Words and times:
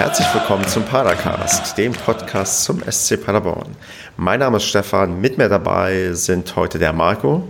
herzlich 0.00 0.32
willkommen 0.32 0.66
zum 0.66 0.82
Padercast, 0.82 1.76
dem 1.76 1.92
Podcast 1.92 2.64
zum 2.64 2.82
SC 2.90 3.22
Paderborn. 3.22 3.76
Mein 4.16 4.40
Name 4.40 4.56
ist 4.56 4.64
Stefan, 4.64 5.20
mit 5.20 5.36
mir 5.36 5.50
dabei 5.50 6.14
sind 6.14 6.56
heute 6.56 6.78
der 6.78 6.94
Marco. 6.94 7.46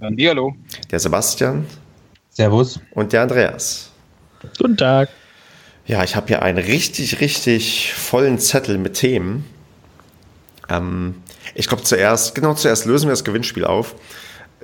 Hallo. 0.00 0.56
Der 0.90 0.98
Sebastian. 0.98 1.64
Servus. 2.30 2.80
Und 2.90 3.12
der 3.12 3.22
Andreas. 3.22 3.92
Guten 4.58 4.76
Tag. 4.76 5.08
Ja, 5.86 6.02
ich 6.02 6.16
habe 6.16 6.26
hier 6.26 6.42
einen 6.42 6.58
richtig, 6.58 7.20
richtig 7.20 7.94
vollen 7.94 8.40
Zettel 8.40 8.76
mit 8.76 8.94
Themen. 8.94 9.44
Ähm, 10.68 11.22
ich 11.54 11.68
glaube 11.68 11.84
zuerst, 11.84 12.34
genau 12.34 12.54
zuerst 12.54 12.86
lösen 12.86 13.06
wir 13.06 13.12
das 13.12 13.22
Gewinnspiel 13.22 13.64
auf 13.64 13.94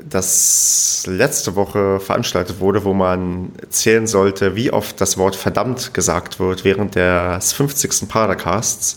das 0.08 1.04
letzte 1.06 1.54
Woche 1.56 2.00
veranstaltet 2.00 2.60
wurde, 2.60 2.84
wo 2.84 2.94
man 2.94 3.52
zählen 3.70 4.06
sollte, 4.06 4.56
wie 4.56 4.72
oft 4.72 5.00
das 5.00 5.18
Wort 5.18 5.36
verdammt 5.36 5.94
gesagt 5.94 6.40
wird 6.40 6.64
während 6.64 6.94
des 6.94 7.52
50. 7.52 8.08
Padercasts. 8.08 8.96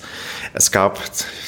Es 0.54 0.72
gab 0.72 0.99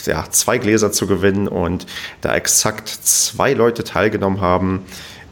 ja, 0.05 0.25
zwei 0.29 0.57
Gläser 0.57 0.91
zu 0.91 1.07
gewinnen 1.07 1.47
und 1.47 1.85
da 2.21 2.35
exakt 2.35 2.89
zwei 2.89 3.53
Leute 3.53 3.83
teilgenommen 3.83 4.41
haben. 4.41 4.85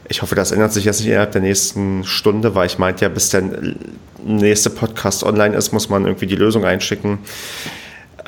Ich 0.08 0.22
hoffe, 0.22 0.34
das 0.34 0.52
ändert 0.52 0.72
sich 0.72 0.84
jetzt 0.84 1.00
nicht 1.00 1.08
innerhalb 1.08 1.32
der 1.32 1.40
nächsten 1.40 2.04
Stunde, 2.04 2.54
weil 2.54 2.66
ich 2.66 2.78
meinte 2.78 3.04
ja, 3.04 3.08
bis 3.08 3.30
der 3.30 3.42
nächste 4.24 4.70
Podcast 4.70 5.24
online 5.24 5.56
ist, 5.56 5.72
muss 5.72 5.88
man 5.88 6.04
irgendwie 6.04 6.26
die 6.26 6.36
Lösung 6.36 6.64
einschicken. 6.64 7.18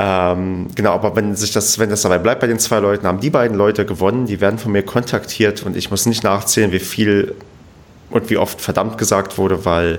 Ähm, 0.01 0.69
genau, 0.77 0.93
aber 0.93 1.16
wenn 1.16 1.34
sich 1.34 1.52
das, 1.52 1.79
wenn 1.80 1.91
das 1.91 2.02
dabei 2.02 2.19
bleibt 2.19 2.41
bei 2.41 2.47
den 2.47 2.61
zwei 2.61 2.79
Leuten, 2.79 3.06
haben 3.06 3.19
die 3.19 3.30
beiden 3.30 3.56
Leute 3.56 3.84
gewonnen, 3.84 4.27
die 4.27 4.41
werden 4.41 4.59
von 4.59 4.70
mir 4.70 4.84
kontaktiert 4.84 5.64
und 5.64 5.77
ich 5.77 5.91
muss 5.91 6.06
nicht 6.06 6.23
nachzählen, 6.23 6.70
wie 6.70 6.78
viel 6.78 7.34
und 8.11 8.31
wie 8.31 8.36
oft 8.36 8.61
verdammt 8.61 8.97
gesagt 8.97 9.39
wurde, 9.39 9.64
weil, 9.64 9.98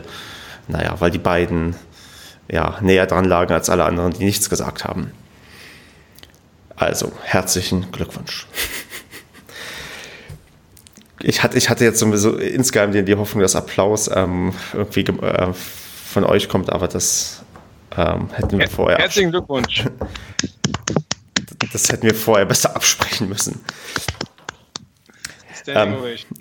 naja, 0.69 0.95
weil 0.99 1.11
die 1.11 1.17
beiden 1.17 1.75
ja, 2.49 2.77
näher 2.81 3.05
dran 3.07 3.25
lagen 3.25 3.53
als 3.53 3.69
alle 3.69 3.83
anderen, 3.83 4.13
die 4.13 4.23
nichts 4.23 4.49
gesagt 4.49 4.85
haben. 4.85 5.11
Also, 6.77 7.11
herzlichen 7.23 7.91
Glückwunsch. 7.91 8.47
Ich 11.21 11.43
hatte, 11.43 11.57
ich 11.57 11.69
hatte 11.69 11.83
jetzt 11.83 11.99
sowieso 11.99 12.37
insgeheim 12.37 12.93
die, 12.93 13.15
Hoffnung, 13.15 13.41
dass 13.41 13.55
Applaus 13.55 14.09
ähm, 14.13 14.53
irgendwie 14.73 15.02
äh, 15.02 15.53
von 15.53 16.23
euch 16.23 16.47
kommt, 16.47 16.71
aber 16.71 16.87
das 16.87 17.38
ähm, 17.97 18.29
hätten 18.33 18.59
wir 18.59 18.69
vorher. 18.69 18.97
Herzlichen 18.97 19.31
Glückwunsch. 19.31 19.85
Das 21.71 21.89
hätten 21.89 22.03
wir 22.03 22.15
vorher 22.15 22.45
besser 22.45 22.75
absprechen 22.75 23.29
müssen. 23.29 23.59
Ähm, 25.67 25.95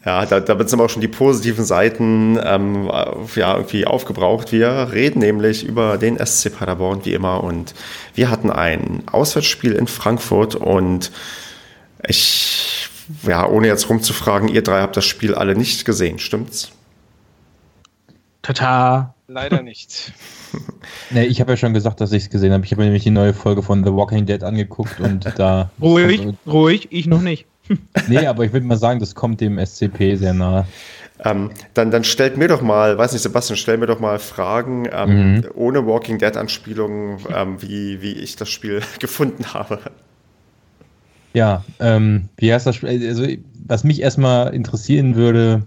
ja, 0.05 0.27
da, 0.27 0.41
damit 0.41 0.71
sind 0.71 0.81
auch 0.81 0.89
schon 0.89 1.03
die 1.03 1.09
positiven 1.09 1.65
Seiten 1.65 2.39
ähm, 2.43 2.91
ja, 3.35 3.57
irgendwie 3.57 3.87
aufgebraucht. 3.87 4.53
Wir 4.53 4.89
reden 4.93 5.19
nämlich 5.19 5.65
über 5.65 5.99
den 5.99 6.25
SC 6.25 6.57
Paderborn 6.57 7.05
wie 7.05 7.13
immer 7.13 7.43
und 7.45 7.75
wir 8.15 8.31
hatten 8.31 8.51
ein 8.51 9.03
Auswärtsspiel 9.11 9.73
in 9.73 9.87
Frankfurt 9.87 10.55
und 10.55 11.11
ich, 12.07 12.89
ja, 13.27 13.47
ohne 13.47 13.67
jetzt 13.67 13.89
rumzufragen, 13.89 14.49
ihr 14.49 14.63
drei 14.63 14.81
habt 14.81 14.97
das 14.97 15.05
Spiel 15.05 15.35
alle 15.35 15.57
nicht 15.57 15.85
gesehen, 15.85 16.19
stimmt's? 16.19 16.71
Tata. 18.43 19.15
Leider 19.31 19.63
nicht. 19.63 20.15
nee, 21.11 21.25
ich 21.25 21.43
habe 21.43 21.53
ja 21.53 21.57
schon 21.59 21.75
gesagt, 21.75 22.01
dass 22.01 22.13
ich 22.13 22.25
es 22.25 22.31
gesehen 22.31 22.51
habe. 22.51 22.65
Ich 22.65 22.71
habe 22.71 22.81
mir 22.81 22.87
nämlich 22.87 23.03
die 23.03 23.11
neue 23.11 23.35
Folge 23.35 23.63
von 23.63 23.85
The 23.85 23.93
Walking 23.93 24.25
Dead 24.25 24.43
angeguckt 24.43 25.01
und 25.01 25.27
da. 25.39 25.71
ruhig, 25.83 26.27
ruhig, 26.47 26.89
ich 26.91 27.07
noch 27.07 27.21
nicht. 27.21 27.45
nee, 28.09 28.27
aber 28.27 28.47
ich 28.47 28.55
würde 28.55 28.65
mal 28.65 28.79
sagen, 28.79 29.01
das 29.01 29.15
kommt 29.15 29.43
dem 29.43 29.59
SCP 29.59 30.17
sehr 30.17 30.33
nahe. 30.33 30.67
Ähm, 31.23 31.51
dann, 31.75 31.91
dann 31.91 32.05
stellt 32.05 32.39
mir 32.39 32.49
doch 32.49 32.63
mal, 32.63 32.97
weiß 32.97 33.13
nicht, 33.13 33.21
Sebastian, 33.21 33.59
stell 33.59 33.77
mir 33.77 33.87
doch 33.87 34.01
mal 34.01 34.19
Fragen 34.19 34.89
ähm, 34.91 35.35
mhm. 35.35 35.45
ohne 35.55 35.87
Walking 35.87 36.17
Dead-Anspielungen, 36.17 37.19
ähm, 37.35 37.61
wie, 37.61 38.01
wie 38.01 38.13
ich 38.13 38.37
das 38.37 38.49
Spiel 38.49 38.81
gefunden 38.99 39.53
habe. 39.53 39.79
Ja, 41.35 41.67
ähm, 41.81 42.31
wie 42.39 42.51
heißt 42.51 42.67
das 42.67 42.77
Spiel? 42.77 43.07
Also, 43.07 43.27
was 43.67 43.85
mich 43.85 44.01
erstmal 44.01 44.55
interessieren 44.55 45.17
würde, 45.17 45.65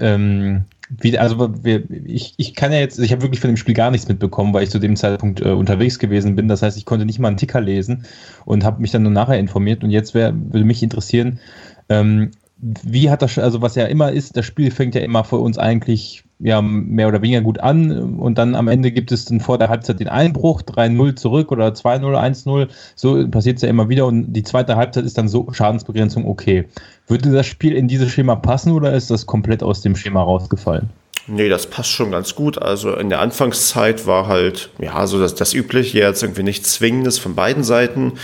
ähm, 0.00 0.64
wie, 0.90 1.18
also 1.18 1.64
wir, 1.64 1.82
ich, 1.90 2.34
ich 2.38 2.54
kann 2.54 2.72
ja 2.72 2.78
jetzt, 2.78 2.98
ich 2.98 3.12
habe 3.12 3.22
wirklich 3.22 3.40
von 3.40 3.50
dem 3.50 3.56
Spiel 3.56 3.74
gar 3.74 3.90
nichts 3.90 4.08
mitbekommen, 4.08 4.54
weil 4.54 4.62
ich 4.62 4.70
zu 4.70 4.78
dem 4.78 4.96
Zeitpunkt 4.96 5.40
äh, 5.40 5.50
unterwegs 5.50 5.98
gewesen 5.98 6.34
bin. 6.34 6.48
Das 6.48 6.62
heißt, 6.62 6.78
ich 6.78 6.86
konnte 6.86 7.04
nicht 7.04 7.18
mal 7.18 7.28
einen 7.28 7.36
Ticker 7.36 7.60
lesen 7.60 8.06
und 8.44 8.64
habe 8.64 8.80
mich 8.80 8.90
dann 8.90 9.02
nur 9.02 9.12
nachher 9.12 9.38
informiert. 9.38 9.84
Und 9.84 9.90
jetzt 9.90 10.14
wär, 10.14 10.34
würde 10.34 10.64
mich 10.64 10.82
interessieren, 10.82 11.40
ähm, 11.88 12.30
wie 12.56 13.10
hat 13.10 13.22
das, 13.22 13.38
also 13.38 13.62
was 13.62 13.74
ja 13.74 13.86
immer 13.86 14.12
ist, 14.12 14.36
das 14.36 14.46
Spiel 14.46 14.70
fängt 14.70 14.94
ja 14.94 15.02
immer 15.02 15.24
für 15.24 15.36
uns 15.36 15.58
eigentlich 15.58 16.24
ja 16.40 16.62
mehr 16.62 17.08
oder 17.08 17.20
weniger 17.20 17.40
gut 17.40 17.58
an 17.58 18.18
und 18.18 18.38
dann 18.38 18.54
am 18.54 18.68
Ende 18.68 18.92
gibt 18.92 19.10
es 19.10 19.24
dann 19.24 19.40
vor 19.40 19.58
der 19.58 19.68
Halbzeit 19.68 19.98
den 19.98 20.08
Einbruch, 20.08 20.62
3-0 20.62 21.16
zurück 21.16 21.50
oder 21.50 21.68
2-0, 21.68 22.44
1-0, 22.46 22.68
so 22.94 23.28
passiert 23.28 23.56
es 23.56 23.62
ja 23.62 23.68
immer 23.68 23.88
wieder 23.88 24.06
und 24.06 24.32
die 24.32 24.44
zweite 24.44 24.76
Halbzeit 24.76 25.04
ist 25.04 25.18
dann 25.18 25.28
so 25.28 25.48
Schadensbegrenzung 25.52 26.26
okay. 26.26 26.68
Würde 27.08 27.32
das 27.32 27.46
Spiel 27.46 27.74
in 27.74 27.88
dieses 27.88 28.10
Schema 28.10 28.36
passen 28.36 28.72
oder 28.72 28.92
ist 28.92 29.10
das 29.10 29.26
komplett 29.26 29.62
aus 29.62 29.80
dem 29.80 29.96
Schema 29.96 30.22
rausgefallen? 30.22 30.90
Nee, 31.30 31.50
das 31.50 31.66
passt 31.66 31.90
schon 31.90 32.10
ganz 32.10 32.34
gut. 32.34 32.60
Also 32.60 32.94
in 32.96 33.10
der 33.10 33.20
Anfangszeit 33.20 34.06
war 34.06 34.28
halt, 34.28 34.70
ja, 34.78 35.06
so 35.06 35.20
das, 35.20 35.34
das 35.34 35.52
Übliche, 35.52 35.98
jetzt 35.98 36.22
irgendwie 36.22 36.42
nichts 36.42 36.72
Zwingendes 36.72 37.18
von 37.18 37.34
beiden 37.34 37.64
Seiten. 37.64 38.14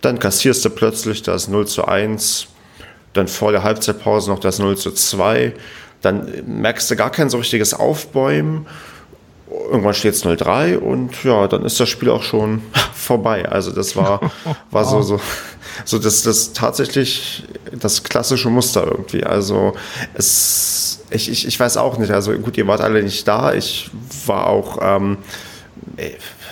Dann 0.00 0.18
kassierst 0.18 0.64
du 0.64 0.70
plötzlich 0.70 1.22
das 1.22 1.46
0 1.46 1.68
zu 1.68 1.84
1, 1.84 2.48
dann 3.12 3.28
vor 3.28 3.52
der 3.52 3.62
Halbzeitpause 3.62 4.30
noch 4.30 4.40
das 4.40 4.58
0 4.58 4.76
zu 4.76 4.90
2 4.90 5.52
dann 6.00 6.30
merkst 6.46 6.90
du 6.90 6.96
gar 6.96 7.10
kein 7.10 7.30
so 7.30 7.38
richtiges 7.38 7.74
Aufbäumen. 7.74 8.66
Irgendwann 9.50 9.94
steht 9.94 10.14
es 10.14 10.24
0-3 10.24 10.76
und 10.76 11.24
ja, 11.24 11.48
dann 11.48 11.64
ist 11.64 11.80
das 11.80 11.88
Spiel 11.88 12.10
auch 12.10 12.22
schon 12.22 12.62
vorbei. 12.94 13.48
Also 13.48 13.72
das 13.72 13.96
war, 13.96 14.32
war 14.70 14.84
so, 14.84 15.02
so, 15.02 15.20
so 15.84 15.98
das, 15.98 16.22
das 16.22 16.52
tatsächlich 16.52 17.44
das 17.72 18.02
klassische 18.04 18.50
Muster 18.50 18.84
irgendwie. 18.84 19.24
Also 19.24 19.74
es, 20.14 21.00
ich, 21.10 21.30
ich, 21.30 21.46
ich 21.46 21.58
weiß 21.58 21.78
auch 21.78 21.98
nicht, 21.98 22.12
also 22.12 22.32
gut, 22.32 22.58
ihr 22.58 22.66
wart 22.66 22.82
alle 22.82 23.02
nicht 23.02 23.26
da. 23.26 23.54
Ich 23.54 23.90
war 24.26 24.46
auch 24.46 24.78
ähm, 24.82 25.18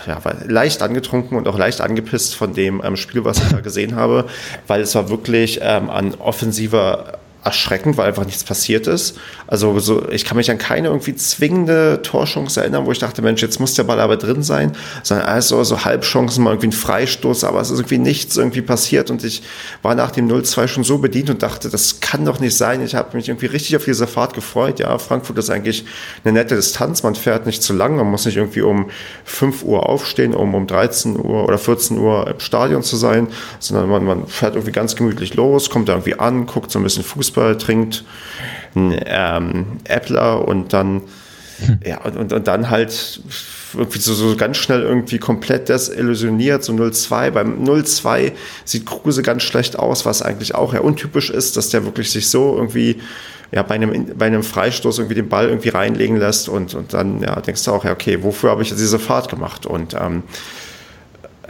ja, 0.07 0.25
war 0.25 0.35
leicht 0.47 0.83
angetrunken 0.83 1.37
und 1.37 1.49
auch 1.49 1.59
leicht 1.59 1.81
angepisst 1.81 2.35
von 2.35 2.55
dem 2.55 2.81
ähm, 2.85 2.97
Spiel, 2.97 3.25
was 3.25 3.39
ich 3.39 3.49
da 3.49 3.61
gesehen 3.61 3.97
habe, 3.97 4.27
weil 4.67 4.81
es 4.81 4.95
war 4.95 5.11
wirklich 5.11 5.61
ähm, 5.63 5.91
an 5.91 6.15
offensiver 6.15 7.19
erschreckend, 7.47 7.97
weil 7.97 8.09
einfach 8.09 8.27
nichts 8.27 8.45
passiert 8.45 8.87
ist. 8.87 9.17
Also 9.47 9.79
so, 9.79 10.09
ich 10.11 10.25
kann 10.25 10.37
mich 10.37 10.51
an 10.51 10.59
keine 10.59 10.89
irgendwie 10.89 11.15
zwingende 11.15 12.01
Torchance 12.03 12.61
erinnern, 12.61 12.85
wo 12.85 12.93
ich 12.93 12.99
dachte, 12.99 13.23
Mensch, 13.23 13.41
jetzt 13.41 13.61
muss 13.61 13.75
der 13.75 13.85
Ball 13.85 14.01
aber 14.01 14.17
drin 14.17 14.43
sein, 14.43 14.73
sondern 15.03 15.27
also 15.27 15.63
so 15.63 15.85
Halbchancen, 15.85 16.43
mal 16.43 16.51
irgendwie 16.51 16.69
ein 16.69 16.73
Freistoß, 16.73 17.45
aber 17.45 17.61
es 17.61 17.71
ist 17.71 17.79
irgendwie 17.79 17.99
nichts 17.99 18.37
irgendwie 18.37 18.63
passiert 18.63 19.11
und 19.11 19.23
ich 19.25 19.43
war 19.83 19.95
nach 19.95 20.11
dem 20.11 20.29
0-2 20.29 20.67
schon 20.67 20.85
so 20.85 20.99
bedient 20.99 21.31
und 21.31 21.43
dachte, 21.43 21.71
das 21.71 22.01
kann 22.01 22.25
doch 22.25 22.41
nicht 22.41 22.57
sein. 22.57 22.83
Ich 22.83 22.95
habe 22.97 23.17
mich 23.17 23.29
irgendwie 23.29 23.47
richtig 23.47 23.77
auf 23.77 23.85
diese 23.85 24.07
Fahrt 24.07 24.35
gefreut. 24.35 24.81
Ja, 24.81 24.99
Frankfurt 24.99 25.39
ist 25.39 25.49
eigentlich 25.49 25.85
eine 26.25 26.33
nette 26.33 26.57
Distanz, 26.57 27.05
man 27.05 27.15
fährt 27.15 27.47
nicht 27.47 27.63
zu 27.63 27.73
lang, 27.73 27.97
man 27.97 28.07
muss 28.07 28.27
nicht 28.27 28.37
irgendwie 28.37 28.63
um 28.63 28.91
5 29.25 29.63
Uhr 29.63 29.89
aufstehen, 29.89 30.35
um 30.35 30.55
um 30.55 30.67
13 30.67 31.17
Uhr 31.17 31.45
oder 31.45 31.59
14 31.59 31.99
Uhr 31.99 32.27
im 32.27 32.41
Stadion 32.41 32.83
zu 32.83 32.97
sein, 32.97 33.29
sondern 33.61 33.89
man, 33.89 34.05
man 34.05 34.27
fährt 34.27 34.57
irgendwie 34.57 34.73
ganz 34.73 34.97
gemütlich 34.97 35.35
los, 35.35 35.71
kommt 35.71 35.89
da 35.89 35.93
irgendwie 35.93 36.19
an, 36.19 36.47
guckt 36.47 36.73
so 36.73 36.81
ein 36.81 36.83
bisschen 36.83 37.05
Fußball 37.05 37.36
Fußball, 37.37 37.59
trinkt 37.59 38.05
ein 38.75 38.99
ähm, 39.07 39.67
Äppler 39.85 40.47
und 40.47 40.73
dann 40.73 41.03
hm. 41.59 41.81
ja, 41.85 42.03
und, 42.03 42.17
und, 42.17 42.33
und 42.33 42.47
dann 42.47 42.69
halt 42.69 43.21
irgendwie 43.75 43.99
so, 43.99 44.15
so 44.15 44.37
ganz 44.37 44.57
schnell 44.59 44.83
irgendwie 44.83 45.19
komplett 45.19 45.69
desillusioniert, 45.69 46.65
so 46.65 46.73
0-2. 46.73 47.31
Beim 47.31 47.65
0-2 47.65 48.33
sieht 48.65 48.87
Kruse 48.87 49.23
ganz 49.23 49.43
schlecht 49.43 49.79
aus, 49.79 50.05
was 50.05 50.23
eigentlich 50.23 50.55
auch 50.55 50.75
ja 50.75 50.81
untypisch 50.81 51.31
ist, 51.31 51.57
dass 51.57 51.71
der 51.71 51.85
wirklich 51.85 52.11
sich 52.11 52.29
so 52.29 52.55
irgendwie 52.57 53.01
ja, 53.53 53.63
bei 53.63 53.77
einem, 53.77 54.19
bei 54.19 54.27
einem 54.27 54.43
Freistoß 54.43 54.99
irgendwie 54.99 55.15
den 55.15 55.29
Ball 55.29 55.49
irgendwie 55.49 55.69
reinlegen 55.69 56.17
lässt 56.17 56.49
und, 56.49 56.75
und 56.75 56.93
dann 56.93 57.23
ja, 57.23 57.41
denkst 57.41 57.65
du 57.65 57.71
auch, 57.71 57.85
ja, 57.85 57.93
okay, 57.93 58.23
wofür 58.23 58.51
habe 58.51 58.63
ich 58.63 58.71
jetzt 58.71 58.81
diese 58.81 58.99
Fahrt 58.99 59.31
gemacht? 59.31 59.67
Und 59.67 59.95
ähm, 59.95 60.25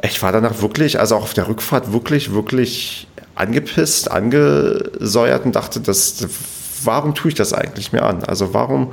ich 0.03 0.23
war 0.23 0.31
danach 0.31 0.61
wirklich, 0.61 1.01
also 1.01 1.17
auch 1.17 1.23
auf 1.23 1.35
der 1.35 1.49
Rückfahrt 1.49 1.93
wirklich, 1.93 2.33
wirklich 2.33 3.09
angepisst, 3.37 4.11
angesäuert 4.11 5.45
und 5.45 5.55
dachte, 5.55 5.81
das, 5.81 6.27
warum 6.85 7.15
tue 7.15 7.29
ich 7.29 7.35
das 7.35 7.53
eigentlich 7.53 7.93
mir 7.93 8.03
an? 8.03 8.25
Also 8.25 8.53
warum, 8.53 8.93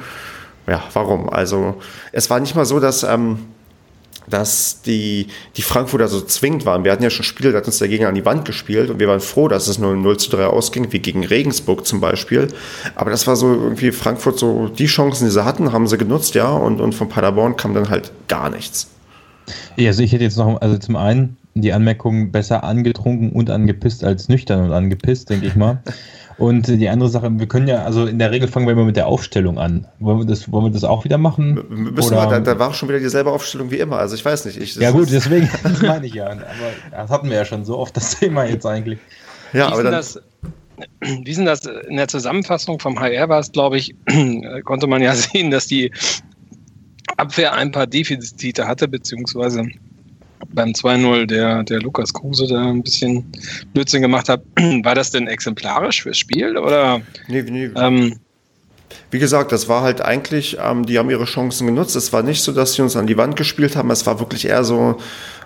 ja, 0.67 0.83
warum? 0.93 1.29
Also 1.29 1.81
es 2.11 2.29
war 2.29 2.39
nicht 2.39 2.55
mal 2.55 2.65
so, 2.65 2.79
dass, 2.79 3.03
ähm, 3.03 3.39
dass 4.27 4.81
die, 4.81 5.27
die 5.57 5.61
Frankfurter 5.61 6.07
so 6.07 6.21
zwingend 6.21 6.65
waren. 6.65 6.83
Wir 6.83 6.91
hatten 6.91 7.03
ja 7.03 7.09
schon 7.09 7.25
Spiele, 7.25 7.51
da 7.51 7.57
hat 7.59 7.65
uns 7.65 7.79
der 7.79 7.87
Gegner 7.87 8.09
an 8.09 8.15
die 8.15 8.25
Wand 8.25 8.45
gespielt 8.45 8.89
und 8.89 8.99
wir 8.99 9.07
waren 9.07 9.19
froh, 9.19 9.47
dass 9.47 9.67
es 9.67 9.79
nur 9.79 9.95
0 9.95 10.17
zu 10.17 10.29
3 10.29 10.45
ausging, 10.45 10.91
wie 10.91 10.99
gegen 10.99 11.25
Regensburg 11.25 11.85
zum 11.85 11.99
Beispiel. 11.99 12.47
Aber 12.95 13.11
das 13.11 13.27
war 13.27 13.35
so 13.35 13.53
irgendwie 13.53 13.91
Frankfurt 13.91 14.39
so, 14.39 14.67
die 14.67 14.85
Chancen, 14.85 15.25
die 15.25 15.31
sie 15.31 15.43
hatten, 15.43 15.71
haben 15.71 15.87
sie 15.87 15.97
genutzt, 15.97 16.35
ja, 16.35 16.49
und, 16.49 16.79
und 16.81 16.93
von 16.93 17.09
Paderborn 17.09 17.57
kam 17.57 17.73
dann 17.73 17.89
halt 17.89 18.11
gar 18.27 18.49
nichts. 18.49 18.89
Ja, 19.75 19.89
also 19.89 20.03
ich 20.03 20.11
hätte 20.11 20.23
jetzt 20.23 20.37
noch, 20.37 20.61
also 20.61 20.77
zum 20.77 20.95
einen, 20.95 21.37
die 21.55 21.73
Anmerkung 21.73 22.31
besser 22.31 22.63
angetrunken 22.63 23.31
und 23.31 23.49
angepisst 23.49 24.03
als 24.03 24.29
nüchtern 24.29 24.65
und 24.65 24.73
angepisst, 24.73 25.29
denke 25.29 25.47
ich 25.47 25.55
mal. 25.55 25.81
Und 26.37 26.67
die 26.67 26.89
andere 26.89 27.09
Sache, 27.09 27.29
wir 27.31 27.47
können 27.47 27.67
ja, 27.67 27.83
also 27.83 28.05
in 28.05 28.17
der 28.17 28.31
Regel 28.31 28.47
fangen 28.47 28.65
wir 28.65 28.73
immer 28.73 28.85
mit 28.85 28.95
der 28.95 29.07
Aufstellung 29.07 29.59
an. 29.59 29.87
Wollen 29.99 30.19
wir 30.19 30.25
das, 30.25 30.51
wollen 30.51 30.65
wir 30.65 30.71
das 30.71 30.83
auch 30.83 31.05
wieder 31.05 31.17
machen? 31.17 31.63
Müssen 31.69 32.15
wir, 32.15 32.25
da, 32.25 32.39
da, 32.39 32.59
war 32.59 32.73
schon 32.73 32.89
wieder 32.89 32.99
dieselbe 32.99 33.31
Aufstellung 33.31 33.69
wie 33.69 33.77
immer. 33.77 33.97
Also 33.99 34.15
ich 34.15 34.25
weiß 34.25 34.45
nicht. 34.45 34.57
Ich, 34.57 34.75
ja 34.75 34.91
gut, 34.91 35.11
deswegen, 35.11 35.49
das 35.63 35.81
meine 35.81 36.07
ich 36.07 36.15
ja. 36.15 36.27
Aber 36.31 36.41
das 36.91 37.09
hatten 37.11 37.29
wir 37.29 37.37
ja 37.37 37.45
schon 37.45 37.65
so 37.65 37.77
oft 37.77 37.95
das 37.95 38.19
Thema 38.19 38.45
jetzt 38.45 38.65
eigentlich. 38.65 38.99
Ja, 39.53 39.67
aber 39.67 39.83
dann, 39.83 39.91
das, 39.91 40.19
wie 41.01 41.33
denn 41.33 41.45
das 41.45 41.65
in 41.65 41.97
der 41.97 42.07
Zusammenfassung 42.07 42.79
vom 42.79 42.99
HR 42.99 43.29
war 43.29 43.39
es, 43.39 43.51
glaube 43.51 43.77
ich, 43.77 43.95
konnte 44.63 44.87
man 44.87 45.01
ja 45.03 45.13
sehen, 45.15 45.51
dass 45.51 45.67
die 45.67 45.91
Abwehr 47.17 47.53
ein 47.53 47.71
paar 47.71 47.85
Defizite 47.85 48.67
hatte, 48.67 48.87
beziehungsweise 48.87 49.67
beim 50.51 50.69
2-0 50.69 51.25
der, 51.25 51.63
der 51.63 51.81
Lukas 51.81 52.13
Kruse 52.13 52.47
da 52.47 52.69
ein 52.69 52.83
bisschen 52.83 53.25
Blödsinn 53.73 54.01
gemacht 54.01 54.29
hat. 54.29 54.41
War 54.83 54.95
das 54.95 55.11
denn 55.11 55.27
exemplarisch 55.27 56.03
fürs 56.03 56.17
Spiel 56.17 56.57
oder? 56.57 57.01
Nee, 57.27 57.43
nee. 57.43 57.69
Ähm, 57.75 58.19
wie 59.11 59.19
gesagt, 59.19 59.51
das 59.51 59.69
war 59.69 59.83
halt 59.83 60.01
eigentlich, 60.01 60.57
ähm, 60.59 60.85
die 60.85 60.97
haben 60.97 61.09
ihre 61.09 61.25
Chancen 61.25 61.67
genutzt. 61.67 61.95
Es 61.95 62.13
war 62.13 62.23
nicht 62.23 62.41
so, 62.41 62.51
dass 62.51 62.73
sie 62.73 62.81
uns 62.81 62.95
an 62.95 63.07
die 63.07 63.17
Wand 63.17 63.35
gespielt 63.35 63.75
haben. 63.75 63.91
Es 63.91 64.05
war 64.05 64.19
wirklich 64.19 64.47
eher 64.47 64.63
so, 64.63 64.97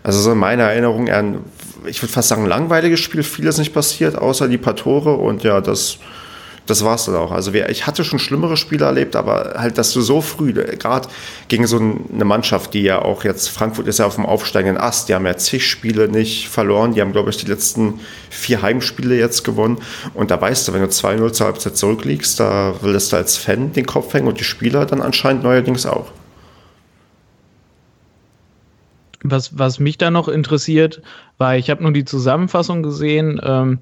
also 0.03 0.19
so 0.19 0.31
in 0.31 0.37
meiner 0.37 0.63
Erinnerung 0.63 1.07
eher 1.07 1.17
ein, 1.17 1.39
ich 1.85 2.01
würde 2.01 2.13
fast 2.13 2.29
sagen, 2.29 2.45
langweiliges 2.45 2.99
Spiel. 2.99 3.23
Vieles 3.23 3.57
nicht 3.57 3.73
passiert, 3.73 4.17
außer 4.17 4.47
die 4.47 4.57
paar 4.57 4.75
Tore. 4.75 5.15
Und 5.15 5.43
ja, 5.43 5.59
das 5.59 5.97
das 6.67 6.83
war's 6.83 7.05
dann 7.05 7.15
auch. 7.15 7.31
Also 7.31 7.53
ich 7.53 7.87
hatte 7.87 8.03
schon 8.03 8.19
schlimmere 8.19 8.57
Spiele 8.57 8.85
erlebt, 8.85 9.15
aber 9.15 9.55
halt, 9.57 9.77
dass 9.77 9.91
du 9.93 10.01
so 10.01 10.21
früh, 10.21 10.53
gerade 10.53 11.07
gegen 11.47 11.65
so 11.65 11.77
eine 11.77 12.25
Mannschaft, 12.25 12.73
die 12.73 12.83
ja 12.83 13.01
auch 13.01 13.23
jetzt, 13.23 13.49
Frankfurt 13.49 13.87
ist 13.87 13.99
ja 13.99 14.05
auf 14.05 14.15
dem 14.15 14.25
aufsteigenden 14.25 14.81
Ast, 14.81 15.09
die 15.09 15.15
haben 15.15 15.25
ja 15.25 15.35
zig 15.37 15.65
Spiele 15.65 16.09
nicht 16.09 16.49
verloren, 16.49 16.93
die 16.93 17.01
haben, 17.01 17.13
glaube 17.13 17.29
ich, 17.29 17.37
die 17.37 17.47
letzten 17.47 18.01
vier 18.29 18.61
Heimspiele 18.61 19.17
jetzt 19.17 19.43
gewonnen. 19.43 19.79
Und 20.13 20.29
da 20.29 20.39
weißt 20.39 20.67
du, 20.67 20.73
wenn 20.73 20.81
du 20.81 20.87
2-0 20.87 21.31
zur 21.31 21.47
Halbzeit 21.47 21.77
zurückliegst, 21.77 22.39
da 22.39 22.75
willst 22.81 23.13
du 23.13 23.15
als 23.15 23.37
Fan 23.37 23.73
den 23.73 23.85
Kopf 23.85 24.13
hängen 24.13 24.27
und 24.27 24.39
die 24.39 24.43
Spieler 24.43 24.85
dann 24.85 25.01
anscheinend 25.01 25.43
neuerdings 25.43 25.85
auch. 25.85 26.11
Was, 29.23 29.57
was 29.57 29.79
mich 29.79 29.97
da 29.97 30.11
noch 30.11 30.27
interessiert, 30.27 31.01
war, 31.37 31.57
ich 31.57 31.69
habe 31.69 31.83
nur 31.83 31.91
die 31.91 32.05
Zusammenfassung 32.05 32.83
gesehen, 32.83 33.41
ähm, 33.43 33.79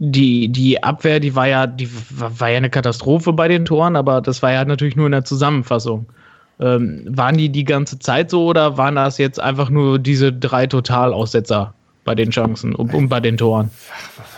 die, 0.00 0.48
die 0.48 0.82
Abwehr, 0.82 1.18
die 1.18 1.34
war 1.34 1.48
ja, 1.48 1.66
die 1.66 1.90
war 2.10 2.48
ja 2.48 2.56
eine 2.56 2.70
Katastrophe 2.70 3.32
bei 3.32 3.48
den 3.48 3.64
Toren, 3.64 3.96
aber 3.96 4.20
das 4.20 4.42
war 4.42 4.52
ja 4.52 4.64
natürlich 4.64 4.94
nur 4.94 5.06
in 5.06 5.12
der 5.12 5.24
Zusammenfassung. 5.24 6.06
Ähm, 6.60 7.04
waren 7.08 7.36
die 7.36 7.48
die 7.50 7.64
ganze 7.64 7.98
Zeit 7.98 8.30
so 8.30 8.46
oder 8.46 8.76
waren 8.76 8.94
das 8.94 9.18
jetzt 9.18 9.40
einfach 9.40 9.70
nur 9.70 9.98
diese 9.98 10.32
drei 10.32 10.66
Totalaussetzer 10.66 11.74
bei 12.04 12.14
den 12.14 12.30
Chancen 12.30 12.74
und, 12.74 12.94
und 12.94 13.08
bei 13.08 13.20
den 13.20 13.36
Toren? 13.36 13.70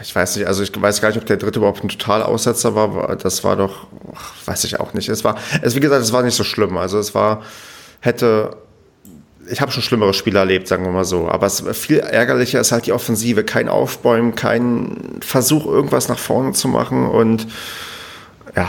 Ich 0.01 0.15
weiß 0.15 0.37
nicht, 0.37 0.47
also 0.47 0.63
ich 0.63 0.71
weiß 0.81 1.03
gar 1.03 1.09
nicht, 1.09 1.19
ob 1.19 1.27
der 1.27 1.37
dritte 1.37 1.59
überhaupt 1.59 1.85
ein 1.85 1.89
Totalaussetzer 1.89 2.75
war. 2.75 3.17
Das 3.17 3.45
war 3.45 3.57
doch, 3.57 3.87
weiß 4.47 4.65
ich 4.65 4.81
auch 4.81 4.95
nicht. 4.95 5.09
Es 5.11 5.25
war, 5.25 5.37
es, 5.61 5.77
wie 5.77 5.81
gesagt, 5.81 6.03
es 6.03 6.13
war 6.13 6.23
nicht 6.23 6.35
so 6.35 6.45
schlimm. 6.45 6.79
Also 6.79 6.99
es 6.99 7.15
war, 7.15 7.43
hätte 8.01 8.57
ich 9.51 9.61
habe 9.61 9.73
schon 9.73 9.83
schlimmere 9.83 10.15
Spiele 10.15 10.39
erlebt, 10.39 10.69
sagen 10.69 10.85
wir 10.85 10.93
mal 10.93 11.05
so. 11.05 11.29
Aber 11.29 11.47
es, 11.47 11.65
viel 11.73 11.99
ärgerlicher 11.99 12.61
ist 12.61 12.73
halt 12.73 12.87
die 12.87 12.93
Offensive. 12.93 13.45
Kein 13.45 13.69
Aufbäumen, 13.69 14.35
kein 14.35 15.19
Versuch, 15.21 15.67
irgendwas 15.67 16.09
nach 16.09 16.19
vorne 16.19 16.53
zu 16.53 16.69
machen. 16.69 17.07
Und 17.07 17.47
ja. 18.57 18.69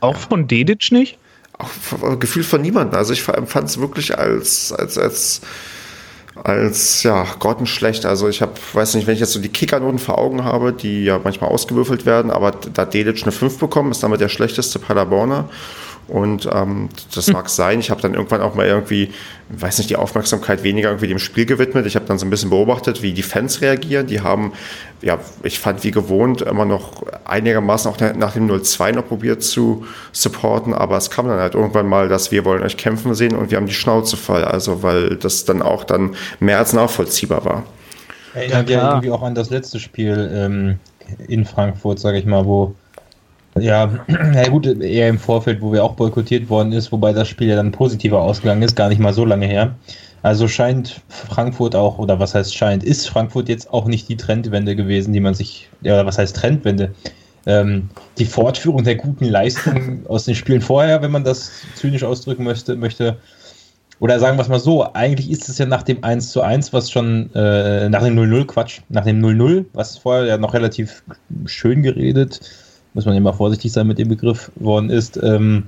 Auch 0.00 0.16
von 0.16 0.48
Dedic 0.48 0.90
nicht? 0.92 1.18
Auch 1.58 2.18
gefühlt 2.18 2.46
von 2.46 2.62
niemandem. 2.62 2.98
Also 2.98 3.12
ich 3.12 3.26
empfand 3.28 3.68
es 3.68 3.78
wirklich 3.78 4.18
als, 4.18 4.72
als, 4.72 4.96
als, 4.96 5.42
als 6.42 7.02
ja, 7.02 7.24
grottenschlecht. 7.38 8.06
Also 8.06 8.28
ich 8.28 8.40
habe, 8.40 8.52
weiß 8.72 8.94
nicht, 8.94 9.06
wenn 9.06 9.14
ich 9.14 9.20
jetzt 9.20 9.32
so 9.32 9.40
die 9.40 9.50
Kickernoten 9.50 9.98
vor 9.98 10.18
Augen 10.18 10.44
habe, 10.44 10.72
die 10.72 11.04
ja 11.04 11.20
manchmal 11.22 11.50
ausgewürfelt 11.50 12.06
werden, 12.06 12.30
aber 12.30 12.52
da 12.52 12.86
Dedic 12.86 13.22
eine 13.22 13.32
5 13.32 13.58
bekommen, 13.58 13.90
ist 13.90 14.02
damit 14.02 14.20
der 14.20 14.30
schlechteste 14.30 14.78
Paderborner. 14.78 15.48
Und 16.08 16.48
ähm, 16.52 16.88
das 17.14 17.28
hm. 17.28 17.34
mag 17.34 17.48
sein. 17.48 17.78
Ich 17.78 17.90
habe 17.90 18.00
dann 18.00 18.14
irgendwann 18.14 18.40
auch 18.40 18.56
mal 18.56 18.66
irgendwie, 18.66 19.12
weiß 19.50 19.78
nicht, 19.78 19.90
die 19.90 19.96
Aufmerksamkeit 19.96 20.64
weniger 20.64 20.88
irgendwie 20.88 21.06
dem 21.06 21.20
Spiel 21.20 21.46
gewidmet. 21.46 21.86
Ich 21.86 21.94
habe 21.94 22.06
dann 22.06 22.18
so 22.18 22.26
ein 22.26 22.30
bisschen 22.30 22.50
beobachtet, 22.50 23.02
wie 23.02 23.12
die 23.12 23.22
Fans 23.22 23.60
reagieren. 23.60 24.08
Die 24.08 24.20
haben, 24.20 24.52
ja, 25.02 25.18
ich 25.44 25.60
fand 25.60 25.84
wie 25.84 25.92
gewohnt 25.92 26.42
immer 26.42 26.64
noch 26.64 27.04
einigermaßen 27.24 27.90
auch 27.90 28.00
nach 28.16 28.32
dem 28.32 28.50
0-2 28.50 28.92
noch 28.92 29.06
probiert 29.06 29.42
zu 29.42 29.86
supporten. 30.12 30.74
Aber 30.74 30.96
es 30.96 31.10
kam 31.10 31.28
dann 31.28 31.38
halt 31.38 31.54
irgendwann 31.54 31.86
mal, 31.86 32.08
dass 32.08 32.32
wir 32.32 32.44
wollen 32.44 32.62
euch 32.62 32.76
kämpfen 32.76 33.14
sehen 33.14 33.36
und 33.36 33.50
wir 33.52 33.56
haben 33.56 33.66
die 33.66 33.72
Schnauze 33.72 34.16
voll. 34.16 34.42
Also, 34.42 34.82
weil 34.82 35.16
das 35.16 35.44
dann 35.44 35.62
auch 35.62 35.84
dann 35.84 36.16
mehr 36.40 36.58
als 36.58 36.72
nachvollziehbar 36.72 37.44
war. 37.44 37.62
Erinnert 38.34 38.68
ja, 38.70 38.88
irgendwie 38.90 39.10
auch 39.10 39.22
an 39.22 39.34
das 39.34 39.50
letzte 39.50 39.80
Spiel 39.80 40.30
ähm, 40.32 40.78
in 41.28 41.44
Frankfurt, 41.44 41.98
sage 41.98 42.18
ich 42.18 42.26
mal, 42.26 42.44
wo 42.46 42.74
ja, 43.58 43.90
na 44.06 44.48
gut, 44.48 44.66
eher 44.66 45.08
im 45.08 45.18
Vorfeld, 45.18 45.60
wo 45.60 45.72
wir 45.72 45.84
auch 45.84 45.94
boykottiert 45.94 46.48
worden 46.48 46.72
ist, 46.72 46.92
wobei 46.92 47.12
das 47.12 47.28
Spiel 47.28 47.48
ja 47.48 47.56
dann 47.56 47.72
positiver 47.72 48.20
ausgegangen 48.20 48.62
ist, 48.62 48.76
gar 48.76 48.88
nicht 48.88 49.00
mal 49.00 49.12
so 49.12 49.24
lange 49.24 49.46
her. 49.46 49.74
Also 50.22 50.48
scheint 50.48 51.00
Frankfurt 51.08 51.74
auch, 51.74 51.98
oder 51.98 52.20
was 52.20 52.34
heißt 52.34 52.54
scheint, 52.54 52.84
ist 52.84 53.08
Frankfurt 53.08 53.48
jetzt 53.48 53.72
auch 53.72 53.86
nicht 53.86 54.08
die 54.08 54.16
Trendwende 54.16 54.76
gewesen, 54.76 55.12
die 55.12 55.20
man 55.20 55.34
sich, 55.34 55.70
ja, 55.80 56.04
was 56.04 56.18
heißt 56.18 56.36
Trendwende? 56.36 56.94
Ähm, 57.46 57.88
die 58.18 58.26
Fortführung 58.26 58.84
der 58.84 58.96
guten 58.96 59.24
Leistungen 59.24 60.04
aus 60.08 60.26
den 60.26 60.34
Spielen 60.34 60.60
vorher, 60.60 61.00
wenn 61.00 61.10
man 61.10 61.24
das 61.24 61.50
zynisch 61.74 62.04
ausdrücken 62.04 62.44
möchte, 62.44 62.76
möchte 62.76 63.16
oder 64.00 64.18
sagen 64.18 64.38
wir 64.38 64.42
es 64.42 64.48
mal 64.48 64.58
so, 64.58 64.92
eigentlich 64.94 65.30
ist 65.30 65.48
es 65.48 65.58
ja 65.58 65.66
nach 65.66 65.82
dem 65.82 66.02
1 66.02 66.30
zu 66.30 66.40
1, 66.40 66.72
was 66.72 66.90
schon, 66.90 67.32
äh, 67.34 67.88
nach 67.90 68.02
dem 68.02 68.18
0-0, 68.18 68.46
Quatsch, 68.46 68.80
nach 68.88 69.04
dem 69.04 69.20
0-0, 69.22 69.66
was 69.74 69.98
vorher 69.98 70.24
ja 70.24 70.38
noch 70.38 70.54
relativ 70.54 71.02
schön 71.44 71.82
geredet, 71.82 72.40
muss 72.94 73.06
man 73.06 73.16
immer 73.16 73.32
vorsichtig 73.32 73.72
sein 73.72 73.86
mit 73.86 73.98
dem 73.98 74.08
Begriff 74.08 74.50
worden 74.56 74.90
ist, 74.90 75.20
ähm, 75.22 75.64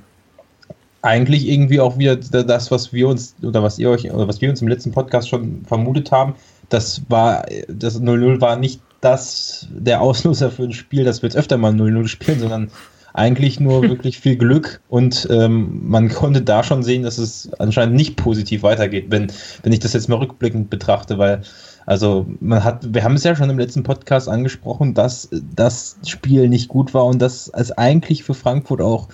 eigentlich 1.02 1.48
irgendwie 1.48 1.80
auch 1.80 1.98
wieder 1.98 2.16
das, 2.16 2.70
was 2.70 2.92
wir 2.92 3.08
uns 3.08 3.34
oder 3.42 3.62
was 3.62 3.78
ihr 3.78 3.90
euch 3.90 4.10
oder 4.10 4.28
was 4.28 4.40
wir 4.40 4.48
uns 4.48 4.62
im 4.62 4.68
letzten 4.68 4.92
Podcast 4.92 5.28
schon 5.28 5.64
vermutet 5.66 6.12
haben. 6.12 6.34
Das 6.68 7.02
war, 7.08 7.44
das 7.68 8.00
0-0 8.00 8.40
war 8.40 8.56
nicht 8.56 8.80
das 9.00 9.66
der 9.70 10.00
Auslöser 10.00 10.50
für 10.50 10.62
ein 10.62 10.72
Spiel, 10.72 11.04
dass 11.04 11.22
wir 11.22 11.28
jetzt 11.28 11.36
öfter 11.36 11.58
mal 11.58 11.72
0-0 11.72 12.06
spielen, 12.06 12.38
sondern 12.38 12.70
eigentlich 13.14 13.58
nur 13.58 13.82
wirklich 13.88 14.20
viel 14.20 14.36
Glück 14.36 14.80
und 14.88 15.26
ähm, 15.30 15.80
man 15.84 16.08
konnte 16.08 16.40
da 16.40 16.62
schon 16.62 16.84
sehen, 16.84 17.02
dass 17.02 17.18
es 17.18 17.50
anscheinend 17.58 17.96
nicht 17.96 18.16
positiv 18.16 18.62
weitergeht, 18.62 19.06
wenn, 19.08 19.30
wenn 19.64 19.72
ich 19.72 19.80
das 19.80 19.92
jetzt 19.92 20.08
mal 20.08 20.16
rückblickend 20.16 20.70
betrachte, 20.70 21.18
weil 21.18 21.42
also 21.86 22.26
man 22.40 22.62
hat, 22.62 22.94
wir 22.94 23.04
haben 23.04 23.14
es 23.14 23.24
ja 23.24 23.34
schon 23.34 23.50
im 23.50 23.58
letzten 23.58 23.82
Podcast 23.82 24.28
angesprochen, 24.28 24.94
dass 24.94 25.28
das 25.54 25.96
Spiel 26.06 26.48
nicht 26.48 26.68
gut 26.68 26.94
war 26.94 27.06
und 27.06 27.20
dass 27.20 27.48
es 27.48 27.72
eigentlich 27.72 28.24
für 28.24 28.34
Frankfurt 28.34 28.80
auch 28.80 29.08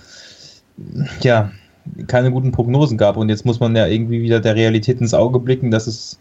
ja 1.21 1.51
keine 2.07 2.31
guten 2.31 2.51
Prognosen 2.51 2.97
gab. 2.97 3.17
Und 3.17 3.29
jetzt 3.29 3.45
muss 3.45 3.59
man 3.59 3.75
ja 3.75 3.87
irgendwie 3.87 4.21
wieder 4.21 4.39
der 4.39 4.55
Realität 4.55 5.01
ins 5.01 5.13
Auge 5.13 5.39
blicken, 5.39 5.71
dass 5.71 5.87
es 5.87 6.19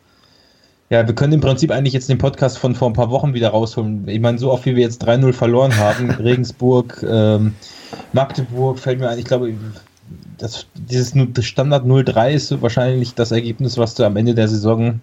ja, 0.90 1.06
wir 1.06 1.14
können 1.14 1.34
im 1.34 1.40
Prinzip 1.40 1.70
eigentlich 1.70 1.92
jetzt 1.92 2.08
den 2.08 2.16
Podcast 2.16 2.56
von 2.56 2.74
vor 2.74 2.88
ein 2.88 2.94
paar 2.94 3.10
Wochen 3.10 3.34
wieder 3.34 3.50
rausholen. 3.50 4.08
Ich 4.08 4.20
meine, 4.20 4.38
so 4.38 4.50
oft 4.50 4.64
wie 4.64 4.74
wir 4.74 4.82
jetzt 4.82 5.06
3-0 5.06 5.34
verloren 5.34 5.76
haben, 5.76 6.10
Regensburg, 6.18 7.04
ähm, 7.06 7.54
Magdeburg 8.14 8.78
fällt 8.78 8.98
mir 8.98 9.10
ein, 9.10 9.18
ich 9.18 9.26
glaube, 9.26 9.52
das, 10.38 10.66
dieses 10.74 11.12
Standard 11.44 11.84
0-3 11.84 12.30
ist 12.30 12.62
wahrscheinlich 12.62 13.14
das 13.14 13.32
Ergebnis, 13.32 13.76
was 13.76 13.96
du 13.96 14.04
am 14.04 14.16
Ende 14.16 14.34
der 14.34 14.48
Saison 14.48 15.00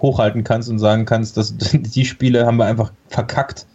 hochhalten 0.00 0.44
kannst 0.44 0.68
und 0.68 0.78
sagen 0.78 1.04
kannst, 1.04 1.36
dass 1.36 1.54
die 1.72 2.04
Spiele 2.04 2.46
haben 2.46 2.56
wir 2.56 2.66
einfach 2.66 2.92
verkackt 3.08 3.66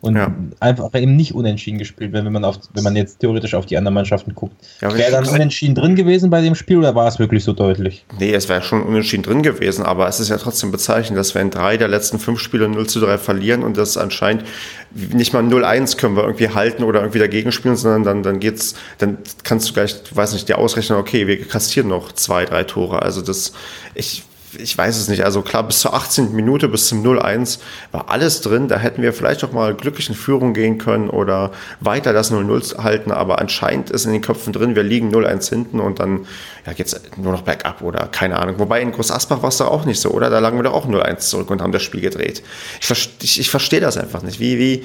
und 0.00 0.16
ja. 0.16 0.32
einfach 0.60 0.94
eben 0.94 1.16
nicht 1.16 1.34
unentschieden 1.34 1.78
gespielt, 1.78 2.12
wenn, 2.12 2.24
wenn, 2.24 2.32
man 2.32 2.44
auf, 2.44 2.58
wenn 2.74 2.84
man 2.84 2.96
jetzt 2.96 3.20
theoretisch 3.20 3.54
auf 3.54 3.66
die 3.66 3.76
anderen 3.76 3.94
Mannschaften 3.94 4.34
guckt. 4.34 4.54
Ja, 4.80 4.94
wäre 4.96 5.10
dann 5.10 5.26
unentschieden 5.26 5.74
drin 5.74 5.96
gewesen 5.96 6.30
bei 6.30 6.40
dem 6.42 6.54
Spiel 6.54 6.78
oder 6.78 6.94
war 6.94 7.08
es 7.08 7.18
wirklich 7.18 7.44
so 7.44 7.52
deutlich? 7.52 8.04
Nee, 8.18 8.32
es 8.32 8.48
wäre 8.48 8.62
schon 8.62 8.82
unentschieden 8.82 9.22
drin 9.22 9.42
gewesen, 9.42 9.84
aber 9.84 10.06
es 10.06 10.20
ist 10.20 10.28
ja 10.28 10.36
trotzdem 10.36 10.70
bezeichnend, 10.70 11.18
dass 11.18 11.34
wir 11.34 11.42
in 11.42 11.50
drei 11.50 11.76
der 11.76 11.88
letzten 11.88 12.18
fünf 12.18 12.40
Spiele 12.40 12.68
0 12.68 12.86
zu 12.86 13.00
3 13.00 13.18
verlieren 13.18 13.62
und 13.62 13.76
das 13.76 13.96
anscheinend 13.96 14.44
nicht 14.94 15.32
mal 15.32 15.42
0-1 15.42 15.96
können 15.96 16.16
wir 16.16 16.24
irgendwie 16.24 16.50
halten 16.50 16.84
oder 16.84 17.00
irgendwie 17.00 17.18
dagegen 17.18 17.52
spielen, 17.52 17.76
sondern 17.76 18.04
dann, 18.04 18.22
dann 18.22 18.40
geht's, 18.40 18.74
dann 18.98 19.18
kannst 19.42 19.68
du 19.68 19.72
gleich, 19.74 19.96
weiß 20.14 20.34
nicht, 20.34 20.48
dir 20.48 20.58
ausrechnen, 20.58 20.98
okay, 20.98 21.26
wir 21.26 21.42
kassieren 21.46 21.88
noch 21.88 22.12
zwei, 22.12 22.44
drei 22.44 22.64
Tore. 22.64 23.02
Also 23.02 23.22
das, 23.22 23.52
ich 23.94 24.22
ich 24.58 24.76
weiß 24.76 24.96
es 24.96 25.08
nicht. 25.08 25.24
Also 25.24 25.42
klar, 25.42 25.62
bis 25.62 25.80
zur 25.80 25.94
18. 25.94 26.34
Minute, 26.34 26.68
bis 26.68 26.88
zum 26.88 27.04
0-1 27.04 27.58
war 27.92 28.10
alles 28.10 28.40
drin. 28.40 28.68
Da 28.68 28.78
hätten 28.78 29.02
wir 29.02 29.12
vielleicht 29.12 29.44
auch 29.44 29.52
mal 29.52 29.74
glücklich 29.74 30.08
in 30.08 30.14
Führung 30.14 30.54
gehen 30.54 30.78
können 30.78 31.10
oder 31.10 31.52
weiter 31.80 32.12
das 32.12 32.32
0-0 32.32 32.82
halten. 32.82 33.12
Aber 33.12 33.38
anscheinend 33.38 33.90
ist 33.90 34.04
in 34.04 34.12
den 34.12 34.22
Köpfen 34.22 34.52
drin, 34.52 34.76
wir 34.76 34.82
liegen 34.82 35.14
0-1 35.14 35.48
hinten 35.48 35.80
und 35.80 36.00
dann 36.00 36.26
ja, 36.66 36.72
geht 36.72 36.86
es 36.86 37.00
nur 37.16 37.32
noch 37.32 37.42
bergab 37.42 37.82
oder 37.82 38.06
keine 38.06 38.38
Ahnung. 38.38 38.58
Wobei 38.58 38.80
in 38.80 38.92
Groß 38.92 39.10
Asbach 39.10 39.42
war 39.42 39.48
es 39.48 39.58
doch 39.58 39.68
auch 39.68 39.84
nicht 39.84 40.00
so, 40.00 40.10
oder? 40.10 40.30
Da 40.30 40.38
lagen 40.38 40.58
wir 40.58 40.64
doch 40.64 40.74
auch 40.74 40.86
0-1 40.86 41.18
zurück 41.18 41.50
und 41.50 41.62
haben 41.62 41.72
das 41.72 41.82
Spiel 41.82 42.00
gedreht. 42.00 42.42
Ich, 42.80 43.10
ich, 43.22 43.40
ich 43.40 43.50
verstehe 43.50 43.80
das 43.80 43.96
einfach 43.96 44.22
nicht. 44.22 44.40
Wie, 44.40 44.58
wie, 44.58 44.84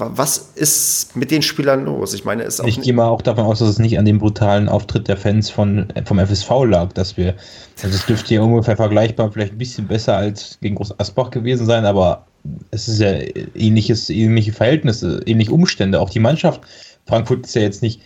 was 0.00 0.52
ist 0.54 1.16
mit 1.16 1.30
den 1.30 1.42
Spielern 1.42 1.84
los? 1.84 2.14
Ich 2.14 2.24
meine, 2.24 2.42
ist 2.42 2.60
auch 2.60 2.66
Ich 2.66 2.80
gehe 2.80 2.92
mal 2.92 3.08
auch 3.08 3.22
davon 3.22 3.44
aus, 3.44 3.58
dass 3.58 3.68
es 3.68 3.78
nicht 3.78 3.98
an 3.98 4.04
dem 4.04 4.18
brutalen 4.18 4.68
Auftritt 4.68 5.08
der 5.08 5.16
Fans 5.16 5.50
von, 5.50 5.92
vom 6.04 6.18
FSV 6.18 6.50
lag, 6.64 6.92
dass 6.92 7.16
wir, 7.16 7.34
also 7.82 7.94
es 7.94 8.06
dürfte 8.06 8.34
ja 8.34 8.42
ungefähr 8.42 8.76
vergleichbar, 8.76 9.30
vielleicht 9.32 9.52
ein 9.52 9.58
bisschen 9.58 9.86
besser 9.86 10.16
als 10.16 10.58
gegen 10.60 10.76
Groß 10.76 10.98
Asbach 10.98 11.30
gewesen 11.30 11.66
sein, 11.66 11.84
aber 11.84 12.26
es 12.70 12.88
ist 12.88 13.00
ja 13.00 13.12
ähnliches, 13.54 14.10
ähnliche 14.10 14.52
Verhältnisse, 14.52 15.20
ähnliche 15.26 15.52
Umstände. 15.52 16.00
Auch 16.00 16.10
die 16.10 16.20
Mannschaft, 16.20 16.62
Frankfurt 17.06 17.46
ist 17.46 17.54
ja 17.54 17.62
jetzt 17.62 17.82
nicht, 17.82 18.00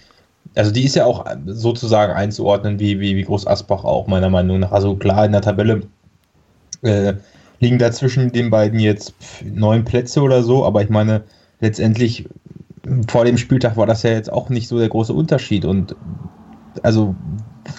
also 0.54 0.70
die 0.70 0.84
ist 0.84 0.96
ja 0.96 1.04
auch 1.04 1.24
sozusagen 1.46 2.12
einzuordnen 2.12 2.78
wie, 2.78 3.00
wie, 3.00 3.16
wie 3.16 3.22
Groß 3.22 3.46
Asbach 3.46 3.84
auch, 3.84 4.06
meiner 4.06 4.30
Meinung 4.30 4.60
nach. 4.60 4.72
Also 4.72 4.96
klar 4.96 5.24
in 5.26 5.32
der 5.32 5.40
Tabelle 5.40 5.82
äh, 6.82 7.14
liegen 7.60 7.78
da 7.78 7.90
zwischen 7.92 8.30
den 8.32 8.50
beiden 8.50 8.78
jetzt 8.78 9.14
neun 9.44 9.84
Plätze 9.84 10.20
oder 10.20 10.42
so, 10.42 10.64
aber 10.64 10.82
ich 10.82 10.90
meine, 10.90 11.24
letztendlich 11.60 12.28
vor 13.08 13.24
dem 13.24 13.38
Spieltag 13.38 13.76
war 13.76 13.86
das 13.86 14.02
ja 14.02 14.10
jetzt 14.10 14.32
auch 14.32 14.50
nicht 14.50 14.68
so 14.68 14.78
der 14.78 14.88
große 14.88 15.12
Unterschied 15.12 15.64
und 15.64 15.96
also 16.82 17.14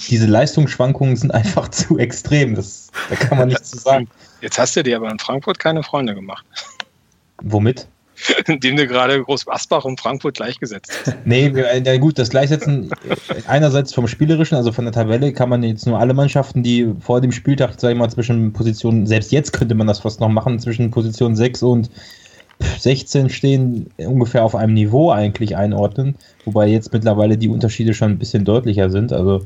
diese 0.09 0.25
Leistungsschwankungen 0.25 1.15
sind 1.15 1.31
einfach 1.33 1.69
zu 1.69 1.97
extrem. 1.97 2.55
Das, 2.55 2.91
da 3.09 3.15
kann 3.15 3.37
man 3.37 3.49
nichts 3.49 3.71
zu 3.71 3.77
sagen. 3.77 4.07
Jetzt 4.41 4.59
hast 4.59 4.75
du 4.75 4.83
dir 4.83 4.97
aber 4.97 5.09
in 5.09 5.19
Frankfurt 5.19 5.59
keine 5.59 5.83
Freunde 5.83 6.15
gemacht. 6.15 6.45
Womit? 7.41 7.87
Indem 8.47 8.77
du 8.77 8.87
gerade 8.87 9.21
Groß 9.21 9.47
Asbach 9.49 9.83
und 9.83 9.99
Frankfurt 9.99 10.35
gleichgesetzt 10.35 10.91
hast. 11.05 11.17
Nee, 11.25 11.49
ja 11.49 11.97
gut, 11.97 12.17
das 12.17 12.29
Gleichsetzen 12.29 12.89
einerseits 13.47 13.93
vom 13.93 14.07
Spielerischen, 14.07 14.55
also 14.55 14.71
von 14.71 14.85
der 14.85 14.93
Tabelle 14.93 15.33
kann 15.33 15.49
man 15.49 15.63
jetzt 15.63 15.85
nur 15.85 15.99
alle 15.99 16.13
Mannschaften, 16.13 16.63
die 16.63 16.93
vor 17.01 17.19
dem 17.19 17.33
Spieltag, 17.33 17.73
sag 17.77 17.91
ich 17.91 17.97
mal, 17.97 18.09
zwischen 18.09 18.53
Positionen, 18.53 19.05
selbst 19.05 19.33
jetzt 19.33 19.51
könnte 19.51 19.75
man 19.75 19.87
das 19.87 19.99
fast 19.99 20.21
noch 20.21 20.29
machen, 20.29 20.59
zwischen 20.59 20.91
Position 20.91 21.35
6 21.35 21.63
und 21.63 21.89
16 22.59 23.29
stehen, 23.29 23.89
ungefähr 23.97 24.43
auf 24.43 24.55
einem 24.55 24.73
Niveau 24.73 25.11
eigentlich 25.11 25.55
einordnen, 25.55 26.15
wobei 26.45 26.67
jetzt 26.67 26.93
mittlerweile 26.93 27.37
die 27.37 27.49
Unterschiede 27.49 27.93
schon 27.93 28.11
ein 28.11 28.19
bisschen 28.19 28.45
deutlicher 28.45 28.89
sind, 28.89 29.11
also 29.11 29.45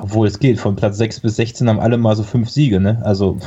obwohl 0.00 0.26
es 0.26 0.38
geht, 0.38 0.58
von 0.58 0.76
Platz 0.76 0.98
6 0.98 1.20
bis 1.20 1.36
16 1.36 1.68
haben 1.68 1.80
alle 1.80 1.96
mal 1.96 2.16
so 2.16 2.22
fünf 2.22 2.50
Siege, 2.50 2.80
ne? 2.80 3.00
Also 3.04 3.38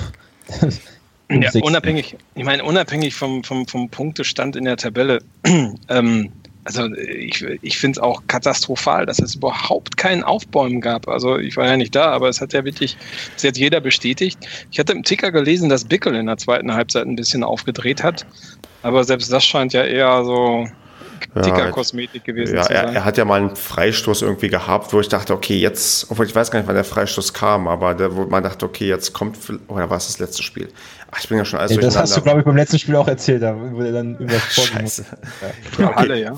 ja, 1.29 1.49
unabhängig, 1.61 2.17
ich 2.35 2.43
meine, 2.43 2.63
unabhängig 2.63 3.15
vom, 3.15 3.43
vom, 3.43 3.67
vom 3.67 3.89
Punktestand 3.89 4.55
in 4.55 4.65
der 4.65 4.77
Tabelle, 4.77 5.21
ähm, 5.89 6.31
also 6.63 6.93
ich, 6.93 7.43
ich 7.61 7.77
finde 7.77 7.97
es 7.97 8.03
auch 8.03 8.21
katastrophal, 8.27 9.05
dass 9.05 9.19
es 9.19 9.35
überhaupt 9.35 9.97
keinen 9.97 10.23
Aufbäumen 10.23 10.79
gab. 10.81 11.07
Also 11.07 11.37
ich 11.37 11.57
war 11.57 11.65
ja 11.65 11.77
nicht 11.77 11.95
da, 11.95 12.11
aber 12.11 12.29
es 12.29 12.39
hat 12.39 12.53
ja 12.53 12.63
wirklich 12.63 12.97
bis 13.33 13.43
jetzt 13.43 13.57
jeder 13.57 13.79
bestätigt. 13.79 14.37
Ich 14.71 14.79
hatte 14.79 14.93
im 14.93 15.03
Ticker 15.03 15.31
gelesen, 15.31 15.69
dass 15.69 15.85
Bickel 15.85 16.15
in 16.15 16.27
der 16.27 16.37
zweiten 16.37 16.73
Halbzeit 16.73 17.07
ein 17.07 17.15
bisschen 17.15 17.43
aufgedreht 17.43 18.03
hat. 18.03 18.25
Aber 18.83 19.03
selbst 19.03 19.31
das 19.31 19.45
scheint 19.45 19.73
ja 19.73 19.83
eher 19.83 20.23
so 20.23 20.67
Gewesen 22.23 22.55
ja, 22.55 22.61
zu 22.63 22.73
sein. 22.73 22.87
Er, 22.87 22.93
er, 22.93 23.05
hat 23.05 23.17
ja 23.17 23.25
mal 23.25 23.39
einen 23.39 23.55
Freistoß 23.55 24.21
irgendwie 24.21 24.49
gehabt, 24.49 24.93
wo 24.93 24.99
ich 24.99 25.09
dachte, 25.09 25.33
okay, 25.33 25.57
jetzt, 25.57 26.09
obwohl 26.09 26.25
ich 26.25 26.35
weiß 26.35 26.51
gar 26.51 26.59
nicht, 26.59 26.67
wann 26.67 26.75
der 26.75 26.83
Freistoß 26.83 27.33
kam, 27.33 27.67
aber 27.67 27.93
der, 27.93 28.15
wo 28.15 28.25
man 28.25 28.43
dachte, 28.43 28.65
okay, 28.65 28.87
jetzt 28.87 29.13
kommt, 29.13 29.37
oder 29.67 29.89
war 29.89 29.97
es 29.97 30.07
das 30.07 30.19
letzte 30.19 30.43
Spiel? 30.43 30.69
Ach, 31.11 31.19
ich 31.19 31.29
bin 31.29 31.37
ja 31.37 31.45
schon 31.45 31.59
alles 31.59 31.71
ja, 31.75 31.81
Das 31.81 31.97
hast 31.97 32.15
du, 32.15 32.21
glaube 32.21 32.39
ich, 32.39 32.45
beim 32.45 32.55
letzten 32.55 32.79
Spiel 32.79 32.95
auch 32.95 33.07
erzählt, 33.07 33.43
da 33.43 33.55
wurde 33.55 33.91
dann 33.91 34.17
über 34.17 34.39
Scheiße. 34.49 35.05
Ja. 35.77 35.87
Okay. 35.87 35.93
Alle, 35.95 36.21
ja. 36.21 36.33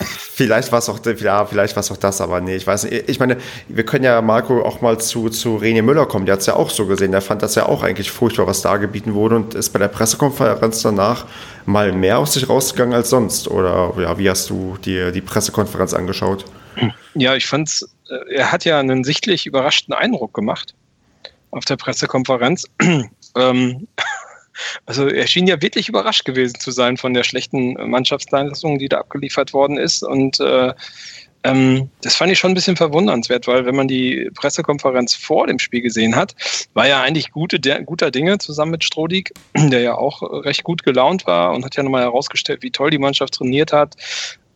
Vielleicht 0.00 0.70
war 0.70 0.78
es 0.78 0.88
auch, 0.88 1.00
ja, 1.04 1.44
vielleicht 1.46 1.74
war 1.74 1.82
auch 1.82 1.96
das, 1.96 2.20
aber 2.20 2.40
nee, 2.40 2.54
ich 2.54 2.66
weiß 2.66 2.84
nicht. 2.84 3.08
Ich 3.08 3.18
meine, 3.18 3.38
wir 3.66 3.84
können 3.84 4.04
ja 4.04 4.22
Marco 4.22 4.62
auch 4.62 4.80
mal 4.80 4.98
zu, 4.98 5.28
zu 5.30 5.56
René 5.56 5.82
Müller 5.82 6.06
kommen. 6.06 6.26
Der 6.26 6.34
hat 6.34 6.40
es 6.40 6.46
ja 6.46 6.54
auch 6.54 6.70
so 6.70 6.86
gesehen. 6.86 7.10
Der 7.10 7.22
fand 7.22 7.42
das 7.42 7.56
ja 7.56 7.66
auch 7.66 7.82
eigentlich 7.82 8.10
furchtbar, 8.10 8.46
was 8.46 8.62
da 8.62 8.76
gebieten 8.76 9.14
wurde 9.14 9.36
und 9.36 9.54
ist 9.54 9.70
bei 9.70 9.80
der 9.80 9.88
Pressekonferenz 9.88 10.82
danach 10.82 11.26
mal 11.66 11.92
mehr 11.92 12.18
aus 12.18 12.34
sich 12.34 12.48
rausgegangen 12.48 12.94
als 12.94 13.10
sonst. 13.10 13.48
Oder 13.48 13.92
ja, 13.98 14.16
wie 14.18 14.30
hast 14.30 14.50
du 14.50 14.76
dir 14.84 15.10
die 15.10 15.20
Pressekonferenz 15.20 15.92
angeschaut? 15.94 16.44
Ja, 17.14 17.34
ich 17.34 17.46
fand's, 17.46 17.82
äh, 18.08 18.34
er 18.36 18.52
hat 18.52 18.64
ja 18.64 18.78
einen 18.78 19.02
sichtlich 19.02 19.46
überraschten 19.46 19.92
Eindruck 19.92 20.34
gemacht 20.34 20.74
auf 21.50 21.64
der 21.64 21.76
Pressekonferenz. 21.76 22.66
ähm, 23.36 23.88
also 24.86 25.08
er 25.08 25.26
schien 25.26 25.46
ja 25.46 25.60
wirklich 25.62 25.88
überrascht 25.88 26.24
gewesen 26.24 26.58
zu 26.58 26.70
sein 26.70 26.96
von 26.96 27.14
der 27.14 27.24
schlechten 27.24 27.74
Mannschaftsleistung, 27.90 28.78
die 28.78 28.88
da 28.88 28.98
abgeliefert 28.98 29.52
worden 29.52 29.78
ist. 29.78 30.02
Und 30.02 30.40
äh, 30.40 30.72
ähm, 31.44 31.90
das 32.02 32.16
fand 32.16 32.32
ich 32.32 32.38
schon 32.38 32.50
ein 32.50 32.54
bisschen 32.54 32.76
verwundernswert, 32.76 33.46
weil 33.46 33.64
wenn 33.64 33.76
man 33.76 33.88
die 33.88 34.30
Pressekonferenz 34.34 35.14
vor 35.14 35.46
dem 35.46 35.58
Spiel 35.58 35.82
gesehen 35.82 36.16
hat, 36.16 36.34
war 36.74 36.88
ja 36.88 37.02
eigentlich 37.02 37.30
gute, 37.30 37.60
der, 37.60 37.82
guter 37.82 38.10
Dinge 38.10 38.38
zusammen 38.38 38.72
mit 38.72 38.84
Strodig, 38.84 39.32
der 39.56 39.80
ja 39.80 39.94
auch 39.94 40.22
recht 40.44 40.64
gut 40.64 40.82
gelaunt 40.82 41.26
war 41.26 41.52
und 41.52 41.64
hat 41.64 41.76
ja 41.76 41.82
nochmal 41.82 42.02
herausgestellt, 42.02 42.62
wie 42.62 42.70
toll 42.70 42.90
die 42.90 42.98
Mannschaft 42.98 43.34
trainiert 43.34 43.72
hat 43.72 43.96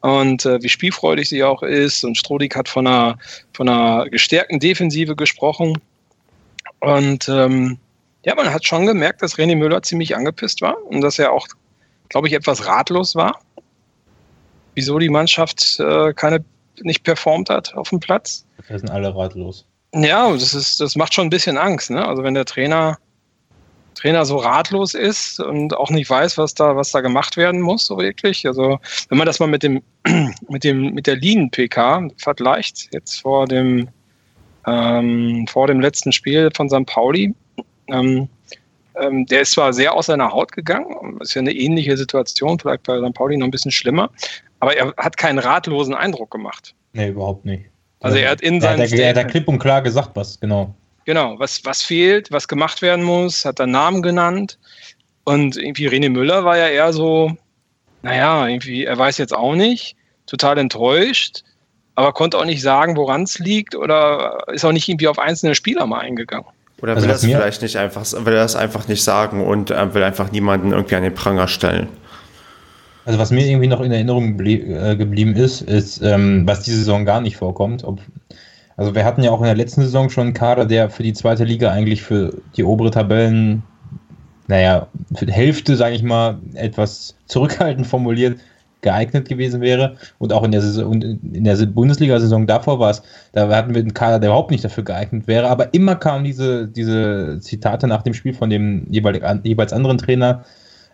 und 0.00 0.44
äh, 0.44 0.62
wie 0.62 0.68
spielfreudig 0.68 1.28
sie 1.28 1.44
auch 1.44 1.62
ist. 1.62 2.04
Und 2.04 2.18
Strodig 2.18 2.56
hat 2.56 2.68
von 2.68 2.87
einer, 2.87 3.18
von 3.52 3.68
einer 3.68 4.09
gestärkten 4.11 4.59
Defensive 4.59 5.14
gesprochen. 5.14 5.78
Und 6.80 7.28
ähm, 7.28 7.78
ja, 8.24 8.34
man 8.34 8.52
hat 8.52 8.66
schon 8.66 8.86
gemerkt, 8.86 9.22
dass 9.22 9.36
René 9.36 9.56
Müller 9.56 9.82
ziemlich 9.82 10.16
angepisst 10.16 10.60
war 10.62 10.76
und 10.86 11.00
dass 11.00 11.18
er 11.18 11.32
auch, 11.32 11.46
glaube 12.08 12.28
ich, 12.28 12.34
etwas 12.34 12.66
ratlos 12.66 13.14
war. 13.14 13.40
Wieso 14.74 14.98
die 14.98 15.08
Mannschaft 15.08 15.78
äh, 15.80 16.14
keine 16.14 16.44
nicht 16.80 17.04
performt 17.04 17.50
hat 17.50 17.74
auf 17.74 17.90
dem 17.90 18.00
Platz. 18.00 18.44
Da 18.68 18.78
sind 18.78 18.90
alle 18.90 19.14
ratlos. 19.14 19.66
Ja, 19.94 20.32
das 20.32 20.54
ist, 20.54 20.80
das 20.80 20.96
macht 20.96 21.14
schon 21.14 21.26
ein 21.26 21.30
bisschen 21.30 21.58
Angst, 21.58 21.90
ne? 21.90 22.06
Also 22.06 22.22
wenn 22.22 22.34
der 22.34 22.46
Trainer, 22.46 22.98
Trainer 23.94 24.24
so 24.24 24.36
ratlos 24.36 24.94
ist 24.94 25.38
und 25.38 25.76
auch 25.76 25.90
nicht 25.90 26.08
weiß, 26.08 26.38
was 26.38 26.54
da, 26.54 26.76
was 26.76 26.92
da 26.92 27.02
gemacht 27.02 27.36
werden 27.36 27.60
muss, 27.60 27.84
so 27.86 27.98
wirklich. 27.98 28.46
Also 28.46 28.78
wenn 29.08 29.18
man 29.18 29.26
das 29.26 29.38
mal 29.38 29.48
mit 29.48 29.62
dem, 29.62 29.82
mit 30.48 30.64
dem, 30.64 30.94
mit 30.94 31.06
der 31.06 31.16
Linien-PK 31.16 32.08
vergleicht, 32.16 32.88
jetzt 32.92 33.20
vor 33.20 33.46
dem, 33.46 33.88
ähm, 34.66 35.46
vor 35.48 35.66
dem 35.66 35.80
letzten 35.80 36.12
Spiel 36.12 36.50
von 36.54 36.70
St. 36.70 36.86
Pauli, 36.86 37.34
ähm, 37.88 38.28
ähm, 38.94 39.26
der 39.26 39.42
ist 39.42 39.52
zwar 39.52 39.72
sehr 39.72 39.94
aus 39.94 40.06
seiner 40.06 40.32
Haut 40.32 40.52
gegangen, 40.52 41.18
ist 41.20 41.34
ja 41.34 41.40
eine 41.40 41.52
ähnliche 41.52 41.96
Situation, 41.96 42.58
vielleicht 42.58 42.82
bei 42.82 42.98
St. 42.98 43.14
Pauli 43.14 43.36
noch 43.36 43.46
ein 43.46 43.50
bisschen 43.50 43.70
schlimmer, 43.70 44.10
aber 44.60 44.76
er 44.76 44.94
hat 44.98 45.16
keinen 45.16 45.38
ratlosen 45.38 45.94
Eindruck 45.94 46.30
gemacht. 46.30 46.74
Nee, 46.92 47.08
überhaupt 47.08 47.44
nicht. 47.44 47.64
Also 48.00 48.18
er 48.18 48.30
hat 48.30 48.40
in 48.40 48.60
seinem. 48.60 48.80
Er, 48.80 48.92
er, 48.92 49.08
hat 49.10 49.16
da 49.16 49.24
klipp 49.24 49.48
und 49.48 49.58
klar 49.58 49.80
gesagt, 49.80 50.10
was, 50.14 50.38
genau. 50.38 50.74
Genau, 51.04 51.38
was, 51.38 51.64
was 51.64 51.82
fehlt, 51.82 52.30
was 52.30 52.46
gemacht 52.46 52.82
werden 52.82 53.04
muss, 53.04 53.44
hat 53.44 53.58
er 53.58 53.66
Namen 53.66 54.02
genannt. 54.02 54.58
Und 55.24 55.56
irgendwie 55.56 55.88
René 55.88 56.10
Müller 56.10 56.44
war 56.44 56.56
ja 56.56 56.68
eher 56.68 56.92
so, 56.92 57.32
naja, 58.02 58.46
irgendwie, 58.46 58.84
er 58.84 58.98
weiß 58.98 59.18
jetzt 59.18 59.34
auch 59.34 59.54
nicht, 59.54 59.96
total 60.26 60.58
enttäuscht, 60.58 61.42
aber 61.94 62.12
konnte 62.12 62.38
auch 62.38 62.44
nicht 62.44 62.62
sagen, 62.62 62.96
woran 62.96 63.22
es 63.22 63.38
liegt 63.38 63.74
oder 63.74 64.44
ist 64.52 64.64
auch 64.64 64.72
nicht 64.72 64.88
irgendwie 64.88 65.08
auf 65.08 65.18
einzelne 65.18 65.54
Spieler 65.54 65.86
mal 65.86 66.00
eingegangen. 66.00 66.46
Oder 66.82 66.94
also 66.94 67.04
will 67.04 67.10
er 67.10 67.16
es 67.16 67.24
vielleicht 67.24 67.62
nicht 67.62 67.76
einfach, 67.76 68.04
will 68.24 68.34
er 68.34 68.44
es 68.44 68.56
einfach 68.56 68.88
nicht 68.88 69.04
sagen 69.04 69.46
und 69.46 69.70
äh, 69.70 69.94
will 69.94 70.02
einfach 70.02 70.32
niemanden 70.32 70.72
irgendwie 70.72 70.96
an 70.96 71.04
den 71.04 71.14
Pranger 71.14 71.46
stellen? 71.46 71.88
Also 73.04 73.18
was 73.18 73.30
mir 73.30 73.46
irgendwie 73.46 73.68
noch 73.68 73.80
in 73.80 73.92
Erinnerung 73.92 74.38
äh, 74.40 74.96
geblieben 74.96 75.34
ist, 75.34 75.62
ist, 75.62 76.02
ähm, 76.02 76.42
was 76.46 76.62
diese 76.62 76.78
Saison 76.78 77.04
gar 77.04 77.20
nicht 77.20 77.36
vorkommt. 77.36 77.84
Ob, 77.84 78.00
also 78.76 78.94
wir 78.94 79.04
hatten 79.04 79.22
ja 79.22 79.30
auch 79.30 79.40
in 79.40 79.46
der 79.46 79.54
letzten 79.54 79.82
Saison 79.82 80.10
schon 80.10 80.24
einen 80.24 80.34
Kader, 80.34 80.66
der 80.66 80.90
für 80.90 81.04
die 81.04 81.12
zweite 81.12 81.44
Liga 81.44 81.70
eigentlich 81.70 82.02
für 82.02 82.34
die 82.56 82.64
obere 82.64 82.90
Tabellen, 82.90 83.62
naja, 84.48 84.88
für 85.14 85.26
die 85.26 85.32
Hälfte, 85.32 85.76
sage 85.76 85.94
ich 85.94 86.02
mal, 86.02 86.38
etwas 86.54 87.14
zurückhaltend 87.26 87.86
formuliert, 87.86 88.40
geeignet 88.82 89.28
gewesen 89.28 89.60
wäre. 89.60 89.96
Und 90.18 90.32
auch 90.32 90.42
in 90.42 90.50
der, 90.50 90.60
Saison, 90.60 91.00
in 91.00 91.44
der 91.44 91.56
Bundesliga-Saison 91.66 92.46
davor 92.46 92.78
war 92.78 92.90
es, 92.90 93.02
da 93.32 93.48
hatten 93.48 93.74
wir 93.74 93.80
einen 93.80 93.94
Kader, 93.94 94.18
der 94.18 94.30
überhaupt 94.30 94.50
nicht 94.50 94.64
dafür 94.64 94.84
geeignet 94.84 95.26
wäre. 95.26 95.48
Aber 95.48 95.72
immer 95.72 95.96
kamen 95.96 96.24
diese, 96.24 96.68
diese 96.68 97.38
Zitate 97.40 97.86
nach 97.86 98.02
dem 98.02 98.12
Spiel 98.12 98.34
von 98.34 98.50
dem 98.50 98.86
jeweils 98.90 99.72
anderen 99.72 99.98
Trainer. 99.98 100.44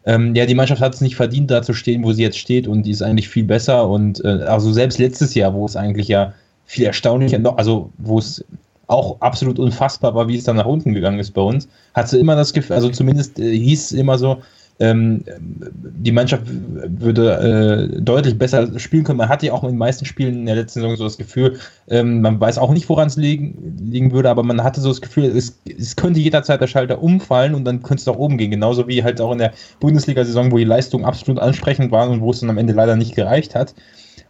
Ähm, 0.04 0.34
ja, 0.34 0.46
die 0.46 0.54
Mannschaft 0.54 0.80
hat 0.80 0.94
es 0.94 1.00
nicht 1.00 1.16
verdient, 1.16 1.50
da 1.50 1.62
zu 1.62 1.74
stehen, 1.74 2.04
wo 2.04 2.12
sie 2.12 2.22
jetzt 2.22 2.38
steht 2.38 2.68
und 2.68 2.84
die 2.84 2.92
ist 2.92 3.02
eigentlich 3.02 3.28
viel 3.28 3.44
besser. 3.44 3.88
Und 3.88 4.24
äh, 4.24 4.42
also 4.44 4.72
selbst 4.72 4.98
letztes 4.98 5.34
Jahr, 5.34 5.52
wo 5.54 5.66
es 5.66 5.76
eigentlich 5.76 6.08
ja 6.08 6.32
viel 6.64 6.84
erstaunlicher, 6.84 7.40
also 7.58 7.90
wo 7.98 8.18
es 8.18 8.44
auch 8.86 9.20
absolut 9.20 9.58
unfassbar 9.58 10.14
war, 10.14 10.28
wie 10.28 10.36
es 10.36 10.44
dann 10.44 10.56
nach 10.56 10.66
unten 10.66 10.94
gegangen 10.94 11.18
ist 11.18 11.32
bei 11.32 11.42
uns, 11.42 11.68
hat 11.94 12.08
sie 12.08 12.18
immer 12.18 12.36
das 12.36 12.52
Gefühl, 12.52 12.76
also 12.76 12.88
zumindest 12.88 13.38
äh, 13.38 13.56
hieß 13.56 13.86
es 13.86 13.92
immer 13.92 14.18
so, 14.18 14.38
ähm, 14.80 15.24
die 15.40 16.12
Mannschaft 16.12 16.44
würde 16.46 17.90
äh, 17.96 18.00
deutlich 18.00 18.38
besser 18.38 18.78
spielen 18.78 19.02
können. 19.02 19.18
Man 19.18 19.28
hatte 19.28 19.46
ja 19.46 19.52
auch 19.52 19.64
in 19.64 19.70
den 19.70 19.78
meisten 19.78 20.04
Spielen 20.04 20.34
in 20.34 20.46
der 20.46 20.54
letzten 20.54 20.80
Saison 20.80 20.96
so 20.96 21.04
das 21.04 21.18
Gefühl, 21.18 21.58
ähm, 21.88 22.20
man 22.20 22.40
weiß 22.40 22.58
auch 22.58 22.72
nicht, 22.72 22.88
woran 22.88 23.08
es 23.08 23.16
liegen, 23.16 23.76
liegen 23.90 24.12
würde, 24.12 24.30
aber 24.30 24.44
man 24.44 24.62
hatte 24.62 24.80
so 24.80 24.88
das 24.88 25.00
Gefühl, 25.00 25.24
es, 25.24 25.58
es 25.66 25.96
könnte 25.96 26.20
jederzeit 26.20 26.60
der 26.60 26.68
Schalter 26.68 27.02
umfallen 27.02 27.54
und 27.54 27.64
dann 27.64 27.82
könnte 27.82 28.00
es 28.00 28.06
nach 28.06 28.14
oben 28.14 28.38
gehen. 28.38 28.52
Genauso 28.52 28.86
wie 28.86 29.02
halt 29.02 29.20
auch 29.20 29.32
in 29.32 29.38
der 29.38 29.52
Bundesliga-Saison, 29.80 30.52
wo 30.52 30.58
die 30.58 30.64
Leistungen 30.64 31.04
absolut 31.04 31.42
ansprechend 31.42 31.90
waren 31.90 32.10
und 32.10 32.20
wo 32.20 32.30
es 32.30 32.40
dann 32.40 32.50
am 32.50 32.58
Ende 32.58 32.72
leider 32.72 32.94
nicht 32.94 33.16
gereicht 33.16 33.56
hat. 33.56 33.74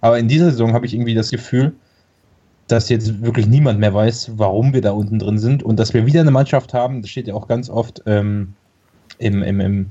Aber 0.01 0.19
in 0.19 0.29
dieser 0.29 0.51
Saison 0.51 0.73
habe 0.73 0.87
ich 0.87 0.95
irgendwie 0.95 1.15
das 1.15 1.31
Gefühl, 1.31 1.75
dass 2.69 2.89
jetzt 2.89 3.23
wirklich 3.23 3.47
niemand 3.47 3.81
mehr 3.81 3.93
weiß, 3.93 4.33
warum 4.37 4.73
wir 4.73 4.81
da 4.81 4.93
unten 4.93 5.19
drin 5.19 5.39
sind 5.39 5.63
und 5.63 5.79
dass 5.79 5.93
wir 5.93 6.07
wieder 6.07 6.21
eine 6.21 6.31
Mannschaft 6.31 6.75
haben, 6.75 7.03
das 7.03 7.11
steht 7.11 7.27
ja 7.27 7.35
auch 7.35 7.49
ganz 7.49 7.69
oft 7.69 8.03
ähm, 8.07 8.55
im, 9.19 9.43
im, 9.43 9.61
im 9.61 9.91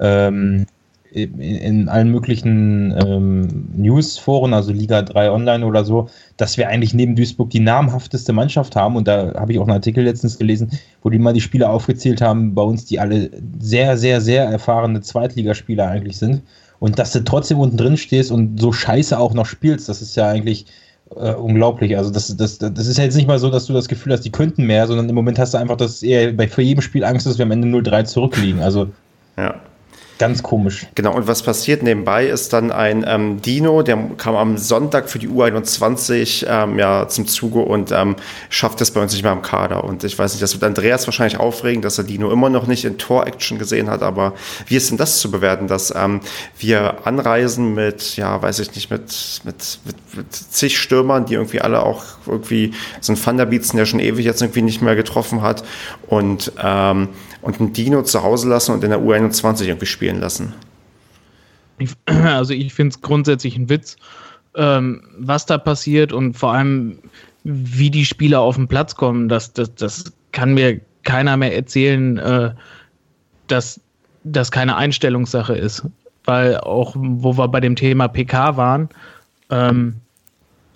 ähm, 0.00 0.66
in, 1.14 1.38
in 1.38 1.88
allen 1.88 2.10
möglichen 2.10 2.92
ähm, 3.00 3.68
Newsforen, 3.76 4.52
also 4.52 4.72
Liga 4.72 5.02
3 5.02 5.30
Online 5.30 5.64
oder 5.64 5.84
so, 5.84 6.08
dass 6.36 6.58
wir 6.58 6.68
eigentlich 6.68 6.92
neben 6.92 7.14
Duisburg 7.14 7.50
die 7.50 7.60
namhafteste 7.60 8.32
Mannschaft 8.32 8.74
haben. 8.74 8.96
Und 8.96 9.06
da 9.06 9.32
habe 9.34 9.52
ich 9.52 9.58
auch 9.60 9.64
einen 9.64 9.76
Artikel 9.76 10.02
letztens 10.02 10.38
gelesen, 10.38 10.72
wo 11.02 11.10
die 11.10 11.20
mal 11.20 11.32
die 11.32 11.40
Spieler 11.40 11.70
aufgezählt 11.70 12.20
haben, 12.20 12.54
bei 12.54 12.62
uns, 12.62 12.84
die 12.86 12.98
alle 12.98 13.30
sehr, 13.60 13.96
sehr, 13.96 14.20
sehr 14.20 14.44
erfahrene 14.44 15.00
Zweitligaspieler 15.02 15.88
eigentlich 15.88 16.18
sind. 16.18 16.42
Und 16.80 16.98
dass 16.98 17.12
du 17.12 17.22
trotzdem 17.22 17.60
unten 17.60 17.76
drin 17.76 17.96
stehst 17.96 18.32
und 18.32 18.60
so 18.60 18.72
scheiße 18.72 19.16
auch 19.16 19.34
noch 19.34 19.46
spielst, 19.46 19.88
das 19.88 20.02
ist 20.02 20.16
ja 20.16 20.28
eigentlich 20.28 20.66
äh, 21.14 21.32
unglaublich. 21.34 21.96
Also 21.96 22.10
das, 22.10 22.36
das, 22.36 22.58
das 22.58 22.86
ist 22.86 22.98
ja 22.98 23.04
jetzt 23.04 23.14
nicht 23.14 23.28
mal 23.28 23.38
so, 23.38 23.50
dass 23.50 23.66
du 23.66 23.72
das 23.72 23.86
Gefühl 23.86 24.12
hast, 24.12 24.22
die 24.22 24.32
könnten 24.32 24.66
mehr, 24.66 24.88
sondern 24.88 25.08
im 25.08 25.14
Moment 25.14 25.38
hast 25.38 25.54
du 25.54 25.58
einfach, 25.58 25.76
dass 25.76 26.02
eher 26.02 26.32
bei 26.32 26.48
für 26.48 26.62
jedem 26.62 26.82
Spiel 26.82 27.04
Angst, 27.04 27.24
dass 27.24 27.38
wir 27.38 27.44
am 27.44 27.52
Ende 27.52 27.68
0-3 27.68 28.04
zurückliegen. 28.04 28.60
Also 28.60 28.88
ja. 29.36 29.54
Ganz 30.18 30.42
komisch. 30.42 30.86
Genau, 30.94 31.14
und 31.14 31.26
was 31.26 31.42
passiert 31.42 31.82
nebenbei 31.82 32.26
ist 32.26 32.52
dann 32.52 32.70
ein 32.70 33.04
ähm, 33.06 33.42
Dino, 33.42 33.82
der 33.82 33.98
kam 34.16 34.36
am 34.36 34.58
Sonntag 34.58 35.08
für 35.08 35.18
die 35.18 35.28
U21 35.28 36.46
ähm, 36.48 36.78
ja, 36.78 37.08
zum 37.08 37.26
Zuge 37.26 37.60
und 37.60 37.90
ähm, 37.90 38.14
schafft 38.48 38.80
es 38.80 38.92
bei 38.92 39.00
uns 39.02 39.12
nicht 39.12 39.24
mehr 39.24 39.32
im 39.32 39.42
Kader. 39.42 39.82
Und 39.82 40.04
ich 40.04 40.16
weiß 40.16 40.32
nicht, 40.32 40.42
das 40.42 40.54
wird 40.54 40.62
Andreas 40.62 41.06
wahrscheinlich 41.08 41.40
aufregen, 41.40 41.82
dass 41.82 41.98
er 41.98 42.04
Dino 42.04 42.30
immer 42.30 42.48
noch 42.48 42.68
nicht 42.68 42.84
in 42.84 42.96
Tor-Action 42.96 43.58
gesehen 43.58 43.90
hat, 43.90 44.02
aber 44.02 44.34
wie 44.66 44.76
ist 44.76 44.90
denn 44.90 44.98
das 44.98 45.18
zu 45.18 45.32
bewerten, 45.32 45.66
dass 45.66 45.92
ähm, 45.94 46.20
wir 46.58 47.06
anreisen 47.06 47.74
mit, 47.74 48.16
ja, 48.16 48.40
weiß 48.40 48.60
ich 48.60 48.72
nicht, 48.74 48.90
mit, 48.90 49.40
mit, 49.44 49.78
mit, 49.84 49.96
mit 50.16 50.32
zig 50.32 50.78
Stürmern, 50.78 51.26
die 51.26 51.34
irgendwie 51.34 51.60
alle 51.60 51.82
auch 51.82 52.04
irgendwie 52.26 52.72
so 53.00 53.12
ein 53.12 53.50
Bietzen, 53.50 53.76
der 53.76 53.86
schon 53.86 54.00
ewig 54.00 54.24
jetzt 54.24 54.42
irgendwie 54.42 54.62
nicht 54.62 54.80
mehr 54.80 54.94
getroffen 54.94 55.42
hat 55.42 55.64
und 56.06 56.52
ähm, 56.62 57.08
und 57.44 57.60
einen 57.60 57.72
Dino 57.72 58.02
zu 58.02 58.22
Hause 58.22 58.48
lassen 58.48 58.72
und 58.72 58.82
in 58.82 58.90
der 58.90 59.00
U21 59.00 59.66
irgendwie 59.66 59.86
spielen 59.86 60.18
lassen? 60.18 60.54
Also 62.06 62.54
ich 62.54 62.72
finde 62.72 62.94
es 62.94 63.02
grundsätzlich 63.02 63.56
ein 63.56 63.68
Witz, 63.68 63.96
ähm, 64.56 65.02
was 65.18 65.44
da 65.44 65.58
passiert 65.58 66.12
und 66.12 66.34
vor 66.34 66.52
allem, 66.52 66.98
wie 67.44 67.90
die 67.90 68.06
Spieler 68.06 68.40
auf 68.40 68.56
den 68.56 68.68
Platz 68.68 68.94
kommen. 68.94 69.28
Das, 69.28 69.52
das, 69.52 69.74
das 69.74 70.12
kann 70.32 70.54
mir 70.54 70.80
keiner 71.02 71.36
mehr 71.36 71.54
erzählen, 71.54 72.16
äh, 72.16 72.54
dass 73.48 73.80
das 74.22 74.50
keine 74.50 74.76
Einstellungssache 74.76 75.54
ist. 75.54 75.84
Weil 76.24 76.56
auch, 76.58 76.94
wo 76.96 77.36
wir 77.36 77.48
bei 77.48 77.60
dem 77.60 77.76
Thema 77.76 78.08
PK 78.08 78.56
waren, 78.56 78.88
ähm, 79.50 79.96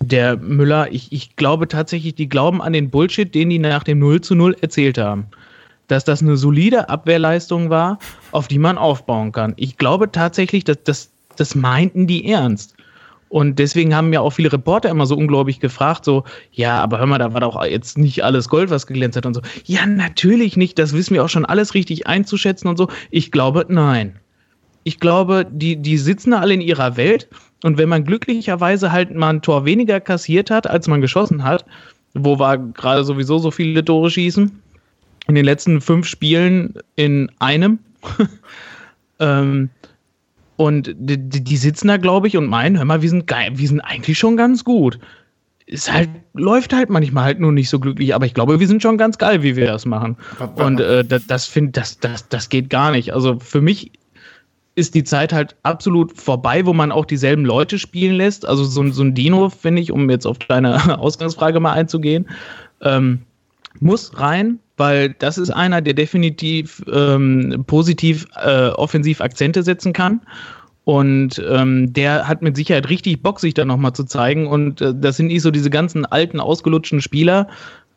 der 0.01 0.37
Müller, 0.37 0.93
ich, 0.93 1.11
ich 1.13 1.37
glaube 1.37 1.67
tatsächlich, 1.67 2.15
die 2.15 2.29
glauben 2.29 2.61
an 2.61 2.75
den 2.75 2.91
Bullshit, 2.91 3.35
den 3.35 3.49
die 3.49 3.59
nach 3.59 3.85
dem 3.85 3.99
0 4.01 4.21
zu 4.21 4.35
0 4.35 4.57
erzählt 4.61 4.99
haben 4.99 5.29
dass 5.89 6.05
das 6.05 6.23
eine 6.23 6.37
solide 6.37 6.89
Abwehrleistung 6.89 7.71
war, 7.71 7.99
auf 8.31 8.47
die 8.49 8.59
man 8.59 8.79
aufbauen 8.79 9.33
kann. 9.33 9.55
Ich 9.57 9.77
glaube 9.77 10.13
tatsächlich, 10.13 10.65
dass 10.65 10.79
das, 10.85 11.11
das 11.37 11.55
meinten 11.55 12.07
die 12.07 12.31
ernst. 12.31 12.75
Und 13.31 13.59
deswegen 13.59 13.95
haben 13.95 14.13
ja 14.13 14.21
auch 14.21 14.31
viele 14.31 14.53
Reporter 14.53 14.89
immer 14.89 15.05
so 15.05 15.15
unglaublich 15.15 15.61
gefragt, 15.61 16.05
so, 16.05 16.25
ja, 16.53 16.81
aber 16.81 16.99
hör 16.99 17.07
mal, 17.07 17.19
da 17.19 17.35
war 17.35 17.41
doch 17.41 17.63
jetzt 17.65 17.99
nicht 17.99 18.25
alles 18.25 18.49
Gold, 18.49 18.71
was 18.71 18.87
geglänzt 18.87 19.17
hat 19.17 19.27
und 19.27 19.35
so. 19.35 19.43
Ja, 19.65 19.85
natürlich 19.85 20.57
nicht, 20.57 20.79
das 20.79 20.95
wissen 20.95 21.15
wir 21.15 21.25
auch 21.25 21.29
schon 21.29 21.45
alles 21.45 21.75
richtig 21.75 22.07
einzuschätzen 22.07 22.69
und 22.69 22.79
so. 22.79 22.89
Ich 23.11 23.31
glaube, 23.31 23.67
nein. 23.69 24.17
Ich 24.85 25.01
glaube, 25.01 25.47
die, 25.51 25.77
die 25.77 25.99
sitzen 25.99 26.33
alle 26.33 26.55
in 26.55 26.63
ihrer 26.63 26.97
Welt 26.97 27.29
und 27.63 27.77
wenn 27.77 27.91
man 27.91 28.05
glücklicherweise 28.05 28.93
halt 28.93 29.15
mal 29.15 29.31
ein 29.31 29.43
Tor 29.43 29.67
weniger 29.67 30.01
kassiert 30.01 30.51
hat, 30.51 30.67
als 30.67 30.89
man 30.89 31.03
geschossen 31.03 31.45
hat, 31.45 31.67
wo 32.15 32.39
wir 32.39 32.57
gerade 32.57 33.05
sowieso 33.05 33.39
so 33.39 33.51
viele 33.51 33.85
Tore 33.85 34.11
schießen, 34.11 34.63
in 35.29 35.35
den 35.35 35.45
letzten 35.45 35.81
fünf 35.81 36.07
Spielen 36.07 36.75
in 36.97 37.31
einem. 37.39 37.79
ähm, 39.21 39.71
und 40.57 40.95
die, 40.99 41.19
die, 41.19 41.57
sitzen 41.57 41.89
da, 41.89 41.99
glaube 41.99 42.27
ich, 42.27 42.37
und 42.37 42.47
meinen, 42.47 42.77
hör 42.77 42.85
mal, 42.85 43.03
wir 43.03 43.09
sind 43.09 43.29
geil, 43.29 43.53
wir 43.55 43.69
sind 43.69 43.81
eigentlich 43.81 44.19
schon 44.19 44.37
ganz 44.37 44.65
gut. 44.65 44.99
Es 45.67 45.93
halt, 45.93 46.09
läuft 46.33 46.73
halt 46.73 46.89
manchmal 46.89 47.25
halt 47.25 47.41
nur 47.41 47.53
nicht 47.53 47.69
so 47.69 47.79
glücklich, 47.79 48.15
aber 48.15 48.27
ich 48.27 48.35
glaube, 48.35 48.59
wir 48.59 48.67
sind 48.67 48.83
schon 48.83 48.97
ganz 48.97 49.19
geil, 49.19 49.43
wie 49.43 49.55
wir 49.55 49.67
das 49.67 49.85
machen. 49.85 50.17
Und 50.57 50.81
äh, 50.81 51.05
das, 51.05 51.27
das, 51.27 51.47
find, 51.47 51.77
das, 51.77 52.01
das, 52.01 52.29
das 52.29 52.49
geht 52.49 52.71
gar 52.71 52.91
nicht. 52.91 53.13
Also 53.13 53.39
für 53.39 53.61
mich 53.61 53.93
ist 54.75 54.95
die 54.95 55.05
Zeit 55.05 55.33
halt 55.33 55.57
absolut 55.63 56.17
vorbei, 56.17 56.65
wo 56.65 56.73
man 56.73 56.91
auch 56.91 57.05
dieselben 57.05 57.45
Leute 57.45 57.79
spielen 57.79 58.17
lässt. 58.17 58.47
Also 58.47 58.65
so, 58.65 58.89
so 58.91 59.03
ein 59.03 59.15
Dino, 59.15 59.51
finde 59.51 59.83
ich, 59.83 59.93
um 59.93 60.09
jetzt 60.09 60.27
auf 60.27 60.39
deine 60.39 60.99
Ausgangsfrage 60.99 61.61
mal 61.61 61.73
einzugehen, 61.73 62.29
ähm, 62.81 63.21
muss 63.81 64.19
rein, 64.19 64.59
weil 64.79 65.15
das 65.19 65.39
ist 65.39 65.51
einer, 65.51 65.81
der 65.81 65.95
definitiv 65.95 66.83
ähm, 66.93 67.65
positiv 67.67 68.27
äh, 68.37 68.69
offensiv 68.69 69.21
Akzente 69.21 69.63
setzen 69.63 69.93
kann. 69.93 70.21
Und 70.85 71.43
ähm, 71.47 71.93
der 71.93 72.27
hat 72.27 72.41
mit 72.41 72.57
Sicherheit 72.57 72.89
richtig 72.89 73.23
Bock, 73.23 73.41
sich 73.41 73.53
da 73.53 73.67
nochmal 73.67 73.93
zu 73.93 74.05
zeigen. 74.05 74.47
Und 74.47 74.81
äh, 74.81 74.95
das 74.97 75.19
sind 75.19 75.27
nicht 75.27 75.43
so 75.43 75.51
diese 75.51 75.69
ganzen 75.69 76.07
alten, 76.07 76.41
ausgelutschten 76.41 77.03
Spieler. 77.03 77.49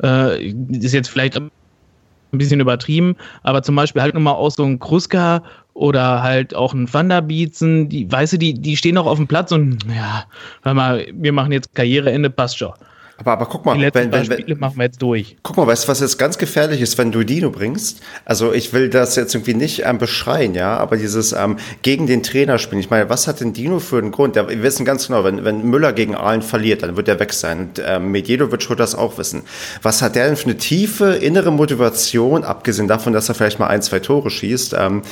Äh, 0.03 0.47
ist 0.71 0.93
jetzt 0.93 1.09
vielleicht 1.09 1.37
ein 1.37 2.37
bisschen 2.37 2.59
übertrieben, 2.59 3.15
aber 3.43 3.63
zum 3.63 3.75
Beispiel 3.75 4.01
halt 4.01 4.13
nochmal 4.13 4.33
auch 4.33 4.51
so 4.51 4.63
ein 4.63 4.79
Kruska 4.79 5.43
oder 5.73 6.21
halt 6.21 6.55
auch 6.55 6.73
ein 6.73 6.91
Wanderbietzen, 6.93 7.89
die, 7.89 8.11
weißt 8.11 8.33
du, 8.33 8.37
die, 8.37 8.53
die 8.53 8.77
stehen 8.77 8.97
auch 8.97 9.05
auf 9.05 9.17
dem 9.17 9.27
Platz 9.27 9.51
und 9.51 9.85
ja, 9.93 10.25
hör 10.63 10.73
mal, 10.73 11.05
wir 11.13 11.31
machen 11.33 11.51
jetzt 11.51 11.73
Karriereende, 11.75 12.29
passt 12.29 12.57
schon. 12.57 12.73
Aber, 13.21 13.33
aber 13.33 13.45
guck 13.45 13.65
mal, 13.65 13.75
die 13.75 13.81
letzten 13.81 14.11
wenn, 14.11 14.29
wenn, 14.29 14.39
Spiele 14.39 14.55
machen 14.55 14.77
wir 14.77 14.85
jetzt 14.85 15.01
durch. 15.01 15.37
Guck 15.43 15.57
mal, 15.57 15.67
weißt 15.67 15.83
du, 15.83 15.87
was 15.89 15.99
jetzt 15.99 16.17
ganz 16.17 16.37
gefährlich 16.37 16.81
ist, 16.81 16.97
wenn 16.97 17.11
du 17.11 17.23
Dino 17.23 17.51
bringst? 17.51 18.01
Also 18.25 18.51
ich 18.51 18.73
will 18.73 18.89
das 18.89 19.15
jetzt 19.15 19.35
irgendwie 19.35 19.53
nicht 19.53 19.83
ähm, 19.85 19.97
beschreien, 19.97 20.55
ja, 20.55 20.77
aber 20.77 20.97
dieses 20.97 21.33
ähm, 21.33 21.57
gegen 21.83 22.07
den 22.07 22.23
Trainer 22.23 22.57
spielen. 22.57 22.79
Ich 22.79 22.89
meine, 22.89 23.09
was 23.09 23.27
hat 23.27 23.41
denn 23.41 23.53
Dino 23.53 23.79
für 23.79 23.97
einen 23.97 24.11
Grund? 24.11 24.35
Ja, 24.35 24.49
wir 24.49 24.63
wissen 24.63 24.85
ganz 24.85 25.07
genau, 25.07 25.23
wenn, 25.23 25.45
wenn 25.45 25.63
Müller 25.63 25.93
gegen 25.93 26.15
Aalen 26.15 26.41
verliert, 26.41 26.83
dann 26.83 26.97
wird 26.97 27.07
er 27.07 27.19
weg 27.19 27.33
sein. 27.33 27.59
Und 27.59 27.81
ähm, 27.85 28.11
Medjedovic 28.11 28.69
wird 28.69 28.79
das 28.79 28.95
auch 28.95 29.17
wissen. 29.17 29.43
Was 29.83 30.01
hat 30.01 30.15
der 30.15 30.27
denn 30.27 30.35
für 30.35 30.45
eine 30.45 30.57
tiefe 30.57 31.13
innere 31.13 31.51
Motivation, 31.51 32.43
abgesehen 32.43 32.87
davon, 32.87 33.13
dass 33.13 33.29
er 33.29 33.35
vielleicht 33.35 33.59
mal 33.59 33.67
ein, 33.67 33.81
zwei 33.81 33.99
Tore 33.99 34.31
schießt, 34.31 34.75
ähm, 34.79 35.03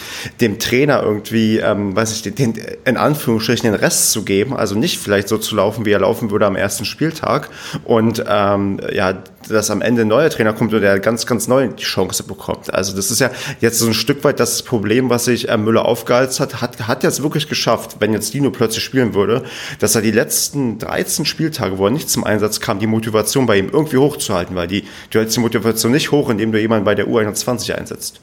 dem 0.42 0.58
Trainer 0.58 1.04
irgendwie, 1.04 1.58
ähm, 1.58 1.96
weiß 1.96 2.14
ich, 2.14 2.34
den, 2.34 2.56
in 2.86 2.98
Anführungsstrichen 2.98 3.72
den 3.72 3.80
Rest 3.80 4.12
zu 4.12 4.24
geben, 4.24 4.56
also 4.56 4.76
nicht 4.76 4.98
vielleicht 4.98 5.28
so 5.28 5.38
zu 5.38 5.56
laufen, 5.56 5.86
wie 5.86 5.92
er 5.92 6.00
laufen 6.00 6.32
würde 6.32 6.46
am 6.46 6.56
ersten 6.56 6.86
Spieltag. 6.86 7.50
Und 7.84 7.99
und 8.00 8.24
ähm, 8.26 8.80
ja, 8.94 9.22
dass 9.50 9.70
am 9.70 9.82
Ende 9.82 10.04
ein 10.04 10.08
neuer 10.08 10.30
Trainer 10.30 10.54
kommt 10.54 10.74
und 10.74 10.82
der 10.82 11.00
ganz, 11.00 11.26
ganz 11.26 11.50
neu 11.50 11.68
die 11.68 11.84
Chance 11.84 12.24
bekommt. 12.24 12.74
Also 12.74 12.96
das 12.96 13.12
ist 13.12 13.20
ja 13.20 13.30
jetzt 13.60 13.80
so 13.80 13.88
ein 13.88 13.94
Stück 13.94 14.24
weit 14.24 14.40
das 14.40 14.64
Problem, 14.64 15.10
was 15.10 15.26
sich 15.26 15.50
äh, 15.50 15.58
Müller 15.58 15.84
aufgeheizt 15.84 16.40
hat, 16.40 16.62
hat, 16.62 16.88
hat 16.88 17.04
jetzt 17.04 17.22
wirklich 17.24 17.50
geschafft, 17.50 17.98
wenn 18.00 18.14
jetzt 18.14 18.34
Dino 18.34 18.52
plötzlich 18.52 18.84
spielen 18.84 19.14
würde, 19.14 19.44
dass 19.80 19.96
er 19.96 20.02
die 20.02 20.12
letzten 20.12 20.80
13 20.80 21.26
Spieltage, 21.26 21.78
wo 21.78 21.88
er 21.88 21.92
nicht 21.92 22.10
zum 22.10 22.24
Einsatz 22.24 22.62
kam, 22.62 22.80
die 22.80 22.88
Motivation 22.88 23.46
bei 23.46 23.58
ihm 23.58 23.70
irgendwie 23.70 23.98
hochzuhalten, 23.98 24.56
weil 24.56 24.68
die, 24.68 24.86
du 25.10 25.20
hältst 25.20 25.36
die 25.36 25.42
Motivation 25.42 25.92
nicht 25.92 26.12
hoch, 26.12 26.30
indem 26.30 26.54
du 26.54 26.60
jemanden 26.60 26.86
bei 26.86 26.96
der 26.96 27.08
U21 27.08 27.74
einsetzt. 27.74 28.22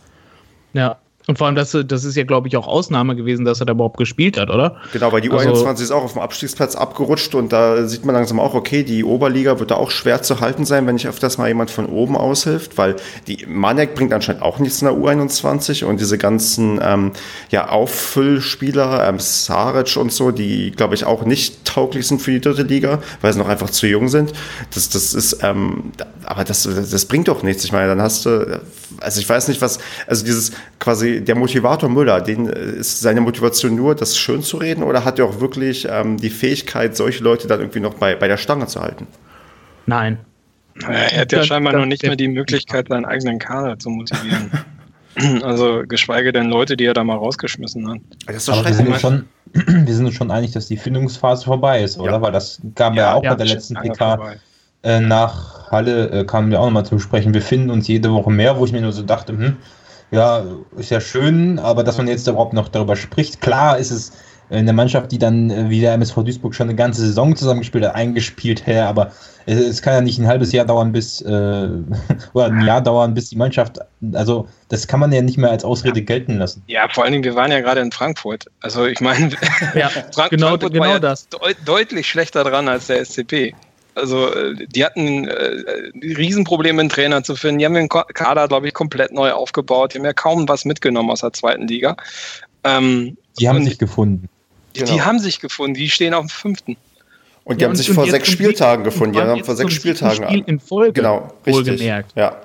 Ja, 0.73 0.97
und 1.29 1.39
vor 1.39 1.49
allem, 1.49 1.57
das, 1.57 1.77
das 1.87 2.05
ist 2.05 2.17
ja, 2.17 2.23
glaube 2.23 2.47
ich, 2.47 2.57
auch 2.57 2.69
Ausnahme 2.69 3.17
gewesen, 3.17 3.45
dass 3.45 3.59
er 3.59 3.67
da 3.67 3.73
überhaupt 3.73 3.97
gespielt 3.97 4.39
hat, 4.39 4.49
oder? 4.49 4.77
Genau, 4.93 5.11
weil 5.11 5.21
die 5.21 5.31
U21 5.31 5.67
also, 5.67 5.83
ist 5.83 5.91
auch 5.91 6.05
auf 6.05 6.12
dem 6.12 6.23
Abstiegsplatz 6.23 6.77
abgerutscht 6.77 7.35
und 7.35 7.53
da 7.53 7.89
sieht 7.89 8.05
man 8.05 8.15
langsam 8.15 8.39
auch, 8.39 8.55
okay, 8.55 8.85
die 8.85 9.03
Oberliga 9.03 9.59
wird 9.59 9.73
da 9.73 9.75
auch 9.75 9.91
schwer 9.91 10.23
zu 10.23 10.41
halten 10.41 10.65
sein, 10.65 10.87
wenn 10.87 10.95
nicht 10.95 11.09
öfters 11.09 11.37
mal 11.37 11.49
jemand 11.49 11.73
von 11.73 11.87
oben 11.87 12.17
aushilft, 12.17 12.79
weil 12.79 12.95
die 13.27 13.45
Manek 13.49 13.97
bringt 13.97 14.12
anscheinend 14.12 14.43
auch 14.43 14.61
nichts 14.61 14.81
in 14.83 14.87
der 14.87 14.97
U21 14.97 15.85
und 15.85 16.01
diese 16.01 16.17
ganzen 16.17 16.81
ähm, 16.81 17.11
ja, 17.51 17.69
Auffüllspieler, 17.71 19.09
ähm, 19.09 19.19
Saric 19.19 19.97
und 19.97 20.12
so, 20.12 20.31
die, 20.31 20.71
glaube 20.71 20.95
ich, 20.95 21.05
auch 21.05 21.25
nicht 21.25 21.65
tauglich 21.65 22.07
sind 22.07 22.23
für 22.23 22.31
die 22.31 22.41
dritte 22.41 22.62
Liga, 22.62 23.01
weil 23.21 23.33
sie 23.33 23.39
noch 23.41 23.49
einfach 23.49 23.71
zu 23.71 23.89
jung 23.89 24.09
sind. 24.09 24.33
Das, 24.73 24.89
das 24.91 25.12
ist, 25.12 25.39
ähm, 25.43 25.91
aber 26.25 26.45
das, 26.45 26.62
das 26.62 27.05
bringt 27.07 27.27
doch 27.27 27.43
nichts. 27.43 27.65
Ich 27.65 27.73
meine, 27.73 27.89
dann 27.89 28.01
hast 28.01 28.27
du, 28.27 28.61
also 29.01 29.21
ich 29.21 29.29
weiß 29.29 29.49
nicht, 29.49 29.61
was, 29.61 29.79
also 30.07 30.25
dieses 30.25 30.53
quasi 30.79 31.15
der 31.20 31.35
Motivator 31.35 31.88
Müller, 31.88 32.20
den 32.20 32.48
äh, 32.48 32.79
ist 32.79 33.00
seine 33.00 33.20
Motivation 33.20 33.74
nur, 33.74 33.94
das 33.94 34.16
schön 34.16 34.42
zu 34.42 34.57
reden 34.57 34.83
oder 34.83 35.05
hat 35.05 35.18
er 35.18 35.26
auch 35.26 35.40
wirklich 35.40 35.87
ähm, 35.90 36.16
die 36.16 36.31
Fähigkeit, 36.31 36.96
solche 36.96 37.22
Leute 37.22 37.48
dann 37.48 37.61
irgendwie 37.61 37.81
noch 37.81 37.94
bei, 37.94 38.14
bei 38.14 38.29
der 38.29 38.37
Stange 38.37 38.66
zu 38.66 38.81
halten? 38.81 39.07
Nein. 39.87 40.18
Er 40.87 41.22
hat 41.22 41.33
ja 41.33 41.42
scheinbar 41.42 41.72
noch 41.72 41.87
nicht 41.87 42.02
mehr 42.02 42.16
die 42.16 42.29
Möglichkeit, 42.29 42.88
seinen 42.88 43.07
eigenen 43.07 43.38
Kader 43.38 43.79
zu 43.79 43.90
motivieren. 43.90 44.50
Also 45.42 45.83
geschweige 45.88 46.31
denn 46.31 46.50
Leute, 46.50 46.76
die 46.76 46.85
er 46.85 46.92
da 46.92 47.02
mal 47.02 47.16
rausgeschmissen 47.16 47.88
hat. 47.88 48.00
Das 48.26 48.37
ist 48.37 48.48
doch 48.48 48.59
Aber 48.59 48.66
wir 48.66 48.74
sind, 48.74 49.00
schon, 49.00 49.24
wir 49.55 49.94
sind 49.94 50.05
uns 50.05 50.14
schon 50.14 50.31
einig, 50.31 50.52
dass 50.52 50.68
die 50.68 50.76
Findungsphase 50.76 51.46
vorbei 51.46 51.83
ist, 51.83 51.98
oder? 51.98 52.12
Ja. 52.12 52.20
Weil 52.20 52.33
das 52.33 52.61
kam 52.74 52.92
ja, 52.92 53.05
ja 53.05 53.14
auch 53.14 53.24
ja, 53.24 53.31
bei 53.31 53.37
der 53.37 53.46
letzten 53.46 53.76
PK 53.76 54.37
äh, 54.83 55.00
nach 55.00 55.70
Halle, 55.70 56.11
äh, 56.11 56.24
kamen 56.24 56.50
wir 56.50 56.61
auch 56.61 56.66
nochmal 56.66 56.85
zu 56.85 56.98
sprechen. 56.98 57.33
Wir 57.33 57.42
finden 57.42 57.70
uns 57.70 57.88
jede 57.88 58.12
Woche 58.12 58.31
mehr, 58.31 58.59
wo 58.59 58.66
ich 58.66 58.72
mir 58.72 58.83
nur 58.83 58.92
so 58.92 59.02
dachte, 59.02 59.33
hm, 59.33 59.57
ja, 60.11 60.45
ist 60.77 60.90
ja 60.90 61.01
schön, 61.01 61.59
aber 61.59 61.85
dass 61.85 61.99
man 61.99 62.09
jetzt 62.09 62.27
überhaupt 62.27 62.53
noch 62.53 62.69
darüber 62.69 62.97
spricht, 62.97 63.40
klar 63.40 63.79
ist 63.79 63.90
es 63.90 64.12
eine 64.49 64.73
Mannschaft, 64.73 65.11
die 65.11 65.19
dann 65.19 65.51
äh, 65.51 65.71
wie 65.71 65.81
der 65.81 65.95
MSV 65.95 66.23
Duisburg 66.23 66.55
schon 66.55 66.69
eine 66.69 66.77
ganze 66.77 67.01
Saison 67.01 67.35
zusammengespielt 67.35 67.85
hat, 67.85 67.95
eingespielt 67.95 68.66
her, 68.66 68.88
aber 68.88 69.11
es, 69.45 69.59
es, 69.59 69.83
kann 69.83 69.95
ja 69.95 70.01
nicht 70.01 70.19
ein 70.19 70.29
halbes 70.29 70.53
Jahr 70.53 70.64
dauern, 70.64 70.92
bis 70.92 71.21
äh, 71.21 71.27
oder 72.33 72.47
ein 72.47 72.61
Jahr 72.64 72.81
dauern, 72.81 73.14
bis 73.14 73.31
die 73.31 73.37
Mannschaft, 73.37 73.79
also 74.12 74.49
das 74.69 74.87
kann 74.87 75.01
man 75.01 75.12
ja 75.12 75.23
nicht 75.23 75.38
mehr 75.38 75.51
als 75.51 75.64
Ausrede 75.64 76.03
gelten 76.03 76.38
lassen. 76.38 76.62
Ja, 76.69 76.88
vor 76.88 77.05
allen 77.05 77.12
Dingen, 77.12 77.25
wir 77.25 77.35
waren 77.35 77.51
ja 77.51 77.61
gerade 77.61 77.81
in 77.81 77.90
Frankfurt. 77.90 78.47
Also 78.61 78.87
ich 78.87 79.01
meine, 79.01 79.31
ja, 79.75 79.88
Frank 80.12 80.31
genau, 80.31 80.49
Frankfurt 80.49 80.73
genau 80.73 80.85
war 80.85 80.92
ja 80.92 80.99
das. 81.01 81.29
Deut 81.29 81.57
deutlich 81.64 82.07
schlechter 82.07 82.45
dran 82.45 82.69
als 82.69 82.87
der 82.87 83.05
SCP. 83.05 83.55
Also 83.97 84.33
äh, 84.33 84.67
die 84.67 84.85
hatten 84.85 85.27
äh, 85.27 85.91
Riesenprobleme, 86.03 86.81
einen 86.81 86.91
Trainer 86.91 87.23
zu 87.23 87.35
finden. 87.35 87.59
Die 87.59 87.65
haben 87.65 87.75
den 87.75 87.89
Kader, 87.89 88.47
glaube 88.47 88.69
ich, 88.69 88.75
komplett 88.75 89.13
neu 89.13 89.33
aufgebaut. 89.33 89.95
Die 89.95 89.99
haben 89.99 90.05
ja 90.05 90.13
kaum 90.13 90.47
was 90.49 90.67
mitgenommen 90.67 91.11
aus 91.11 91.21
der 91.21 91.33
zweiten 91.33 91.67
Liga. 91.67 91.97
Ähm, 92.63 93.17
die 93.41 93.49
haben 93.49 93.65
sich 93.65 93.79
gefunden. 93.79 94.29
Die, 94.75 94.81
genau. 94.81 94.93
die, 94.93 95.03
haben 95.03 95.19
sich 95.19 95.41
gefunden. 95.41 95.75
Die 95.75 95.89
stehen 95.89 96.13
auf 96.13 96.27
dem 96.27 96.29
fünften. 96.29 96.77
Und 97.45 97.61
die 97.61 97.63
ja, 97.63 97.69
haben 97.69 97.77
sich 97.77 97.91
vor 97.91 98.07
sechs 98.07 98.29
Spieltagen 98.29 98.85
gefunden. 98.85 99.15
Die 99.15 99.21
haben 99.21 99.45
vor 99.45 99.57
sechs 99.57 99.73
Spieltagen. 99.73 100.25
Spiel 100.25 100.45
in 100.47 100.61
Folge. 100.61 100.93
Genau, 100.93 101.33
richtig. 101.47 101.81
Ja. 101.81 102.37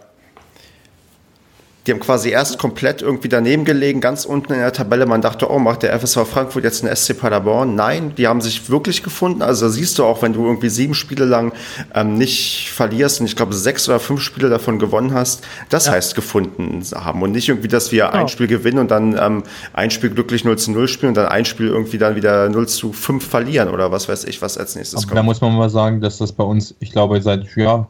Die 1.88 1.92
haben 1.92 2.00
quasi 2.00 2.30
erst 2.30 2.60
komplett 2.60 3.02
irgendwie 3.02 3.28
daneben 3.28 3.66
gelegen, 3.66 4.02
ganz 4.02 4.26
unten 4.26 4.54
in 4.54 4.60
der 4.60 4.72
Tabelle. 4.72 5.08
Man 5.08 5.22
dachte, 5.22 5.52
oh, 5.52 5.58
macht 5.58 5.82
der 5.82 6.00
FSV 6.00 6.28
Frankfurt 6.28 6.64
jetzt 6.64 6.84
einen 6.84 6.96
SC 6.96 7.20
Paderborn? 7.20 7.74
Nein, 7.74 8.14
die 8.16 8.28
haben 8.28 8.40
sich 8.40 8.70
wirklich 8.70 9.02
gefunden. 9.02 9.42
Also 9.42 9.68
siehst 9.68 9.98
du 9.98 10.06
auch, 10.06 10.22
wenn 10.22 10.34
du 10.34 10.46
irgendwie 10.46 10.70
sieben 10.70 10.94
Spiele 10.94 11.26
lang 11.26 11.54
ähm, 11.96 12.18
nicht 12.18 12.70
verlierst 12.72 13.20
und 13.20 13.26
ich 13.26 13.36
glaube 13.36 13.54
sechs 13.54 13.90
oder 13.90 14.00
fünf 14.00 14.22
Spiele 14.22 14.50
davon 14.50 14.78
gewonnen 14.78 15.14
hast, 15.14 15.44
das 15.70 15.88
ja. 15.88 15.94
heißt 15.94 16.14
gefunden 16.14 16.84
haben. 16.94 17.24
Und 17.24 17.32
nicht 17.32 17.50
irgendwie, 17.50 17.68
dass 17.68 17.92
wir 17.92 18.06
genau. 18.06 18.22
ein 18.22 18.28
Spiel 18.28 18.48
gewinnen 18.48 18.78
und 18.78 18.92
dann 18.92 19.18
ähm, 19.18 19.44
ein 19.74 19.90
Spiel 19.90 20.12
glücklich 20.12 20.46
0 20.46 20.58
zu 20.60 20.72
0 20.72 20.88
spielen 20.88 21.10
und 21.10 21.16
dann 21.16 21.28
ein 21.28 21.46
Spiel 21.46 21.68
irgendwie 21.68 21.98
dann 21.98 22.16
wieder 22.16 22.48
0 22.50 22.68
zu 22.68 22.94
5 22.94 23.26
verlieren 23.26 23.70
oder 23.70 23.92
was 23.92 24.08
weiß 24.08 24.26
ich, 24.26 24.42
was 24.42 24.58
als 24.58 24.76
nächstes 24.76 25.00
Aber 25.00 25.08
kommt. 25.08 25.18
Da 25.18 25.24
muss 25.24 25.42
man 25.42 25.56
mal 25.56 25.70
sagen, 25.70 26.00
dass 26.00 26.20
das 26.20 26.32
bei 26.32 26.44
uns, 26.44 26.76
ich 26.80 26.92
glaube, 26.92 27.22
seit 27.22 27.56
ja, 27.56 27.90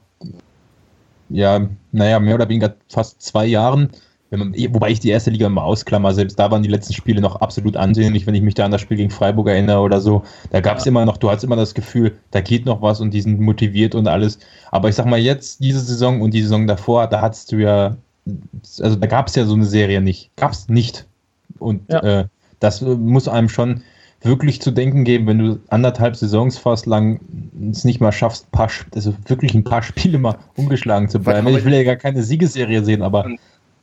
ja, 1.32 1.68
naja, 1.92 2.20
mehr 2.20 2.36
oder 2.36 2.50
weniger 2.50 2.76
fast 2.90 3.22
zwei 3.22 3.46
Jahren. 3.46 3.90
Man, 4.30 4.54
wobei 4.70 4.92
ich 4.92 5.02
die 5.02 5.10
erste 5.10 5.30
Liga 5.30 5.48
immer 5.48 5.64
ausklammer, 5.64 6.14
selbst 6.14 6.40
da 6.40 6.50
waren 6.50 6.64
die 6.64 6.70
letzten 6.70 6.94
Spiele 6.94 7.20
noch 7.20 7.36
absolut 7.42 7.76
ansehnlich, 7.76 8.26
wenn 8.26 8.34
ich 8.34 8.42
mich 8.42 8.54
da 8.54 8.64
an 8.64 8.72
das 8.72 8.80
Spiel 8.80 8.96
gegen 8.96 9.10
Freiburg 9.10 9.50
erinnere 9.50 9.82
oder 9.82 10.00
so. 10.00 10.24
Da 10.52 10.62
gab 10.62 10.78
es 10.78 10.86
ja. 10.86 10.90
immer 10.90 11.06
noch, 11.06 11.18
du 11.18 11.30
hast 11.30 11.44
immer 11.44 11.58
das 11.58 11.74
Gefühl, 11.74 12.18
da 12.32 12.40
geht 12.40 12.66
noch 12.66 12.82
was 12.82 13.02
und 13.02 13.14
die 13.14 13.20
sind 13.20 13.42
motiviert 13.42 13.94
und 13.94 14.08
alles. 14.08 14.40
Aber 14.72 14.88
ich 14.88 14.96
sag 14.96 15.06
mal, 15.06 15.20
jetzt, 15.20 15.62
diese 15.62 15.82
Saison 15.82 16.22
und 16.22 16.34
die 16.34 16.44
Saison 16.44 16.66
davor, 16.66 17.08
da 17.08 17.20
hattest 17.20 17.52
du 17.52 17.58
ja, 17.58 17.98
also 18.80 18.96
da 18.96 19.08
gab 19.08 19.28
es 19.28 19.36
ja 19.36 19.44
so 19.44 19.54
eine 19.54 19.66
Serie 19.66 20.00
nicht. 20.00 20.32
Gab 20.38 20.54
es 20.54 20.70
nicht. 20.70 21.06
Und 21.60 21.82
ja. 21.92 22.00
äh, 22.00 22.26
das 22.62 22.80
muss 22.80 23.28
einem 23.28 23.50
schon 23.50 23.82
wirklich 24.24 24.62
zu 24.62 24.72
denken 24.72 25.04
geben, 25.04 25.28
wenn 25.28 25.40
du 25.40 25.60
anderthalb 25.70 26.16
Saisons 26.16 26.58
fast 26.58 26.86
lang 26.86 27.20
es 27.72 27.84
nicht 27.84 28.00
mal 28.00 28.12
schaffst, 28.12 28.52
paar, 28.52 28.70
also 28.94 29.14
wirklich 29.28 29.54
ein 29.54 29.64
paar 29.64 29.82
Spiele 29.82 30.20
mal 30.20 30.38
umgeschlagen 30.56 31.10
zu 31.10 31.20
bleiben. 31.20 31.48
Ich 31.48 31.66
will 31.66 31.74
ja 31.74 31.84
gar 31.84 31.96
keine 31.96 32.22
Siegesserie 32.22 32.84
sehen, 32.84 33.02
aber. 33.02 33.28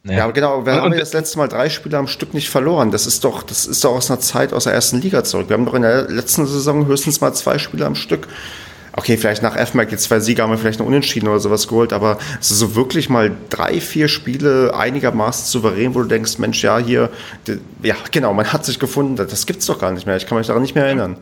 Ja, 0.04 0.12
ja 0.12 0.30
genau. 0.30 0.64
Wir 0.64 0.74
haben 0.74 0.92
das 0.92 1.12
letzte 1.12 1.38
Mal 1.38 1.48
drei 1.48 1.68
Spiele 1.68 1.98
am 1.98 2.06
Stück 2.06 2.34
nicht 2.34 2.48
verloren. 2.48 2.92
Das 2.92 3.06
ist 3.06 3.24
doch, 3.24 3.42
das 3.42 3.66
ist 3.66 3.84
doch 3.84 3.96
aus 3.96 4.10
einer 4.10 4.20
Zeit 4.20 4.52
aus 4.52 4.64
der 4.64 4.74
ersten 4.74 5.00
Liga 5.00 5.24
zurück. 5.24 5.48
Wir 5.48 5.54
haben 5.54 5.66
doch 5.66 5.74
in 5.74 5.82
der 5.82 6.08
letzten 6.08 6.46
Saison 6.46 6.86
höchstens 6.86 7.20
mal 7.20 7.32
zwei 7.32 7.58
Spiele 7.58 7.84
am 7.84 7.96
Stück 7.96 8.28
okay, 8.92 9.16
vielleicht 9.16 9.42
nach 9.42 9.56
FMAC 9.56 9.92
jetzt 9.92 10.04
zwei 10.04 10.20
Siege 10.20 10.42
haben 10.42 10.50
wir 10.50 10.58
vielleicht 10.58 10.78
noch 10.78 10.86
Unentschieden 10.86 11.28
oder 11.28 11.40
sowas 11.40 11.68
geholt, 11.68 11.92
aber 11.92 12.18
es 12.40 12.50
ist 12.50 12.58
so 12.58 12.74
wirklich 12.74 13.08
mal 13.08 13.30
drei, 13.50 13.80
vier 13.80 14.08
Spiele 14.08 14.74
einigermaßen 14.74 15.46
souverän, 15.46 15.94
wo 15.94 16.02
du 16.02 16.08
denkst, 16.08 16.38
Mensch, 16.38 16.62
ja, 16.62 16.78
hier, 16.78 17.10
ja, 17.82 17.96
genau, 18.10 18.34
man 18.34 18.52
hat 18.52 18.64
sich 18.64 18.78
gefunden, 18.78 19.16
das 19.16 19.46
gibt's 19.46 19.66
doch 19.66 19.78
gar 19.78 19.92
nicht 19.92 20.06
mehr. 20.06 20.16
Ich 20.16 20.26
kann 20.26 20.38
mich 20.38 20.46
daran 20.46 20.62
nicht 20.62 20.74
mehr 20.74 20.86
erinnern. 20.86 21.16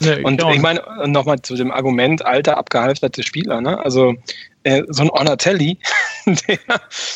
Nee, 0.00 0.22
und 0.22 0.42
ich 0.52 0.60
meine, 0.60 0.82
nochmal 1.06 1.40
zu 1.40 1.54
dem 1.54 1.70
Argument, 1.70 2.24
alter, 2.24 2.58
abgehalfterte 2.58 3.22
Spieler, 3.22 3.62
ne? 3.62 3.78
Also 3.78 4.14
äh, 4.62 4.82
so 4.88 5.04
ein 5.04 5.10
Ornatelli, 5.10 5.78
der, 6.26 6.58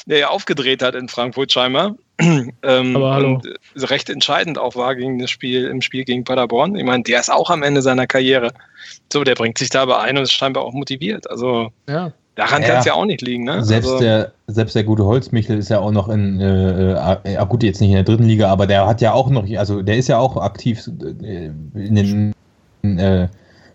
der 0.07 0.19
ja 0.19 0.29
aufgedreht 0.29 0.83
hat 0.83 0.95
in 0.95 1.09
Frankfurt 1.09 1.53
scheinbar, 1.53 1.97
ähm, 2.63 2.97
und 2.97 3.49
recht 3.77 4.11
entscheidend 4.11 4.59
auch 4.59 4.77
war 4.77 4.95
gegen 4.95 5.19
das 5.19 5.31
Spiel 5.31 5.67
im 5.67 5.81
Spiel 5.81 6.05
gegen 6.05 6.25
Paderborn. 6.25 6.77
Ich 6.77 6.85
meine, 6.85 7.03
der 7.03 7.21
ist 7.21 7.31
auch 7.31 7.51
am 7.51 7.63
Ende 7.63 7.83
seiner 7.83 8.07
Karriere. 8.07 8.53
So, 9.13 9.25
der 9.25 9.35
bringt 9.35 9.59
sich 9.59 9.71
dabei 9.71 9.99
ein 9.99 10.17
und 10.17 10.25
ist 10.25 10.33
scheinbar 10.33 10.65
auch 10.65 10.73
motiviert. 10.73 11.29
Also 11.31 11.71
ja. 11.89 12.13
daran 12.35 12.63
ja. 12.63 12.69
kann 12.69 12.79
es 12.79 12.85
ja 12.85 12.95
auch 12.95 13.05
nicht 13.05 13.23
liegen. 13.23 13.45
Ne? 13.45 13.65
Selbst, 13.65 13.89
also, 13.89 14.01
der, 14.01 14.33
selbst 14.47 14.75
der 14.75 14.85
gute 14.85 15.05
Holzmichel 15.05 15.59
ist 15.59 15.71
ja 15.71 15.81
auch 15.81 15.93
noch 15.93 16.09
in, 16.09 16.41
äh, 16.41 17.15
äh, 17.25 17.47
gut, 17.47 17.63
jetzt 17.63 17.81
nicht 17.81 17.91
in 17.91 17.97
der 17.97 18.05
dritten 18.05 18.25
Liga, 18.25 18.49
aber 18.51 18.67
der 18.67 18.87
hat 18.87 19.01
ja 19.01 19.13
auch 19.13 19.31
noch, 19.31 19.49
also 19.57 19.83
der 19.83 19.97
ist 19.97 20.09
ja 20.09 20.19
auch 20.19 20.37
aktiv 20.37 20.89
äh, 21.23 21.51
in 21.75 21.95
den 21.95 22.99
äh, 22.99 23.29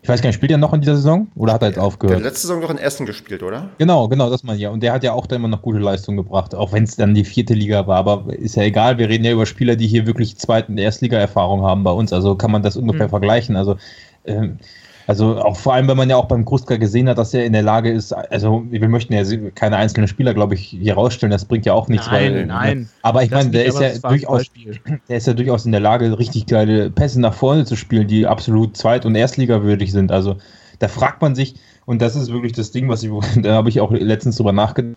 ich 0.05 0.09
weiß 0.09 0.21
gar 0.21 0.29
nicht, 0.29 0.35
spielt 0.35 0.51
er 0.51 0.59
noch 0.59 0.71
in 0.71 0.81
dieser 0.81 0.97
Saison 0.97 1.27
oder 1.33 1.53
hat 1.53 1.63
er 1.63 1.69
jetzt 1.69 1.79
aufgehört? 1.79 2.19
Der 2.19 2.27
letzte 2.27 2.41
Saison 2.41 2.61
noch 2.61 2.69
in 2.69 2.77
Essen 2.77 3.07
gespielt, 3.07 3.41
oder? 3.41 3.71
Genau, 3.79 4.07
genau, 4.07 4.29
das 4.29 4.43
meine 4.43 4.57
ich 4.57 4.61
ja. 4.61 4.69
Und 4.69 4.83
der 4.83 4.93
hat 4.93 5.03
ja 5.03 5.13
auch 5.13 5.25
da 5.25 5.35
immer 5.35 5.47
noch 5.47 5.63
gute 5.63 5.79
Leistung 5.79 6.15
gebracht, 6.15 6.53
auch 6.53 6.73
wenn 6.73 6.83
es 6.83 6.95
dann 6.95 7.15
die 7.15 7.25
vierte 7.25 7.55
Liga 7.55 7.87
war. 7.87 7.97
Aber 7.97 8.31
ist 8.31 8.55
ja 8.55 8.61
egal, 8.61 8.99
wir 8.99 9.09
reden 9.09 9.25
ja 9.25 9.31
über 9.31 9.47
Spieler, 9.47 9.75
die 9.75 9.87
hier 9.87 10.05
wirklich 10.05 10.37
zweiten 10.37 10.73
und 10.73 10.77
Erstliga-Erfahrung 10.77 11.63
haben 11.63 11.83
bei 11.83 11.89
uns. 11.89 12.13
Also 12.13 12.35
kann 12.35 12.51
man 12.51 12.61
das 12.61 12.77
ungefähr 12.77 13.07
mhm. 13.07 13.09
vergleichen. 13.09 13.55
Also 13.55 13.77
ähm, 14.25 14.59
also 15.07 15.37
auch 15.37 15.55
vor 15.55 15.73
allem, 15.73 15.87
wenn 15.87 15.97
man 15.97 16.09
ja 16.09 16.15
auch 16.15 16.25
beim 16.25 16.45
Kruska 16.45 16.77
gesehen 16.77 17.07
hat, 17.07 17.17
dass 17.17 17.33
er 17.33 17.45
in 17.45 17.53
der 17.53 17.61
Lage 17.61 17.91
ist, 17.91 18.11
also 18.11 18.65
wir 18.69 18.87
möchten 18.89 19.13
ja 19.13 19.23
keine 19.53 19.77
einzelnen 19.77 20.07
Spieler, 20.07 20.33
glaube 20.33 20.55
ich, 20.55 20.61
hier 20.61 20.95
rausstellen, 20.95 21.31
das 21.31 21.45
bringt 21.45 21.65
ja 21.65 21.73
auch 21.73 21.87
nichts. 21.87 22.07
Nein, 22.07 22.33
weil, 22.33 22.45
nein. 22.47 22.89
Aber 23.03 23.23
ich 23.23 23.29
meine, 23.29 23.51
der 23.51 23.65
ist 23.65 23.79
ja 23.79 23.89
durchaus, 23.99 24.45
der 25.09 25.17
ist 25.17 25.27
ja 25.27 25.33
durchaus 25.33 25.65
in 25.65 25.71
der 25.71 25.81
Lage, 25.81 26.17
richtig 26.17 26.47
geile 26.47 26.89
Pässe 26.89 27.21
nach 27.21 27.35
vorne 27.35 27.65
zu 27.65 27.75
spielen, 27.75 28.07
die 28.07 28.25
absolut 28.25 28.75
zweit- 28.77 29.05
und 29.05 29.15
erstligawürdig 29.15 29.91
sind. 29.91 30.11
Also 30.11 30.37
da 30.79 30.87
fragt 30.87 31.21
man 31.21 31.35
sich, 31.35 31.55
und 31.85 32.01
das 32.01 32.15
ist 32.15 32.31
wirklich 32.31 32.53
das 32.53 32.71
Ding, 32.71 32.89
was 32.89 33.03
ich, 33.03 33.11
da 33.41 33.53
habe 33.53 33.69
ich 33.69 33.81
auch 33.81 33.91
letztens 33.91 34.37
drüber 34.37 34.53
nachgedacht, 34.53 34.95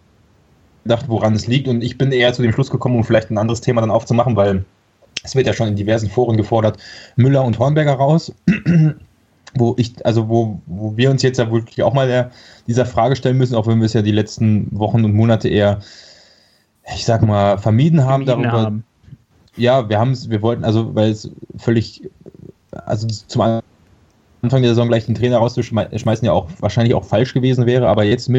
woran 1.06 1.34
es 1.34 1.46
liegt. 1.46 1.68
Und 1.68 1.84
ich 1.84 1.98
bin 1.98 2.12
eher 2.12 2.32
zu 2.32 2.40
dem 2.40 2.52
Schluss 2.52 2.70
gekommen, 2.70 2.96
um 2.96 3.04
vielleicht 3.04 3.30
ein 3.30 3.36
anderes 3.36 3.60
Thema 3.60 3.82
dann 3.82 3.90
aufzumachen, 3.90 4.36
weil 4.36 4.64
es 5.22 5.34
wird 5.34 5.46
ja 5.46 5.52
schon 5.52 5.68
in 5.68 5.76
diversen 5.76 6.08
Foren 6.08 6.38
gefordert, 6.38 6.78
Müller 7.16 7.44
und 7.44 7.58
Hornberger 7.58 7.92
raus 7.92 8.32
wo 9.54 9.74
ich, 9.78 10.04
also 10.04 10.28
wo, 10.28 10.60
wo 10.66 10.96
wir 10.96 11.10
uns 11.10 11.22
jetzt 11.22 11.38
ja 11.38 11.50
wirklich 11.50 11.82
auch 11.82 11.94
mal 11.94 12.06
der, 12.06 12.30
dieser 12.66 12.86
Frage 12.86 13.16
stellen 13.16 13.38
müssen, 13.38 13.54
auch 13.54 13.66
wenn 13.66 13.78
wir 13.78 13.86
es 13.86 13.92
ja 13.92 14.02
die 14.02 14.12
letzten 14.12 14.68
Wochen 14.78 15.04
und 15.04 15.14
Monate 15.14 15.48
eher, 15.48 15.80
ich 16.94 17.04
sag 17.04 17.22
mal, 17.22 17.58
vermieden 17.58 18.04
haben 18.04 18.24
vermieden 18.26 18.50
darüber. 18.50 18.62
Haben. 18.66 18.84
Ja, 19.56 19.88
wir 19.88 19.98
haben 19.98 20.12
es, 20.12 20.30
wir 20.30 20.42
wollten, 20.42 20.64
also 20.64 20.94
weil 20.94 21.10
es 21.10 21.30
völlig, 21.56 22.08
also 22.70 23.06
zum 23.06 23.42
Anfang 24.42 24.62
der 24.62 24.70
Saison 24.70 24.88
gleich 24.88 25.06
den 25.06 25.14
Trainer 25.14 25.38
rauszuschmeißen, 25.38 26.24
ja 26.24 26.32
auch 26.32 26.48
wahrscheinlich 26.60 26.94
auch 26.94 27.04
falsch 27.04 27.34
gewesen 27.34 27.66
wäre, 27.66 27.88
aber 27.88 28.04
jetzt 28.04 28.30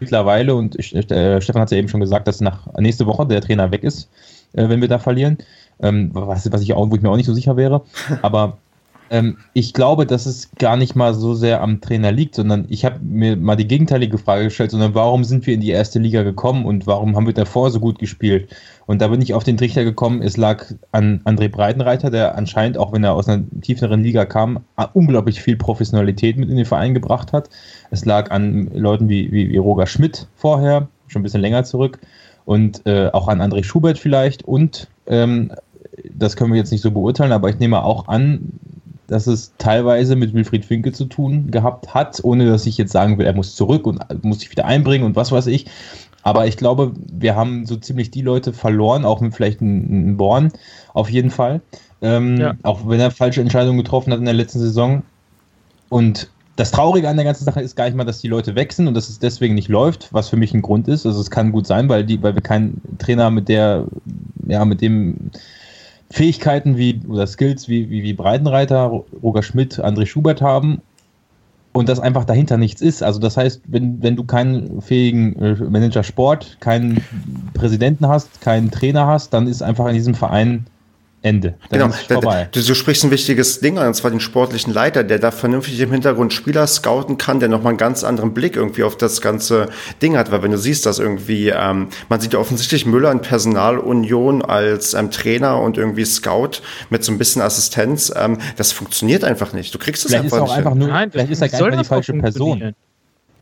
mittlerweile, 0.00 0.54
und 0.54 0.78
ich, 0.78 0.94
äh, 0.94 1.40
Stefan 1.40 1.62
hat 1.62 1.68
es 1.68 1.72
ja 1.72 1.78
eben 1.78 1.88
schon 1.88 2.00
gesagt, 2.00 2.26
dass 2.26 2.40
nach 2.40 2.66
nächste 2.78 3.06
Woche 3.06 3.26
der 3.26 3.40
Trainer 3.40 3.70
weg 3.70 3.84
ist, 3.84 4.08
äh, 4.54 4.68
wenn 4.68 4.80
wir 4.80 4.88
da 4.88 4.98
verlieren. 4.98 5.38
Ähm, 5.80 6.10
was, 6.12 6.50
was 6.52 6.62
ich 6.62 6.72
auch, 6.74 6.90
wo 6.90 6.94
ich 6.94 7.02
mir 7.02 7.10
auch 7.10 7.16
nicht 7.16 7.26
so 7.26 7.34
sicher 7.34 7.56
wäre. 7.56 7.82
Aber 8.22 8.58
ähm, 9.10 9.38
ich 9.52 9.74
glaube, 9.74 10.06
dass 10.06 10.26
es 10.26 10.50
gar 10.58 10.76
nicht 10.76 10.94
mal 10.94 11.14
so 11.14 11.34
sehr 11.34 11.60
am 11.60 11.80
Trainer 11.80 12.12
liegt, 12.12 12.34
sondern 12.34 12.66
ich 12.68 12.84
habe 12.84 12.98
mir 13.00 13.36
mal 13.36 13.56
die 13.56 13.68
gegenteilige 13.68 14.18
Frage 14.18 14.44
gestellt, 14.44 14.70
sondern 14.70 14.94
warum 14.94 15.24
sind 15.24 15.46
wir 15.46 15.54
in 15.54 15.60
die 15.60 15.70
erste 15.70 15.98
Liga 15.98 16.22
gekommen 16.22 16.64
und 16.64 16.86
warum 16.86 17.16
haben 17.16 17.26
wir 17.26 17.34
davor 17.34 17.70
so 17.70 17.80
gut 17.80 17.98
gespielt? 17.98 18.54
Und 18.86 19.00
da 19.00 19.08
bin 19.08 19.20
ich 19.22 19.34
auf 19.34 19.44
den 19.44 19.56
Trichter 19.56 19.84
gekommen, 19.84 20.22
es 20.22 20.36
lag 20.36 20.64
an 20.90 21.20
André 21.24 21.48
Breitenreiter, 21.48 22.10
der 22.10 22.36
anscheinend, 22.36 22.78
auch 22.78 22.92
wenn 22.92 23.04
er 23.04 23.14
aus 23.14 23.28
einer 23.28 23.44
tieferen 23.60 24.02
Liga 24.02 24.24
kam, 24.24 24.60
unglaublich 24.92 25.40
viel 25.40 25.56
Professionalität 25.56 26.36
mit 26.36 26.50
in 26.50 26.56
den 26.56 26.66
Verein 26.66 26.94
gebracht 26.94 27.32
hat. 27.32 27.48
Es 27.90 28.04
lag 28.04 28.30
an 28.30 28.70
Leuten 28.74 29.08
wie, 29.08 29.30
wie, 29.30 29.50
wie 29.50 29.56
Roger 29.56 29.86
Schmidt 29.86 30.26
vorher, 30.36 30.88
schon 31.06 31.20
ein 31.20 31.22
bisschen 31.22 31.40
länger 31.40 31.64
zurück, 31.64 31.98
und 32.44 32.84
äh, 32.86 33.08
auch 33.12 33.28
an 33.28 33.40
André 33.40 33.62
Schubert 33.62 33.98
vielleicht 33.98 34.42
und 34.42 34.88
ähm, 35.06 35.52
das 36.12 36.36
können 36.36 36.52
wir 36.52 36.58
jetzt 36.58 36.72
nicht 36.72 36.80
so 36.80 36.90
beurteilen, 36.90 37.32
aber 37.32 37.48
ich 37.50 37.58
nehme 37.58 37.84
auch 37.84 38.08
an, 38.08 38.58
dass 39.12 39.26
es 39.26 39.52
teilweise 39.58 40.16
mit 40.16 40.32
Wilfried 40.32 40.64
Finke 40.64 40.92
zu 40.92 41.04
tun 41.04 41.50
gehabt 41.50 41.92
hat, 41.92 42.20
ohne 42.24 42.46
dass 42.46 42.66
ich 42.66 42.78
jetzt 42.78 42.92
sagen 42.92 43.18
will, 43.18 43.26
er 43.26 43.34
muss 43.34 43.54
zurück 43.54 43.86
und 43.86 44.00
muss 44.24 44.40
sich 44.40 44.50
wieder 44.50 44.64
einbringen 44.64 45.04
und 45.04 45.16
was 45.16 45.30
weiß 45.30 45.48
ich. 45.48 45.66
Aber 46.22 46.46
ich 46.46 46.56
glaube, 46.56 46.92
wir 47.12 47.36
haben 47.36 47.66
so 47.66 47.76
ziemlich 47.76 48.10
die 48.10 48.22
Leute 48.22 48.52
verloren, 48.52 49.04
auch 49.04 49.20
mit 49.20 49.34
vielleicht 49.34 49.60
einem 49.60 50.16
Born 50.16 50.52
auf 50.94 51.10
jeden 51.10 51.30
Fall. 51.30 51.60
Ähm, 52.00 52.38
ja. 52.38 52.54
Auch 52.62 52.88
wenn 52.88 53.00
er 53.00 53.10
falsche 53.10 53.42
Entscheidungen 53.42 53.78
getroffen 53.78 54.12
hat 54.12 54.18
in 54.18 54.24
der 54.24 54.34
letzten 54.34 54.60
Saison. 54.60 55.02
Und 55.88 56.30
das 56.56 56.70
Traurige 56.70 57.08
an 57.08 57.16
der 57.16 57.24
ganzen 57.24 57.44
Sache 57.44 57.60
ist 57.60 57.76
gar 57.76 57.84
nicht 57.84 57.96
mal, 57.96 58.04
dass 58.04 58.20
die 58.20 58.28
Leute 58.28 58.54
wechseln 58.54 58.88
und 58.88 58.94
dass 58.94 59.08
es 59.10 59.18
deswegen 59.18 59.54
nicht 59.54 59.68
läuft, 59.68 60.08
was 60.12 60.30
für 60.30 60.36
mich 60.36 60.54
ein 60.54 60.62
Grund 60.62 60.88
ist. 60.88 61.04
Also 61.04 61.20
es 61.20 61.30
kann 61.30 61.52
gut 61.52 61.66
sein, 61.66 61.88
weil 61.88 62.04
die, 62.04 62.22
weil 62.22 62.34
wir 62.34 62.42
keinen 62.42 62.80
Trainer 62.98 63.30
mit 63.30 63.48
der, 63.48 63.86
ja, 64.46 64.64
mit 64.64 64.80
dem 64.80 65.30
Fähigkeiten 66.12 66.76
wie 66.76 67.00
oder 67.08 67.26
Skills 67.26 67.68
wie, 67.68 67.88
wie, 67.88 68.02
wie 68.02 68.12
Breitenreiter, 68.12 69.02
Roger 69.22 69.42
Schmidt, 69.42 69.82
André 69.82 70.04
Schubert 70.04 70.42
haben 70.42 70.82
und 71.72 71.88
das 71.88 72.00
einfach 72.00 72.26
dahinter 72.26 72.58
nichts 72.58 72.82
ist. 72.82 73.02
Also 73.02 73.18
das 73.18 73.38
heißt, 73.38 73.62
wenn, 73.66 74.02
wenn 74.02 74.14
du 74.14 74.24
keinen 74.24 74.82
fähigen 74.82 75.34
äh, 75.40 75.54
Manager 75.54 76.02
Sport, 76.02 76.58
keinen 76.60 77.02
Präsidenten 77.54 78.08
hast, 78.08 78.42
keinen 78.42 78.70
Trainer 78.70 79.06
hast, 79.06 79.32
dann 79.32 79.46
ist 79.46 79.62
einfach 79.62 79.86
in 79.88 79.94
diesem 79.94 80.14
Verein 80.14 80.66
Ende. 81.22 81.54
Dann 81.70 81.80
genau, 81.80 81.94
ist 81.94 82.12
vorbei. 82.12 82.48
Du, 82.50 82.60
du, 82.60 82.74
sprichst 82.74 83.04
ein 83.04 83.12
wichtiges 83.12 83.60
Ding 83.60 83.78
an, 83.78 83.86
und 83.86 83.94
zwar 83.94 84.10
den 84.10 84.18
sportlichen 84.18 84.72
Leiter, 84.72 85.04
der 85.04 85.20
da 85.20 85.30
vernünftig 85.30 85.78
im 85.80 85.92
Hintergrund 85.92 86.32
Spieler 86.32 86.66
scouten 86.66 87.16
kann, 87.16 87.38
der 87.38 87.48
nochmal 87.48 87.70
einen 87.70 87.78
ganz 87.78 88.02
anderen 88.02 88.34
Blick 88.34 88.56
irgendwie 88.56 88.82
auf 88.82 88.96
das 88.96 89.20
ganze 89.20 89.68
Ding 90.02 90.16
hat. 90.16 90.32
Weil 90.32 90.42
wenn 90.42 90.50
du 90.50 90.58
siehst, 90.58 90.84
dass 90.84 90.98
irgendwie, 90.98 91.50
ähm, 91.50 91.88
man 92.08 92.20
sieht 92.20 92.32
ja 92.32 92.40
offensichtlich 92.40 92.86
Müller 92.86 93.12
in 93.12 93.20
Personalunion 93.20 94.42
als 94.42 94.94
ähm, 94.94 95.12
Trainer 95.12 95.60
und 95.60 95.78
irgendwie 95.78 96.04
Scout 96.04 96.60
mit 96.90 97.04
so 97.04 97.12
ein 97.12 97.18
bisschen 97.18 97.40
Assistenz, 97.40 98.12
ähm, 98.16 98.38
das 98.56 98.72
funktioniert 98.72 99.22
einfach 99.22 99.52
nicht. 99.52 99.72
Du 99.72 99.78
kriegst 99.78 100.04
es 100.04 100.12
einfach 100.12 100.26
ist 100.26 100.32
nicht. 100.32 100.42
Auch 100.42 100.56
einfach 100.56 100.74
nur, 100.74 100.88
Nein, 100.88 101.12
vielleicht 101.12 101.30
ist 101.30 101.40
er 101.40 101.48
gar 101.48 101.70
nicht 101.70 101.82
die 101.82 101.84
falsche 101.84 102.14
Person. 102.14 102.74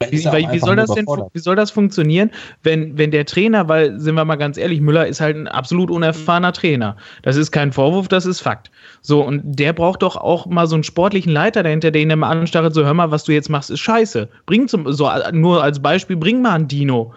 Wie, 0.09 0.13
wie, 0.13 0.59
soll 0.59 0.77
das 0.77 0.95
denn, 0.95 1.05
wie 1.07 1.39
soll 1.39 1.57
das 1.57 1.71
funktionieren, 1.71 2.31
wenn, 2.63 2.97
wenn 2.97 3.11
der 3.11 3.27
Trainer, 3.27 3.69
weil, 3.69 4.01
sind 4.01 4.15
wir 4.15 4.25
mal 4.25 4.37
ganz 4.37 4.57
ehrlich, 4.57 4.81
Müller 4.81 5.07
ist 5.07 5.21
halt 5.21 5.37
ein 5.37 5.47
absolut 5.47 5.91
unerfahrener 5.91 6.55
Trainer. 6.55 6.97
Das 7.23 7.37
ist 7.37 7.51
kein 7.53 7.71
Vorwurf, 7.71 8.09
das 8.09 8.25
ist 8.25 8.41
Fakt. 8.41 8.71
So, 9.03 9.23
und 9.23 9.43
der 9.45 9.75
braucht 9.75 10.03
doch 10.03 10.17
auch 10.17 10.47
mal 10.47 10.67
so 10.67 10.75
einen 10.75 10.85
sportlichen 10.85 11.33
Leiter 11.33 11.63
dahinter, 11.63 11.91
der 11.91 12.01
ihn 12.01 12.09
dann 12.09 12.21
mal 12.21 12.31
anstarrt, 12.31 12.73
so, 12.73 12.83
hör 12.83 12.95
mal, 12.95 13.11
was 13.11 13.25
du 13.25 13.33
jetzt 13.33 13.51
machst, 13.51 13.69
ist 13.69 13.81
scheiße. 13.81 14.27
Bring 14.47 14.69
zum, 14.69 14.91
so, 14.91 15.11
nur 15.33 15.63
als 15.63 15.81
Beispiel, 15.81 16.17
bring 16.17 16.41
mal 16.41 16.55
einen 16.55 16.69
Dino 16.69 17.13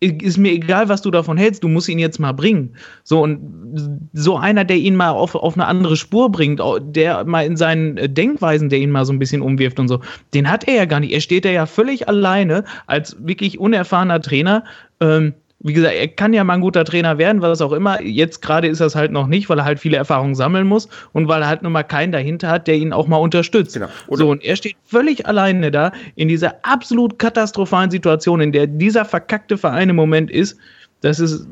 ist 0.00 0.36
mir 0.36 0.52
egal, 0.52 0.88
was 0.88 1.00
du 1.00 1.10
davon 1.10 1.38
hältst, 1.38 1.64
du 1.64 1.68
musst 1.68 1.88
ihn 1.88 1.98
jetzt 1.98 2.18
mal 2.18 2.32
bringen. 2.32 2.76
So, 3.02 3.22
und 3.22 4.10
so 4.12 4.36
einer, 4.36 4.64
der 4.64 4.76
ihn 4.76 4.94
mal 4.94 5.10
auf, 5.10 5.34
auf 5.34 5.54
eine 5.54 5.66
andere 5.66 5.96
Spur 5.96 6.30
bringt, 6.30 6.60
der 6.80 7.24
mal 7.24 7.46
in 7.46 7.56
seinen 7.56 7.96
äh, 7.96 8.08
Denkweisen, 8.08 8.68
der 8.68 8.78
ihn 8.78 8.90
mal 8.90 9.06
so 9.06 9.12
ein 9.12 9.18
bisschen 9.18 9.40
umwirft 9.40 9.80
und 9.80 9.88
so, 9.88 10.00
den 10.34 10.50
hat 10.50 10.68
er 10.68 10.74
ja 10.74 10.84
gar 10.84 11.00
nicht. 11.00 11.12
Er 11.12 11.20
steht 11.20 11.44
da 11.44 11.50
ja 11.50 11.64
völlig 11.66 12.08
alleine 12.08 12.64
als 12.86 13.16
wirklich 13.20 13.58
unerfahrener 13.58 14.20
Trainer. 14.20 14.64
Ähm, 15.00 15.34
wie 15.66 15.72
gesagt, 15.72 15.94
er 15.94 16.06
kann 16.06 16.32
ja 16.32 16.44
mal 16.44 16.54
ein 16.54 16.60
guter 16.60 16.84
Trainer 16.84 17.18
werden, 17.18 17.42
was 17.42 17.60
auch 17.60 17.72
immer. 17.72 18.00
Jetzt 18.00 18.40
gerade 18.40 18.68
ist 18.68 18.78
er 18.78 18.86
es 18.86 18.94
halt 18.94 19.10
noch 19.10 19.26
nicht, 19.26 19.48
weil 19.48 19.58
er 19.58 19.64
halt 19.64 19.80
viele 19.80 19.96
Erfahrungen 19.96 20.36
sammeln 20.36 20.66
muss 20.66 20.88
und 21.12 21.26
weil 21.26 21.42
er 21.42 21.48
halt 21.48 21.62
nur 21.62 21.72
mal 21.72 21.82
keinen 21.82 22.12
dahinter 22.12 22.48
hat, 22.48 22.68
der 22.68 22.76
ihn 22.76 22.92
auch 22.92 23.08
mal 23.08 23.16
unterstützt. 23.16 23.74
Genau. 23.74 23.88
so, 24.10 24.30
und 24.30 24.44
er 24.44 24.54
steht 24.54 24.76
völlig 24.84 25.26
alleine 25.26 25.72
da 25.72 25.90
in 26.14 26.28
dieser 26.28 26.54
absolut 26.62 27.18
katastrophalen 27.18 27.90
Situation, 27.90 28.40
in 28.40 28.52
der 28.52 28.68
dieser 28.68 29.04
verkackte 29.04 29.58
Verein 29.58 29.88
im 29.88 29.96
Moment 29.96 30.30
ist. 30.30 30.56
Das 31.00 31.18
ist, 31.18 31.48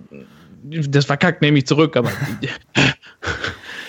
das 0.63 1.05
verkackt 1.07 1.43
nämlich 1.43 1.67
zurück, 1.67 1.97
aber 1.97 2.11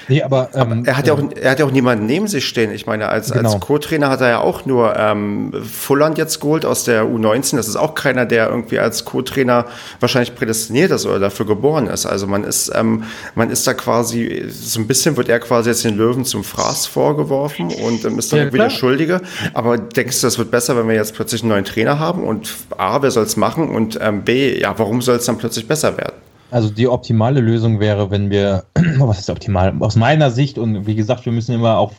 Nee, 0.08 0.22
aber, 0.22 0.50
ähm, 0.54 0.62
aber 0.62 0.88
er 0.88 0.98
hat 0.98 1.08
ja 1.08 1.14
auch, 1.14 1.22
er 1.36 1.52
hat 1.52 1.60
ja 1.60 1.66
auch 1.66 1.72
niemanden 1.72 2.06
neben 2.06 2.28
sich 2.28 2.46
stehen. 2.46 2.72
Ich 2.72 2.86
meine, 2.86 3.10
als, 3.10 3.32
genau. 3.32 3.54
als 3.54 3.60
Co-Trainer 3.60 4.10
hat 4.10 4.22
er 4.22 4.30
ja 4.30 4.40
auch 4.40 4.66
nur 4.66 4.96
ähm, 4.98 5.52
Fulland 5.64 6.18
jetzt 6.18 6.40
geholt 6.40 6.66
aus 6.66 6.84
der 6.84 7.06
U19. 7.06 7.56
Das 7.56 7.68
ist 7.68 7.76
auch 7.76 7.96
keiner, 7.96 8.26
der 8.26 8.50
irgendwie 8.50 8.80
als 8.80 9.06
Co-Trainer 9.06 9.66
wahrscheinlich 10.00 10.36
prädestiniert 10.36 10.92
ist 10.92 11.06
oder 11.06 11.20
dafür 11.20 11.46
geboren 11.46 11.88
ist. 11.88 12.06
Also 12.06 12.28
man 12.28 12.44
ist, 12.44 12.72
ähm, 12.76 13.04
man 13.34 13.50
ist 13.50 13.66
da 13.66 13.74
quasi, 13.74 14.46
so 14.50 14.80
ein 14.80 14.88
bisschen 14.88 15.18
wird 15.18 15.30
er 15.30 15.40
quasi 15.40 15.70
jetzt 15.70 15.84
den 15.84 15.98
Löwen 15.98 16.26
zum 16.26 16.44
Fraß 16.44 16.86
vorgeworfen 16.88 17.72
und 17.74 18.06
ähm, 18.06 18.20
ist 18.20 18.32
dann 18.32 18.38
ja, 18.38 18.46
irgendwie 18.46 18.60
der 18.60 18.70
Schuldige. 18.70 19.22
Aber 19.54 19.78
denkst 19.78 20.22
du, 20.22 20.28
das 20.28 20.38
wird 20.38 20.52
besser, 20.52 20.78
wenn 20.78 20.88
wir 20.88 20.96
jetzt 20.96 21.16
plötzlich 21.16 21.42
einen 21.42 21.50
neuen 21.50 21.66
Trainer 21.66 22.00
haben? 22.00 22.24
Und 22.24 22.54
A, 22.78 23.02
wer 23.02 23.12
soll 23.12 23.24
es 23.24 23.38
machen? 23.38 23.70
Und 23.70 23.98
ähm, 24.02 24.24
B, 24.24 24.60
ja, 24.60 24.78
warum 24.78 25.02
soll 25.02 25.18
es 25.18 25.26
dann 25.26 25.38
plötzlich 25.38 25.68
besser 25.68 25.98
werden? 25.98 26.25
Also 26.52 26.70
die 26.70 26.88
optimale 26.88 27.42
Lösung 27.42 27.80
wäre, 27.80 28.12
wenn 28.12 28.30
wir, 28.30 28.66
was 29.00 29.20
ist 29.20 29.30
optimal? 29.30 29.74
Aus 29.80 29.96
meiner 29.96 30.32
Sicht, 30.32 30.58
und 30.58 30.86
wie 30.86 30.96
gesagt, 30.96 31.26
wir 31.26 31.34
müssen 31.34 31.56
immer 31.56 31.78
auch, 31.78 31.94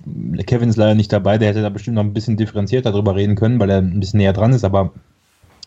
Kevin 0.47 0.69
ist 0.69 0.77
leider 0.77 0.95
nicht 0.95 1.13
dabei, 1.13 1.37
der 1.39 1.49
hätte 1.49 1.63
da 1.63 1.69
bestimmt 1.69 1.97
noch 1.97 2.05
ein 2.05 2.15
bisschen 2.15 2.37
differenzierter 2.37 2.93
drüber 2.93 3.17
reden 3.17 3.35
können, 3.35 3.59
weil 3.59 3.71
er 3.71 3.79
ein 3.79 4.01
bisschen 4.01 4.19
näher 4.19 4.33
dran 4.33 4.53
ist, 4.53 4.65
aber 4.65 4.93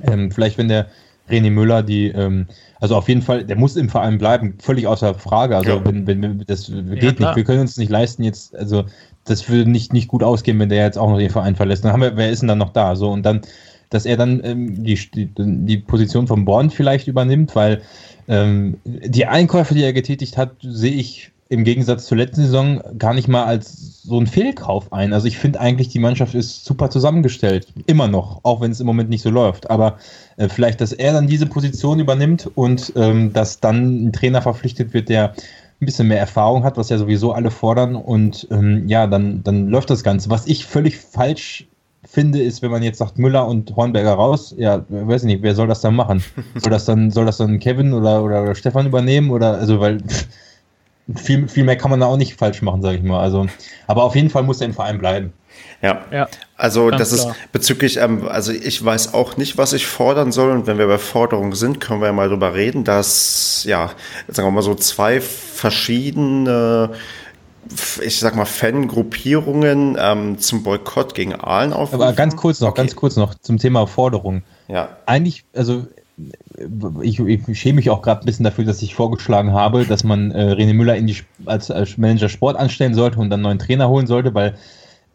ähm, 0.02 0.32
vielleicht 0.32 0.58
wenn 0.58 0.70
der 0.70 0.88
René 1.30 1.52
Müller, 1.52 1.84
die, 1.84 2.08
ähm, 2.08 2.48
also 2.80 2.96
auf 2.96 3.08
jeden 3.08 3.22
Fall, 3.22 3.46
der 3.46 3.56
muss 3.56 3.76
im 3.76 3.90
Verein 3.90 4.18
bleiben, 4.18 4.56
völlig 4.60 4.88
außer 4.88 5.14
Frage. 5.14 5.58
Also 5.58 5.72
ja. 5.72 5.86
wenn, 5.86 6.08
wenn, 6.08 6.44
das 6.48 6.68
geht 6.68 7.20
ja, 7.20 7.28
nicht, 7.28 7.36
wir 7.36 7.44
können 7.44 7.62
uns 7.62 7.78
nicht 7.78 7.92
leisten 7.92 8.24
jetzt, 8.24 8.56
also 8.56 8.86
das 9.26 9.48
würde 9.50 9.70
nicht, 9.70 9.94
nicht 9.94 10.08
gut 10.08 10.24
ausgehen, 10.24 10.58
wenn 10.60 10.70
der 10.70 10.84
jetzt 10.84 10.98
auch 10.98 11.10
noch 11.10 11.18
den 11.18 11.30
Verein 11.30 11.56
verlässt. 11.56 11.86
Dann 11.86 11.94
haben 11.94 12.02
wir, 12.02 12.18
wer 12.18 12.32
ist 12.32 12.42
denn 12.42 12.48
dann 12.48 12.58
noch 12.58 12.74
da? 12.74 12.96
So 12.96 13.12
und 13.12 13.24
dann, 13.24 13.42
dass 13.90 14.06
er 14.06 14.18
dann 14.18 14.42
ähm, 14.44 14.84
die, 14.84 14.96
die, 14.96 15.30
die 15.36 15.78
Position 15.78 16.28
von 16.28 16.46
Born 16.46 16.70
vielleicht 16.70 17.08
übernimmt, 17.08 17.56
weil 17.56 17.82
ähm, 18.30 18.78
die 18.86 19.26
Einkäufe, 19.26 19.74
die 19.74 19.84
er 19.84 19.92
getätigt 19.92 20.38
hat, 20.38 20.52
sehe 20.62 20.94
ich 20.94 21.32
im 21.50 21.64
Gegensatz 21.64 22.06
zur 22.06 22.18
letzten 22.18 22.44
Saison 22.44 22.80
gar 23.00 23.16
nicht 23.16 23.28
mal 23.28 23.44
als 23.44 24.04
so 24.04 24.20
ein 24.20 24.28
Fehlkauf 24.28 24.94
ein. 24.94 25.14
Also 25.14 25.28
ich 25.28 25.40
finde 25.40 25.60
eigentlich, 25.60 25.90
die 25.90 25.98
Mannschaft 25.98 26.36
ist 26.36 26.64
super 26.64 26.92
zusammengestellt. 26.92 27.74
Immer 27.88 28.08
noch, 28.08 28.42
auch 28.44 28.62
wenn 28.62 28.70
es 28.70 28.80
im 28.80 28.86
Moment 28.86 29.10
nicht 29.10 29.24
so 29.24 29.32
läuft. 29.32 29.72
Aber 29.72 29.98
äh, 30.38 30.48
vielleicht, 30.48 30.80
dass 30.80 30.94
er 30.94 31.12
dann 31.12 31.26
diese 31.26 31.48
Position 31.48 32.00
übernimmt 32.00 32.50
und 32.54 32.94
ähm, 32.96 33.34
dass 33.34 33.60
dann 33.60 34.06
ein 34.06 34.14
Trainer 34.14 34.44
verpflichtet 34.44 34.94
wird, 34.94 35.10
der 35.10 35.34
ein 35.82 35.86
bisschen 35.86 36.08
mehr 36.08 36.20
Erfahrung 36.20 36.64
hat, 36.64 36.78
was 36.78 36.90
ja 36.90 37.00
sowieso 37.00 37.34
alle 37.34 37.50
fordern. 37.50 37.96
Und 37.96 38.48
ähm, 38.52 38.88
ja, 38.88 39.08
dann, 39.08 39.42
dann 39.44 39.70
läuft 39.70 39.90
das 39.90 40.04
Ganze. 40.04 40.30
Was 40.30 40.46
ich 40.46 40.68
völlig 40.68 40.98
falsch 40.98 41.68
finde, 42.12 42.42
ist, 42.42 42.62
wenn 42.62 42.72
man 42.72 42.84
jetzt 42.84 42.98
sagt, 42.98 43.20
Müller 43.20 43.48
und 43.48 43.76
Hornberger 43.76 44.14
raus, 44.14 44.56
ja, 44.58 44.84
weiß 44.90 45.24
ich 45.24 45.28
nicht, 45.28 45.44
wer 45.44 45.56
soll 45.56 45.68
das 45.68 45.82
dann 45.82 45.96
machen? 45.96 46.24
Soll 46.56 46.72
das 46.72 46.86
dann, 46.86 47.12
soll 47.12 47.26
das 47.26 47.38
dann 47.38 47.60
Kevin 47.60 47.94
oder, 47.94 48.24
oder, 48.24 48.42
oder 48.42 48.56
Stefan 48.56 48.88
übernehmen? 48.88 49.30
Oder 49.30 49.58
also 49.58 49.80
weil 49.80 50.00
viel, 51.16 51.48
viel 51.48 51.64
mehr 51.64 51.78
kann 51.78 51.92
man 51.92 52.00
da 52.00 52.08
auch 52.08 52.18
nicht 52.18 52.36
falsch 52.36 52.62
machen, 52.62 52.82
sage 52.82 52.98
ich 52.98 53.04
mal. 53.04 53.20
Also, 53.20 53.48
aber 53.88 54.04
auf 54.04 54.16
jeden 54.16 54.30
Fall 54.30 54.44
muss 54.44 54.62
er 54.62 54.68
im 54.68 54.74
Verein 54.74 54.98
bleiben. 54.98 55.34
Ja. 55.82 56.06
ja. 56.12 56.28
Also 56.56 56.90
das 56.90 57.14
klar. 57.14 57.32
ist 57.32 57.52
bezüglich, 57.52 57.98
ähm, 57.98 58.28
also 58.28 58.52
ich 58.52 58.84
weiß 58.84 59.14
auch 59.14 59.38
nicht, 59.38 59.58
was 59.58 59.74
ich 59.74 59.88
fordern 59.88 60.32
soll. 60.32 60.52
Und 60.52 60.68
wenn 60.68 60.78
wir 60.78 60.88
bei 60.88 60.98
Forderungen 60.98 61.54
sind, 61.54 61.80
können 61.80 62.02
wir 62.02 62.08
ja 62.08 62.14
mal 62.14 62.30
drüber 62.30 62.54
reden, 62.54 62.84
dass, 62.84 63.64
ja, 63.66 63.92
sagen 64.28 64.48
wir 64.48 64.52
mal 64.52 64.62
so 64.62 64.76
zwei 64.76 65.22
verschiedene 65.22 66.92
ich 68.04 68.20
sag 68.20 68.36
mal, 68.36 68.46
Fangruppierungen 68.46 69.98
ähm, 70.00 70.40
zum 70.40 70.64
Boykott 70.64 71.14
gegen 71.14 71.36
Aalen 71.36 71.74
aufrufen. 71.74 72.02
Aber 72.02 72.14
ganz 72.14 72.36
kurz 72.36 72.60
noch, 72.60 72.70
okay. 72.70 72.82
ganz 72.82 72.96
kurz 72.96 73.16
noch 73.16 73.36
zum 73.36 73.58
Thema 73.58 73.86
Forderung. 73.88 74.44
Ja. 74.68 74.98
Eigentlich, 75.06 75.46
also 75.54 75.86
ich, 77.02 77.20
ich 77.20 77.60
schäme 77.60 77.76
mich 77.76 77.90
auch 77.90 78.02
gerade 78.02 78.22
ein 78.22 78.26
bisschen 78.26 78.44
dafür, 78.44 78.66
dass 78.66 78.82
ich 78.82 78.96
vorgeschlagen 78.96 79.54
habe, 79.54 79.86
dass 79.86 80.04
man 80.04 80.32
äh, 80.32 80.52
René 80.52 80.74
Müller 80.74 80.96
in 80.96 81.08
die, 81.08 81.18
als, 81.46 81.72
als 81.72 81.98
Manager 81.98 82.30
Sport 82.30 82.58
anstellen 82.58 82.94
sollte 82.94 83.20
und 83.20 83.30
dann 83.30 83.40
einen 83.40 83.44
neuen 83.44 83.60
Trainer 83.60 83.90
holen 83.90 84.08
sollte, 84.08 84.34
weil 84.34 84.56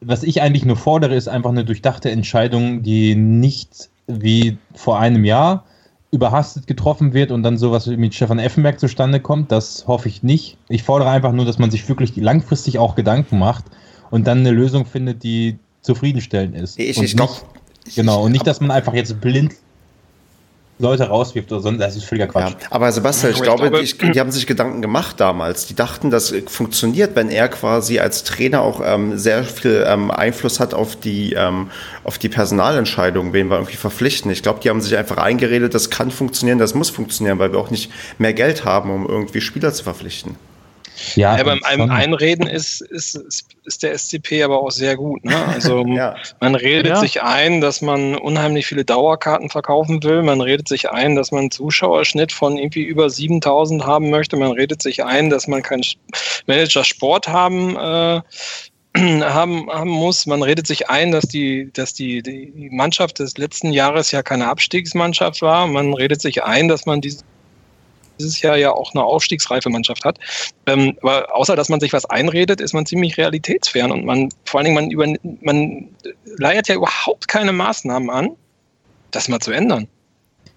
was 0.01 0.23
ich 0.23 0.43
eigentlich 0.43 0.65
nur 0.65 0.77
fordere, 0.77 1.15
ist 1.15 1.29
einfach 1.29 1.51
eine 1.51 1.65
durchdachte 1.65 2.11
Entscheidung, 2.11 2.83
die 2.83 3.15
nicht 3.15 3.89
wie 4.07 4.59
vor 4.75 4.99
einem 4.99 5.25
Jahr 5.25 5.65
überhastet 6.15 6.67
getroffen 6.67 7.13
wird 7.13 7.33
und 7.33 7.43
dann 7.43 7.59
sowas 7.59 7.91
wie 7.91 7.97
mit 7.97 8.15
Stefan 8.15 8.39
Effenberg 8.39 8.79
zustande 8.79 9.19
kommt, 9.19 9.51
das 9.51 9.87
hoffe 9.89 10.09
ich 10.09 10.23
nicht. 10.23 10.57
Ich 10.69 10.85
fordere 10.85 11.11
einfach 11.11 11.33
nur, 11.33 11.45
dass 11.45 11.59
man 11.59 11.71
sich 11.71 11.89
wirklich 11.89 12.15
langfristig 12.17 12.79
auch 12.79 12.95
Gedanken 12.95 13.39
macht 13.39 13.65
und 14.11 14.27
dann 14.27 14.39
eine 14.39 14.53
Lösung 14.53 14.87
findet, 14.87 15.25
die 15.25 15.59
zufriedenstellend 15.83 16.55
ist. 16.55 16.79
Ich, 16.79 17.03
ich 17.03 17.17
glaube. 17.17 17.33
Genau, 17.95 18.25
und 18.25 18.33
nicht, 18.33 18.47
dass 18.47 18.61
man 18.61 18.71
einfach 18.71 18.95
jetzt 18.95 19.21
blind 19.21 19.55
Leute 20.79 21.05
rauswirft 21.05 21.53
oder 21.53 21.61
sonst, 21.61 21.79
das 21.79 21.95
ist 21.95 22.05
völliger 22.05 22.27
Quatsch. 22.27 22.53
Ja, 22.61 22.69
aber 22.71 22.91
Sebastian, 22.91 23.31
ich, 23.31 23.39
ich 23.39 23.43
glaube, 23.45 23.71
glaube 23.71 23.85
die, 23.85 24.13
die, 24.13 24.21
haben 24.21 24.33
sich 24.33 24.47
Gedanken 24.47 24.83
gemacht 24.83 25.21
damals. 25.21 25.67
Die 25.67 25.75
dachten, 25.75 26.11
das 26.11 26.35
funktioniert, 26.47 27.15
wenn 27.15 27.29
er 27.29 27.49
quasi 27.49 28.01
als 28.01 28.25
Trainer 28.25 28.63
auch 28.63 28.81
ähm, 28.85 29.17
sehr 29.17 29.45
viel 29.45 29.85
ähm, 29.87 30.11
Einfluss 30.11 30.59
hat 30.59 30.75
auf 30.75 30.97
die, 30.97 31.35
ähm, 31.35 31.71
auf 32.03 32.19
die 32.19 32.29
Personalentscheidung, 32.29 33.33
wen 33.33 33.49
wir 33.49 33.57
irgendwie 33.57 33.77
verpflichten. 33.77 34.33
Ich 34.33 34.43
glaube, 34.43 34.61
die 34.61 34.71
haben 34.71 34.81
sich 34.81 34.97
einfach 34.97 35.19
eingeredet, 35.19 35.75
das 35.75 35.91
kann 35.91 36.11
funktionieren, 36.11 36.59
das 36.59 36.75
muss 36.75 36.91
funktionieren, 36.91 37.39
weil 37.39 37.53
wir 37.53 37.61
auch 37.61 37.71
nicht 37.71 37.93
mehr 38.19 38.33
Geld 38.33 38.65
haben, 38.65 38.91
um 38.91 39.07
irgendwie 39.07 39.41
Spieler 39.41 39.73
zu 39.73 39.85
verpflichten. 39.85 40.37
Ja, 41.15 41.37
ja 41.37 41.45
beim 41.45 41.63
einem 41.65 41.91
Einreden 41.91 42.47
ist, 42.47 42.81
ist, 42.81 43.19
ist 43.65 43.83
der 43.83 43.97
SCP 43.99 44.43
aber 44.43 44.63
auch 44.63 44.71
sehr 44.71 44.97
gut. 44.97 45.25
Ne? 45.25 45.37
Also 45.47 45.85
ja. 45.87 46.17
man 46.41 46.55
redet 46.55 46.93
ja. 46.93 46.97
sich 46.97 47.23
ein, 47.23 47.61
dass 47.61 47.81
man 47.81 48.15
unheimlich 48.17 48.67
viele 48.67 48.85
Dauerkarten 48.85 49.51
verkaufen 49.51 50.03
will. 50.03 50.23
Man 50.23 50.41
redet 50.41 50.69
sich 50.69 50.91
ein, 50.91 51.17
dass 51.17 51.33
man 51.33 51.43
einen 51.43 51.51
Zuschauerschnitt 51.51 52.33
von 52.33 52.57
irgendwie 52.57 52.83
über 52.83 53.11
7000 53.11 53.85
haben 53.87 54.11
möchte. 54.11 54.37
Man 54.37 54.53
redet 54.53 54.83
sich 54.83 55.05
ein, 55.05 55.31
dass 55.31 55.47
man 55.47 55.63
keinen 55.63 55.85
Manager 56.47 56.85
Sport 56.85 57.29
haben 57.29 57.77
äh, 57.77 58.21
haben, 58.97 59.69
haben 59.71 59.91
muss. 59.91 60.27
Man 60.27 60.43
redet 60.43 60.67
sich 60.67 60.89
ein, 60.89 61.11
dass 61.11 61.25
die, 61.25 61.71
dass 61.73 61.95
die, 61.95 62.23
die 62.23 62.69
Mannschaft 62.71 63.19
des 63.19 63.37
letzten 63.37 63.73
Jahres 63.73 64.13
ja 64.13 64.23
keine 64.23 64.49
Abstiegsmannschaft 64.49 65.43
war. 65.43 65.67
Man 65.67 65.95
redet 65.95 66.21
sich 66.23 66.45
ein, 66.45 66.69
dass 66.69 66.87
man 66.87 67.01
diese 67.01 67.25
dieses 68.19 68.41
Jahr 68.43 68.57
ja 68.57 68.73
auch 68.73 68.95
eine 68.95 69.05
aufstiegsreife 69.05 69.71
Mannschaft 69.71 70.05
hat. 70.05 70.19
Ähm, 70.67 70.97
aber 71.03 71.35
außer 71.35 71.57
dass 71.57 71.69
man 71.69 71.81
sich 71.81 71.93
was 71.93 72.05
einredet, 72.07 72.61
ist 72.61 72.73
man 72.73 72.87
ziemlich 72.87 73.17
realitätsfern 73.17 73.91
und 73.91 74.05
man 74.05 74.29
vor 74.45 74.61
allen 74.61 74.67
Dingen 74.67 74.75
man 74.75 74.91
über 74.91 75.07
man 75.41 75.89
leiert 76.37 76.69
ja 76.69 76.75
überhaupt 76.75 77.29
keine 77.29 77.53
Maßnahmen 77.53 78.11
an, 78.11 78.31
das 79.11 79.29
mal 79.29 79.41
zu 79.41 79.53
ändern. 79.53 79.89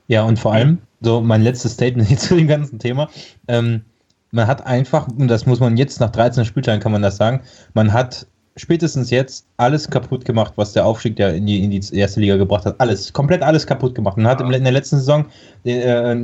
Ja, 0.07 0.23
und 0.23 0.39
vor 0.39 0.53
allem, 0.53 0.79
so 1.01 1.21
mein 1.21 1.41
letztes 1.41 1.73
Statement 1.73 2.19
zu 2.19 2.35
dem 2.35 2.47
ganzen 2.47 2.79
Thema, 2.79 3.09
ähm, 3.47 3.83
man 4.31 4.47
hat 4.47 4.65
einfach, 4.65 5.07
und 5.07 5.27
das 5.27 5.45
muss 5.45 5.59
man 5.59 5.77
jetzt 5.77 5.99
nach 5.99 6.11
13 6.11 6.45
Spieltagen 6.45 6.81
kann 6.81 6.91
man 6.91 7.01
das 7.01 7.17
sagen, 7.17 7.41
man 7.73 7.93
hat 7.93 8.27
spätestens 8.57 9.09
jetzt 9.11 9.45
alles 9.57 9.89
kaputt 9.89 10.25
gemacht, 10.25 10.53
was 10.55 10.73
der 10.73 10.85
Aufstieg 10.85 11.15
der 11.15 11.35
in 11.35 11.45
die, 11.45 11.63
in 11.63 11.71
die 11.71 11.81
erste 11.95 12.19
Liga 12.19 12.35
gebracht 12.35 12.65
hat. 12.65 12.75
Alles, 12.79 13.13
komplett 13.13 13.41
alles 13.43 13.65
kaputt 13.65 13.95
gemacht. 13.95 14.17
Man 14.17 14.27
hat 14.27 14.41
in 14.41 14.63
der 14.63 14.73
letzten 14.73 14.97
Saison 14.97 15.25
äh, 15.63 16.15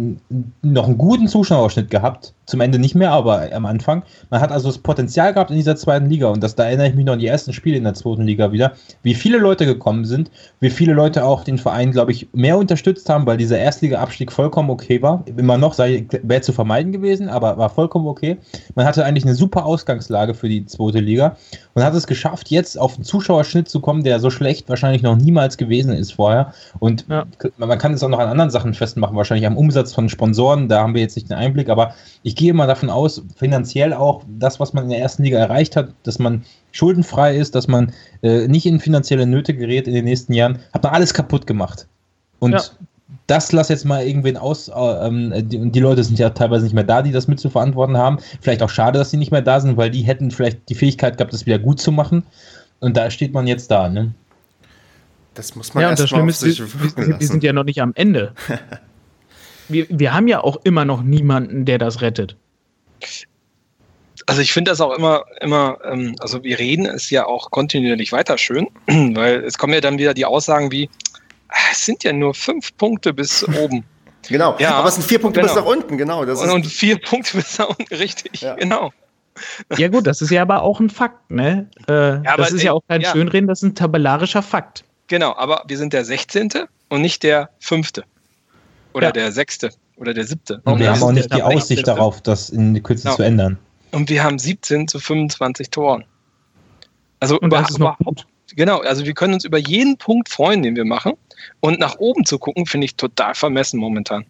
noch 0.61 0.87
einen 0.87 0.97
guten 0.97 1.27
Zuschauerschnitt 1.27 1.89
gehabt. 1.89 2.33
Zum 2.45 2.59
Ende 2.59 2.77
nicht 2.77 2.93
mehr, 2.93 3.11
aber 3.11 3.53
am 3.53 3.65
Anfang. 3.65 4.03
Man 4.29 4.41
hat 4.41 4.51
also 4.51 4.67
das 4.67 4.77
Potenzial 4.77 5.33
gehabt 5.33 5.49
in 5.49 5.55
dieser 5.55 5.77
zweiten 5.77 6.09
Liga. 6.09 6.27
Und 6.27 6.43
das, 6.43 6.55
da 6.55 6.65
erinnere 6.65 6.89
ich 6.89 6.95
mich 6.95 7.05
noch 7.05 7.13
an 7.13 7.19
die 7.19 7.27
ersten 7.27 7.53
Spiele 7.53 7.77
in 7.77 7.85
der 7.85 7.93
zweiten 7.93 8.23
Liga 8.23 8.51
wieder, 8.51 8.73
wie 9.03 9.13
viele 9.13 9.37
Leute 9.37 9.65
gekommen 9.65 10.03
sind, 10.03 10.29
wie 10.59 10.69
viele 10.69 10.93
Leute 10.93 11.23
auch 11.23 11.45
den 11.45 11.57
Verein, 11.57 11.91
glaube 11.91 12.11
ich, 12.11 12.27
mehr 12.33 12.57
unterstützt 12.57 13.07
haben, 13.09 13.25
weil 13.25 13.37
dieser 13.37 13.59
Erstliga-Abstieg 13.59 14.31
vollkommen 14.31 14.69
okay 14.71 15.01
war. 15.01 15.23
Immer 15.37 15.57
noch 15.57 15.77
wäre 15.77 16.41
zu 16.41 16.51
vermeiden 16.51 16.91
gewesen, 16.91 17.29
aber 17.29 17.57
war 17.57 17.69
vollkommen 17.69 18.07
okay. 18.07 18.37
Man 18.75 18.85
hatte 18.85 19.05
eigentlich 19.05 19.23
eine 19.23 19.35
super 19.35 19.65
Ausgangslage 19.65 20.33
für 20.33 20.49
die 20.49 20.65
zweite 20.65 20.99
Liga 20.99 21.37
und 21.73 21.83
hat 21.83 21.93
es 21.93 22.07
geschafft, 22.07 22.22
jetzt 22.47 22.79
auf 22.79 22.95
den 22.95 23.03
Zuschauerschnitt 23.03 23.69
zu 23.69 23.79
kommen, 23.79 24.03
der 24.03 24.19
so 24.19 24.29
schlecht 24.29 24.69
wahrscheinlich 24.69 25.01
noch 25.01 25.15
niemals 25.15 25.57
gewesen 25.57 25.93
ist 25.93 26.13
vorher. 26.13 26.53
Und 26.79 27.05
ja. 27.09 27.25
man 27.57 27.77
kann 27.77 27.93
es 27.93 28.03
auch 28.03 28.09
noch 28.09 28.19
an 28.19 28.29
anderen 28.29 28.49
Sachen 28.51 28.73
festmachen, 28.73 29.15
wahrscheinlich 29.15 29.47
am 29.47 29.57
Umsatz 29.57 29.93
von 29.93 30.09
Sponsoren, 30.09 30.67
da 30.69 30.81
haben 30.81 30.93
wir 30.93 31.01
jetzt 31.01 31.15
nicht 31.15 31.29
den 31.29 31.37
Einblick, 31.37 31.69
aber 31.69 31.93
ich 32.23 32.35
gehe 32.35 32.53
mal 32.53 32.67
davon 32.67 32.89
aus, 32.89 33.21
finanziell 33.35 33.93
auch 33.93 34.23
das, 34.27 34.59
was 34.59 34.73
man 34.73 34.85
in 34.85 34.89
der 34.89 34.99
ersten 34.99 35.23
Liga 35.23 35.39
erreicht 35.39 35.75
hat, 35.75 35.89
dass 36.03 36.19
man 36.19 36.43
schuldenfrei 36.71 37.35
ist, 37.35 37.55
dass 37.55 37.67
man 37.67 37.93
äh, 38.21 38.47
nicht 38.47 38.65
in 38.65 38.79
finanzielle 38.79 39.25
Nöte 39.25 39.53
gerät 39.53 39.87
in 39.87 39.93
den 39.93 40.05
nächsten 40.05 40.33
Jahren, 40.33 40.59
hat 40.73 40.83
man 40.83 40.93
alles 40.93 41.13
kaputt 41.13 41.47
gemacht. 41.47 41.87
Und 42.39 42.53
ja. 42.53 42.61
Das 43.33 43.51
lass 43.51 43.69
jetzt 43.69 43.83
mal 43.83 44.05
irgendwen 44.05 44.37
aus, 44.37 44.67
äh, 44.67 44.73
ähm, 44.73 45.33
die, 45.49 45.71
die, 45.71 45.79
Leute 45.79 46.03
sind 46.03 46.19
ja 46.19 46.29
teilweise 46.29 46.65
nicht 46.65 46.75
mehr 46.75 46.83
da, 46.83 47.01
die 47.01 47.11
das 47.11 47.27
mit 47.27 47.39
zu 47.39 47.49
verantworten 47.49 47.97
haben. 47.97 48.19
Vielleicht 48.41 48.61
auch 48.61 48.69
schade, 48.69 48.99
dass 48.99 49.09
sie 49.09 49.17
nicht 49.17 49.31
mehr 49.31 49.41
da 49.41 49.59
sind, 49.59 49.75
weil 49.75 49.89
die 49.89 50.03
hätten 50.03 50.29
vielleicht 50.29 50.69
die 50.69 50.75
Fähigkeit 50.75 51.17
gehabt, 51.17 51.33
das 51.33 51.47
wieder 51.47 51.57
gut 51.57 51.81
zu 51.81 51.91
machen. 51.91 52.23
Und 52.79 52.95
da 52.95 53.09
steht 53.09 53.33
man 53.33 53.47
jetzt 53.47 53.71
da, 53.71 53.89
ne? 53.89 54.13
Das 55.33 55.55
muss 55.55 55.73
man 55.73 55.81
ja, 55.81 55.89
erst 55.89 56.01
und 56.01 56.03
das 56.03 56.09
Schlimme 56.11 56.29
ist, 56.29 56.97
wir, 56.97 57.19
wir 57.19 57.27
sind 57.27 57.43
ja 57.43 57.53
noch 57.53 57.63
nicht 57.63 57.81
am 57.81 57.93
Ende. 57.95 58.33
wir, 59.67 59.87
wir 59.89 60.13
haben 60.13 60.27
ja 60.27 60.43
auch 60.43 60.57
immer 60.63 60.85
noch 60.85 61.01
niemanden, 61.01 61.65
der 61.65 61.79
das 61.79 62.01
rettet. 62.01 62.35
Also 64.27 64.41
ich 64.41 64.53
finde 64.53 64.69
das 64.69 64.79
auch 64.79 64.95
immer, 64.95 65.23
immer, 65.41 65.79
ähm, 65.85 66.15
also 66.19 66.43
wir 66.43 66.59
reden 66.59 66.85
es 66.85 67.09
ja 67.09 67.25
auch 67.25 67.49
kontinuierlich 67.49 68.11
weiter 68.11 68.37
schön, 68.37 68.67
weil 68.87 69.43
es 69.43 69.57
kommen 69.57 69.73
ja 69.73 69.81
dann 69.81 69.97
wieder 69.97 70.13
die 70.13 70.25
Aussagen 70.25 70.71
wie, 70.71 70.87
es 71.71 71.85
sind 71.85 72.03
ja 72.03 72.13
nur 72.13 72.33
fünf 72.33 72.75
Punkte 72.77 73.13
bis 73.13 73.43
oben. 73.57 73.83
Genau, 74.29 74.55
ja, 74.57 74.75
aber 74.75 74.87
es 74.87 74.95
sind 74.95 75.05
vier 75.05 75.19
Punkte 75.19 75.41
genau. 75.41 75.53
bis 75.53 75.61
nach 75.61 75.69
unten, 75.69 75.97
genau. 75.97 76.23
Das 76.25 76.41
und, 76.41 76.49
und 76.49 76.65
vier 76.65 76.99
Punkte 76.99 77.37
bis 77.37 77.57
nach 77.57 77.69
unten, 77.69 77.93
richtig, 77.93 78.41
ja. 78.41 78.55
genau. 78.55 78.91
Ja 79.77 79.87
gut, 79.87 80.05
das 80.05 80.21
ist 80.21 80.29
ja 80.29 80.43
aber 80.43 80.61
auch 80.61 80.79
ein 80.79 80.89
Fakt, 80.89 81.31
ne? 81.31 81.67
Äh, 81.87 82.23
ja, 82.23 82.37
das 82.37 82.51
ist 82.51 82.61
ja 82.61 82.71
auch 82.71 82.83
kein 82.87 83.01
ja. 83.01 83.11
Schönreden, 83.11 83.47
das 83.47 83.59
ist 83.59 83.69
ein 83.69 83.75
tabellarischer 83.75 84.43
Fakt. 84.43 84.85
Genau, 85.07 85.35
aber 85.35 85.63
wir 85.67 85.77
sind 85.77 85.91
der 85.91 86.05
16. 86.05 86.51
und 86.89 87.01
nicht 87.01 87.23
der 87.23 87.49
5. 87.59 87.91
Oder 88.93 89.07
ja. 89.07 89.11
der 89.11 89.31
6. 89.31 89.59
oder 89.97 90.13
der 90.13 90.25
7. 90.25 90.61
Und 90.63 90.79
wir 90.79 90.91
haben 90.91 91.03
auch 91.03 91.11
nicht 91.11 91.33
die 91.33 91.41
Aussicht 91.41 91.87
darauf, 91.87 92.21
das 92.21 92.49
in 92.49 92.81
Kürze 92.83 93.03
genau. 93.03 93.15
zu 93.15 93.23
ändern. 93.23 93.57
Und 93.91 94.09
wir 94.09 94.23
haben 94.23 94.39
17 94.39 94.87
zu 94.87 94.99
25 94.99 95.69
Toren. 95.69 96.05
Also 97.19 97.39
und 97.39 97.51
das 97.51 97.71
ist 97.71 97.79
noch 97.79 97.97
gut. 97.99 98.25
Genau, 98.55 98.79
also 98.79 99.05
wir 99.05 99.13
können 99.13 99.33
uns 99.33 99.45
über 99.45 99.57
jeden 99.57 99.97
Punkt 99.97 100.29
freuen, 100.29 100.61
den 100.61 100.75
wir 100.75 100.85
machen. 100.85 101.13
Und 101.59 101.79
nach 101.79 101.97
oben 101.97 102.25
zu 102.25 102.39
gucken, 102.39 102.65
finde 102.65 102.85
ich 102.85 102.95
total 102.95 103.35
vermessen 103.35 103.79
momentan. 103.79 104.25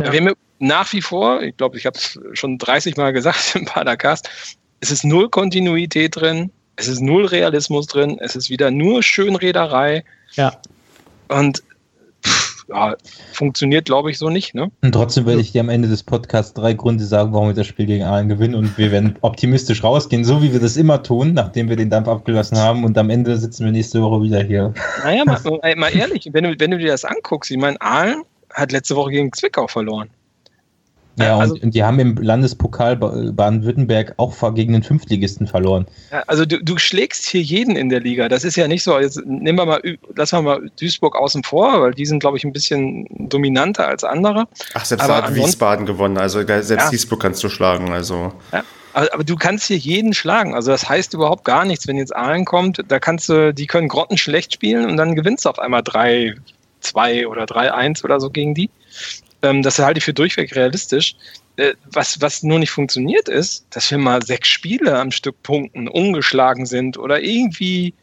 Ja. 0.00 0.12
Wir 0.12 0.20
haben 0.20 0.34
nach 0.58 0.92
wie 0.92 1.02
vor, 1.02 1.42
ich 1.42 1.56
glaube, 1.56 1.76
ich 1.76 1.86
habe 1.86 1.98
es 1.98 2.18
schon 2.34 2.58
30 2.58 2.96
Mal 2.96 3.12
gesagt 3.12 3.54
im 3.54 3.64
Padercast, 3.64 4.28
es 4.80 4.90
ist 4.90 5.04
null 5.04 5.28
Kontinuität 5.28 6.16
drin, 6.16 6.50
es 6.76 6.88
ist 6.88 7.00
null 7.00 7.26
Realismus 7.26 7.86
drin, 7.86 8.18
es 8.20 8.34
ist 8.34 8.50
wieder 8.50 8.70
nur 8.70 9.02
Schönrederei. 9.02 10.04
Ja. 10.32 10.60
Und 11.28 11.62
ja, 12.68 12.96
funktioniert, 13.32 13.86
glaube 13.86 14.10
ich, 14.10 14.18
so 14.18 14.30
nicht. 14.30 14.54
Ne? 14.54 14.70
Und 14.82 14.92
trotzdem 14.92 15.26
werde 15.26 15.40
ich 15.40 15.52
dir 15.52 15.60
am 15.60 15.68
Ende 15.68 15.88
des 15.88 16.02
Podcasts 16.02 16.54
drei 16.54 16.72
Gründe 16.74 17.04
sagen, 17.04 17.32
warum 17.32 17.48
wir 17.48 17.54
das 17.54 17.66
Spiel 17.66 17.86
gegen 17.86 18.04
Aalen 18.04 18.28
gewinnen 18.28 18.54
und 18.54 18.76
wir 18.78 18.92
werden 18.92 19.16
optimistisch 19.20 19.82
rausgehen, 19.82 20.24
so 20.24 20.42
wie 20.42 20.52
wir 20.52 20.60
das 20.60 20.76
immer 20.76 21.02
tun, 21.02 21.34
nachdem 21.34 21.68
wir 21.68 21.76
den 21.76 21.90
Dampf 21.90 22.08
abgelassen 22.08 22.58
haben 22.58 22.84
und 22.84 22.96
am 22.98 23.10
Ende 23.10 23.36
sitzen 23.36 23.64
wir 23.64 23.72
nächste 23.72 24.02
Woche 24.02 24.22
wieder 24.22 24.42
hier. 24.42 24.72
Naja, 25.02 25.24
mal, 25.24 25.40
mal 25.76 25.94
ehrlich, 25.94 26.28
wenn 26.32 26.44
du, 26.44 26.54
wenn 26.58 26.70
du 26.70 26.78
dir 26.78 26.90
das 26.90 27.04
anguckst, 27.04 27.50
ich 27.50 27.58
meine, 27.58 27.80
Aalen 27.80 28.22
hat 28.52 28.72
letzte 28.72 28.96
Woche 28.96 29.10
gegen 29.12 29.32
Zwickau 29.32 29.66
verloren. 29.66 30.10
Ja, 31.16 31.38
also, 31.38 31.54
und, 31.54 31.64
und, 31.64 31.74
die 31.74 31.84
haben 31.84 31.98
im 31.98 32.16
Landespokal 32.16 32.96
Baden-Württemberg 32.96 34.14
auch 34.16 34.34
gegen 34.54 34.72
den 34.72 34.82
Fünftligisten 34.82 35.46
verloren. 35.46 35.86
Also 36.26 36.46
du, 36.46 36.62
du, 36.62 36.78
schlägst 36.78 37.26
hier 37.26 37.42
jeden 37.42 37.76
in 37.76 37.90
der 37.90 38.00
Liga. 38.00 38.28
Das 38.28 38.44
ist 38.44 38.56
ja 38.56 38.66
nicht 38.66 38.82
so. 38.82 38.98
Jetzt 38.98 39.20
nehmen 39.26 39.58
wir 39.58 39.66
mal, 39.66 39.82
lassen 40.16 40.38
wir 40.38 40.42
mal 40.42 40.70
Duisburg 40.80 41.14
außen 41.16 41.42
vor, 41.42 41.82
weil 41.82 41.92
die 41.92 42.06
sind, 42.06 42.20
glaube 42.20 42.38
ich, 42.38 42.44
ein 42.44 42.52
bisschen 42.52 43.06
dominanter 43.28 43.86
als 43.86 44.04
andere. 44.04 44.46
Ach, 44.74 44.84
selbst 44.84 45.04
aber 45.04 45.20
da 45.20 45.26
hat 45.28 45.34
Wiesbaden 45.34 45.84
gewonnen. 45.84 46.16
Also 46.16 46.42
selbst 46.46 46.70
ja. 46.70 46.90
Duisburg 46.90 47.20
kannst 47.20 47.44
du 47.44 47.50
schlagen. 47.50 47.92
Also. 47.92 48.32
Ja. 48.52 48.64
Aber, 48.94 49.12
aber, 49.12 49.24
du 49.24 49.36
kannst 49.36 49.66
hier 49.66 49.76
jeden 49.76 50.14
schlagen. 50.14 50.54
Also 50.54 50.70
das 50.70 50.88
heißt 50.88 51.14
überhaupt 51.14 51.44
gar 51.44 51.64
nichts, 51.64 51.86
wenn 51.86 51.96
jetzt 51.96 52.14
Aalen 52.14 52.44
kommt. 52.44 52.82
Da 52.88 52.98
kannst 52.98 53.28
du, 53.28 53.52
die 53.52 53.66
können 53.66 53.88
grottenschlecht 53.88 54.52
spielen 54.52 54.88
und 54.88 54.96
dann 54.96 55.14
gewinnst 55.14 55.44
du 55.44 55.50
auf 55.50 55.58
einmal 55.58 55.82
3, 55.82 56.36
2 56.80 57.26
oder 57.26 57.44
3-1 57.44 58.04
oder 58.04 58.20
so 58.20 58.30
gegen 58.30 58.54
die. 58.54 58.70
Ähm, 59.42 59.62
das 59.62 59.78
halte 59.78 59.98
ich 59.98 60.04
für 60.04 60.14
durchweg 60.14 60.54
realistisch. 60.54 61.16
Äh, 61.56 61.74
was, 61.84 62.20
was 62.20 62.42
nur 62.42 62.58
nicht 62.58 62.70
funktioniert 62.70 63.28
ist, 63.28 63.66
dass 63.70 63.90
wir 63.90 63.98
mal 63.98 64.22
sechs 64.22 64.48
Spiele 64.48 64.98
am 64.98 65.10
Stück 65.10 65.42
punkten, 65.42 65.88
ungeschlagen 65.88 66.66
sind 66.66 66.96
oder 66.96 67.20
irgendwie 67.20 67.94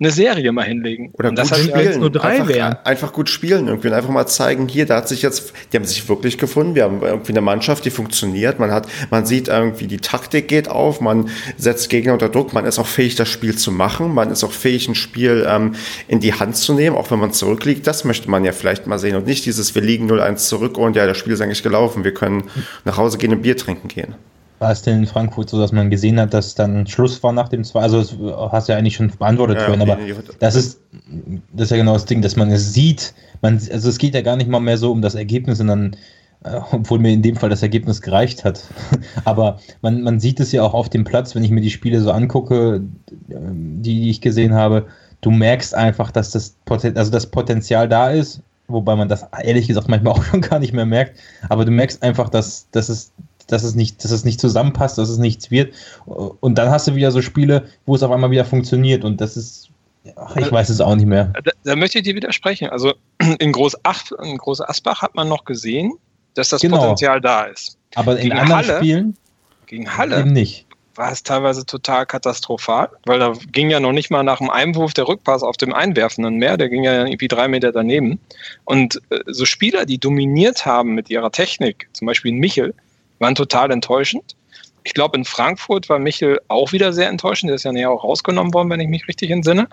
eine 0.00 0.10
Serie 0.10 0.52
mal 0.52 0.64
hinlegen. 0.64 1.10
Oder 1.14 1.30
und 1.30 1.38
das 1.38 1.50
gut 1.50 1.58
spielen. 1.58 2.00
Nur 2.00 2.10
drei 2.10 2.40
einfach, 2.40 2.48
wären. 2.48 2.76
einfach 2.84 3.12
gut 3.12 3.28
spielen 3.28 3.66
irgendwie 3.66 3.88
und 3.88 3.94
einfach 3.94 4.10
mal 4.10 4.26
zeigen, 4.26 4.68
hier, 4.68 4.86
da 4.86 4.96
hat 4.96 5.08
sich 5.08 5.22
jetzt, 5.22 5.52
die 5.72 5.76
haben 5.76 5.84
sich 5.84 6.08
wirklich 6.08 6.38
gefunden. 6.38 6.74
Wir 6.74 6.84
haben 6.84 7.02
irgendwie 7.02 7.32
eine 7.32 7.40
Mannschaft, 7.40 7.84
die 7.84 7.90
funktioniert. 7.90 8.58
Man 8.58 8.70
hat, 8.70 8.86
man 9.10 9.26
sieht 9.26 9.48
irgendwie, 9.48 9.86
die 9.86 9.98
Taktik 9.98 10.48
geht 10.48 10.68
auf, 10.68 11.00
man 11.00 11.28
setzt 11.56 11.90
Gegner 11.90 12.12
unter 12.12 12.28
Druck, 12.28 12.52
man 12.52 12.64
ist 12.64 12.78
auch 12.78 12.86
fähig, 12.86 13.16
das 13.16 13.28
Spiel 13.28 13.56
zu 13.56 13.72
machen, 13.72 14.14
man 14.14 14.30
ist 14.30 14.44
auch 14.44 14.52
fähig, 14.52 14.88
ein 14.88 14.94
Spiel 14.94 15.46
ähm, 15.48 15.74
in 16.06 16.20
die 16.20 16.34
Hand 16.34 16.56
zu 16.56 16.74
nehmen, 16.74 16.96
auch 16.96 17.10
wenn 17.10 17.18
man 17.18 17.32
zurückliegt. 17.32 17.86
Das 17.86 18.04
möchte 18.04 18.30
man 18.30 18.44
ja 18.44 18.52
vielleicht 18.52 18.86
mal 18.86 18.98
sehen 18.98 19.16
und 19.16 19.26
nicht 19.26 19.44
dieses, 19.46 19.74
wir 19.74 19.82
liegen 19.82 20.10
0-1 20.10 20.36
zurück 20.36 20.78
und 20.78 20.96
ja, 20.96 21.06
das 21.06 21.18
Spiel 21.18 21.32
ist 21.32 21.40
eigentlich 21.40 21.62
gelaufen, 21.62 22.04
wir 22.04 22.14
können 22.14 22.44
nach 22.84 22.96
Hause 22.96 23.18
gehen 23.18 23.32
und 23.32 23.42
Bier 23.42 23.56
trinken 23.56 23.88
gehen. 23.88 24.14
War 24.58 24.72
es 24.72 24.82
denn 24.82 24.98
in 24.98 25.06
Frankfurt 25.06 25.50
so, 25.50 25.60
dass 25.60 25.70
man 25.72 25.88
gesehen 25.88 26.18
hat, 26.18 26.34
dass 26.34 26.54
dann 26.54 26.86
Schluss 26.86 27.22
war 27.22 27.32
nach 27.32 27.48
dem 27.48 27.62
zwei? 27.62 27.80
Also 27.80 27.98
das 27.98 28.12
hast 28.52 28.68
du 28.68 28.72
ja 28.72 28.78
eigentlich 28.78 28.96
schon 28.96 29.10
beantwortet, 29.10 29.58
ja, 29.58 29.64
vorhin, 29.64 29.82
aber 29.82 29.98
das 30.40 30.56
ist, 30.56 30.80
das 31.52 31.64
ist 31.64 31.70
ja 31.70 31.76
genau 31.76 31.92
das 31.92 32.06
Ding, 32.06 32.22
dass 32.22 32.34
man 32.36 32.50
es 32.50 32.72
sieht. 32.72 33.14
Man, 33.40 33.54
also 33.54 33.88
es 33.88 33.98
geht 33.98 34.14
ja 34.14 34.22
gar 34.22 34.36
nicht 34.36 34.50
mal 34.50 34.60
mehr 34.60 34.76
so 34.76 34.90
um 34.90 35.00
das 35.00 35.14
Ergebnis, 35.14 35.58
sondern 35.58 35.96
äh, 36.44 36.60
obwohl 36.72 36.98
mir 36.98 37.12
in 37.12 37.22
dem 37.22 37.36
Fall 37.36 37.50
das 37.50 37.62
Ergebnis 37.62 38.02
gereicht 38.02 38.44
hat. 38.44 38.64
aber 39.24 39.58
man, 39.82 40.02
man 40.02 40.20
sieht 40.20 40.40
es 40.40 40.52
ja 40.52 40.62
auch 40.62 40.74
auf 40.74 40.88
dem 40.88 41.04
Platz, 41.04 41.34
wenn 41.34 41.44
ich 41.44 41.50
mir 41.50 41.60
die 41.60 41.70
Spiele 41.70 42.00
so 42.00 42.10
angucke, 42.10 42.80
die, 43.28 44.00
die 44.00 44.10
ich 44.10 44.20
gesehen 44.20 44.54
habe. 44.54 44.86
Du 45.20 45.30
merkst 45.30 45.74
einfach, 45.74 46.10
dass 46.10 46.30
das, 46.30 46.56
Poten 46.64 46.96
also 46.96 47.10
das 47.10 47.26
Potenzial 47.26 47.88
da 47.88 48.10
ist, 48.10 48.40
wobei 48.68 48.94
man 48.94 49.08
das 49.08 49.26
ehrlich 49.42 49.66
gesagt 49.66 49.88
manchmal 49.88 50.12
auch 50.14 50.22
schon 50.22 50.40
gar 50.40 50.58
nicht 50.60 50.72
mehr 50.72 50.86
merkt. 50.86 51.18
Aber 51.48 51.64
du 51.64 51.70
merkst 51.72 52.02
einfach, 52.02 52.28
dass, 52.28 52.68
dass 52.70 52.88
es 52.88 53.12
dass 53.48 53.64
es 53.64 53.74
nicht, 53.74 54.04
dass 54.04 54.12
es 54.12 54.24
nicht 54.24 54.40
zusammenpasst, 54.40 54.96
dass 54.98 55.08
es 55.08 55.18
nichts 55.18 55.50
wird. 55.50 55.74
Und 56.06 56.56
dann 56.56 56.70
hast 56.70 56.86
du 56.86 56.94
wieder 56.94 57.10
so 57.10 57.22
Spiele, 57.22 57.68
wo 57.86 57.96
es 57.96 58.02
auf 58.02 58.12
einmal 58.12 58.30
wieder 58.30 58.44
funktioniert 58.44 59.04
und 59.04 59.20
das 59.20 59.36
ist, 59.36 59.70
ach, 60.14 60.36
ich 60.36 60.52
weiß 60.52 60.68
es 60.68 60.80
auch 60.80 60.94
nicht 60.94 61.06
mehr. 61.06 61.32
Da, 61.42 61.50
da 61.64 61.76
möchte 61.76 61.98
ich 61.98 62.04
dir 62.04 62.14
widersprechen. 62.14 62.68
Also 62.68 62.94
in 63.40 63.52
Groß, 63.52 63.76
Ach, 63.82 64.04
in 64.22 64.36
Groß 64.36 64.60
Asbach 64.60 65.02
hat 65.02 65.14
man 65.14 65.28
noch 65.28 65.44
gesehen, 65.44 65.94
dass 66.34 66.50
das 66.50 66.60
genau. 66.60 66.78
Potenzial 66.78 67.20
da 67.20 67.44
ist. 67.44 67.76
Aber 67.94 68.16
in 68.16 68.24
gegen 68.24 68.38
anderen 68.38 68.56
Halle, 68.56 68.76
Spielen 68.78 69.16
gegen 69.66 69.96
Halle 69.96 70.20
eben 70.20 70.32
nicht. 70.32 70.66
War 70.94 71.12
es 71.12 71.22
teilweise 71.22 71.64
total 71.64 72.06
katastrophal, 72.06 72.90
weil 73.06 73.20
da 73.20 73.32
ging 73.52 73.70
ja 73.70 73.78
noch 73.78 73.92
nicht 73.92 74.10
mal 74.10 74.24
nach 74.24 74.38
dem 74.38 74.50
Einwurf 74.50 74.94
der 74.94 75.06
Rückpass 75.06 75.44
auf 75.44 75.56
dem 75.56 75.72
Einwerfenden 75.72 76.36
mehr, 76.36 76.56
der 76.56 76.68
ging 76.68 76.82
ja 76.82 77.04
irgendwie 77.04 77.28
drei 77.28 77.46
Meter 77.46 77.70
daneben. 77.70 78.18
Und 78.64 79.00
äh, 79.10 79.20
so 79.26 79.44
Spieler, 79.44 79.86
die 79.86 79.98
dominiert 79.98 80.66
haben 80.66 80.94
mit 80.94 81.08
ihrer 81.08 81.30
Technik, 81.30 81.88
zum 81.92 82.06
Beispiel 82.06 82.32
Michel, 82.32 82.74
waren 83.18 83.34
total 83.34 83.70
enttäuschend. 83.70 84.36
Ich 84.84 84.94
glaube, 84.94 85.18
in 85.18 85.24
Frankfurt 85.24 85.88
war 85.88 85.98
Michel 85.98 86.40
auch 86.48 86.72
wieder 86.72 86.92
sehr 86.92 87.08
enttäuschend. 87.08 87.50
Der 87.50 87.56
ist 87.56 87.64
ja 87.64 87.72
näher 87.72 87.90
auch 87.90 88.04
rausgenommen 88.04 88.54
worden, 88.54 88.70
wenn 88.70 88.80
ich 88.80 88.88
mich 88.88 89.06
richtig 89.08 89.30
entsinne. 89.30 89.68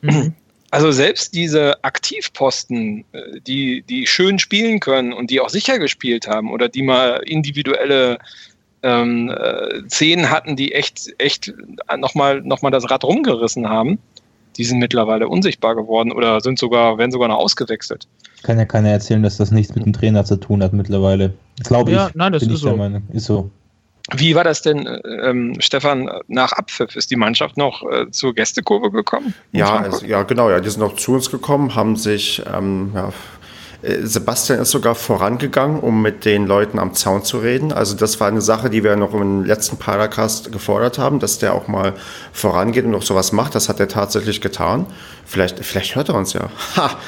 Mhm. 0.00 0.34
Also 0.72 0.90
selbst 0.90 1.34
diese 1.34 1.84
Aktivposten, 1.84 3.04
äh, 3.12 3.40
die, 3.46 3.82
die 3.82 4.06
schön 4.06 4.38
spielen 4.38 4.80
können 4.80 5.12
und 5.12 5.30
die 5.30 5.40
auch 5.40 5.50
sicher 5.50 5.78
gespielt 5.78 6.26
haben 6.26 6.50
oder 6.50 6.68
die 6.68 6.82
mal 6.82 7.22
individuelle 7.26 8.18
ähm, 8.82 9.28
äh, 9.28 9.86
Szenen 9.88 10.30
hatten, 10.30 10.56
die 10.56 10.72
echt, 10.72 11.12
echt 11.18 11.52
nochmal 11.96 12.40
noch 12.40 12.62
mal 12.62 12.70
das 12.70 12.90
Rad 12.90 13.04
rumgerissen 13.04 13.68
haben, 13.68 13.98
die 14.56 14.64
sind 14.64 14.78
mittlerweile 14.78 15.28
unsichtbar 15.28 15.74
geworden 15.74 16.10
oder 16.10 16.40
sind 16.40 16.58
sogar, 16.58 16.98
werden 16.98 17.12
sogar 17.12 17.28
noch 17.28 17.38
ausgewechselt. 17.38 18.08
Kann 18.42 18.58
ja 18.58 18.64
keiner 18.64 18.90
erzählen, 18.90 19.22
dass 19.22 19.36
das 19.36 19.50
nichts 19.50 19.74
mit 19.74 19.84
dem 19.84 19.92
Trainer 19.92 20.24
zu 20.24 20.36
tun 20.36 20.62
hat 20.62 20.72
mittlerweile. 20.72 21.32
Glaube 21.64 21.90
ich. 21.90 21.96
Ja, 21.96 22.10
nein, 22.14 22.32
das 22.32 22.42
ist 22.42 22.60
so. 22.60 23.00
Ist 23.12 23.26
so. 23.26 23.50
Wie 24.10 24.34
war 24.34 24.44
das 24.44 24.62
denn, 24.62 24.88
ähm, 25.22 25.54
Stefan, 25.60 26.10
nach 26.26 26.52
Abpfiff? 26.52 26.96
Ist 26.96 27.10
die 27.10 27.16
Mannschaft 27.16 27.56
noch 27.56 27.82
äh, 27.90 28.10
zur 28.10 28.34
Gästekurve 28.34 28.90
gekommen? 28.90 29.32
Ja, 29.52 29.76
also, 29.76 30.04
ja, 30.04 30.24
genau, 30.24 30.50
ja, 30.50 30.60
die 30.60 30.68
sind 30.68 30.80
noch 30.80 30.96
zu 30.96 31.14
uns 31.14 31.30
gekommen, 31.30 31.74
haben 31.76 31.96
sich 31.96 32.42
ähm, 32.52 32.90
ja, 32.94 33.08
äh, 33.08 33.12
Sebastian 33.82 34.60
ist 34.60 34.70
sogar 34.70 34.94
vorangegangen, 34.94 35.80
um 35.80 36.02
mit 36.02 36.24
den 36.24 36.46
Leuten 36.46 36.78
am 36.78 36.94
Zaun 36.94 37.24
zu 37.24 37.38
reden. 37.38 37.72
Also 37.72 37.96
das 37.96 38.20
war 38.20 38.28
eine 38.28 38.40
Sache, 38.40 38.70
die 38.70 38.84
wir 38.84 38.94
noch 38.94 39.12
im 39.12 39.44
letzten 39.44 39.76
Paracast 39.76 40.52
gefordert 40.52 40.98
haben, 40.98 41.18
dass 41.18 41.38
der 41.38 41.52
auch 41.52 41.66
mal 41.66 41.94
vorangeht 42.32 42.84
und 42.84 42.94
auch 42.94 43.02
sowas 43.02 43.32
macht. 43.32 43.56
Das 43.56 43.68
hat 43.68 43.80
er 43.80 43.88
tatsächlich 43.88 44.40
getan. 44.40 44.86
Vielleicht, 45.26 45.64
vielleicht 45.64 45.96
hört 45.96 46.10
er 46.10 46.14
uns 46.14 46.32
ja. 46.32 46.48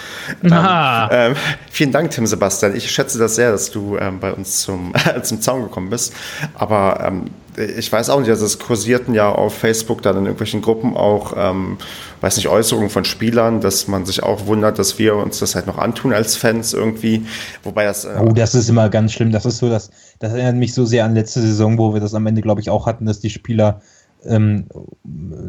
Ha. 0.51 1.09
Ähm, 1.12 1.33
ähm, 1.33 1.37
vielen 1.70 1.93
Dank, 1.93 2.11
Tim 2.11 2.27
Sebastian. 2.27 2.75
Ich 2.75 2.91
schätze 2.91 3.18
das 3.18 3.35
sehr, 3.35 3.53
dass 3.53 3.70
du 3.70 3.97
ähm, 3.99 4.18
bei 4.18 4.33
uns 4.33 4.62
zum, 4.62 4.93
zum 5.22 5.41
Zaun 5.41 5.62
gekommen 5.62 5.91
bist. 5.91 6.12
Aber 6.55 7.05
ähm, 7.07 7.27
ich 7.57 7.90
weiß 7.90 8.11
auch 8.11 8.20
nicht, 8.20 8.30
also 8.30 8.44
es 8.44 8.59
kursierten 8.59 9.14
ja 9.14 9.30
auf 9.30 9.55
Facebook 9.55 10.02
dann 10.02 10.16
in 10.16 10.24
irgendwelchen 10.24 10.62
Gruppen 10.62 10.96
auch, 10.96 11.34
ähm, 11.36 11.78
weiß 12.20 12.36
nicht, 12.36 12.48
Äußerungen 12.48 12.90
von 12.90 13.05
Spielern, 13.05 13.61
dass 13.61 13.88
man 13.88 14.07
sich 14.07 14.22
auch 14.22 14.46
wundert, 14.46 14.78
dass 14.78 14.98
wir 14.98 15.16
uns 15.16 15.38
das 15.38 15.55
halt 15.55 15.66
noch 15.66 15.78
antun 15.78 16.12
als 16.12 16.36
Fans 16.36 16.72
irgendwie. 16.72 17.26
Wobei 17.62 17.84
das. 17.84 18.05
Äh 18.05 18.18
oh, 18.20 18.32
das 18.32 18.55
ist 18.55 18.68
immer 18.68 18.88
ganz 18.88 19.12
schlimm. 19.12 19.32
Das 19.32 19.46
ist 19.46 19.59
so, 19.59 19.68
dass, 19.68 19.90
das 20.18 20.32
erinnert 20.32 20.57
mich 20.57 20.74
so 20.74 20.84
sehr 20.84 21.05
an 21.05 21.14
letzte 21.14 21.40
Saison, 21.40 21.78
wo 21.78 21.94
wir 21.94 22.00
das 22.00 22.14
am 22.14 22.26
Ende, 22.26 22.42
glaube 22.42 22.61
ich, 22.61 22.70
auch 22.70 22.86
hatten, 22.86 23.07
dass 23.07 23.20
die 23.20 23.30
Spieler 23.30 23.80
ähm, 24.27 24.66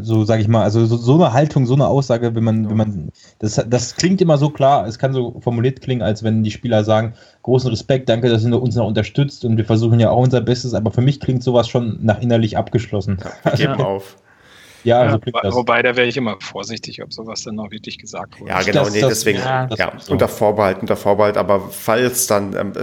so 0.01 0.26
sage 0.26 0.41
ich 0.41 0.47
mal, 0.47 0.63
also 0.63 0.86
so, 0.86 0.97
so, 0.97 1.15
eine 1.15 1.34
Haltung, 1.34 1.65
so 1.65 1.73
eine 1.73 1.88
Aussage, 1.88 2.36
wenn 2.36 2.43
man, 2.43 2.69
wenn 2.69 2.78
man, 2.78 3.11
das, 3.39 3.63
das 3.67 3.95
klingt 3.95 4.21
immer 4.21 4.38
so 4.38 4.49
klar, 4.49 4.88
es 4.88 4.99
kann 4.99 5.13
so 5.13 5.39
formuliert 5.41 5.82
klingen, 5.82 6.01
als 6.01 6.23
wenn 6.23 6.43
die 6.43 6.51
Spieler 6.51 6.84
sagen, 6.84 7.13
großen 7.43 7.69
Respekt, 7.69 8.09
danke, 8.09 8.30
dass 8.30 8.45
ihr 8.45 8.61
uns 8.61 8.76
noch 8.76 8.88
unterstützt 8.88 9.45
und 9.45 9.57
wir 9.57 9.65
versuchen 9.65 9.99
ja 9.99 10.09
auch 10.09 10.21
unser 10.21 10.41
Bestes, 10.41 10.73
aber 10.73 10.91
für 10.91 11.01
mich 11.01 11.19
klingt 11.19 11.43
sowas 11.43 11.67
schon 11.67 11.99
nach 12.01 12.21
innerlich 12.21 12.57
abgeschlossen. 12.57 13.19
Ja, 13.43 13.51
geben 13.51 13.73
auf. 13.82 14.17
Ja, 14.86 14.99
also 14.99 15.17
ja, 15.17 15.26
wobei, 15.26 15.53
wobei, 15.53 15.82
da 15.82 15.95
wäre 15.95 16.07
ich 16.07 16.15
immer 16.15 16.38
vorsichtig, 16.39 17.01
ob 17.01 17.11
sowas 17.11 17.41
dann 17.41 17.55
noch 17.55 17.71
wirklich 17.71 17.97
gesagt 17.97 18.39
wurde. 18.39 18.51
Ja, 18.51 18.61
genau, 18.61 18.84
das, 18.84 18.93
nee, 18.93 19.01
das, 19.01 19.09
deswegen, 19.09 19.39
ja, 19.39 19.67
ja 19.76 19.93
so. 19.97 20.11
unter 20.11 20.28
Vorbehalt, 20.28 20.78
unter 20.80 20.95
Vorbehalt, 20.95 21.38
aber 21.38 21.59
falls 21.59 22.28
dann, 22.28 22.55
ähm, 22.55 22.73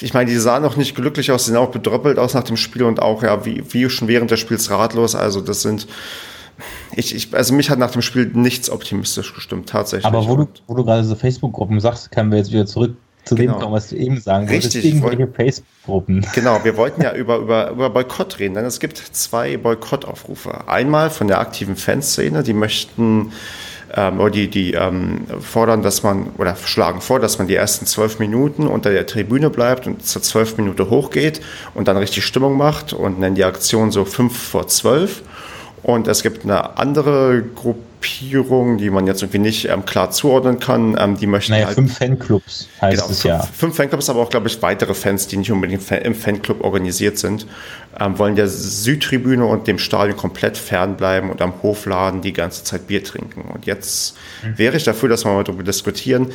ich 0.00 0.14
meine, 0.14 0.30
die 0.30 0.36
sahen 0.36 0.62
noch 0.62 0.76
nicht 0.76 0.94
glücklich 0.94 1.30
aus, 1.30 1.44
die 1.44 1.50
sehen 1.50 1.58
auch 1.58 1.70
bedröppelt 1.70 2.18
aus 2.18 2.34
nach 2.34 2.44
dem 2.44 2.56
Spiel 2.56 2.84
und 2.84 3.00
auch, 3.00 3.22
ja, 3.22 3.44
wie, 3.44 3.62
wie 3.72 3.88
schon 3.88 4.08
während 4.08 4.30
des 4.30 4.40
Spiels 4.40 4.70
ratlos. 4.70 5.14
Also, 5.14 5.40
das 5.40 5.62
sind, 5.62 5.86
ich, 6.96 7.14
ich, 7.14 7.34
also 7.34 7.54
mich 7.54 7.70
hat 7.70 7.78
nach 7.78 7.90
dem 7.90 8.02
Spiel 8.02 8.30
nichts 8.34 8.70
optimistisch 8.70 9.34
gestimmt, 9.34 9.68
tatsächlich. 9.68 10.06
Aber 10.06 10.26
wo 10.28 10.36
du, 10.36 10.48
wo 10.66 10.74
du 10.74 10.84
gerade 10.84 11.04
so 11.04 11.14
Facebook-Gruppen 11.14 11.80
sagst, 11.80 12.10
können 12.10 12.30
wir 12.30 12.38
jetzt 12.38 12.52
wieder 12.52 12.66
zurück 12.66 12.96
zu 13.24 13.34
genau. 13.34 13.54
dem 13.54 13.60
kommen, 13.60 13.72
was 13.74 13.88
du 13.88 13.96
eben 13.96 14.20
sagen 14.20 14.48
wolltest. 14.48 14.74
Richtig. 14.74 14.94
Irgendwelche 14.94 15.26
Facebook-Gruppen. 15.26 16.26
Genau, 16.34 16.62
wir 16.62 16.76
wollten 16.76 17.02
ja 17.02 17.12
über, 17.14 17.38
über, 17.38 17.70
über 17.70 17.90
Boykott 17.90 18.38
reden, 18.38 18.54
denn 18.54 18.64
es 18.64 18.80
gibt 18.80 18.98
zwei 18.98 19.56
Boykottaufrufe. 19.56 20.68
Einmal 20.68 21.10
von 21.10 21.28
der 21.28 21.40
aktiven 21.40 21.76
Fanszene, 21.76 22.42
die 22.42 22.52
möchten 22.52 23.32
ähm, 23.96 24.20
oder 24.20 24.30
die, 24.30 24.48
die 24.48 24.72
ähm, 24.74 25.22
fordern, 25.40 25.82
dass 25.82 26.02
man 26.02 26.30
oder 26.38 26.56
schlagen 26.56 27.00
vor, 27.00 27.20
dass 27.20 27.38
man 27.38 27.46
die 27.46 27.54
ersten 27.54 27.86
zwölf 27.86 28.18
Minuten 28.18 28.66
unter 28.66 28.90
der 28.90 29.06
Tribüne 29.06 29.50
bleibt 29.50 29.86
und 29.86 30.04
zur 30.04 30.22
zwölf 30.22 30.56
Minute 30.56 30.90
hochgeht 30.90 31.40
und 31.74 31.88
dann 31.88 31.96
richtig 31.96 32.24
Stimmung 32.24 32.56
macht 32.56 32.92
und 32.92 33.20
nennen 33.20 33.36
die 33.36 33.44
Aktion 33.44 33.90
so 33.90 34.04
fünf 34.04 34.36
vor 34.36 34.66
zwölf. 34.68 35.22
Und 35.82 36.08
es 36.08 36.22
gibt 36.22 36.44
eine 36.44 36.78
andere 36.78 37.44
Gruppierung, 38.04 38.76
die 38.76 38.90
man 38.90 39.06
jetzt 39.06 39.22
irgendwie 39.22 39.38
nicht 39.38 39.68
ähm, 39.68 39.84
klar 39.86 40.10
zuordnen 40.10 40.60
kann. 40.60 40.96
Ähm, 40.98 41.16
die 41.16 41.26
möchten 41.26 41.52
naja, 41.52 41.66
halt, 41.66 41.74
fünf 41.74 41.96
Fanclubs 41.96 42.68
heißt 42.80 42.96
genau, 42.96 43.10
es 43.10 43.22
fünf, 43.22 43.24
ja. 43.24 43.42
Fünf 43.42 43.76
Fanclubs, 43.76 44.10
aber 44.10 44.20
auch, 44.20 44.30
glaube 44.30 44.48
ich, 44.48 44.60
weitere 44.62 44.94
Fans, 44.94 45.26
die 45.26 45.36
nicht 45.36 45.50
unbedingt 45.50 45.90
im 45.90 46.14
Fanclub 46.14 46.62
organisiert 46.62 47.18
sind, 47.18 47.46
ähm, 47.98 48.18
wollen 48.18 48.36
der 48.36 48.48
Südtribüne 48.48 49.46
und 49.46 49.66
dem 49.66 49.78
Stadion 49.78 50.16
komplett 50.16 50.58
fernbleiben 50.58 51.30
und 51.30 51.40
am 51.40 51.62
Hofladen 51.62 52.20
die 52.20 52.32
ganze 52.32 52.64
Zeit 52.64 52.86
Bier 52.86 53.02
trinken. 53.02 53.42
Und 53.52 53.66
jetzt 53.66 54.16
mhm. 54.42 54.58
wäre 54.58 54.76
ich 54.76 54.84
dafür, 54.84 55.08
dass 55.08 55.24
wir 55.24 55.32
mal 55.32 55.44
darüber 55.44 55.62
diskutieren. 55.62 56.32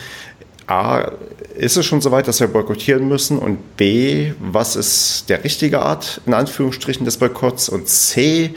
A, 0.67 1.11
ist 1.55 1.77
es 1.77 1.85
schon 1.85 2.01
soweit, 2.01 2.27
dass 2.27 2.39
wir 2.39 2.47
boykottieren 2.47 3.07
müssen? 3.07 3.39
Und 3.39 3.75
B, 3.75 4.33
was 4.39 4.75
ist 4.75 5.25
der 5.27 5.43
richtige 5.43 5.81
Art, 5.81 6.21
in 6.25 6.33
Anführungsstrichen, 6.33 7.05
des 7.05 7.17
Boykotts? 7.17 7.69
Und 7.69 7.87
C, 7.87 8.53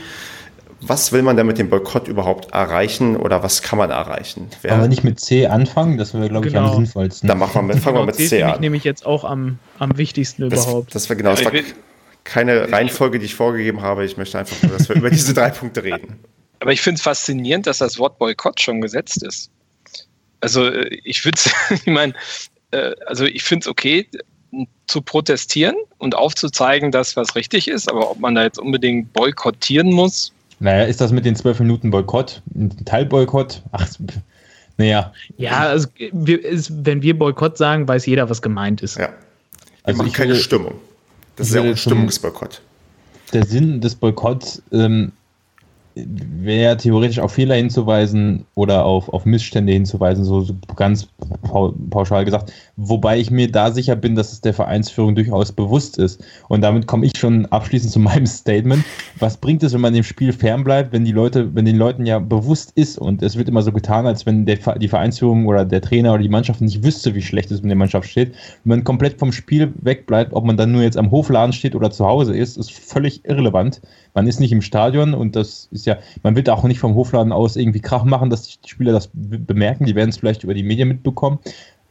was 0.82 1.12
will 1.12 1.22
man 1.22 1.36
denn 1.36 1.46
mit 1.46 1.58
dem 1.58 1.70
Boykott 1.70 2.08
überhaupt 2.08 2.52
erreichen 2.52 3.16
oder 3.16 3.42
was 3.42 3.62
kann 3.62 3.78
man 3.78 3.90
erreichen? 3.90 4.48
Wer 4.62 4.74
Aber 4.74 4.88
nicht 4.88 5.04
mit 5.04 5.20
C 5.20 5.46
anfangen, 5.46 5.96
das 5.96 6.12
wäre, 6.12 6.28
glaube 6.28 6.48
ich, 6.48 6.52
genau. 6.52 6.70
am 6.70 6.76
sinnvollsten. 6.76 7.28
Dann 7.28 7.38
machen 7.38 7.54
wir 7.66 7.74
mit, 7.74 7.82
fangen 7.82 7.98
wir 7.98 8.06
mit 8.06 8.16
C 8.16 8.42
an. 8.42 8.50
Das 8.52 8.60
nehme 8.60 8.76
ich 8.76 8.84
jetzt 8.84 9.06
auch 9.06 9.24
am, 9.24 9.58
am 9.78 9.96
wichtigsten 9.96 10.50
das, 10.50 10.64
überhaupt. 10.64 10.94
Das 10.94 11.08
wäre 11.08 11.16
genau, 11.16 11.30
das 11.30 11.44
war 11.44 11.52
keine 12.24 12.70
Reihenfolge, 12.70 13.18
die 13.18 13.26
ich 13.26 13.34
vorgegeben 13.34 13.82
habe. 13.82 14.04
Ich 14.04 14.16
möchte 14.16 14.38
einfach 14.38 14.60
nur, 14.62 14.76
dass 14.76 14.88
wir 14.88 14.96
über 14.96 15.10
diese 15.10 15.34
drei 15.34 15.50
Punkte 15.50 15.84
reden. 15.84 16.18
Aber 16.60 16.72
ich 16.72 16.80
finde 16.80 16.96
es 16.96 17.02
faszinierend, 17.02 17.66
dass 17.66 17.78
das 17.78 17.98
Wort 17.98 18.18
Boykott 18.18 18.60
schon 18.60 18.80
gesetzt 18.80 19.22
ist. 19.22 19.50
Also 20.40 20.66
äh, 20.66 20.88
ich 21.04 21.24
würde, 21.24 21.40
ich 21.70 21.86
meine, 21.86 22.14
äh, 22.72 22.92
also 23.06 23.24
ich 23.24 23.42
finde 23.42 23.64
es 23.64 23.68
okay, 23.68 24.08
zu 24.86 25.00
protestieren 25.00 25.76
und 25.98 26.14
aufzuzeigen, 26.14 26.90
dass 26.90 27.16
was 27.16 27.34
richtig 27.36 27.68
ist, 27.68 27.88
aber 27.88 28.10
ob 28.10 28.20
man 28.20 28.34
da 28.34 28.42
jetzt 28.42 28.58
unbedingt 28.58 29.12
boykottieren 29.12 29.90
muss, 29.90 30.32
naja, 30.62 30.84
ist 30.84 31.00
das 31.00 31.10
mit 31.10 31.24
den 31.24 31.34
zwölf 31.34 31.58
Minuten 31.58 31.90
Boykott 31.90 32.40
ein 32.54 32.84
Teilboykott? 32.84 33.62
Ach, 33.72 33.84
naja. 34.76 35.12
Ja, 35.36 35.58
also 35.58 35.88
wir, 36.12 36.44
ist, 36.44 36.72
wenn 36.86 37.02
wir 37.02 37.18
Boykott 37.18 37.58
sagen, 37.58 37.88
weiß 37.88 38.06
jeder, 38.06 38.30
was 38.30 38.40
gemeint 38.42 38.80
ist. 38.80 38.96
Ja. 38.96 39.08
Wir 39.08 39.14
also 39.82 40.02
machen 40.04 40.12
keine 40.12 40.30
würde, 40.30 40.40
Stimmung. 40.40 40.74
Das 41.34 41.48
ist 41.48 41.54
ja 41.56 41.62
auch 41.62 41.66
ein 41.66 41.76
Stimmungsboykott. 41.76 42.62
Der 43.32 43.44
Sinn 43.44 43.80
des 43.80 43.96
Boykotts 43.96 44.62
ähm, 44.70 45.10
wäre 45.94 46.76
theoretisch 46.76 47.18
auf 47.18 47.32
Fehler 47.32 47.54
hinzuweisen 47.54 48.46
oder 48.54 48.84
auf, 48.84 49.08
auf 49.08 49.24
Missstände 49.24 49.72
hinzuweisen, 49.72 50.24
so, 50.24 50.46
ganz 50.76 51.08
pauschal 51.90 52.24
gesagt. 52.24 52.52
Wobei 52.76 53.18
ich 53.18 53.30
mir 53.30 53.50
da 53.50 53.70
sicher 53.70 53.96
bin, 53.96 54.14
dass 54.14 54.32
es 54.32 54.40
der 54.40 54.54
Vereinsführung 54.54 55.14
durchaus 55.14 55.52
bewusst 55.52 55.98
ist. 55.98 56.24
Und 56.48 56.62
damit 56.62 56.86
komme 56.86 57.06
ich 57.06 57.12
schon 57.16 57.46
abschließend 57.46 57.92
zu 57.92 58.00
meinem 58.00 58.26
Statement. 58.26 58.84
Was 59.18 59.36
bringt 59.36 59.62
es, 59.62 59.72
wenn 59.72 59.80
man 59.80 59.94
dem 59.94 60.04
Spiel 60.04 60.32
fernbleibt, 60.32 60.92
wenn 60.92 61.04
die 61.04 61.12
Leute, 61.12 61.54
wenn 61.54 61.64
den 61.64 61.76
Leuten 61.76 62.06
ja 62.06 62.18
bewusst 62.18 62.72
ist 62.74 62.98
und 62.98 63.22
es 63.22 63.36
wird 63.36 63.48
immer 63.48 63.62
so 63.62 63.72
getan, 63.72 64.06
als 64.06 64.26
wenn 64.26 64.46
der, 64.46 64.58
die 64.78 64.88
Vereinsführung 64.88 65.46
oder 65.46 65.64
der 65.64 65.80
Trainer 65.80 66.14
oder 66.14 66.22
die 66.22 66.28
Mannschaft 66.28 66.60
nicht 66.60 66.82
wüsste, 66.82 67.14
wie 67.14 67.22
schlecht 67.22 67.50
es 67.50 67.62
mit 67.62 67.70
der 67.70 67.76
Mannschaft 67.76 68.08
steht. 68.08 68.32
Wenn 68.64 68.78
man 68.78 68.84
komplett 68.84 69.18
vom 69.18 69.32
Spiel 69.32 69.72
wegbleibt, 69.80 70.32
ob 70.32 70.44
man 70.44 70.56
dann 70.56 70.72
nur 70.72 70.82
jetzt 70.82 70.96
am 70.96 71.10
Hofladen 71.10 71.52
steht 71.52 71.74
oder 71.74 71.90
zu 71.90 72.06
Hause 72.06 72.36
ist, 72.36 72.56
ist 72.56 72.72
völlig 72.72 73.24
irrelevant. 73.24 73.80
Man 74.14 74.26
ist 74.26 74.40
nicht 74.40 74.52
im 74.52 74.62
Stadion 74.62 75.14
und 75.14 75.36
das 75.36 75.68
ist 75.70 75.81
ja, 75.86 75.98
man 76.22 76.36
wird 76.36 76.48
auch 76.50 76.64
nicht 76.64 76.80
vom 76.80 76.94
Hofladen 76.94 77.32
aus 77.32 77.56
irgendwie 77.56 77.80
Krach 77.80 78.04
machen, 78.04 78.30
dass 78.30 78.42
die 78.42 78.68
Spieler 78.68 78.92
das 78.92 79.10
bemerken. 79.12 79.86
Die 79.86 79.94
werden 79.94 80.10
es 80.10 80.18
vielleicht 80.18 80.44
über 80.44 80.54
die 80.54 80.62
Medien 80.62 80.88
mitbekommen. 80.88 81.38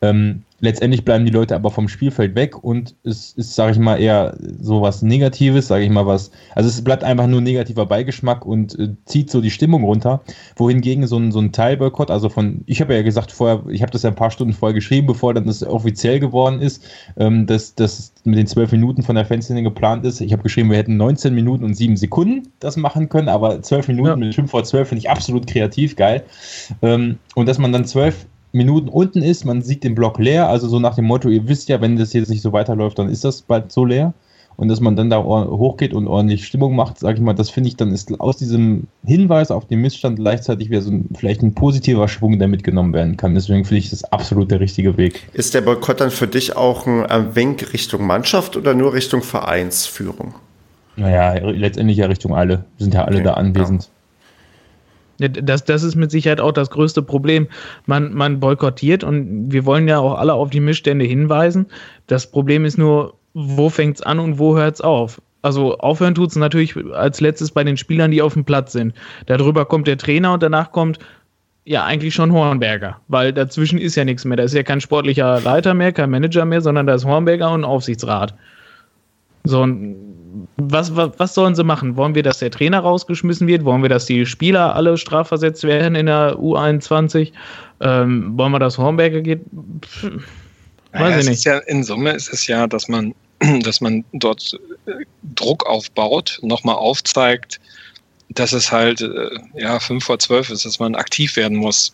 Ähm, 0.04 0.44
letztendlich 0.62 1.06
bleiben 1.06 1.26
die 1.26 1.32
Leute 1.32 1.56
aber 1.56 1.70
vom 1.70 1.88
Spielfeld 1.88 2.36
weg 2.36 2.64
und 2.64 2.96
es 3.04 3.34
ist, 3.34 3.54
sage 3.54 3.74
ich 3.74 3.80
mal, 3.80 4.00
eher 4.00 4.36
so 4.60 4.82
was 4.82 5.02
Negatives, 5.02 5.68
sage 5.68 5.84
ich 5.84 5.90
mal 5.90 6.08
was. 6.08 6.32
Also 6.56 6.70
es 6.70 6.84
bleibt 6.84 7.04
einfach 7.04 7.28
nur 7.28 7.42
negativer 7.42 7.86
Beigeschmack 7.86 8.46
und 8.46 8.78
äh, 8.80 8.90
zieht 9.06 9.30
so 9.30 9.42
die 9.42 9.52
Stimmung 9.52 9.84
runter. 9.84 10.22
Wohingegen 10.56 11.06
so 11.06 11.18
ein, 11.18 11.32
so 11.32 11.40
ein 11.40 11.52
Teilboykott, 11.52 12.10
also 12.10 12.30
von, 12.30 12.62
ich 12.66 12.82
habe 12.82 12.96
ja 12.96 13.02
gesagt 13.02 13.32
vorher, 13.32 13.64
ich 13.70 13.82
habe 13.82 13.92
das 13.92 14.04
ja 14.04 14.10
ein 14.10 14.16
paar 14.16 14.32
Stunden 14.32 14.54
vorher 14.54 14.74
geschrieben, 14.74 15.08
bevor 15.08 15.34
dann 15.34 15.46
das 15.46 15.64
offiziell 15.64 16.20
geworden 16.20 16.62
ist, 16.62 16.84
ähm, 17.18 17.46
dass 17.46 17.76
das 17.76 18.14
mit 18.24 18.38
den 18.38 18.48
zwölf 18.48 18.72
Minuten 18.72 19.04
von 19.04 19.16
der 19.16 19.26
Fanszene 19.26 19.62
geplant 19.64 20.06
ist. 20.06 20.22
Ich 20.22 20.32
habe 20.32 20.44
geschrieben, 20.44 20.70
wir 20.70 20.78
hätten 20.78 20.98
19 20.98 21.34
Minuten 21.34 21.64
und 21.64 21.76
sieben 21.76 21.98
Sekunden 21.98 22.48
das 22.60 22.78
machen 22.78 23.10
können, 23.10 23.30
aber 23.30 23.62
zwölf 23.62 23.88
Minuten 23.88 24.10
ja. 24.10 24.16
mit 24.16 24.34
5 24.34 24.50
vor 24.50 24.64
12 24.64 24.90
finde 24.90 25.00
ich 25.00 25.10
absolut 25.10 25.48
kreativ 25.48 25.96
geil. 25.96 26.24
Ähm, 26.82 27.18
und 27.36 27.48
dass 27.48 27.58
man 27.58 27.72
dann 27.72 27.86
zwölf 27.86 28.26
Minuten 28.52 28.90
unten 28.90 29.22
ist, 29.22 29.46
man 29.46 29.62
sieht 29.62 29.84
den 29.84 29.96
Block 29.96 30.20
leer, 30.20 30.50
also 30.50 30.68
so 30.68 30.80
nach 30.80 30.96
dem 30.96 31.06
Motto, 31.06 31.30
ihr 31.30 31.48
wisst 31.48 31.70
ja, 31.70 31.82
wenn 31.82 31.96
das 31.98 32.14
jetzt 32.14 32.30
nicht 32.30 32.42
so 32.42 32.52
weiterläuft, 32.54 33.00
dann 33.00 33.10
ist 33.10 33.24
das 33.24 33.42
bald 33.42 33.72
so 33.72 33.86
leer. 33.86 34.14
Und 34.58 34.68
dass 34.68 34.80
man 34.80 34.96
dann 34.96 35.10
da 35.10 35.24
hochgeht 35.24 35.94
und 35.94 36.08
ordentlich 36.08 36.46
Stimmung 36.46 36.76
macht, 36.76 37.00
sage 37.00 37.16
ich 37.16 37.22
mal, 37.22 37.34
das 37.34 37.50
finde 37.50 37.70
ich, 37.70 37.78
dann 37.78 37.92
ist 37.94 38.20
aus 38.20 38.38
diesem 38.38 38.84
Hinweis 39.04 39.50
auf 39.50 39.66
den 39.66 39.82
Missstand 39.82 40.18
gleichzeitig 40.18 40.70
wieder 40.70 40.82
so 40.82 40.92
ein, 40.92 41.10
vielleicht 41.16 41.42
ein 41.42 41.56
positiver 41.56 42.08
Schwung, 42.08 42.38
der 42.38 42.48
mitgenommen 42.48 42.94
werden 42.94 43.18
kann. 43.18 43.34
Deswegen 43.34 43.66
finde 43.66 43.80
ich 43.80 43.90
das 43.90 44.04
absolut 44.04 44.52
der 44.52 44.60
richtige 44.60 44.98
Weg. 44.98 45.28
Ist 45.34 45.56
der 45.56 45.62
Boykott 45.62 46.02
dann 46.02 46.12
für 46.12 46.28
dich 46.28 46.58
auch 46.58 46.86
ein 46.86 47.36
Wink 47.36 47.74
Richtung 47.74 48.06
Mannschaft 48.06 48.56
oder 48.56 48.76
nur 48.76 48.94
Richtung 48.94 49.24
Vereinsführung? 49.24 50.36
Naja, 50.96 51.34
letztendlich 51.50 51.98
ja 51.98 52.06
Richtung 52.06 52.36
alle. 52.36 52.66
Wir 52.78 52.84
sind 52.84 52.94
ja 52.94 53.06
alle 53.06 53.16
okay, 53.16 53.24
da 53.24 53.34
anwesend. 53.34 53.84
Ja. 53.84 53.90
Das, 55.30 55.64
das 55.66 55.84
ist 55.84 55.96
mit 55.96 56.12
Sicherheit 56.12 56.42
auch 56.42 56.52
das 56.52 56.70
größte 56.70 57.02
Problem. 57.02 57.48
Man, 57.86 58.14
man 58.14 58.40
boykottiert 58.40 59.04
und 59.04 59.52
wir 59.52 59.66
wollen 59.66 59.88
ja 59.88 60.00
auch 60.00 60.18
alle 60.18 60.34
auf 60.34 60.50
die 60.50 60.60
Missstände 60.60 61.06
hinweisen. 61.06 61.68
Das 62.08 62.30
Problem 62.30 62.66
ist 62.66 62.78
nur, 62.78 63.14
wo 63.34 63.70
fängt 63.70 63.98
es 63.98 64.02
an 64.02 64.20
und 64.20 64.40
wo 64.40 64.58
hört 64.58 64.76
es 64.76 64.82
auf? 64.82 65.22
Also 65.42 65.78
aufhören 65.78 66.16
tut 66.16 66.30
es 66.30 66.36
natürlich 66.36 66.76
als 66.94 67.20
letztes 67.20 67.52
bei 67.52 67.64
den 67.64 67.78
Spielern, 67.78 68.12
die 68.12 68.22
auf 68.22 68.34
dem 68.34 68.46
Platz 68.46 68.74
sind. 68.74 68.94
Darüber 69.26 69.66
kommt 69.66 69.88
der 69.88 69.98
Trainer 69.98 70.34
und 70.34 70.44
danach 70.44 70.72
kommt 70.72 71.00
ja 71.66 71.84
eigentlich 71.86 72.14
schon 72.14 72.32
Hornberger, 72.32 73.00
weil 73.08 73.34
dazwischen 73.34 73.80
ist 73.80 73.96
ja 73.96 74.06
nichts 74.06 74.26
mehr. 74.26 74.38
Da 74.38 74.44
ist 74.44 74.54
ja 74.54 74.64
kein 74.64 74.82
sportlicher 74.82 75.40
Leiter 75.42 75.74
mehr, 75.74 75.92
kein 75.92 76.10
Manager 76.10 76.46
mehr, 76.46 76.62
sondern 76.62 76.88
da 76.88 76.96
ist 76.96 77.06
Hornberger 77.06 77.52
und 77.52 77.64
Aufsichtsrat. 77.64 78.36
So, 79.44 79.68
was, 80.58 80.96
was, 80.96 81.12
was 81.18 81.34
sollen 81.34 81.56
sie 81.56 81.64
machen? 81.64 81.96
Wollen 81.98 82.16
wir, 82.16 82.24
dass 82.24 82.40
der 82.40 82.52
Trainer 82.52 82.80
rausgeschmissen 82.80 83.48
wird? 83.48 83.66
Wollen 83.66 83.82
wir, 83.82 83.90
dass 83.90 84.06
die 84.06 84.26
Spieler 84.26 84.76
alle 84.76 84.98
strafversetzt 84.98 85.64
werden 85.64 85.96
in 85.96 86.06
der 86.06 86.36
U21? 86.38 87.32
Ähm, 87.80 88.38
wollen 88.38 88.52
wir, 88.52 88.60
dass 88.60 88.78
Hornberger 88.78 89.22
geht? 89.22 89.42
Pff, 89.82 90.04
weiß 90.04 90.22
naja, 90.94 91.20
ich 91.20 91.30
nicht. 91.30 91.46
Ja, 91.46 91.58
in 91.60 91.84
Summe 91.84 92.12
ist 92.12 92.32
es 92.32 92.48
ja, 92.48 92.68
dass 92.68 92.88
man, 92.88 93.14
dass 93.64 93.82
man 93.82 94.04
dort 94.14 94.60
äh, 94.86 94.92
Druck 95.36 95.66
aufbaut, 95.66 96.40
nochmal 96.42 96.76
aufzeigt, 96.76 97.60
dass 98.30 98.54
es 98.54 98.72
halt 98.72 99.02
äh, 99.02 99.30
ja, 99.56 99.80
fünf 99.80 100.06
vor 100.06 100.20
zwölf 100.20 100.50
ist, 100.50 100.66
dass 100.66 100.80
man 100.80 100.96
aktiv 100.96 101.36
werden 101.36 101.58
muss. 101.58 101.94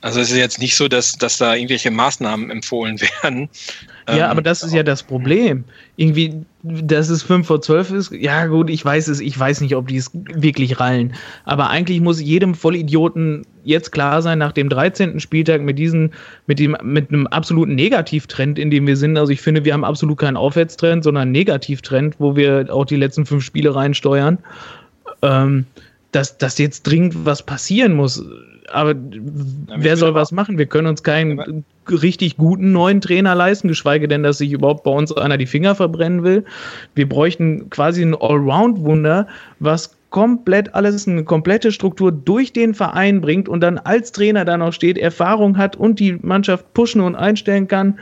Also 0.00 0.20
es 0.20 0.30
ist 0.30 0.36
jetzt 0.36 0.58
nicht 0.58 0.76
so, 0.76 0.88
dass, 0.88 1.12
dass 1.12 1.38
da 1.38 1.54
irgendwelche 1.54 1.90
Maßnahmen 1.90 2.50
empfohlen 2.50 3.00
werden. 3.22 3.48
Ja, 4.08 4.16
ähm, 4.16 4.30
aber 4.30 4.42
das 4.42 4.62
ist 4.62 4.74
ja 4.74 4.82
das 4.82 5.02
Problem. 5.02 5.64
Irgendwie, 5.96 6.44
dass 6.62 7.08
es 7.08 7.22
5 7.22 7.46
vor 7.46 7.62
12 7.62 7.90
ist, 7.92 8.12
ja 8.12 8.46
gut, 8.46 8.68
ich 8.68 8.84
weiß 8.84 9.08
es, 9.08 9.20
ich 9.20 9.38
weiß 9.38 9.60
nicht, 9.62 9.74
ob 9.76 9.88
die 9.88 9.96
es 9.96 10.10
wirklich 10.12 10.78
rallen. 10.78 11.14
Aber 11.44 11.70
eigentlich 11.70 12.00
muss 12.00 12.20
jedem 12.20 12.54
Vollidioten 12.54 13.46
jetzt 13.64 13.92
klar 13.92 14.20
sein, 14.20 14.38
nach 14.38 14.52
dem 14.52 14.68
13. 14.68 15.20
Spieltag 15.20 15.62
mit 15.62 15.78
diesen, 15.78 16.12
mit 16.46 16.58
dem, 16.58 16.76
mit 16.82 17.10
einem 17.10 17.26
absoluten 17.28 17.74
Negativtrend, 17.74 18.58
in 18.58 18.70
dem 18.70 18.86
wir 18.86 18.96
sind. 18.96 19.16
Also 19.16 19.32
ich 19.32 19.40
finde, 19.40 19.64
wir 19.64 19.72
haben 19.72 19.84
absolut 19.84 20.18
keinen 20.18 20.36
Aufwärtstrend, 20.36 21.04
sondern 21.04 21.22
einen 21.22 21.32
Negativtrend, 21.32 22.16
wo 22.18 22.36
wir 22.36 22.66
auch 22.70 22.84
die 22.84 22.96
letzten 22.96 23.24
fünf 23.24 23.42
Spiele 23.42 23.74
reinsteuern. 23.74 24.38
Ähm, 25.22 25.64
dass, 26.12 26.38
dass 26.38 26.58
jetzt 26.58 26.84
dringend 26.84 27.24
was 27.24 27.42
passieren 27.42 27.94
muss 27.94 28.22
aber 28.72 28.94
wer 29.76 29.96
soll 29.96 30.14
was 30.14 30.32
machen? 30.32 30.58
Wir 30.58 30.66
können 30.66 30.86
uns 30.86 31.02
keinen 31.02 31.64
richtig 31.88 32.36
guten 32.36 32.72
neuen 32.72 33.00
Trainer 33.00 33.34
leisten, 33.34 33.68
geschweige 33.68 34.08
denn, 34.08 34.22
dass 34.22 34.38
sich 34.38 34.52
überhaupt 34.52 34.84
bei 34.84 34.90
uns 34.90 35.12
einer 35.12 35.36
die 35.36 35.46
Finger 35.46 35.74
verbrennen 35.74 36.22
will. 36.22 36.44
Wir 36.94 37.08
bräuchten 37.08 37.68
quasi 37.70 38.02
ein 38.02 38.14
Allround-Wunder, 38.14 39.26
was 39.58 39.96
komplett 40.10 40.74
alles, 40.74 41.08
eine 41.08 41.24
komplette 41.24 41.72
Struktur 41.72 42.12
durch 42.12 42.52
den 42.52 42.72
Verein 42.74 43.20
bringt 43.20 43.48
und 43.48 43.60
dann 43.60 43.78
als 43.78 44.12
Trainer 44.12 44.44
da 44.44 44.56
noch 44.56 44.72
steht, 44.72 44.96
Erfahrung 44.96 45.56
hat 45.56 45.74
und 45.74 45.98
die 45.98 46.18
Mannschaft 46.22 46.72
pushen 46.72 47.00
und 47.00 47.16
einstellen 47.16 47.66
kann, 47.66 47.98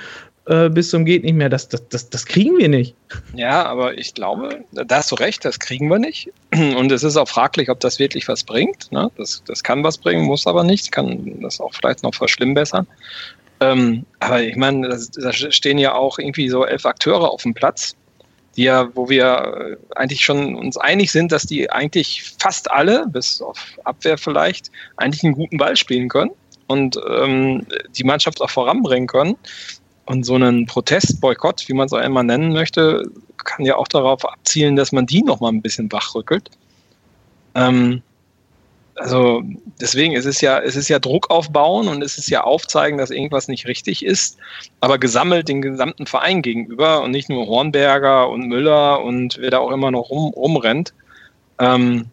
äh, 0.47 0.69
bis 0.69 0.91
zum 0.91 1.05
geht 1.05 1.23
nicht 1.23 1.35
mehr. 1.35 1.49
Das, 1.49 1.69
das, 1.69 1.89
das, 1.89 2.11
das 2.11 2.27
kriegen 2.27 2.59
wir 2.59 2.69
nicht. 2.69 2.95
Ja, 3.35 3.65
aber 3.65 3.97
ich 3.97 4.15
glaube, 4.15 4.65
da 4.73 4.97
hast 4.97 5.11
du 5.13 5.15
recht, 5.15 5.45
das 5.45 5.59
kriegen 5.59 5.89
wir 5.89 5.99
nicht. 5.99 6.31
Und 6.53 6.91
es 6.91 7.03
ist 7.05 7.17
auch 7.17 7.29
fraglich, 7.29 7.69
ob 7.71 7.81
das 7.81 7.99
wirklich 7.99 8.27
was 8.29 8.43
bringt. 8.43 8.91
Ne? 8.91 9.11
Das, 9.17 9.43
das 9.47 9.63
kann 9.63 9.85
was 9.85 9.99
bringen, 9.99 10.25
muss 10.25 10.47
aber 10.47 10.65
nicht. 10.65 10.91
Kann 10.91 11.41
das 11.41 11.61
auch 11.61 11.73
vielleicht 11.75 12.03
noch 12.03 12.15
verschlimmbessern. 12.15 12.87
Ähm, 13.61 14.05
aber 14.19 14.43
ich 14.43 14.57
meine, 14.57 14.89
da 14.89 15.33
stehen 15.33 15.79
ja 15.79 15.95
auch 15.95 16.19
irgendwie 16.19 16.49
so 16.49 16.65
elf 16.65 16.85
Akteure 16.85 17.31
auf 17.31 17.43
dem 17.43 17.55
Platz, 17.55 17.95
die 18.57 18.65
ja, 18.65 18.89
wo 18.95 19.09
wir 19.09 19.79
äh, 19.79 19.97
eigentlich 19.97 20.25
schon 20.25 20.57
uns 20.57 20.77
einig 20.77 21.13
sind, 21.13 21.31
dass 21.31 21.45
die 21.45 21.71
eigentlich 21.71 22.35
fast 22.41 22.71
alle, 22.71 23.07
bis 23.07 23.41
auf 23.41 23.59
Abwehr 23.85 24.19
vielleicht, 24.19 24.73
eigentlich 24.97 25.23
einen 25.23 25.35
guten 25.35 25.59
Ball 25.59 25.77
spielen 25.77 26.09
können 26.09 26.33
und 26.67 26.99
ähm, 27.09 27.65
die 27.97 28.05
Mannschaft 28.05 28.41
auch 28.41 28.51
voranbringen 28.51 29.07
können. 29.07 29.37
Und 30.05 30.25
so 30.25 30.35
einen 30.35 30.67
Protestboykott, 30.67 31.69
wie 31.69 31.75
man 31.75 31.87
es 31.87 31.93
auch 31.93 32.01
immer 32.01 32.23
nennen 32.23 32.53
möchte, 32.53 33.05
kann 33.45 33.65
ja 33.65 33.77
auch 33.77 33.89
darauf 33.89 34.25
abzielen, 34.25 34.77
dass 34.77 34.93
man 34.93 35.07
die 35.07 35.23
nochmal 35.23 35.53
ein 35.53 35.63
bisschen 35.63 35.91
wachrückelt. 35.93 36.51
Ähm, 37.55 38.03
also 38.97 39.43
deswegen 39.81 40.13
ist 40.15 40.27
es 40.27 40.41
ja, 40.41 40.59
es 40.59 40.77
ist 40.77 40.89
ja 40.89 40.99
Druck 40.99 41.31
aufbauen 41.31 41.89
und 41.89 42.03
es 42.03 42.19
ist 42.19 42.29
ja 42.29 42.45
aufzeigen, 42.45 42.99
dass 42.99 43.11
irgendwas 43.11 43.49
nicht 43.49 43.67
richtig 43.67 44.05
ist, 44.05 44.39
aber 44.81 44.99
gesammelt 44.99 45.49
den 45.49 45.63
gesamten 45.63 46.07
Verein 46.07 46.43
gegenüber 46.43 47.03
und 47.03 47.11
nicht 47.11 47.29
nur 47.29 47.47
Hornberger 47.47 48.29
und 48.29 48.49
Müller 48.49 49.03
und 49.03 49.39
wer 49.41 49.51
da 49.51 49.59
auch 49.59 49.71
immer 49.71 49.91
noch 49.91 50.11
rum, 50.11 50.33
rumrennt, 50.35 50.93
ähm, 51.59 52.07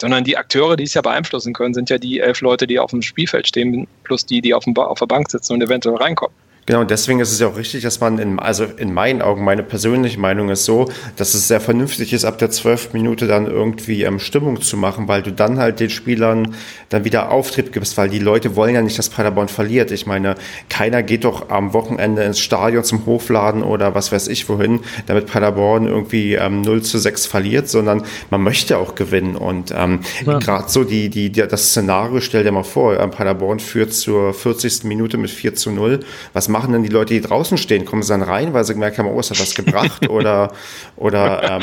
sondern 0.00 0.24
die 0.24 0.36
Akteure, 0.36 0.76
die 0.76 0.84
es 0.84 0.94
ja 0.94 1.02
beeinflussen 1.02 1.52
können, 1.52 1.74
sind 1.74 1.90
ja 1.90 1.98
die 1.98 2.20
elf 2.20 2.40
Leute, 2.40 2.66
die 2.66 2.78
auf 2.78 2.90
dem 2.90 3.02
Spielfeld 3.02 3.48
stehen, 3.48 3.86
plus 4.04 4.24
die, 4.24 4.40
die 4.40 4.54
auf, 4.54 4.64
dem, 4.64 4.76
auf 4.76 4.98
der 4.98 5.06
Bank 5.06 5.30
sitzen 5.30 5.54
und 5.54 5.62
eventuell 5.62 5.96
reinkommen. 5.96 6.34
Genau, 6.66 6.80
und 6.80 6.90
deswegen 6.90 7.20
ist 7.20 7.32
es 7.32 7.40
ja 7.40 7.48
auch 7.48 7.56
richtig, 7.56 7.82
dass 7.82 8.00
man, 8.00 8.18
in, 8.18 8.38
also 8.38 8.64
in 8.64 8.92
meinen 8.92 9.22
Augen, 9.22 9.44
meine 9.44 9.62
persönliche 9.62 10.20
Meinung 10.20 10.50
ist 10.50 10.64
so, 10.64 10.88
dass 11.16 11.34
es 11.34 11.48
sehr 11.48 11.60
vernünftig 11.60 12.12
ist, 12.12 12.24
ab 12.24 12.38
der 12.38 12.50
12. 12.50 12.92
Minute 12.92 13.26
dann 13.26 13.46
irgendwie 13.46 14.04
ähm, 14.04 14.18
Stimmung 14.18 14.60
zu 14.60 14.76
machen, 14.76 15.08
weil 15.08 15.22
du 15.22 15.32
dann 15.32 15.58
halt 15.58 15.80
den 15.80 15.90
Spielern 15.90 16.54
dann 16.90 17.04
wieder 17.04 17.32
Auftrieb 17.32 17.72
gibst, 17.72 17.96
weil 17.96 18.08
die 18.08 18.18
Leute 18.18 18.56
wollen 18.56 18.74
ja 18.74 18.82
nicht, 18.82 18.98
dass 18.98 19.08
Paderborn 19.08 19.48
verliert. 19.48 19.90
Ich 19.90 20.06
meine, 20.06 20.36
keiner 20.68 21.02
geht 21.02 21.24
doch 21.24 21.48
am 21.50 21.72
Wochenende 21.72 22.22
ins 22.22 22.38
Stadion 22.38 22.84
zum 22.84 23.04
Hofladen 23.06 23.62
oder 23.62 23.94
was 23.94 24.12
weiß 24.12 24.28
ich 24.28 24.48
wohin, 24.48 24.80
damit 25.06 25.26
Paderborn 25.26 25.86
irgendwie 25.86 26.34
ähm, 26.34 26.60
0 26.60 26.82
zu 26.82 26.98
6 26.98 27.26
verliert, 27.26 27.68
sondern 27.68 28.04
man 28.30 28.42
möchte 28.42 28.78
auch 28.78 28.94
gewinnen. 28.94 29.34
Und 29.34 29.72
ähm, 29.76 30.00
ja. 30.24 30.38
gerade 30.38 30.68
so 30.68 30.84
die, 30.84 31.08
die, 31.08 31.30
die, 31.30 31.40
das 31.48 31.70
Szenario, 31.70 32.20
stell 32.20 32.44
dir 32.44 32.52
mal 32.52 32.62
vor, 32.62 33.00
ähm, 33.00 33.10
Paderborn 33.10 33.58
führt 33.58 33.92
zur 33.92 34.34
40. 34.34 34.84
Minute 34.84 35.16
mit 35.16 35.30
4 35.30 35.54
zu 35.54 35.70
0. 35.70 36.00
Was 36.32 36.48
macht 36.48 36.59
machen 36.60 36.72
denn 36.72 36.82
die 36.82 36.88
Leute, 36.88 37.14
die 37.14 37.20
draußen 37.20 37.56
stehen? 37.56 37.84
Kommen 37.84 38.02
sie 38.02 38.10
dann 38.10 38.22
rein, 38.22 38.52
weil 38.52 38.64
sie 38.64 38.74
gemerkt 38.74 38.98
haben, 38.98 39.08
oh, 39.08 39.18
es 39.18 39.30
hat 39.30 39.40
was 39.40 39.54
gebracht? 39.54 40.08
oder, 40.08 40.52
oder, 40.96 41.42
ähm, 41.42 41.62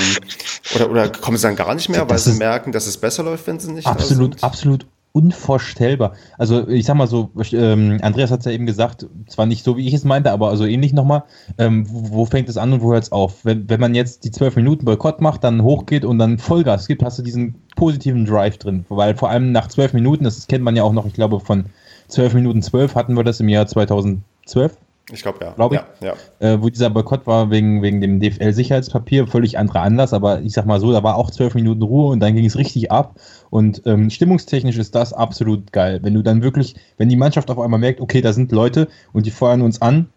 oder, 0.76 0.90
oder 0.90 1.10
kommen 1.10 1.38
sie 1.38 1.44
dann 1.44 1.56
gar 1.56 1.76
nicht 1.76 1.90
mehr, 1.90 2.10
weil 2.10 2.18
sie 2.18 2.34
merken, 2.34 2.72
dass 2.72 2.88
es 2.88 2.98
besser 2.98 3.24
läuft, 3.24 3.46
wenn 3.48 3.60
sie 3.60 3.72
nicht 3.72 3.86
Absolut, 3.86 4.44
absolut 4.44 4.86
unvorstellbar. 5.12 6.14
Also 6.38 6.68
ich 6.68 6.86
sag 6.86 6.96
mal 6.96 7.08
so, 7.08 7.32
ähm, 7.52 7.98
Andreas 8.02 8.30
hat 8.30 8.42
es 8.42 8.46
ja 8.46 8.52
eben 8.52 8.68
gesagt, 8.68 9.08
zwar 9.28 9.48
nicht 9.48 9.64
so, 9.64 9.76
wie 9.76 9.88
ich 9.88 9.94
es 9.94 10.04
meinte, 10.04 10.32
aber 10.32 10.50
also 10.50 10.66
ähnlich 10.66 10.94
nochmal, 10.94 11.24
ähm, 11.58 11.88
wo, 11.90 12.18
wo, 12.18 12.26
fängt 12.26 12.50
es 12.50 12.58
an 12.58 12.74
und 12.74 12.82
wo 12.82 12.92
hört 12.92 13.04
es 13.04 13.12
auf? 13.12 13.44
Wenn, 13.44 13.68
wenn 13.68 13.80
man 13.80 13.96
jetzt 13.96 14.26
die 14.26 14.32
zwölf 14.32 14.56
Minuten 14.56 14.86
Boykott 14.86 15.22
macht, 15.22 15.44
dann 15.44 15.64
hochgeht 15.64 16.06
und 16.06 16.20
dann 16.20 16.38
Vollgas 16.38 16.88
gibt, 16.88 17.04
hast 17.04 17.18
du 17.18 17.24
diesen 17.24 17.56
positiven 17.76 18.26
Drive 18.26 18.58
drin. 18.58 18.86
Weil 18.90 19.16
vor 19.16 19.30
allem 19.30 19.52
nach 19.52 19.70
zwölf 19.70 19.94
Minuten, 19.94 20.24
das 20.24 20.48
kennt 20.48 20.64
man 20.64 20.76
ja 20.76 20.84
auch 20.84 20.94
noch, 20.94 21.06
ich 21.08 21.14
glaube 21.14 21.40
von 21.40 21.66
zwölf 22.08 22.34
Minuten 22.34 22.62
zwölf 22.62 22.96
hatten 22.96 23.16
wir 23.16 23.24
das 23.24 23.40
im 23.40 23.50
Jahr 23.50 23.68
2012, 23.68 24.78
ich 25.12 25.22
glaube, 25.22 25.40
ja. 25.42 25.52
Glaube 25.52 25.76
ich. 25.76 25.82
Ja, 26.06 26.14
ja. 26.42 26.54
Äh, 26.54 26.62
wo 26.62 26.70
dieser 26.70 26.90
Boykott 26.90 27.26
war 27.28 27.50
wegen, 27.50 27.82
wegen 27.82 28.02
dem 28.02 28.20
DFL-Sicherheitspapier, 28.20 29.28
völlig 29.28 29.58
anderer 29.58 29.82
Anlass, 29.82 30.12
aber 30.14 30.42
ich 30.42 30.52
sag 30.52 30.66
mal 30.66 30.82
so, 30.82 30.92
da 30.92 31.02
war 31.02 31.16
auch 31.16 31.32
zwölf 31.32 31.56
Minuten 31.56 31.82
Ruhe 31.82 32.12
und 32.12 32.20
dann 32.20 32.36
ging 32.36 32.46
es 32.46 32.58
richtig 32.58 32.92
ab. 32.92 33.16
Und 33.50 33.82
ähm, 33.86 34.10
stimmungstechnisch 34.10 34.78
ist 34.78 34.96
das 34.96 35.14
absolut 35.14 35.72
geil. 35.72 36.00
Wenn 36.04 36.14
du 36.14 36.24
dann 36.24 36.44
wirklich, 36.44 36.76
wenn 36.98 37.08
die 37.08 37.16
Mannschaft 37.16 37.50
auf 37.50 37.60
einmal 37.60 37.80
merkt, 37.80 38.02
okay, 38.02 38.20
da 38.20 38.34
sind 38.34 38.52
Leute 38.52 38.90
und 39.14 39.26
die 39.26 39.32
feuern 39.32 39.62
uns 39.62 39.82
an, 39.82 40.10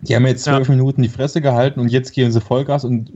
die 0.00 0.16
haben 0.16 0.26
jetzt 0.26 0.44
zwölf 0.44 0.68
ja. 0.68 0.74
Minuten 0.74 1.02
die 1.02 1.08
Fresse 1.08 1.40
gehalten 1.40 1.78
und 1.78 1.88
jetzt 1.88 2.12
gehen 2.12 2.32
sie 2.32 2.40
Vollgas 2.40 2.84
und 2.84 3.12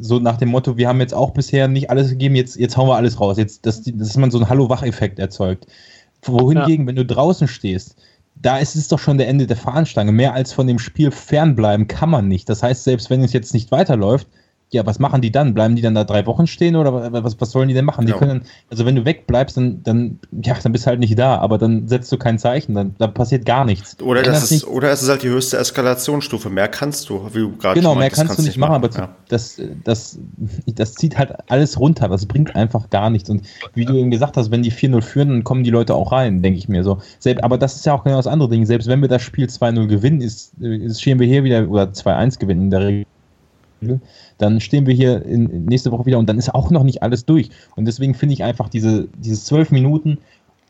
so 0.00 0.18
nach 0.18 0.36
dem 0.36 0.50
Motto, 0.50 0.76
wir 0.76 0.88
haben 0.88 1.00
jetzt 1.00 1.14
auch 1.14 1.30
bisher 1.30 1.68
nicht 1.68 1.90
alles 1.90 2.10
gegeben, 2.10 2.34
jetzt, 2.34 2.56
jetzt 2.56 2.76
hauen 2.76 2.88
wir 2.88 2.96
alles 2.96 3.20
raus. 3.20 3.38
Jetzt, 3.38 3.64
dass, 3.66 3.82
dass 3.82 4.16
man 4.16 4.30
so 4.32 4.38
einen 4.38 4.48
Hallo-Wach-Effekt 4.48 5.18
erzeugt. 5.18 5.66
Wohingegen, 6.22 6.84
ja. 6.84 6.88
wenn 6.88 6.96
du 6.96 7.06
draußen 7.06 7.48
stehst, 7.48 7.96
da 8.42 8.58
ist 8.58 8.74
es 8.74 8.88
doch 8.88 8.98
schon 8.98 9.18
der 9.18 9.28
Ende 9.28 9.46
der 9.46 9.56
Fahnenstange. 9.56 10.12
Mehr 10.12 10.32
als 10.32 10.52
von 10.52 10.66
dem 10.66 10.78
Spiel 10.78 11.10
fernbleiben 11.10 11.86
kann 11.88 12.10
man 12.10 12.28
nicht. 12.28 12.48
Das 12.48 12.62
heißt, 12.62 12.84
selbst 12.84 13.10
wenn 13.10 13.22
es 13.22 13.32
jetzt 13.32 13.52
nicht 13.52 13.70
weiterläuft, 13.70 14.28
ja, 14.72 14.86
was 14.86 15.00
machen 15.00 15.20
die 15.20 15.32
dann? 15.32 15.52
Bleiben 15.52 15.74
die 15.74 15.82
dann 15.82 15.94
da 15.94 16.04
drei 16.04 16.24
Wochen 16.26 16.46
stehen 16.46 16.76
oder 16.76 17.12
was, 17.12 17.40
was 17.40 17.50
sollen 17.50 17.68
die 17.68 17.74
denn 17.74 17.84
machen? 17.84 18.06
Die 18.06 18.12
können, 18.12 18.42
also 18.70 18.86
wenn 18.86 18.94
du 18.94 19.04
wegbleibst, 19.04 19.56
dann, 19.56 19.82
dann, 19.82 20.20
ja, 20.30 20.54
dann 20.62 20.70
bist 20.70 20.86
du 20.86 20.90
halt 20.90 21.00
nicht 21.00 21.18
da, 21.18 21.38
aber 21.38 21.58
dann 21.58 21.88
setzt 21.88 22.12
du 22.12 22.16
kein 22.16 22.38
Zeichen, 22.38 22.74
dann 22.74 22.94
da 22.98 23.08
passiert 23.08 23.44
gar 23.44 23.64
nichts. 23.64 24.00
Oder, 24.00 24.22
das 24.22 24.52
ist, 24.52 24.66
oder 24.66 24.90
es 24.90 25.02
ist 25.02 25.08
halt 25.08 25.24
die 25.24 25.28
höchste 25.28 25.58
Eskalationsstufe. 25.58 26.50
Mehr 26.50 26.68
kannst 26.68 27.08
du, 27.08 27.28
wie 27.32 27.40
du 27.40 27.56
gerade 27.56 27.80
Genau, 27.80 27.96
mehr 27.96 28.10
kannst, 28.10 28.26
kannst, 28.28 28.38
du 28.38 28.42
nicht 28.42 28.58
machen, 28.58 28.80
machen 28.80 28.84
aber 28.84 28.96
ja. 28.96 29.16
das, 29.28 29.60
das, 29.82 30.18
das 30.66 30.94
zieht 30.94 31.18
halt 31.18 31.34
alles 31.50 31.78
runter. 31.80 32.08
Das 32.08 32.26
bringt 32.26 32.54
einfach 32.54 32.90
gar 32.90 33.10
nichts. 33.10 33.28
Und 33.28 33.42
wie 33.74 33.84
du 33.84 33.94
eben 33.94 34.12
gesagt 34.12 34.36
hast, 34.36 34.52
wenn 34.52 34.62
die 34.62 34.72
4-0 34.72 35.02
führen, 35.02 35.28
dann 35.30 35.44
kommen 35.44 35.64
die 35.64 35.70
Leute 35.70 35.96
auch 35.96 36.12
rein, 36.12 36.42
denke 36.42 36.58
ich 36.58 36.68
mir 36.68 36.84
so. 36.84 37.00
Selbst, 37.18 37.42
aber 37.42 37.58
das 37.58 37.74
ist 37.74 37.86
ja 37.86 37.94
auch 37.94 38.04
genau 38.04 38.16
das 38.18 38.28
andere 38.28 38.48
Ding. 38.48 38.64
Selbst 38.66 38.86
wenn 38.86 39.00
wir 39.00 39.08
das 39.08 39.22
Spiel 39.22 39.46
2-0 39.46 39.88
gewinnen, 39.88 40.20
ist, 40.20 40.54
ist 40.60 41.00
stehen 41.00 41.18
wir 41.18 41.26
hier 41.26 41.42
wieder, 41.42 41.68
oder 41.68 41.84
2-1 41.84 42.38
gewinnen 42.38 42.62
in 42.62 42.70
der 42.70 42.80
Regel 42.86 43.06
dann 44.38 44.60
stehen 44.60 44.86
wir 44.86 44.94
hier 44.94 45.24
in, 45.24 45.64
nächste 45.64 45.92
Woche 45.92 46.06
wieder 46.06 46.18
und 46.18 46.28
dann 46.28 46.38
ist 46.38 46.54
auch 46.54 46.70
noch 46.70 46.84
nicht 46.84 47.02
alles 47.02 47.24
durch. 47.24 47.50
Und 47.76 47.86
deswegen 47.86 48.14
finde 48.14 48.34
ich 48.34 48.44
einfach 48.44 48.68
diese, 48.68 49.08
diese 49.18 49.42
zwölf 49.42 49.70
Minuten, 49.70 50.18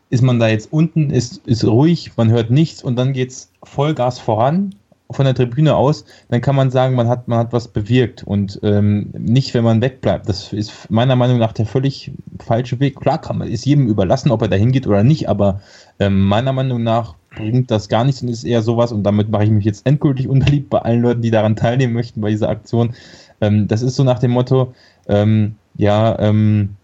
ist 0.09 0.21
man 0.21 0.39
da 0.39 0.49
jetzt 0.49 0.71
unten, 0.73 1.09
ist, 1.09 1.45
ist 1.47 1.63
ruhig, 1.63 2.11
man 2.17 2.31
hört 2.31 2.51
nichts 2.51 2.83
und 2.83 2.97
dann 2.97 3.13
geht 3.13 3.31
es 3.31 3.51
Vollgas 3.63 4.19
voran 4.19 4.75
von 5.13 5.25
der 5.25 5.35
Tribüne 5.35 5.75
aus, 5.75 6.05
dann 6.29 6.41
kann 6.41 6.55
man 6.55 6.71
sagen, 6.71 6.95
man 6.95 7.07
hat, 7.07 7.27
man 7.27 7.39
hat 7.39 7.53
was 7.53 7.67
bewirkt 7.67 8.23
und 8.23 8.59
ähm, 8.63 9.09
nicht, 9.13 9.53
wenn 9.53 9.63
man 9.63 9.81
wegbleibt. 9.81 10.27
Das 10.27 10.53
ist 10.53 10.89
meiner 10.89 11.15
Meinung 11.15 11.37
nach 11.37 11.53
der 11.53 11.65
völlig 11.65 12.11
falsche 12.39 12.79
Weg. 12.79 12.99
Klar 12.99 13.19
kann 13.19 13.37
man, 13.37 13.47
ist 13.47 13.65
jedem 13.65 13.87
überlassen, 13.87 14.31
ob 14.31 14.41
er 14.41 14.47
da 14.47 14.55
hingeht 14.55 14.87
oder 14.87 15.03
nicht, 15.03 15.29
aber 15.29 15.61
ähm, 15.99 16.27
meiner 16.27 16.53
Meinung 16.53 16.83
nach 16.83 17.15
bringt 17.35 17.71
das 17.71 17.89
gar 17.89 18.03
nichts 18.03 18.21
und 18.21 18.27
ist 18.27 18.43
eher 18.43 18.61
sowas, 18.61 18.91
und 18.91 19.03
damit 19.03 19.29
mache 19.29 19.45
ich 19.45 19.49
mich 19.49 19.65
jetzt 19.65 19.85
endgültig 19.85 20.27
unbeliebt 20.27 20.69
bei 20.69 20.79
allen 20.79 21.01
Leuten, 21.01 21.21
die 21.21 21.31
daran 21.31 21.55
teilnehmen 21.55 21.93
möchten, 21.93 22.21
bei 22.21 22.29
dieser 22.29 22.49
Aktion. 22.49 22.93
Ähm, 23.39 23.67
das 23.67 23.81
ist 23.81 23.95
so 23.95 24.03
nach 24.03 24.19
dem 24.19 24.31
Motto, 24.31 24.73
ähm, 25.07 25.55
ja, 25.75 26.19
ähm, 26.19 26.75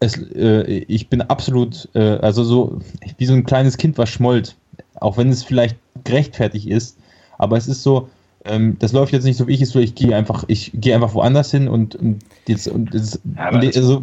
es, 0.00 0.16
äh, 0.16 0.62
ich 0.62 1.08
bin 1.08 1.22
absolut, 1.22 1.88
äh, 1.94 2.18
also 2.18 2.44
so 2.44 2.78
wie 3.18 3.26
so 3.26 3.34
ein 3.34 3.44
kleines 3.44 3.76
Kind, 3.76 3.98
was 3.98 4.08
schmollt, 4.08 4.56
auch 4.94 5.16
wenn 5.16 5.28
es 5.28 5.42
vielleicht 5.42 5.76
gerechtfertigt 6.04 6.68
ist, 6.68 6.96
aber 7.36 7.56
es 7.56 7.66
ist 7.68 7.82
so, 7.82 8.08
ähm, 8.44 8.76
das 8.78 8.92
läuft 8.92 9.12
jetzt 9.12 9.24
nicht 9.24 9.36
so, 9.36 9.48
wie 9.48 9.54
ich 9.54 9.62
es 9.62 9.70
tue. 9.70 9.82
Ich 9.82 9.94
gehe 9.94 10.14
einfach, 10.14 10.44
ich 10.46 10.70
gehe 10.74 10.94
einfach 10.94 11.14
woanders 11.14 11.50
hin 11.50 11.68
und, 11.68 11.96
und 11.96 12.20
jetzt, 12.46 12.68
und 12.68 12.94
das, 12.94 13.20
ja, 13.36 13.50
also, 13.50 14.02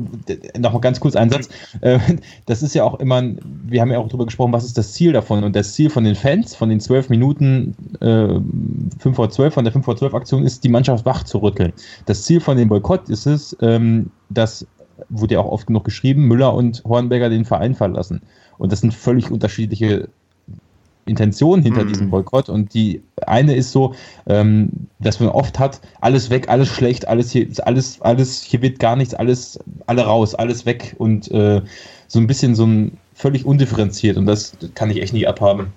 noch 0.58 0.80
ganz 0.82 1.00
kurz 1.00 1.16
einen 1.16 1.32
Satz. 1.32 1.50
Äh, 1.82 2.00
das 2.46 2.62
ist 2.62 2.76
ja 2.76 2.84
auch 2.84 3.00
immer, 3.00 3.24
wir 3.64 3.82
haben 3.82 3.92
ja 3.92 3.98
auch 3.98 4.08
darüber 4.08 4.26
gesprochen, 4.26 4.52
was 4.52 4.66
ist 4.66 4.78
das 4.78 4.94
Ziel 4.94 5.14
davon? 5.14 5.44
Und 5.44 5.56
das 5.56 5.74
Ziel 5.74 5.90
von 5.90 6.04
den 6.04 6.16
Fans, 6.16 6.54
von 6.54 6.70
den 6.70 6.82
zwölf 6.82 7.10
Minuten 7.10 7.76
äh, 8.02 8.40
5 9.00 9.16
vor 9.16 9.30
12, 9.30 9.54
von 9.54 9.64
der 9.64 9.72
5 9.72 9.86
vor 9.86 9.96
12 9.96 10.14
Aktion 10.14 10.44
ist, 10.44 10.64
die 10.64 10.70
Mannschaft 10.70 11.06
wach 11.06 11.24
zu 11.24 11.38
rütteln. 11.38 11.72
Das 12.06 12.24
Ziel 12.24 12.42
von 12.42 12.58
dem 12.58 12.68
Boykott 12.68 13.10
ist 13.10 13.26
es, 13.28 13.56
ähm, 13.62 14.12
dass, 14.30 14.68
wurde 15.10 15.36
ja 15.36 15.40
auch 15.40 15.52
oft 15.52 15.68
genug 15.68 15.86
geschrieben, 15.86 16.28
Müller 16.28 16.54
und 16.54 16.84
Hornberger 16.84 17.30
den 17.30 17.46
Verein 17.46 17.74
verlassen. 17.74 18.22
Und 18.58 18.72
das 18.72 18.82
sind 18.82 18.94
völlig 18.94 19.32
unterschiedliche 19.32 20.10
Intention 21.06 21.62
hinter 21.62 21.84
mhm. 21.84 21.88
diesem 21.90 22.10
Boykott. 22.10 22.50
Und 22.50 22.74
die 22.74 23.02
eine 23.28 23.56
ist 23.56 23.72
so, 23.72 23.96
ähm, 24.28 24.70
dass 25.00 25.20
man 25.20 25.30
oft 25.30 25.60
hat, 25.60 25.80
alles 26.02 26.30
weg, 26.30 26.50
alles 26.50 26.70
schlecht, 26.70 27.08
alles 27.08 27.32
hier, 27.32 27.48
alles, 27.64 28.02
alles, 28.02 28.42
hier 28.42 28.62
wird 28.62 28.80
gar 28.80 28.96
nichts, 28.96 29.14
alles, 29.14 29.60
alle 29.86 30.04
raus, 30.04 30.36
alles 30.36 30.66
weg 30.66 30.96
und 30.98 31.30
äh, 31.32 31.62
so 32.08 32.20
ein 32.20 32.28
bisschen 32.28 32.56
so 32.56 32.66
ein 32.66 32.98
völlig 33.14 33.46
undifferenziert 33.46 34.18
und 34.18 34.26
das 34.26 34.58
kann 34.74 34.90
ich 34.90 35.02
echt 35.02 35.14
nie 35.14 35.26
abhaben. 35.26 35.74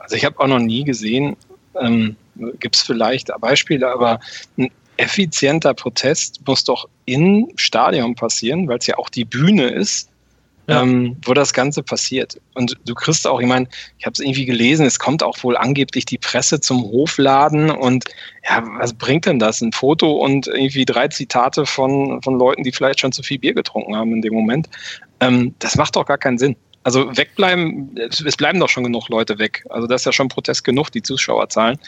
Also 0.00 0.16
ich 0.16 0.24
habe 0.24 0.38
auch 0.40 0.48
noch 0.48 0.58
nie 0.58 0.84
gesehen, 0.84 1.36
ähm, 1.80 2.16
gibt 2.60 2.76
es 2.76 2.82
vielleicht 2.82 3.30
Beispiele, 3.40 3.90
aber 3.90 4.20
ein 4.58 4.70
effizienter 4.96 5.74
Protest 5.74 6.40
muss 6.46 6.64
doch 6.64 6.88
im 7.06 7.48
Stadion 7.56 8.14
passieren, 8.14 8.68
weil 8.68 8.78
es 8.78 8.86
ja 8.86 8.98
auch 8.98 9.08
die 9.08 9.24
Bühne 9.24 9.68
ist 9.68 10.11
ja. 10.66 10.82
ähm, 10.82 11.16
wo 11.24 11.34
das 11.34 11.52
Ganze 11.52 11.82
passiert. 11.82 12.40
Und 12.54 12.76
du 12.86 12.94
kriegst 12.94 13.26
auch, 13.26 13.40
ich 13.40 13.46
meine, 13.46 13.68
ich 13.98 14.06
habe 14.06 14.12
es 14.14 14.20
irgendwie 14.20 14.44
gelesen, 14.44 14.86
es 14.86 14.98
kommt 14.98 15.22
auch 15.22 15.42
wohl 15.42 15.56
angeblich 15.56 16.04
die 16.04 16.18
Presse 16.18 16.60
zum 16.60 16.82
Hofladen 16.82 17.70
und 17.70 18.04
ja, 18.48 18.62
was 18.78 18.92
bringt 18.92 19.26
denn 19.26 19.38
das? 19.38 19.60
Ein 19.60 19.72
Foto 19.72 20.12
und 20.12 20.46
irgendwie 20.46 20.84
drei 20.84 21.08
Zitate 21.08 21.66
von, 21.66 22.22
von 22.22 22.38
Leuten, 22.38 22.62
die 22.62 22.72
vielleicht 22.72 23.00
schon 23.00 23.12
zu 23.12 23.22
viel 23.22 23.38
Bier 23.38 23.54
getrunken 23.54 23.96
haben 23.96 24.12
in 24.12 24.22
dem 24.22 24.34
Moment. 24.34 24.68
Ähm, 25.20 25.54
das 25.58 25.76
macht 25.76 25.96
doch 25.96 26.06
gar 26.06 26.18
keinen 26.18 26.38
Sinn. 26.38 26.56
Also 26.84 27.16
wegbleiben, 27.16 27.96
es 27.96 28.36
bleiben 28.36 28.58
doch 28.58 28.68
schon 28.68 28.82
genug 28.82 29.08
Leute 29.08 29.38
weg. 29.38 29.64
Also 29.70 29.86
das 29.86 30.00
ist 30.00 30.06
ja 30.06 30.12
schon 30.12 30.28
Protest 30.28 30.64
genug, 30.64 30.90
die 30.90 31.02
Zuschauerzahlen. 31.02 31.78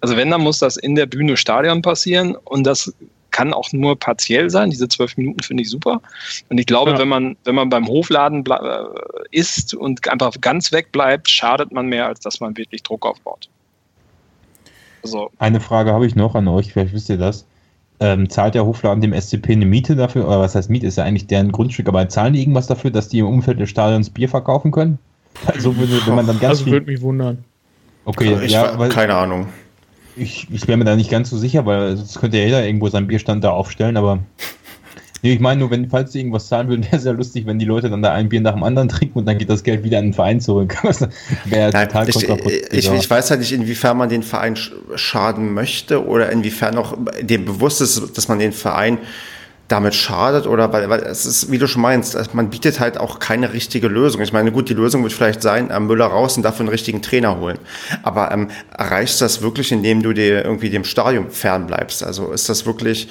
Also 0.00 0.16
wenn, 0.16 0.30
dann 0.30 0.42
muss 0.42 0.60
das 0.60 0.76
in 0.76 0.94
der 0.94 1.06
Bühne 1.06 1.36
Stadion 1.36 1.82
passieren 1.82 2.36
und 2.36 2.64
das 2.64 2.94
kann 3.36 3.52
auch 3.52 3.70
nur 3.72 3.98
partiell 3.98 4.48
sein. 4.48 4.70
Diese 4.70 4.88
zwölf 4.88 5.14
Minuten 5.18 5.42
finde 5.42 5.62
ich 5.62 5.68
super. 5.68 6.00
Und 6.48 6.56
ich 6.56 6.64
glaube, 6.64 6.92
ja. 6.92 6.98
wenn 6.98 7.08
man, 7.08 7.36
wenn 7.44 7.54
man 7.54 7.68
beim 7.68 7.86
Hofladen 7.86 8.42
äh, 8.46 8.84
isst 9.30 9.74
und 9.74 10.08
einfach 10.08 10.40
ganz 10.40 10.72
weg 10.72 10.90
bleibt, 10.90 11.28
schadet 11.28 11.70
man 11.70 11.86
mehr, 11.86 12.06
als 12.06 12.20
dass 12.20 12.40
man 12.40 12.56
wirklich 12.56 12.82
Druck 12.82 13.04
aufbaut. 13.04 13.50
Also. 15.02 15.30
Eine 15.38 15.60
Frage 15.60 15.92
habe 15.92 16.06
ich 16.06 16.16
noch 16.16 16.34
an 16.34 16.48
euch, 16.48 16.72
vielleicht 16.72 16.94
wisst 16.94 17.10
ihr 17.10 17.18
das. 17.18 17.46
Ähm, 18.00 18.30
zahlt 18.30 18.54
der 18.54 18.64
Hofladen 18.64 19.02
dem 19.02 19.12
SCP 19.12 19.52
eine 19.52 19.66
Miete 19.66 19.96
dafür? 19.96 20.26
Oder 20.26 20.40
was 20.40 20.54
heißt 20.54 20.70
Miete? 20.70 20.86
Ist 20.86 20.96
ja 20.96 21.04
eigentlich 21.04 21.26
deren 21.26 21.52
Grundstück, 21.52 21.88
aber 21.88 22.08
zahlen 22.08 22.32
die 22.32 22.40
irgendwas 22.40 22.66
dafür, 22.66 22.90
dass 22.90 23.08
die 23.08 23.18
im 23.18 23.26
Umfeld 23.26 23.60
des 23.60 23.68
Stadions 23.68 24.08
Bier 24.08 24.30
verkaufen 24.30 24.70
können? 24.70 24.98
Also, 25.44 25.76
würde, 25.76 26.00
wenn 26.06 26.14
man 26.14 26.26
dann 26.26 26.40
ganz. 26.40 26.60
Also, 26.60 26.70
würde 26.70 26.90
mich 26.90 27.02
wundern. 27.02 27.44
Okay, 28.06 28.32
also 28.32 28.42
ich, 28.42 28.52
ja, 28.52 28.78
weil, 28.78 28.88
keine 28.88 29.14
Ahnung. 29.14 29.48
Ich, 30.16 30.46
ich 30.50 30.66
wäre 30.66 30.78
mir 30.78 30.84
da 30.84 30.96
nicht 30.96 31.10
ganz 31.10 31.30
so 31.30 31.36
sicher, 31.36 31.66
weil 31.66 31.96
sonst 31.96 32.18
könnte 32.20 32.38
ja 32.38 32.44
jeder 32.44 32.64
irgendwo 32.64 32.88
seinen 32.88 33.06
Bierstand 33.06 33.44
da 33.44 33.50
aufstellen, 33.50 33.96
aber 33.96 34.20
nee, 35.22 35.32
ich 35.32 35.40
meine 35.40 35.60
nur, 35.60 35.70
wenn, 35.70 35.90
falls 35.90 36.12
sie 36.12 36.20
irgendwas 36.20 36.48
zahlen 36.48 36.68
würden, 36.68 36.84
wäre 36.86 36.96
es 36.96 37.04
ja 37.04 37.12
lustig, 37.12 37.46
wenn 37.46 37.58
die 37.58 37.66
Leute 37.66 37.90
dann 37.90 38.02
da 38.02 38.12
ein 38.12 38.28
Bier 38.28 38.40
nach 38.40 38.54
dem 38.54 38.62
anderen 38.62 38.88
trinken 38.88 39.18
und 39.18 39.26
dann 39.26 39.38
geht 39.38 39.50
das 39.50 39.62
Geld 39.62 39.84
wieder 39.84 39.98
an 39.98 40.06
den 40.06 40.14
Verein 40.14 40.40
zurück. 40.40 40.76
wäre 41.44 41.70
total 41.70 42.08
ich, 42.08 42.16
ich, 42.72 42.90
ich, 42.90 43.10
weiß 43.10 43.30
halt 43.30 43.40
nicht, 43.40 43.52
inwiefern 43.52 43.96
man 43.96 44.08
den 44.08 44.22
Verein 44.22 44.56
schaden 44.94 45.52
möchte 45.52 46.06
oder 46.06 46.30
inwiefern 46.30 46.78
auch 46.78 46.96
dem 47.20 47.44
bewusst 47.44 47.80
ist, 47.80 48.16
dass 48.16 48.28
man 48.28 48.38
den 48.38 48.52
Verein 48.52 48.98
damit 49.68 49.94
schadet 49.94 50.46
oder 50.46 50.72
weil, 50.72 50.88
weil 50.88 51.00
es 51.00 51.26
ist, 51.26 51.50
wie 51.50 51.58
du 51.58 51.66
schon 51.66 51.82
meinst, 51.82 52.34
man 52.34 52.50
bietet 52.50 52.78
halt 52.78 52.98
auch 52.98 53.18
keine 53.18 53.52
richtige 53.52 53.88
Lösung. 53.88 54.20
Ich 54.22 54.32
meine, 54.32 54.52
gut, 54.52 54.68
die 54.68 54.74
Lösung 54.74 55.02
wird 55.02 55.12
vielleicht 55.12 55.42
sein, 55.42 55.70
äh, 55.70 55.80
Müller 55.80 56.06
raus 56.06 56.36
und 56.36 56.44
dafür 56.44 56.60
einen 56.60 56.68
richtigen 56.68 57.02
Trainer 57.02 57.38
holen. 57.38 57.58
Aber 58.02 58.30
ähm, 58.30 58.48
erreichst 58.76 59.20
das 59.20 59.42
wirklich, 59.42 59.72
indem 59.72 60.02
du 60.02 60.12
dir 60.12 60.44
irgendwie 60.44 60.70
dem 60.70 60.84
Stadion 60.84 61.30
fernbleibst? 61.30 62.04
Also 62.04 62.30
ist 62.32 62.48
das 62.48 62.64
wirklich 62.64 63.08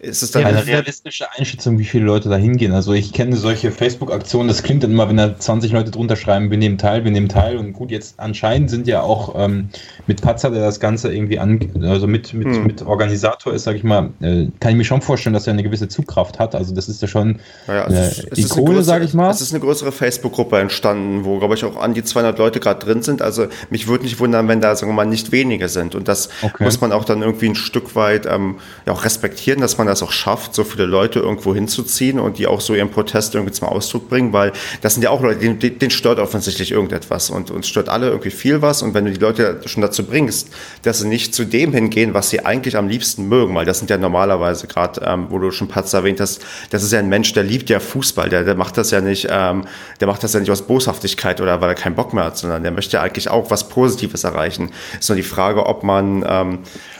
ist 0.00 0.22
es 0.22 0.30
dann 0.30 0.42
ja, 0.42 0.48
eine 0.48 0.66
realistische 0.66 1.26
Einschätzung, 1.36 1.78
wie 1.78 1.84
viele 1.84 2.06
Leute 2.06 2.30
da 2.30 2.36
hingehen? 2.36 2.72
Also 2.72 2.94
ich 2.94 3.12
kenne 3.12 3.36
solche 3.36 3.70
Facebook-Aktionen, 3.70 4.48
das 4.48 4.62
klingt 4.62 4.82
dann 4.82 4.92
immer, 4.92 5.08
wenn 5.08 5.18
da 5.18 5.38
20 5.38 5.72
Leute 5.72 5.90
drunter 5.90 6.16
schreiben, 6.16 6.50
wir 6.50 6.56
nehmen 6.56 6.78
teil, 6.78 7.04
wir 7.04 7.10
nehmen 7.10 7.28
teil. 7.28 7.58
Und 7.58 7.74
gut, 7.74 7.90
jetzt 7.90 8.18
anscheinend 8.18 8.70
sind 8.70 8.86
ja 8.86 9.02
auch 9.02 9.34
ähm, 9.36 9.68
mit 10.06 10.22
Patzer, 10.22 10.50
der 10.50 10.62
das 10.62 10.80
Ganze 10.80 11.12
irgendwie 11.12 11.38
an, 11.38 11.60
also 11.82 12.06
mit, 12.06 12.32
mit, 12.32 12.46
hm. 12.46 12.66
mit 12.66 12.82
Organisator 12.82 13.52
ist, 13.52 13.64
sage 13.64 13.76
ich 13.76 13.84
mal, 13.84 14.10
äh, 14.20 14.46
kann 14.58 14.72
ich 14.72 14.76
mir 14.76 14.84
schon 14.84 15.02
vorstellen, 15.02 15.34
dass 15.34 15.46
er 15.46 15.52
eine 15.52 15.62
gewisse 15.62 15.88
Zugkraft 15.88 16.38
hat. 16.38 16.54
Also 16.54 16.74
das 16.74 16.88
ist 16.88 17.02
ja 17.02 17.08
schon 17.08 17.40
ja, 17.68 17.84
eine 17.84 17.98
es 17.98 18.20
ist, 18.20 18.56
Ikone, 18.56 18.82
sage 18.82 19.04
ich 19.04 19.12
mal. 19.12 19.30
Es 19.30 19.42
ist 19.42 19.52
eine 19.52 19.60
größere 19.60 19.92
Facebook-Gruppe 19.92 20.58
entstanden, 20.58 21.26
wo, 21.26 21.38
glaube 21.38 21.56
ich, 21.56 21.64
auch 21.64 21.76
an 21.76 21.92
die 21.92 22.02
200 22.02 22.38
Leute 22.38 22.58
gerade 22.58 22.84
drin 22.84 23.02
sind. 23.02 23.20
Also 23.20 23.48
mich 23.68 23.86
würde 23.86 24.04
nicht 24.04 24.18
wundern, 24.18 24.48
wenn 24.48 24.62
da, 24.62 24.74
sagen 24.74 24.90
wir 24.90 24.96
mal, 24.96 25.04
nicht 25.04 25.30
wenige 25.30 25.68
sind. 25.68 25.94
Und 25.94 26.08
das 26.08 26.30
okay. 26.40 26.64
muss 26.64 26.80
man 26.80 26.90
auch 26.90 27.04
dann 27.04 27.20
irgendwie 27.20 27.50
ein 27.50 27.54
Stück 27.54 27.94
weit 27.96 28.24
ähm, 28.24 28.56
ja, 28.86 28.94
auch 28.94 29.04
respektieren, 29.04 29.60
dass 29.60 29.76
man 29.76 29.89
das 29.90 30.02
auch 30.02 30.12
schafft, 30.12 30.54
so 30.54 30.64
viele 30.64 30.86
Leute 30.86 31.20
irgendwo 31.20 31.54
hinzuziehen 31.54 32.18
und 32.18 32.38
die 32.38 32.46
auch 32.46 32.60
so 32.60 32.74
ihren 32.74 32.90
Protest 32.90 33.34
irgendwie 33.34 33.52
zum 33.52 33.68
Ausdruck 33.68 34.08
bringen, 34.08 34.32
weil 34.32 34.52
das 34.80 34.94
sind 34.94 35.02
ja 35.02 35.10
auch 35.10 35.22
Leute, 35.22 35.40
denen, 35.40 35.90
stört 35.90 36.18
offensichtlich 36.18 36.70
irgendetwas 36.70 37.30
und 37.30 37.50
uns 37.50 37.68
stört 37.68 37.88
alle 37.88 38.08
irgendwie 38.08 38.30
viel 38.30 38.62
was 38.62 38.82
und 38.82 38.94
wenn 38.94 39.04
du 39.04 39.12
die 39.12 39.18
Leute 39.18 39.60
schon 39.66 39.82
dazu 39.82 40.04
bringst, 40.04 40.48
dass 40.82 41.00
sie 41.00 41.08
nicht 41.08 41.34
zu 41.34 41.44
dem 41.44 41.72
hingehen, 41.72 42.14
was 42.14 42.30
sie 42.30 42.44
eigentlich 42.44 42.76
am 42.76 42.88
liebsten 42.88 43.28
mögen, 43.28 43.54
weil 43.54 43.66
das 43.66 43.78
sind 43.78 43.90
ja 43.90 43.98
normalerweise 43.98 44.66
gerade, 44.66 45.02
ähm, 45.04 45.26
wo 45.30 45.38
du 45.38 45.50
schon 45.50 45.68
Patz 45.68 45.92
erwähnt 45.92 46.20
hast, 46.20 46.40
das 46.70 46.82
ist 46.82 46.92
ja 46.92 46.98
ein 46.98 47.08
Mensch, 47.08 47.32
der 47.32 47.42
liebt 47.42 47.68
ja 47.70 47.80
Fußball, 47.80 48.28
der, 48.28 48.44
der 48.44 48.54
macht 48.54 48.76
das 48.78 48.90
ja 48.90 49.00
nicht, 49.00 49.26
ähm, 49.30 49.64
der 50.00 50.06
macht 50.06 50.22
das 50.22 50.32
ja 50.32 50.40
nicht 50.40 50.50
aus 50.50 50.62
Boshaftigkeit 50.62 51.40
oder 51.40 51.60
weil 51.60 51.70
er 51.70 51.74
keinen 51.74 51.94
Bock 51.94 52.14
mehr 52.14 52.24
hat, 52.24 52.38
sondern 52.38 52.62
der 52.62 52.72
möchte 52.72 52.96
ja 52.96 53.02
eigentlich 53.02 53.28
auch 53.28 53.50
was 53.50 53.68
Positives 53.68 54.24
erreichen. 54.24 54.70
Ist 54.98 55.08
nur 55.08 55.16
die 55.16 55.22
Frage, 55.22 55.66
ob 55.66 55.82
man, 55.82 56.24
ähm, 56.26 56.58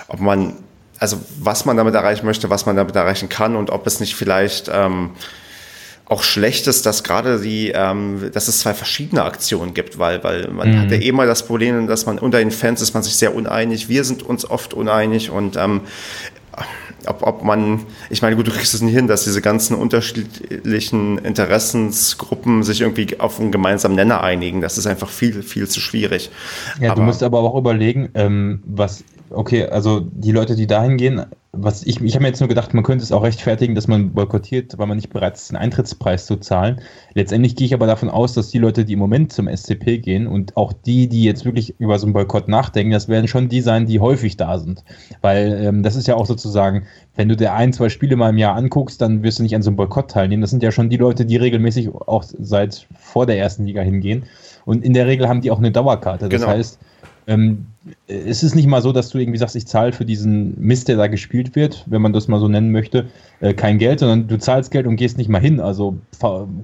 ob 0.09 0.21
man 0.21 0.57
also 1.01 1.19
was 1.41 1.65
man 1.65 1.77
damit 1.77 1.95
erreichen 1.95 2.27
möchte, 2.27 2.51
was 2.51 2.67
man 2.67 2.77
damit 2.77 2.95
erreichen 2.95 3.29
kann 3.29 3.57
und 3.57 3.71
ob 3.71 3.87
es 3.87 3.99
nicht 4.01 4.15
vielleicht 4.15 4.71
ähm, 4.73 5.11
auch 6.05 6.23
schlecht 6.23 6.67
ist, 6.67 6.87
dass 6.87 7.03
gerade 7.03 7.41
die, 7.41 7.73
ähm, 7.75 8.31
dass 8.33 8.49
es 8.49 8.61
zwei 8.61 8.75
verschiedene 8.75 9.25
Aktionen 9.25 9.75
gibt, 9.75 9.99
weil, 9.99 10.23
weil 10.23 10.49
man 10.49 10.71
mhm. 10.71 10.81
hat 10.81 10.91
ja 10.91 10.99
eh 10.99 11.13
mal 11.13 11.27
das 11.27 11.47
Problem, 11.47 11.87
dass 11.87 12.05
man 12.05 12.19
unter 12.19 12.39
den 12.39 12.51
Fans 12.51 12.83
ist 12.83 12.95
man 12.95 13.03
sich 13.03 13.17
sehr 13.17 13.35
uneinig. 13.35 13.89
Wir 13.89 14.05
sind 14.05 14.23
uns 14.23 14.49
oft 14.49 14.75
uneinig 14.75 15.31
und 15.31 15.57
ähm, 15.57 15.83
ob, 17.07 17.23
ob 17.27 17.45
man, 17.45 17.87
ich 18.11 18.21
meine, 18.21 18.37
gut, 18.37 18.47
du 18.47 18.51
kriegst 18.51 18.75
es 18.75 18.83
nicht 18.83 18.95
hin, 18.95 19.07
dass 19.07 19.25
diese 19.25 19.41
ganzen 19.41 19.75
unterschiedlichen 19.75 21.17
Interessensgruppen 21.19 22.63
sich 22.63 22.83
irgendwie 22.83 23.19
auf 23.21 23.41
einen 23.41 23.53
gemeinsamen 23.53 23.95
Nenner 23.95 24.23
einigen. 24.23 24.61
Das 24.61 24.77
ist 24.77 24.87
einfach 24.87 25.09
viel, 25.09 25.43
viel 25.43 25.67
zu 25.67 25.81
schwierig. 25.81 26.31
Ja, 26.79 26.91
aber, 26.91 27.01
du 27.01 27.07
musst 27.07 27.23
aber 27.23 27.39
auch 27.39 27.57
überlegen, 27.57 28.11
ähm, 28.15 28.63
was 28.67 29.05
okay, 29.31 29.67
also 29.67 30.01
die 30.01 30.33
Leute, 30.33 30.57
die 30.57 30.67
dahin 30.67 30.97
gehen, 30.97 31.25
was 31.53 31.83
ich, 31.83 32.01
ich 32.01 32.15
habe 32.15 32.23
mir 32.23 32.29
jetzt 32.29 32.39
nur 32.39 32.49
gedacht, 32.49 32.75
man 32.75 32.85
könnte 32.85 33.03
es 33.03 33.11
auch 33.11 33.25
rechtfertigen, 33.25 33.75
dass 33.75 33.89
man 33.89 34.13
boykottiert, 34.13 34.79
weil 34.79 34.87
man 34.87 34.97
nicht 34.97 35.11
bereit 35.11 35.35
ist, 35.35 35.51
einen 35.51 35.61
Eintrittspreis 35.61 36.27
zu 36.27 36.37
zahlen. 36.37 36.81
Letztendlich 37.15 37.57
gehe 37.57 37.67
ich 37.67 37.75
aber 37.75 37.89
davon 37.89 38.09
aus, 38.09 38.35
dass 38.35 38.51
die 38.51 38.59
Leute, 38.59 38.85
die 38.85 38.93
im 38.93 39.01
Moment 39.01 39.33
zum 39.33 39.49
SCP 39.49 39.99
gehen 39.99 40.29
und 40.29 40.57
auch 40.57 40.73
die, 40.73 41.09
die 41.09 41.25
jetzt 41.25 41.45
wirklich 41.45 41.75
über 41.81 41.99
so 41.99 42.07
einen 42.07 42.13
Boykott 42.13 42.47
nachdenken, 42.47 42.93
das 42.93 43.09
werden 43.09 43.27
schon 43.27 43.49
die 43.49 43.63
sein, 43.63 43.87
die 43.87 43.99
häufig 43.99 44.37
da 44.37 44.59
sind. 44.59 44.85
Weil 45.23 45.61
ähm, 45.65 45.83
das 45.83 45.97
ist 45.97 46.07
ja 46.07 46.15
auch 46.15 46.27
sozusagen, 46.27 46.87
wenn 47.17 47.29
du 47.29 47.37
dir 47.37 47.53
ein, 47.53 47.73
zwei 47.73 47.89
Spiele 47.89 48.15
mal 48.15 48.31
im 48.31 48.39
Jahr 48.39 48.55
anguckst, 48.55 49.01
dann 49.01 49.25
wirst 49.25 49.41
du 49.41 49.43
nicht 49.43 49.57
an 49.57 49.63
so 49.63 49.71
einem 49.71 49.77
Boykott 49.77 50.11
teilnehmen. 50.11 50.43
Das 50.43 50.51
sind 50.51 50.63
ja 50.63 50.71
schon 50.71 50.89
die 50.89 50.99
Leute, 50.99 51.27
die 51.27 51.37
regelmäßig 51.37 51.89
auch 51.93 52.23
seit 52.23 52.87
vor 52.97 53.27
der 53.27 53.39
ersten 53.39 53.65
Liga 53.65 53.83
hingehen. 53.83 54.25
Und 54.67 54.85
in 54.85 54.95
der 54.95 55.07
Regel 55.07 55.29
haben 55.29 55.41
die 55.41 55.51
auch 55.51 55.59
eine 55.59 55.73
Dauerkarte. 55.73 56.29
Das 56.29 56.41
genau. 56.41 56.53
heißt, 56.53 56.79
ähm, 57.31 57.67
es 58.09 58.43
ist 58.43 58.57
nicht 58.57 58.67
mal 58.67 58.83
so, 58.83 58.91
dass 58.91 59.09
du 59.09 59.19
irgendwie 59.19 59.39
sagst, 59.39 59.55
ich 59.55 59.67
zahle 59.67 59.93
für 59.93 60.05
diesen 60.05 60.61
Mist, 60.61 60.89
der 60.89 60.97
da 60.97 61.07
gespielt 61.07 61.55
wird, 61.55 61.85
wenn 61.87 62.03
man 62.03 62.13
das 62.13 62.27
mal 62.27 62.41
so 62.41 62.49
nennen 62.49 62.73
möchte, 62.73 63.07
äh, 63.39 63.55
kein 63.55 63.79
Geld, 63.79 64.01
sondern 64.01 64.27
du 64.27 64.37
zahlst 64.37 64.73
Geld 64.73 64.87
und 64.87 64.97
gehst 64.97 65.17
nicht 65.17 65.31
mal 65.31 65.41
hin. 65.41 65.61
Also 65.61 65.97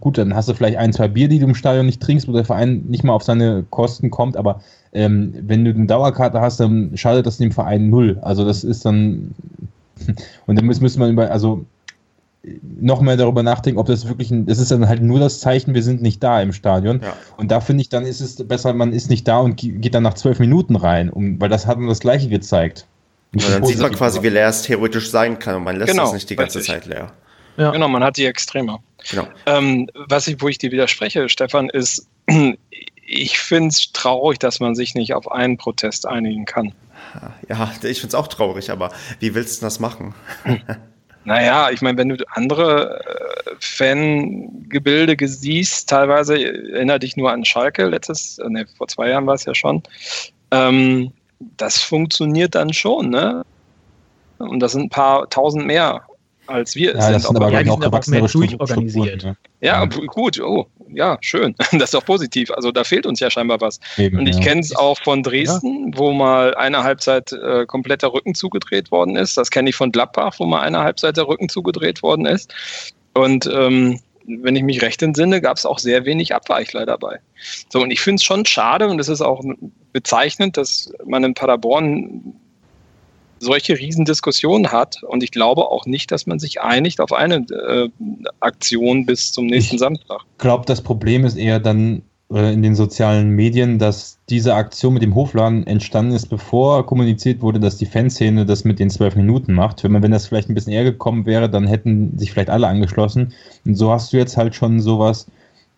gut, 0.00 0.18
dann 0.18 0.34
hast 0.34 0.48
du 0.48 0.54
vielleicht 0.54 0.76
ein, 0.76 0.92
zwei 0.92 1.06
Bier, 1.06 1.28
die 1.28 1.38
du 1.38 1.46
im 1.46 1.54
Stadion 1.54 1.86
nicht 1.86 2.02
trinkst, 2.02 2.26
wo 2.26 2.32
der 2.32 2.44
Verein 2.44 2.82
nicht 2.88 3.04
mal 3.04 3.12
auf 3.12 3.22
seine 3.22 3.64
Kosten 3.70 4.10
kommt, 4.10 4.36
aber 4.36 4.60
ähm, 4.92 5.34
wenn 5.40 5.64
du 5.64 5.70
eine 5.70 5.86
Dauerkarte 5.86 6.40
hast, 6.40 6.58
dann 6.58 6.96
schadet 6.96 7.26
das 7.26 7.38
dem 7.38 7.52
Verein 7.52 7.88
null. 7.88 8.18
Also 8.22 8.44
das 8.44 8.64
ist 8.64 8.84
dann 8.84 9.34
und 10.46 10.58
dann 10.58 10.66
müsste 10.66 10.98
man 10.98 11.12
über, 11.12 11.30
also 11.30 11.64
noch 12.62 13.00
mehr 13.00 13.16
darüber 13.16 13.42
nachdenken, 13.42 13.78
ob 13.78 13.86
das 13.86 14.06
wirklich 14.08 14.30
ein, 14.30 14.46
das 14.46 14.58
ist 14.58 14.70
dann 14.70 14.88
halt 14.88 15.02
nur 15.02 15.18
das 15.18 15.40
Zeichen, 15.40 15.74
wir 15.74 15.82
sind 15.82 16.02
nicht 16.02 16.22
da 16.22 16.40
im 16.40 16.52
Stadion. 16.52 17.00
Ja. 17.02 17.16
Und 17.36 17.50
da 17.50 17.60
finde 17.60 17.82
ich, 17.82 17.88
dann 17.88 18.06
ist 18.06 18.20
es 18.20 18.46
besser, 18.46 18.72
man 18.72 18.92
ist 18.92 19.10
nicht 19.10 19.26
da 19.26 19.38
und 19.38 19.56
geht 19.56 19.94
dann 19.94 20.02
nach 20.02 20.14
zwölf 20.14 20.38
Minuten 20.38 20.76
rein, 20.76 21.10
um, 21.10 21.40
weil 21.40 21.48
das 21.48 21.66
hat 21.66 21.78
man 21.78 21.88
das 21.88 22.00
Gleiche 22.00 22.28
gezeigt. 22.28 22.86
Ja, 23.34 23.50
dann 23.50 23.64
sieht 23.64 23.78
man 23.78 23.92
quasi, 23.92 24.22
wie 24.22 24.28
leer 24.28 24.48
es 24.48 24.62
theoretisch 24.62 25.10
sein 25.10 25.38
kann 25.38 25.56
und 25.56 25.64
man 25.64 25.76
lässt 25.76 25.90
genau, 25.90 26.06
es 26.06 26.12
nicht 26.12 26.30
die 26.30 26.36
ganze 26.36 26.58
richtig. 26.58 26.74
Zeit 26.74 26.86
leer. 26.86 27.12
Ja. 27.56 27.70
Genau, 27.70 27.88
man 27.88 28.04
hat 28.04 28.16
die 28.16 28.26
Extreme. 28.26 28.78
Genau. 29.10 29.26
Ähm, 29.46 29.88
was 29.94 30.26
ich, 30.26 30.40
wo 30.40 30.48
ich 30.48 30.58
dir 30.58 30.70
widerspreche, 30.70 31.28
Stefan, 31.28 31.68
ist, 31.70 32.06
ich 33.06 33.38
finde 33.38 33.68
es 33.68 33.92
traurig, 33.92 34.38
dass 34.38 34.60
man 34.60 34.74
sich 34.74 34.94
nicht 34.94 35.14
auf 35.14 35.30
einen 35.30 35.56
Protest 35.56 36.06
einigen 36.06 36.44
kann. 36.44 36.72
Ja, 37.48 37.72
ich 37.82 38.00
finde 38.00 38.08
es 38.08 38.14
auch 38.14 38.28
traurig, 38.28 38.70
aber 38.70 38.92
wie 39.20 39.34
willst 39.34 39.60
du 39.60 39.66
das 39.66 39.80
machen? 39.80 40.14
Naja, 41.26 41.70
ich 41.70 41.82
meine, 41.82 41.98
wenn 41.98 42.08
du 42.10 42.24
andere 42.30 43.00
äh, 43.00 43.50
Fangebilde 43.58 45.16
siehst, 45.26 45.88
teilweise 45.88 46.36
erinnere 46.36 47.00
dich 47.00 47.16
nur 47.16 47.32
an 47.32 47.44
Schalke, 47.44 47.86
letztes, 47.86 48.38
äh, 48.38 48.48
ne, 48.48 48.64
vor 48.78 48.86
zwei 48.86 49.08
Jahren 49.08 49.26
war 49.26 49.34
es 49.34 49.44
ja 49.44 49.52
schon. 49.52 49.82
Ähm, 50.52 51.10
das 51.56 51.78
funktioniert 51.78 52.54
dann 52.54 52.72
schon, 52.72 53.10
ne? 53.10 53.42
Und 54.38 54.60
das 54.60 54.72
sind 54.72 54.82
ein 54.82 54.88
paar 54.88 55.28
tausend 55.28 55.66
mehr 55.66 56.02
als 56.46 56.76
wir 56.76 56.94
ja, 56.94 57.02
sind. 57.02 57.14
Das 57.14 57.22
sind 57.24 57.36
aber, 57.36 57.50
ja, 57.50 57.62
die 57.62 57.70
sind 57.70 57.84
aber 57.84 57.98
auch 57.98 58.06
mehr 58.06 58.20
durchorganisiert. 58.20 59.24
Ne? 59.24 59.36
Ja, 59.60 59.82
ja, 59.82 59.84
gut, 59.84 60.40
oh, 60.40 60.66
ja, 60.92 61.18
schön. 61.20 61.54
Das 61.72 61.84
ist 61.84 61.94
doch 61.94 62.04
positiv. 62.04 62.50
Also 62.50 62.72
da 62.72 62.84
fehlt 62.84 63.06
uns 63.06 63.20
ja 63.20 63.30
scheinbar 63.30 63.60
was. 63.60 63.80
Eben, 63.96 64.18
und 64.18 64.26
ich 64.26 64.36
ja. 64.36 64.42
kenne 64.42 64.60
es 64.60 64.74
auch 64.74 64.98
von 65.02 65.22
Dresden, 65.22 65.92
ja. 65.92 65.98
wo 65.98 66.12
mal 66.12 66.54
eine 66.54 66.82
Halbzeit 66.84 67.32
äh, 67.32 67.66
komplett 67.66 68.02
der 68.02 68.12
Rücken 68.12 68.34
zugedreht 68.34 68.90
worden 68.90 69.16
ist. 69.16 69.36
Das 69.36 69.50
kenne 69.50 69.70
ich 69.70 69.76
von 69.76 69.92
Gladbach, 69.92 70.34
wo 70.38 70.46
mal 70.46 70.60
eine 70.60 70.80
Halbzeit 70.80 71.16
der 71.16 71.28
Rücken 71.28 71.48
zugedreht 71.48 72.02
worden 72.02 72.26
ist. 72.26 72.54
Und 73.14 73.46
ähm, 73.46 74.00
wenn 74.26 74.56
ich 74.56 74.62
mich 74.62 74.82
recht 74.82 75.02
entsinne, 75.02 75.40
gab 75.40 75.56
es 75.56 75.66
auch 75.66 75.78
sehr 75.78 76.04
wenig 76.04 76.34
Abweichler 76.34 76.84
dabei. 76.84 77.20
So, 77.70 77.80
und 77.82 77.90
ich 77.90 78.00
finde 78.00 78.16
es 78.16 78.24
schon 78.24 78.44
schade 78.44 78.88
und 78.88 79.00
es 79.00 79.08
ist 79.08 79.20
auch 79.20 79.44
bezeichnend, 79.92 80.56
dass 80.56 80.92
man 81.04 81.24
in 81.24 81.34
Paderborn 81.34 82.34
solche 83.38 83.78
Riesendiskussionen 83.78 84.72
hat. 84.72 85.02
Und 85.02 85.22
ich 85.22 85.30
glaube 85.30 85.66
auch 85.66 85.86
nicht, 85.86 86.10
dass 86.10 86.26
man 86.26 86.38
sich 86.38 86.60
einigt 86.60 87.00
auf 87.00 87.12
eine 87.12 87.36
äh, 87.36 87.88
Aktion 88.40 89.06
bis 89.06 89.32
zum 89.32 89.46
nächsten 89.46 89.76
ich 89.76 89.80
Samstag. 89.80 90.20
Ich 90.32 90.38
glaube, 90.38 90.64
das 90.66 90.80
Problem 90.80 91.24
ist 91.24 91.36
eher 91.36 91.60
dann 91.60 92.02
äh, 92.32 92.52
in 92.52 92.62
den 92.62 92.74
sozialen 92.74 93.30
Medien, 93.30 93.78
dass 93.78 94.18
diese 94.28 94.54
Aktion 94.54 94.94
mit 94.94 95.02
dem 95.02 95.14
Hofladen 95.14 95.66
entstanden 95.66 96.12
ist, 96.12 96.26
bevor 96.26 96.84
kommuniziert 96.84 97.40
wurde, 97.40 97.60
dass 97.60 97.76
die 97.76 97.86
Fanszene 97.86 98.44
das 98.44 98.64
mit 98.64 98.78
den 98.78 98.90
zwölf 98.90 99.14
Minuten 99.14 99.52
macht. 99.52 99.84
Wenn, 99.84 99.92
man, 99.92 100.02
wenn 100.02 100.10
das 100.10 100.26
vielleicht 100.26 100.48
ein 100.48 100.54
bisschen 100.54 100.72
eher 100.72 100.84
gekommen 100.84 101.26
wäre, 101.26 101.48
dann 101.48 101.66
hätten 101.66 102.18
sich 102.18 102.32
vielleicht 102.32 102.50
alle 102.50 102.66
angeschlossen. 102.66 103.32
Und 103.64 103.76
so 103.76 103.92
hast 103.92 104.12
du 104.12 104.16
jetzt 104.16 104.36
halt 104.36 104.54
schon 104.54 104.80
sowas 104.80 105.26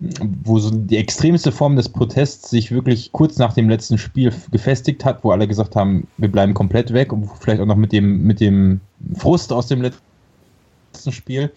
wo 0.01 0.59
so 0.59 0.71
die 0.71 0.97
extremste 0.97 1.51
Form 1.51 1.75
des 1.75 1.89
Protests 1.89 2.51
sich 2.51 2.71
wirklich 2.71 3.11
kurz 3.13 3.37
nach 3.39 3.53
dem 3.53 3.69
letzten 3.69 3.99
Spiel 3.99 4.33
gefestigt 4.53 5.05
hat, 5.05 5.25
wo 5.25 5.33
alle 5.33 5.49
gesagt 5.49 5.75
haben, 5.75 6.07
wir 6.19 6.31
bleiben 6.31 6.55
komplett 6.55 6.93
weg 6.93 7.13
und 7.13 7.29
vielleicht 7.41 7.61
auch 7.61 7.67
noch 7.67 7.77
mit 7.77 7.93
dem, 7.93 8.23
mit 8.23 8.41
dem 8.41 8.81
Frust 9.17 9.53
aus 9.53 9.67
dem 9.67 9.83
letzten 9.83 11.11
Spiel. 11.11 11.51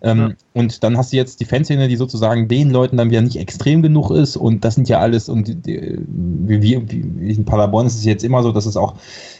Ähm, 0.00 0.18
ja. 0.18 0.30
Und 0.54 0.84
dann 0.84 0.96
hast 0.96 1.12
du 1.12 1.16
jetzt 1.16 1.40
die 1.40 1.44
Fanszene, 1.44 1.88
die 1.88 1.96
sozusagen 1.96 2.46
den 2.46 2.70
Leuten 2.70 2.96
dann 2.96 3.10
wieder 3.10 3.20
nicht 3.20 3.36
extrem 3.36 3.82
genug 3.82 4.12
ist 4.12 4.36
und 4.36 4.64
das 4.64 4.76
sind 4.76 4.88
ja 4.88 5.00
alles 5.00 5.28
und 5.28 5.48
wie, 5.66 6.62
wie, 6.62 6.88
wie 6.88 7.32
in 7.32 7.44
Paderborn 7.44 7.88
ist 7.88 7.96
es 7.96 8.04
jetzt 8.04 8.22
immer 8.22 8.44
so, 8.44 8.52
dass 8.52 8.66
es 8.66 8.76
auch 8.76 8.94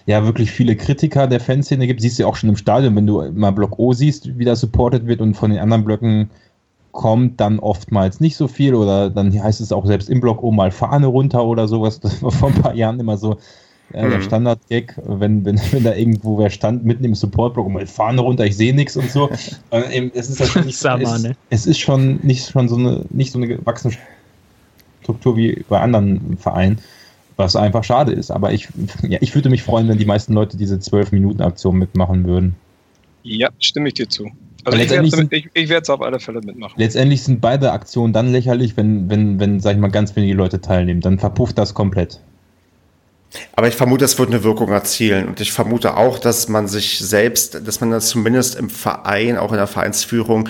ja 0.06 0.24
wirklich 0.24 0.50
viele 0.50 0.74
Kritiker 0.74 1.28
der 1.28 1.38
Fanszene 1.38 1.86
gibt. 1.86 2.00
Siehst 2.00 2.18
du 2.18 2.24
ja 2.24 2.28
auch 2.28 2.34
schon 2.34 2.48
im 2.48 2.56
Stadion, 2.56 2.96
wenn 2.96 3.06
du 3.06 3.30
mal 3.32 3.52
Block 3.52 3.78
O 3.78 3.92
siehst, 3.92 4.36
wie 4.36 4.44
das 4.44 4.58
supported 4.58 5.06
wird 5.06 5.20
und 5.20 5.34
von 5.34 5.52
den 5.52 5.60
anderen 5.60 5.84
Blöcken 5.84 6.30
kommt 6.98 7.38
dann 7.40 7.60
oftmals 7.60 8.18
nicht 8.18 8.36
so 8.36 8.48
viel 8.48 8.74
oder 8.74 9.08
dann 9.08 9.32
heißt 9.32 9.60
es 9.60 9.70
auch 9.70 9.86
selbst 9.86 10.10
im 10.10 10.20
Block, 10.20 10.42
oh 10.42 10.50
mal 10.50 10.72
Fahne 10.72 11.06
runter 11.06 11.44
oder 11.44 11.68
sowas. 11.68 12.00
Das 12.08 12.20
war 12.24 12.32
vor 12.32 12.48
ein 12.48 12.60
paar 12.60 12.74
Jahren 12.74 12.98
immer 12.98 13.16
so 13.16 13.38
äh, 13.92 14.04
mhm. 14.04 14.10
der 14.10 14.20
Standard-Gag, 14.20 15.00
wenn, 15.04 15.44
wenn, 15.44 15.60
wenn 15.70 15.84
da 15.84 15.94
irgendwo 15.94 16.38
wer 16.38 16.50
stand 16.50 16.84
mitten 16.84 17.04
im 17.04 17.14
Support-Block, 17.14 17.66
oh 17.66 17.68
mal 17.68 17.86
Fahne 17.86 18.20
runter, 18.20 18.44
ich 18.46 18.56
sehe 18.56 18.74
nichts 18.74 18.96
und 18.96 19.12
so. 19.12 19.30
äh, 19.70 20.10
es, 20.12 20.28
ist 20.28 20.40
halt 20.40 20.66
nicht, 20.66 20.84
es, 20.84 21.22
ne? 21.22 21.36
es, 21.50 21.66
ist 21.68 21.78
schon 21.78 22.18
nicht 22.24 22.50
schon 22.50 22.68
so 22.68 22.74
eine, 22.74 23.04
nicht 23.10 23.30
so 23.30 23.38
eine 23.38 23.46
gewachsene 23.46 23.94
Struktur 25.02 25.36
wie 25.36 25.64
bei 25.68 25.78
anderen 25.78 26.36
Vereinen. 26.36 26.80
Was 27.36 27.54
einfach 27.54 27.84
schade 27.84 28.10
ist. 28.10 28.32
Aber 28.32 28.52
ich, 28.52 28.66
ja, 29.06 29.18
ich 29.20 29.36
würde 29.36 29.50
mich 29.50 29.62
freuen, 29.62 29.86
wenn 29.86 29.98
die 29.98 30.04
meisten 30.04 30.32
Leute 30.32 30.56
diese 30.56 30.74
12-Minuten-Aktion 30.74 31.78
mitmachen 31.78 32.26
würden. 32.26 32.56
Ja, 33.22 33.50
stimme 33.60 33.86
ich 33.86 33.94
dir 33.94 34.08
zu. 34.08 34.32
Also 34.72 35.22
ich 35.54 35.68
werde 35.68 35.82
es 35.82 35.90
auf 35.90 36.00
alle 36.00 36.20
Fälle 36.20 36.40
mitmachen. 36.40 36.74
Letztendlich 36.76 37.22
sind 37.22 37.40
beide 37.40 37.72
Aktionen 37.72 38.12
dann 38.12 38.32
lächerlich, 38.32 38.76
wenn, 38.76 39.10
wenn, 39.10 39.40
wenn, 39.40 39.60
sag 39.60 39.74
ich 39.74 39.80
mal, 39.80 39.90
ganz 39.90 40.14
wenige 40.16 40.34
Leute 40.34 40.60
teilnehmen. 40.60 41.00
Dann 41.00 41.18
verpufft 41.18 41.58
das 41.58 41.74
komplett. 41.74 42.20
Aber 43.54 43.68
ich 43.68 43.74
vermute, 43.74 44.04
es 44.04 44.18
wird 44.18 44.30
eine 44.30 44.42
Wirkung 44.42 44.70
erzielen. 44.70 45.28
Und 45.28 45.40
ich 45.40 45.52
vermute 45.52 45.96
auch, 45.96 46.18
dass 46.18 46.48
man 46.48 46.66
sich 46.66 46.98
selbst, 46.98 47.66
dass 47.66 47.80
man 47.80 47.90
das 47.90 48.08
zumindest 48.08 48.56
im 48.56 48.70
Verein, 48.70 49.36
auch 49.36 49.50
in 49.50 49.58
der 49.58 49.66
Vereinsführung, 49.66 50.48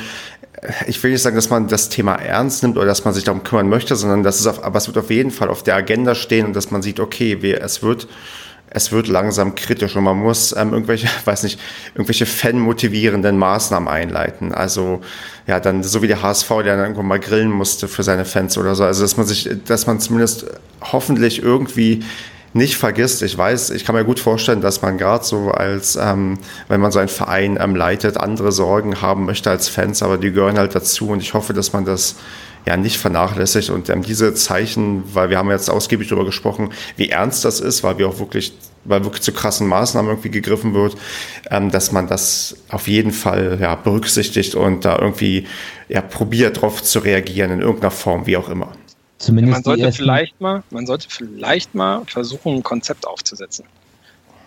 äh, 0.61 0.73
ich 0.87 1.03
will 1.03 1.11
nicht 1.11 1.23
sagen, 1.23 1.37
dass 1.37 1.51
man 1.51 1.69
das 1.69 1.89
Thema 1.89 2.15
ernst 2.15 2.63
nimmt 2.63 2.77
oder 2.77 2.87
dass 2.87 3.05
man 3.05 3.15
sich 3.15 3.25
darum 3.25 3.43
kümmern 3.43 3.69
möchte, 3.69 3.97
sondern 3.97 4.23
dass 4.23 4.39
es 4.41 4.47
auf, 4.47 4.63
aber 4.65 4.79
es 4.79 4.87
wird 4.87 4.99
auf 4.99 5.11
jeden 5.11 5.31
Fall 5.31 5.49
auf 5.49 5.63
der 5.63 5.75
Agenda 5.75 6.15
stehen 6.15 6.47
und 6.47 6.55
dass 6.55 6.71
man 6.71 6.83
sieht, 6.83 7.01
okay, 7.01 7.43
wir, 7.43 7.63
es 7.63 7.83
wird 7.83 8.07
es 8.71 8.93
wird 8.93 9.09
langsam 9.09 9.55
kritisch 9.55 9.97
und 9.97 10.05
man 10.05 10.19
muss 10.19 10.55
ähm, 10.57 10.73
irgendwelche, 10.73 11.09
weiß 11.25 11.43
nicht, 11.45 11.61
irgendwelche 11.95 12.27
fanmotivierenden 12.27 13.39
Maßnahmen 13.39 13.89
einleiten. 13.89 14.55
Also 14.55 15.01
ja, 15.47 15.61
dann 15.61 15.83
so 15.83 16.03
wie 16.03 16.09
der 16.09 16.23
HSV, 16.23 16.49
der 16.49 16.77
dann 16.77 16.81
irgendwann 16.81 17.07
mal 17.07 17.21
grillen 17.21 17.51
musste 17.51 17.89
für 17.89 18.03
seine 18.03 18.25
Fans 18.25 18.59
oder 18.59 18.75
so. 18.75 18.85
Also 18.85 19.03
dass 19.03 19.17
man 19.17 19.27
sich, 19.27 19.49
dass 19.67 19.87
man 19.87 20.01
zumindest 20.01 20.47
hoffentlich 20.81 21.43
irgendwie 21.43 22.05
nicht 22.55 22.77
vergisst. 22.77 23.23
Ich 23.23 23.37
weiß, 23.37 23.71
ich 23.71 23.85
kann 23.85 23.95
mir 23.95 24.05
gut 24.05 24.21
vorstellen, 24.21 24.61
dass 24.61 24.83
man 24.83 24.99
gerade 24.99 25.25
so 25.25 25.51
als, 25.51 25.97
ähm, 25.97 26.39
wenn 26.69 26.81
man 26.81 26.93
so 26.93 26.99
einen 26.99 27.09
Verein 27.09 27.59
ähm, 27.61 27.77
leitet, 27.77 28.17
andere 28.17 28.53
Sorgen 28.53 29.01
haben 29.01 29.27
möchte 29.27 29.51
als 29.51 29.69
Fans, 29.69 30.03
aber 30.03 30.19
die 30.19 30.33
gehören 30.33 30.59
halt 30.59 30.75
dazu 30.75 31.11
und 31.11 31.21
ich 31.21 31.35
hoffe, 31.35 31.53
dass 31.53 31.73
man 31.73 31.85
das 31.85 32.17
ja 32.67 32.77
nicht 32.77 32.99
vernachlässigt 32.99 33.71
und 33.71 33.89
ähm, 33.89 34.03
diese 34.03 34.35
Zeichen, 34.35 35.03
weil 35.15 35.31
wir 35.31 35.39
haben 35.39 35.51
jetzt 35.51 35.71
ausgiebig 35.71 36.09
darüber 36.09 36.27
gesprochen, 36.27 36.71
wie 36.97 37.09
ernst 37.09 37.45
das 37.45 37.61
ist, 37.61 37.83
weil 37.83 37.99
wir 37.99 38.09
auch 38.09 38.19
wirklich 38.19 38.53
weil 38.85 39.05
wirklich 39.05 39.23
zu 39.23 39.33
krassen 39.33 39.67
Maßnahmen 39.67 40.11
irgendwie 40.11 40.31
gegriffen 40.31 40.75
wird, 40.75 40.97
ähm, 41.51 41.71
dass 41.71 41.93
man 41.93 42.07
das 42.07 42.57
auf 42.71 42.89
jeden 42.89 43.13
Fall 43.13 43.59
ja, 43.61 43.75
berücksichtigt 43.75 44.55
und 44.55 44.85
da 44.85 44.99
irgendwie 44.99 45.47
ja, 45.89 46.01
probiert, 46.01 46.57
darauf 46.57 46.83
zu 46.83 47.01
reagieren 47.01 47.51
in 47.51 47.61
irgendeiner 47.61 47.91
Form, 47.91 48.27
wie 48.27 48.37
auch 48.37 48.49
immer. 48.49 48.73
Zumindest 49.19 49.67
ja, 49.67 49.73
man 49.73 49.81
sollte 49.81 49.93
vielleicht 49.93 50.41
mal, 50.41 50.63
man 50.71 50.87
sollte 50.87 51.09
vielleicht 51.11 51.75
mal 51.75 52.03
versuchen, 52.07 52.57
ein 52.57 52.63
Konzept 52.63 53.07
aufzusetzen. 53.07 53.65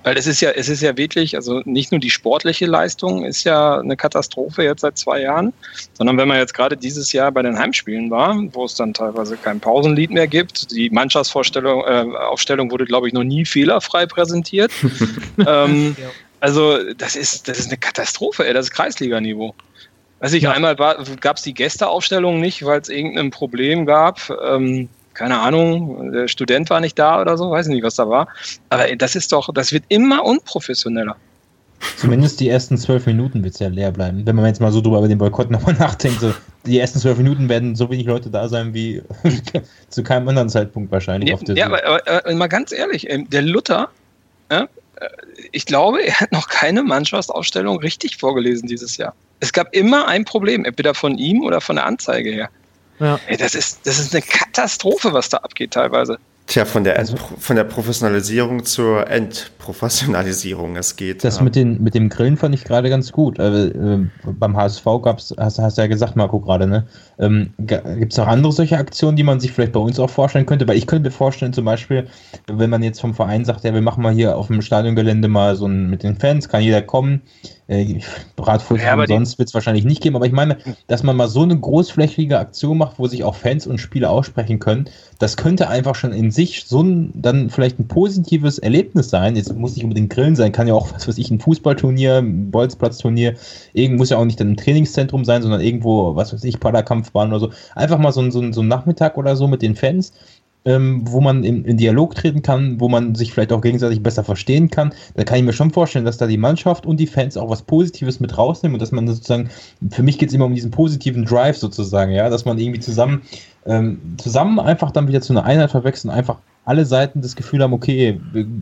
Weil 0.04 0.18
es 0.18 0.26
ist 0.26 0.41
ja, 0.41 0.49
es 0.52 0.68
ist 0.68 0.82
ja 0.82 0.97
wirklich, 0.97 1.36
also 1.36 1.62
nicht 1.66 1.91
nur 1.91 1.99
die 1.99 2.10
sportliche 2.10 2.66
Leistung 2.66 3.24
ist 3.24 3.43
ja 3.43 3.80
eine 3.80 3.95
Katastrophe 3.95 4.64
jetzt 4.64 4.82
seit 4.82 4.97
zwei 4.97 5.22
Jahren, 5.22 5.54
sondern 5.93 6.18
wenn 6.18 6.28
man 6.28 6.38
jetzt 6.38 6.54
gerade 6.54 6.76
dieses 6.76 7.14
Jahr 7.14 7.32
bei 7.32 7.43
den 7.43 7.58
Heimspielen 7.58 8.10
war, 8.10 8.36
wo 8.54 8.66
es 8.66 8.76
dann 8.76 8.93
teilweise 8.93 9.38
kein 9.38 9.60
Pausenlied 9.60 10.10
mehr 10.10 10.28
gibt, 10.28 10.72
die 10.72 10.89
Mannschaftsvorstellung, 10.89 11.84
äh, 11.86 12.18
Aufstellung 12.18 12.72
wurde, 12.72 12.86
glaube 12.86 13.08
ich, 13.08 13.14
noch 13.14 13.24
nie 13.24 13.45
fehlerfrei 13.45 14.08
präsentiert. 14.08 14.72
ähm, 15.47 15.95
also 16.39 16.93
das 16.93 17.16
ist, 17.16 17.47
das 17.47 17.60
ist 17.60 17.68
eine 17.68 17.78
Katastrophe, 17.78 18.47
ey, 18.47 18.54
das 18.54 18.68
ist 18.68 18.72
Kreisliganiveau. 18.72 19.54
Weiß 20.20 20.34
ich, 20.34 20.43
ja. 20.43 20.52
einmal 20.52 20.76
gab 20.76 21.38
es 21.38 21.43
die 21.43 21.54
Gästeaufstellung 21.54 22.39
nicht, 22.39 22.64
weil 22.64 22.80
es 22.80 22.89
irgendein 22.89 23.32
Problem 23.32 23.86
gab. 23.86 24.30
Ähm, 24.43 24.89
keine 25.22 25.39
Ahnung, 25.39 26.11
der 26.11 26.28
Student 26.28 26.72
war 26.72 26.80
nicht 26.80 26.97
da 26.97 27.22
oder 27.22 27.38
so, 27.38 27.51
weiß 27.51 27.67
ich 27.67 27.74
nicht, 27.74 27.84
was 27.84 27.93
da 27.93 28.09
war. 28.09 28.28
Aber 28.69 28.88
das 28.95 29.15
ist 29.15 29.32
doch, 29.32 29.53
das 29.53 29.72
wird 29.72 29.84
immer 29.88 30.26
unprofessioneller. 30.26 31.15
Zumindest 31.95 32.39
die 32.39 32.49
ersten 32.49 32.76
zwölf 32.76 33.05
Minuten 33.05 33.43
wird 33.43 33.53
es 33.53 33.59
ja 33.59 33.67
leer 33.67 33.91
bleiben. 33.91 34.26
Wenn 34.26 34.36
man 34.36 34.45
jetzt 34.45 34.61
mal 34.61 34.72
so 34.72 34.82
drüber 34.82 34.97
über 34.97 35.07
den 35.07 35.19
Boykott 35.19 35.51
nochmal 35.51 35.76
nachdenkt, 35.76 36.22
so, 36.22 36.34
die 36.65 36.80
ersten 36.80 36.97
zwölf 36.97 37.19
Minuten 37.19 37.49
werden 37.49 37.76
so 37.76 37.91
wenig 37.91 38.07
Leute 38.07 38.32
da 38.32 38.49
sein 38.49 38.74
wie 38.74 39.03
zu 39.89 40.01
keinem 40.01 40.28
anderen 40.28 40.49
Zeitpunkt 40.49 40.91
wahrscheinlich. 40.91 41.30
Ja, 41.30 41.53
ja 41.53 41.65
aber, 41.67 41.86
aber, 41.86 42.07
aber, 42.07 42.34
mal 42.34 42.47
ganz 42.47 42.72
ehrlich, 42.72 43.07
ähm, 43.07 43.30
der 43.30 43.43
Luther, 43.43 43.89
ja, 44.51 44.63
äh, 44.95 45.07
ich 45.51 45.67
glaube, 45.67 46.03
er 46.03 46.19
hat 46.19 46.32
noch 46.32 46.47
keine 46.47 46.82
Mannschaftsausstellung 46.82 47.78
richtig 47.78 48.17
vorgelesen 48.17 48.67
dieses 48.67 48.97
Jahr. 48.97 49.13
Es 49.39 49.53
gab 49.53 49.72
immer 49.76 50.07
ein 50.07 50.26
Problem, 50.26 50.65
entweder 50.65 50.95
von 50.95 51.19
ihm 51.19 51.43
oder 51.43 51.61
von 51.61 51.76
der 51.76 51.86
Anzeige 51.86 52.32
her. 52.32 52.49
Ja. 53.02 53.20
Ey, 53.28 53.36
das, 53.36 53.56
ist, 53.56 53.80
das 53.86 53.99
ist 53.99 54.14
eine 54.14 54.22
Katastrophe, 54.22 55.12
was 55.12 55.28
da 55.30 55.38
abgeht 55.38 55.72
teilweise. 55.72 56.20
Tja, 56.47 56.66
von 56.66 56.84
der, 56.84 56.97
also, 56.97 57.16
von 57.16 57.56
der 57.56 57.64
Professionalisierung 57.64 58.66
zur 58.66 59.10
Entprofessionalisierung. 59.10 60.76
Es 60.76 60.97
geht. 60.97 61.24
Das 61.24 61.38
ja. 61.38 61.43
mit, 61.43 61.56
den, 61.56 61.82
mit 61.82 61.95
dem 61.95 62.10
Grillen 62.10 62.36
fand 62.36 62.54
ich 62.54 62.64
gerade 62.64 62.89
ganz 62.89 63.12
gut. 63.12 63.39
Also, 63.39 63.70
äh, 63.70 64.06
beim 64.24 64.58
HSV 64.58 64.84
gab's, 65.02 65.34
hast, 65.38 65.60
hast 65.60 65.78
du 65.78 65.82
ja 65.82 65.88
gesagt, 65.88 66.16
Marco, 66.16 66.39
gerade, 66.41 66.68
ne? 66.68 66.88
Ähm, 67.20 67.54
Gibt 67.58 68.12
es 68.12 68.18
noch 68.18 68.28
andere 68.28 68.52
solche 68.52 68.78
Aktionen, 68.78 69.16
die 69.16 69.24
man 69.24 69.39
sich 69.39 69.52
vielleicht 69.52 69.72
bei 69.72 69.80
uns 69.80 69.97
auch 69.97 70.10
vorstellen 70.10 70.45
könnte? 70.45 70.68
Weil 70.68 70.78
ich 70.78 70.88
könnte 70.88 71.08
mir 71.10 71.16
vorstellen, 71.16 71.54
zum 71.54 71.66
Beispiel, 71.66 72.08
wenn 72.47 72.70
man 72.70 72.84
jetzt 72.84 72.99
vom 72.99 73.14
Verein 73.14 73.45
sagt, 73.45 73.64
ja, 73.64 73.74
wir 73.74 73.82
machen 73.82 74.04
mal 74.04 74.14
hier 74.14 74.36
auf 74.36 74.47
dem 74.47 74.62
Stadiongelände 74.62 75.28
mal 75.30 75.56
so 75.56 75.68
ein 75.68 75.89
mit 75.89 76.04
den 76.04 76.18
Fans, 76.18 76.49
kann 76.49 76.62
jeder 76.62 76.82
kommen. 76.82 77.22
Äh, 77.72 78.01
Bratwurst 78.36 78.84
ja, 78.84 79.07
sonst 79.07 79.39
wird 79.39 79.47
es 79.47 79.53
wahrscheinlich 79.53 79.86
nicht 79.86 80.01
geben, 80.01 80.17
aber 80.17 80.26
ich 80.26 80.34
meine, 80.34 80.57
dass 80.88 81.03
man 81.03 81.15
mal 81.15 81.30
so 81.30 81.43
eine 81.43 81.57
großflächige 81.57 82.38
Aktion 82.38 82.78
macht, 82.78 82.99
wo 82.99 83.07
sich 83.07 83.24
auch 83.24 83.36
Fans 83.36 83.65
und 83.65 83.78
Spieler 83.78 84.09
aussprechen 84.09 84.59
können, 84.59 84.89
das 85.19 85.38
könnte 85.38 85.69
einfach 85.69 85.95
schon 85.95 86.11
in 86.11 86.32
sich 86.32 86.65
so 86.65 86.84
ein, 86.84 87.11
dann 87.13 87.49
vielleicht 87.49 87.80
ein 87.80 87.88
positives 87.88 88.59
Erlebnis 88.59 89.09
sein. 89.09 89.38
Jetzt 89.38 89.55
muss 89.55 89.76
nicht 89.76 89.86
unbedingt 89.86 90.09
Grillen 90.09 90.36
sein, 90.36 90.51
kann 90.51 90.67
ja 90.67 90.74
auch, 90.74 90.93
was 90.93 91.07
weiß 91.07 91.17
ich, 91.17 91.32
ein 91.32 91.39
Fußballturnier, 91.39 92.17
ein 92.17 92.51
Bolzplatzturnier, 92.51 93.36
irgend 93.72 93.97
muss 93.97 94.09
ja 94.09 94.17
auch 94.17 94.26
nicht 94.26 94.41
dann 94.41 94.49
im 94.49 94.57
Trainingszentrum 94.57 95.24
sein, 95.24 95.41
sondern 95.41 95.61
irgendwo, 95.61 96.13
was 96.17 96.34
weiß 96.34 96.43
ich, 96.43 96.59
Paderkampfbahn 96.59 97.30
oder 97.30 97.39
so. 97.39 97.51
Einfach 97.76 97.99
mal 97.99 98.11
so, 98.11 98.30
so, 98.32 98.51
so 98.51 98.61
ein 98.61 98.67
Nachmittag 98.67 99.17
oder 99.17 99.38
so 99.38 99.47
mit 99.47 99.61
den 99.61 99.76
Fans 99.76 100.11
ähm, 100.66 101.01
wo 101.05 101.22
man 101.22 101.43
in, 101.43 101.66
in, 101.66 101.78
Dialog 101.78 102.16
treten 102.16 102.41
kann, 102.41 102.80
wo 102.80 102.88
man 102.88 103.16
sich 103.16 103.34
vielleicht 103.34 103.51
auch 103.51 103.62
gegenseitig 103.62 104.03
besser 104.03 104.24
verstehen 104.24 104.70
kann. 104.70 104.93
Da 105.16 105.24
kann 105.24 105.39
ich 105.39 105.43
mir 105.43 105.53
schon 105.53 105.72
vorstellen, 105.72 106.05
dass 106.05 106.18
da 106.18 106.28
die 106.28 106.38
Mannschaft 106.38 106.86
und 106.86 106.99
die 106.99 107.07
Fans 107.07 107.36
auch 107.36 107.49
was 107.49 107.64
Positives 107.64 108.20
mit 108.20 108.38
rausnehmen 108.38 108.76
und 108.76 108.82
dass 108.82 108.91
man 108.91 109.07
sozusagen, 109.07 109.49
für 109.89 110.03
mich 110.03 110.20
geht 110.20 110.30
es 110.30 110.36
immer 110.36 110.45
um 110.45 110.53
diesen 110.53 110.72
positiven 110.72 111.26
Drive 111.26 111.57
sozusagen, 111.57 112.12
ja, 112.12 112.30
dass 112.30 112.45
man 112.45 112.59
irgendwie 112.59 112.80
zusammen, 112.80 113.24
ähm, 113.66 113.99
zusammen 114.18 114.59
einfach 114.59 114.91
dann 114.91 115.07
wieder 115.07 115.22
zu 115.22 115.34
einer 115.34 115.45
Einheit 115.45 115.72
verwechseln, 115.72 116.12
einfach 116.12 116.38
alle 116.64 116.86
Seiten 116.86 117.22
das 117.22 117.36
Gefühl 117.36 117.64
haben, 117.64 117.74
okay, 117.74 118.20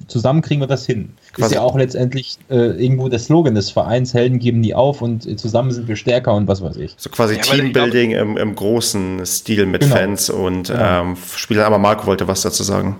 zusammen 0.08 0.42
kriegen 0.42 0.62
wir 0.62 0.68
das 0.68 0.86
hin. 0.86 1.12
Quasi. 1.34 1.48
Ist 1.48 1.56
ja 1.56 1.62
auch 1.62 1.78
letztendlich 1.78 2.38
äh, 2.50 2.56
irgendwo 2.56 3.10
der 3.10 3.20
Slogan 3.20 3.56
des 3.56 3.72
Vereins, 3.72 4.14
Helden 4.14 4.40
geben 4.40 4.62
nie 4.62 4.74
auf 4.74 5.02
und 5.02 5.26
äh, 5.26 5.36
zusammen 5.36 5.72
sind 5.72 5.88
wir 5.88 5.98
stärker 5.98 6.34
und 6.34 6.48
was 6.48 6.62
weiß 6.62 6.78
ich. 6.78 6.96
So 6.98 7.10
quasi 7.10 7.36
ja, 7.36 7.42
Teambuilding 7.42 8.12
im, 8.12 8.38
im, 8.38 8.56
großen 8.56 9.26
Stil 9.26 9.66
mit 9.66 9.82
genau. 9.82 9.96
Fans 9.96 10.30
und 10.30 10.70
ja. 10.70 11.02
ähm, 11.02 11.18
Spielern. 11.36 11.66
Aber 11.66 11.78
Marco 11.78 12.06
wollte 12.06 12.28
was 12.28 12.42
dazu 12.42 12.64
sagen. 12.64 12.96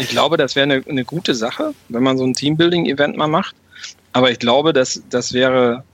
Ich 0.00 0.08
glaube, 0.08 0.36
das 0.36 0.56
wäre 0.56 0.64
eine, 0.64 0.82
eine 0.88 1.04
gute 1.04 1.34
Sache, 1.34 1.72
wenn 1.88 2.02
man 2.02 2.18
so 2.18 2.24
ein 2.24 2.34
Teambuilding-Event 2.34 3.16
mal 3.16 3.28
macht. 3.28 3.54
Aber 4.12 4.32
ich 4.32 4.40
glaube, 4.40 4.72
dass 4.72 5.02
das 5.10 5.32
wäre 5.32 5.84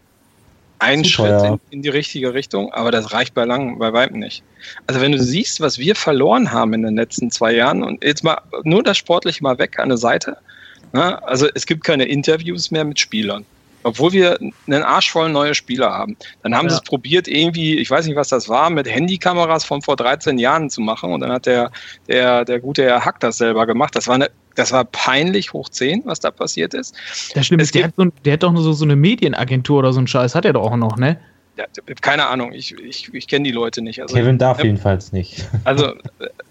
ein 0.79 1.05
Super, 1.05 1.41
Schritt 1.41 1.61
in, 1.71 1.79
in, 1.79 1.83
die 1.83 1.89
richtige 1.89 2.35
Richtung, 2.35 2.73
aber 2.73 2.91
das 2.91 3.13
reicht 3.13 3.35
bei 3.35 3.45
langem, 3.45 3.79
bei 3.79 3.93
weitem 3.93 4.19
nicht. 4.19 4.43
Also 4.87 5.01
wenn 5.01 5.13
du 5.13 5.23
siehst, 5.23 5.61
was 5.61 5.79
wir 5.79 5.95
verloren 5.95 6.53
haben 6.53 6.75
in 6.75 6.83
den 6.83 6.97
letzten 6.97 7.31
zwei 7.31 7.53
Jahren 7.53 7.83
und 7.83 8.05
jetzt 8.05 8.25
mal 8.25 8.41
nur 8.65 8.83
das 8.83 8.99
sportliche 8.99 9.43
mal 9.43 9.59
weg 9.59 9.79
an 9.79 9.89
der 9.89 9.99
Seite. 9.99 10.37
Ne? 10.93 11.23
Also 11.27 11.49
es 11.55 11.67
gibt 11.67 11.85
keine 11.85 12.05
Interviews 12.05 12.71
mehr 12.71 12.85
mit 12.85 12.99
Spielern. 12.99 13.45
Obwohl 13.83 14.13
wir 14.13 14.39
einen 14.67 14.83
Arsch 14.83 15.13
voll 15.13 15.29
neue 15.29 15.55
Spieler 15.55 15.93
haben. 15.93 16.17
Dann 16.43 16.57
haben 16.57 16.67
ja. 16.67 16.71
sie 16.71 16.77
es 16.79 16.83
probiert, 16.83 17.29
irgendwie, 17.29 17.79
ich 17.79 17.89
weiß 17.89 18.05
nicht, 18.07 18.17
was 18.17 18.29
das 18.29 18.49
war, 18.49 18.69
mit 18.69 18.89
Handykameras 18.89 19.65
von 19.65 19.81
vor 19.81 19.95
13 19.95 20.39
Jahren 20.39 20.71
zu 20.71 20.81
machen. 20.81 21.13
Und 21.13 21.21
dann 21.21 21.31
hat 21.31 21.47
der, 21.47 21.71
der, 22.09 22.45
der 22.45 22.59
gute 22.59 22.83
Herr 22.83 23.05
Hack 23.05 23.21
das 23.21 23.39
selber 23.39 23.65
gemacht. 23.65 23.95
Das 23.95 24.09
war 24.09 24.17
eine 24.17 24.29
das 24.57 24.73
war 24.73 24.85
peinlich 24.85 25.53
hoch 25.53 25.69
10, 25.69 26.03
was 26.05 26.21
da 26.21 26.31
passiert 26.31 26.75
ist. 26.75 26.95
Das 27.35 27.47
stimmt. 27.47 27.75
Der 27.75 27.85
hat, 27.85 27.95
so, 27.97 28.07
der 28.25 28.33
hat, 28.33 28.43
doch 28.43 28.53
nur 28.53 28.63
so, 28.63 28.73
so 28.73 28.85
eine 28.85 28.97
Medienagentur 28.97 29.79
oder 29.79 29.93
so 29.93 29.99
einen 29.99 30.09
Scheiß, 30.09 30.35
hat 30.35 30.45
er 30.45 30.55
doch 30.55 30.73
auch 30.73 30.77
noch, 30.77 30.97
ne? 30.97 31.19
Ja, 31.57 31.65
keine 32.03 32.27
Ahnung, 32.27 32.53
ich, 32.53 32.79
ich, 32.79 33.15
ich 33.15 33.29
kenne 33.29 33.45
die 33.45 33.53
Leute 33.53 33.81
nicht. 33.81 34.03
Also, 34.03 34.15
Kevin 34.15 34.37
darf 34.37 34.59
äh, 34.59 34.65
jedenfalls 34.65 35.13
nicht. 35.13 35.47
Also 35.65 35.95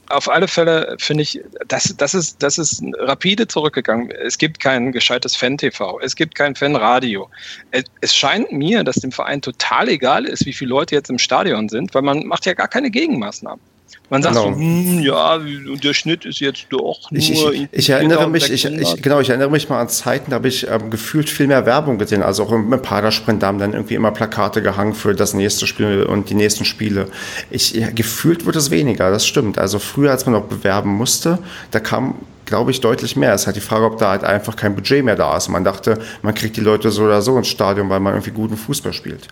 auf 0.09 0.29
alle 0.29 0.47
Fälle 0.47 0.95
finde 0.99 1.23
ich, 1.23 1.41
das, 1.67 1.95
das, 1.97 2.13
ist, 2.13 2.41
das 2.41 2.57
ist 2.57 2.83
rapide 2.97 3.47
zurückgegangen. 3.47 4.11
Es 4.11 4.37
gibt 4.37 4.59
kein 4.59 4.91
gescheites 4.91 5.35
Fan-TV, 5.35 5.99
es 6.01 6.15
gibt 6.15 6.35
kein 6.35 6.55
Fan-Radio. 6.55 7.29
Es, 7.71 7.83
es 8.01 8.15
scheint 8.15 8.51
mir, 8.51 8.83
dass 8.83 8.95
dem 8.95 9.11
Verein 9.11 9.41
total 9.41 9.89
egal 9.89 10.25
ist, 10.25 10.45
wie 10.45 10.53
viele 10.53 10.69
Leute 10.69 10.95
jetzt 10.95 11.09
im 11.09 11.19
Stadion 11.19 11.69
sind, 11.69 11.93
weil 11.93 12.01
man 12.01 12.25
macht 12.25 12.45
ja 12.45 12.53
gar 12.53 12.67
keine 12.67 12.89
Gegenmaßnahmen. 12.89 13.61
Man 14.09 14.21
sagt 14.21 14.35
genau. 14.35 14.53
so, 14.53 14.59
hm, 14.59 14.99
ja, 14.99 15.35
und 15.35 15.83
der 15.83 15.93
Schnitt 15.93 16.25
ist 16.25 16.39
jetzt 16.39 16.67
doch 16.69 17.09
nur. 17.09 17.19
Ich, 17.19 17.31
ich, 17.31 17.67
ich 17.71 17.89
erinnere 17.89 18.29
mich, 18.29 18.51
ich, 18.51 18.65
ich, 18.65 19.01
genau, 19.01 19.19
ich 19.19 19.29
erinnere 19.29 19.49
mich 19.49 19.67
mal 19.67 19.79
an 19.79 19.89
Zeiten, 19.89 20.29
da 20.29 20.35
habe 20.35 20.47
ich 20.47 20.67
ähm, 20.69 20.91
gefühlt 20.91 21.29
viel 21.29 21.47
mehr 21.47 21.65
Werbung 21.65 21.97
gesehen. 21.97 22.21
Also 22.21 22.43
auch 22.43 22.51
im, 22.51 22.71
im 22.71 22.81
Padersprint, 22.81 23.41
da 23.41 23.47
haben 23.47 23.57
dann 23.57 23.73
irgendwie 23.73 23.95
immer 23.95 24.11
Plakate 24.11 24.61
gehangen 24.61 24.93
für 24.93 25.15
das 25.15 25.33
nächste 25.33 25.65
Spiel 25.65 26.03
und 26.03 26.29
die 26.29 26.35
nächsten 26.35 26.65
Spiele. 26.65 27.07
Ich, 27.49 27.73
ja, 27.73 27.89
gefühlt 27.89 28.45
wird 28.45 28.55
es 28.55 28.69
weniger, 28.69 29.09
das 29.09 29.25
stimmt. 29.25 29.57
Also 29.57 29.79
früher, 29.79 30.11
als 30.11 30.25
man 30.25 30.33
noch 30.33 30.45
bewerben 30.45 30.91
musste, 30.91 31.39
da 31.71 31.79
kam 31.79 32.15
glaube 32.45 32.69
ich, 32.69 32.79
deutlich 32.79 33.15
mehr. 33.15 33.33
Es 33.33 33.41
ist 33.41 33.47
halt 33.47 33.55
die 33.55 33.61
Frage, 33.61 33.85
ob 33.85 33.97
da 33.97 34.11
halt 34.11 34.23
einfach 34.23 34.55
kein 34.55 34.75
Budget 34.75 35.03
mehr 35.03 35.15
da 35.15 35.35
ist. 35.35 35.49
Man 35.49 35.63
dachte, 35.63 35.97
man 36.21 36.35
kriegt 36.35 36.55
die 36.55 36.61
Leute 36.61 36.91
so 36.91 37.03
oder 37.03 37.23
so 37.23 37.35
ins 37.39 37.47
Stadion, 37.47 37.89
weil 37.89 37.99
man 37.99 38.13
irgendwie 38.13 38.29
guten 38.29 38.55
Fußball 38.55 38.93
spielt. 38.93 39.27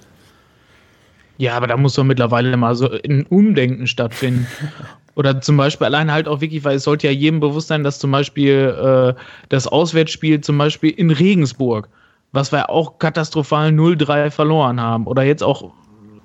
Ja, 1.37 1.55
aber 1.55 1.67
da 1.67 1.77
muss 1.77 1.95
doch 1.95 2.03
mittlerweile 2.03 2.55
mal 2.57 2.75
so 2.75 2.89
ein 2.89 3.25
Umdenken 3.29 3.87
stattfinden. 3.87 4.47
Oder 5.15 5.41
zum 5.41 5.57
Beispiel 5.57 5.85
allein 5.85 6.11
halt 6.11 6.27
auch 6.27 6.41
wirklich, 6.41 6.63
weil 6.63 6.77
es 6.77 6.83
sollte 6.83 7.07
ja 7.07 7.13
jedem 7.13 7.39
bewusst 7.39 7.67
sein, 7.67 7.83
dass 7.83 7.99
zum 7.99 8.11
Beispiel 8.11 9.13
äh, 9.15 9.21
das 9.49 9.67
Auswärtsspiel 9.67 10.41
zum 10.41 10.57
Beispiel 10.57 10.89
in 10.89 11.11
Regensburg, 11.11 11.87
was 12.31 12.51
wir 12.51 12.69
auch 12.71 12.97
katastrophal 12.97 13.69
0-3 13.69 14.31
verloren 14.31 14.81
haben, 14.81 15.05
oder 15.05 15.23
jetzt 15.23 15.43
auch 15.43 15.71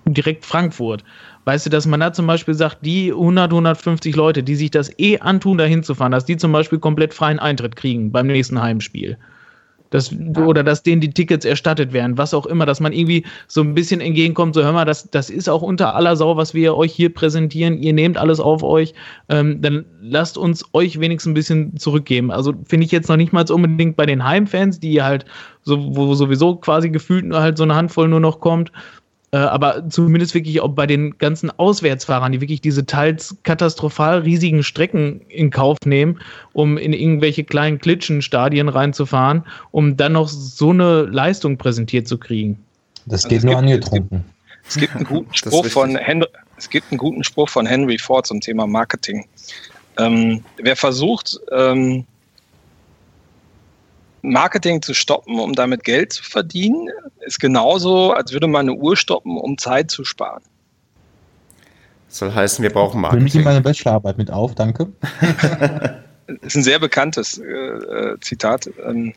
direkt 0.07 0.47
Frankfurt. 0.47 1.05
Weißt 1.45 1.67
du, 1.67 1.71
dass 1.71 1.87
man 1.87 2.01
da 2.01 2.13
zum 2.13 2.27
Beispiel 2.27 2.55
sagt, 2.55 2.79
die 2.85 3.11
100, 3.11 3.51
150 3.51 4.17
Leute, 4.17 4.43
die 4.43 4.55
sich 4.55 4.71
das 4.71 4.91
eh 4.99 5.19
antun, 5.19 5.59
da 5.59 5.65
hinzufahren, 5.65 6.13
dass 6.13 6.25
die 6.25 6.37
zum 6.37 6.53
Beispiel 6.53 6.79
komplett 6.79 7.13
freien 7.13 7.39
Eintritt 7.39 7.77
kriegen 7.77 8.11
beim 8.11 8.27
nächsten 8.27 8.61
Heimspiel. 8.61 9.19
Das, 9.91 10.13
oder 10.13 10.63
dass 10.63 10.83
denen 10.83 11.01
die 11.01 11.11
Tickets 11.11 11.45
erstattet 11.45 11.93
werden, 11.93 12.19
was 12.19 12.35
auch 12.35 12.47
immer, 12.47 12.67
dass 12.67 12.81
man 12.81 12.93
irgendwie 12.93 13.25
so 13.47 13.63
ein 13.63 13.75
bisschen 13.75 14.01
entgegenkommt, 14.01 14.55
so 14.55 14.63
hör 14.63 14.73
mal, 14.73 14.85
das, 14.85 15.11
das 15.11 15.31
ist 15.31 15.49
auch 15.49 15.63
unter 15.63 15.95
aller 15.95 16.17
Sau, 16.17 16.37
was 16.37 16.55
wir 16.55 16.77
euch 16.77 16.93
hier 16.93 17.13
präsentieren, 17.13 17.79
ihr 17.79 17.93
nehmt 17.93 18.19
alles 18.19 18.41
auf 18.41 18.63
euch, 18.63 18.95
ähm, 19.29 19.63
dann 19.63 19.87
lasst 20.01 20.37
uns 20.37 20.65
euch 20.73 21.01
wenigstens 21.01 21.31
ein 21.31 21.35
bisschen 21.35 21.77
zurückgeben. 21.77 22.31
Also 22.31 22.55
finde 22.65 22.87
ich 22.87 22.93
jetzt 22.93 23.09
noch 23.09 23.17
nicht 23.17 23.33
mal 23.33 23.45
unbedingt 23.51 23.97
bei 23.97 24.07
den 24.07 24.25
Heimfans, 24.25 24.81
die 24.81 25.03
halt 25.03 25.25
so, 25.63 25.97
wo 25.97 26.15
sowieso 26.15 26.57
quasi 26.57 26.91
gefühlt 26.91 27.33
halt 27.33 27.57
so 27.57 27.65
eine 27.65 27.75
Handvoll 27.75 28.09
nur 28.09 28.21
noch 28.21 28.41
kommt, 28.41 28.73
aber 29.37 29.89
zumindest 29.91 30.35
wirklich 30.35 30.61
auch 30.61 30.71
bei 30.71 30.87
den 30.87 31.19
ganzen 31.19 31.51
Auswärtsfahrern, 31.51 32.33
die 32.33 32.41
wirklich 32.41 32.61
diese 32.61 32.87
teils 32.87 33.37
katastrophal 33.43 34.21
riesigen 34.21 34.63
Strecken 34.63 35.21
in 35.29 35.51
Kauf 35.51 35.79
nehmen, 35.85 36.21
um 36.53 36.79
in 36.79 36.95
irgendwelche 36.95 37.45
kleinen 37.45 37.79
Klitschenstadien 37.79 38.69
reinzufahren, 38.69 39.45
um 39.71 39.97
dann 39.97 40.13
noch 40.13 40.29
so 40.29 40.71
eine 40.71 41.03
Leistung 41.03 41.59
präsentiert 41.59 42.09
zu 42.09 42.17
kriegen. 42.19 42.59
Das 43.05 43.25
also 43.25 43.35
geht 43.35 43.45
nur 43.45 43.55
gibt, 43.55 43.63
angetrunken. 43.63 44.25
Es 44.67 44.77
gibt, 44.77 44.95
es 44.95 44.95
gibt 44.95 44.97
einen 44.97 45.05
guten 45.09 45.35
Spruch 45.35 45.67
von 45.67 45.97
Henry, 45.97 46.29
es 46.57 46.71
gibt 46.71 46.91
einen 46.91 46.99
guten 46.99 47.25
Spruch 47.25 47.49
von 47.49 47.67
Henry 47.67 47.99
Ford 47.99 48.27
zum 48.27 48.41
Thema 48.41 48.67
Marketing. 48.67 49.27
Ähm, 49.99 50.43
wer 50.57 50.77
versucht, 50.77 51.39
ähm, 51.53 52.07
Marketing 54.31 54.83
zu 54.83 54.95
stoppen, 54.95 55.39
um 55.39 55.55
damit 55.55 55.85
Geld 55.85 56.13
zu 56.13 56.23
verdienen, 56.23 56.89
ist 57.21 57.41
genauso, 57.41 58.13
als 58.13 58.33
würde 58.33 58.47
man 58.47 58.69
eine 58.69 58.79
Uhr 58.79 58.97
stoppen, 58.97 59.37
um 59.37 59.59
Zeit 59.59 59.91
zu 59.91 60.05
sparen. 60.05 60.43
Das 62.09 62.19
soll 62.19 62.33
heißen, 62.33 62.63
wir 62.63 62.71
brauchen 62.71 63.01
Marketing. 63.01 63.19
Nimm 63.19 63.25
mich 63.25 63.35
in 63.35 63.45
meine 63.45 63.61
Bachelorarbeit 63.61 64.17
mit 64.17 64.31
auf, 64.31 64.55
danke. 64.55 64.89
das 66.27 66.37
ist 66.43 66.57
ein 66.57 66.63
sehr 66.63 66.79
bekanntes 66.79 67.39
äh, 67.39 67.45
äh, 67.45 68.21
Zitat. 68.21 68.69
Ähm, 68.85 69.13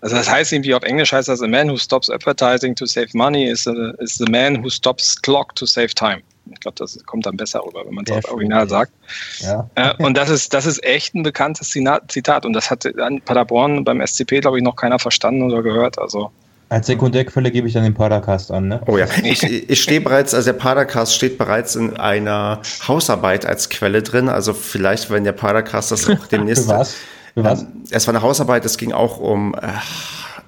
also 0.00 0.16
das 0.16 0.28
heißt 0.28 0.52
irgendwie 0.52 0.74
auf 0.74 0.82
Englisch 0.82 1.12
heißt 1.12 1.28
das, 1.28 1.42
a 1.42 1.46
man 1.46 1.70
who 1.70 1.76
stops 1.76 2.10
advertising 2.10 2.74
to 2.74 2.86
save 2.86 3.08
money 3.14 3.44
is, 3.44 3.68
a, 3.68 3.92
is 4.00 4.16
the 4.16 4.30
man 4.30 4.62
who 4.62 4.68
stops 4.68 5.20
clock 5.20 5.54
to 5.54 5.66
save 5.66 5.88
time. 5.94 6.22
Ich 6.52 6.60
glaube, 6.60 6.76
das 6.78 6.98
kommt 7.06 7.26
dann 7.26 7.36
besser 7.36 7.60
rüber, 7.64 7.82
wenn 7.86 7.94
man 7.94 8.04
es 8.06 8.12
auf 8.12 8.32
Original 8.32 8.68
sagt. 8.68 8.92
Ja. 9.38 9.68
Äh, 9.74 9.94
und 10.02 10.16
das 10.16 10.30
ist, 10.30 10.54
das 10.54 10.66
ist 10.66 10.82
echt 10.84 11.14
ein 11.14 11.22
bekanntes 11.22 11.70
Zitat. 11.70 12.46
Und 12.46 12.52
das 12.52 12.70
hat 12.70 12.86
an 12.98 13.20
Paderborn 13.20 13.84
beim 13.84 14.04
SCP, 14.04 14.40
glaube 14.40 14.58
ich, 14.58 14.64
noch 14.64 14.76
keiner 14.76 14.98
verstanden 14.98 15.42
oder 15.42 15.62
gehört. 15.62 15.98
Also 15.98 16.30
als 16.72 16.86
Sekundärquelle 16.86 17.50
gebe 17.50 17.68
ich 17.68 17.74
dann 17.74 17.82
den 17.82 17.92
Padercast 17.92 18.50
an, 18.50 18.68
ne? 18.68 18.80
Oh 18.86 18.96
ja, 18.96 19.06
ich, 19.22 19.42
ich 19.42 19.82
stehe 19.82 20.00
bereits, 20.00 20.32
also 20.32 20.52
der 20.52 20.58
Padercast 20.58 21.14
steht 21.14 21.36
bereits 21.36 21.76
in 21.76 21.98
einer 21.98 22.62
Hausarbeit 22.88 23.44
als 23.44 23.68
Quelle 23.68 24.02
drin. 24.02 24.30
Also 24.30 24.54
vielleicht, 24.54 25.10
wenn 25.10 25.22
der 25.22 25.32
Padercast 25.32 25.92
das 25.92 26.08
auch 26.08 26.26
demnächst. 26.32 26.64
Für 26.64 26.78
was? 26.78 26.94
Für 27.34 27.44
was? 27.44 27.62
Ähm, 27.62 27.84
es 27.90 28.06
war 28.06 28.14
eine 28.14 28.22
Hausarbeit, 28.22 28.64
es 28.64 28.78
ging 28.78 28.92
auch 28.92 29.18
um. 29.18 29.54
Äh, 29.54 29.68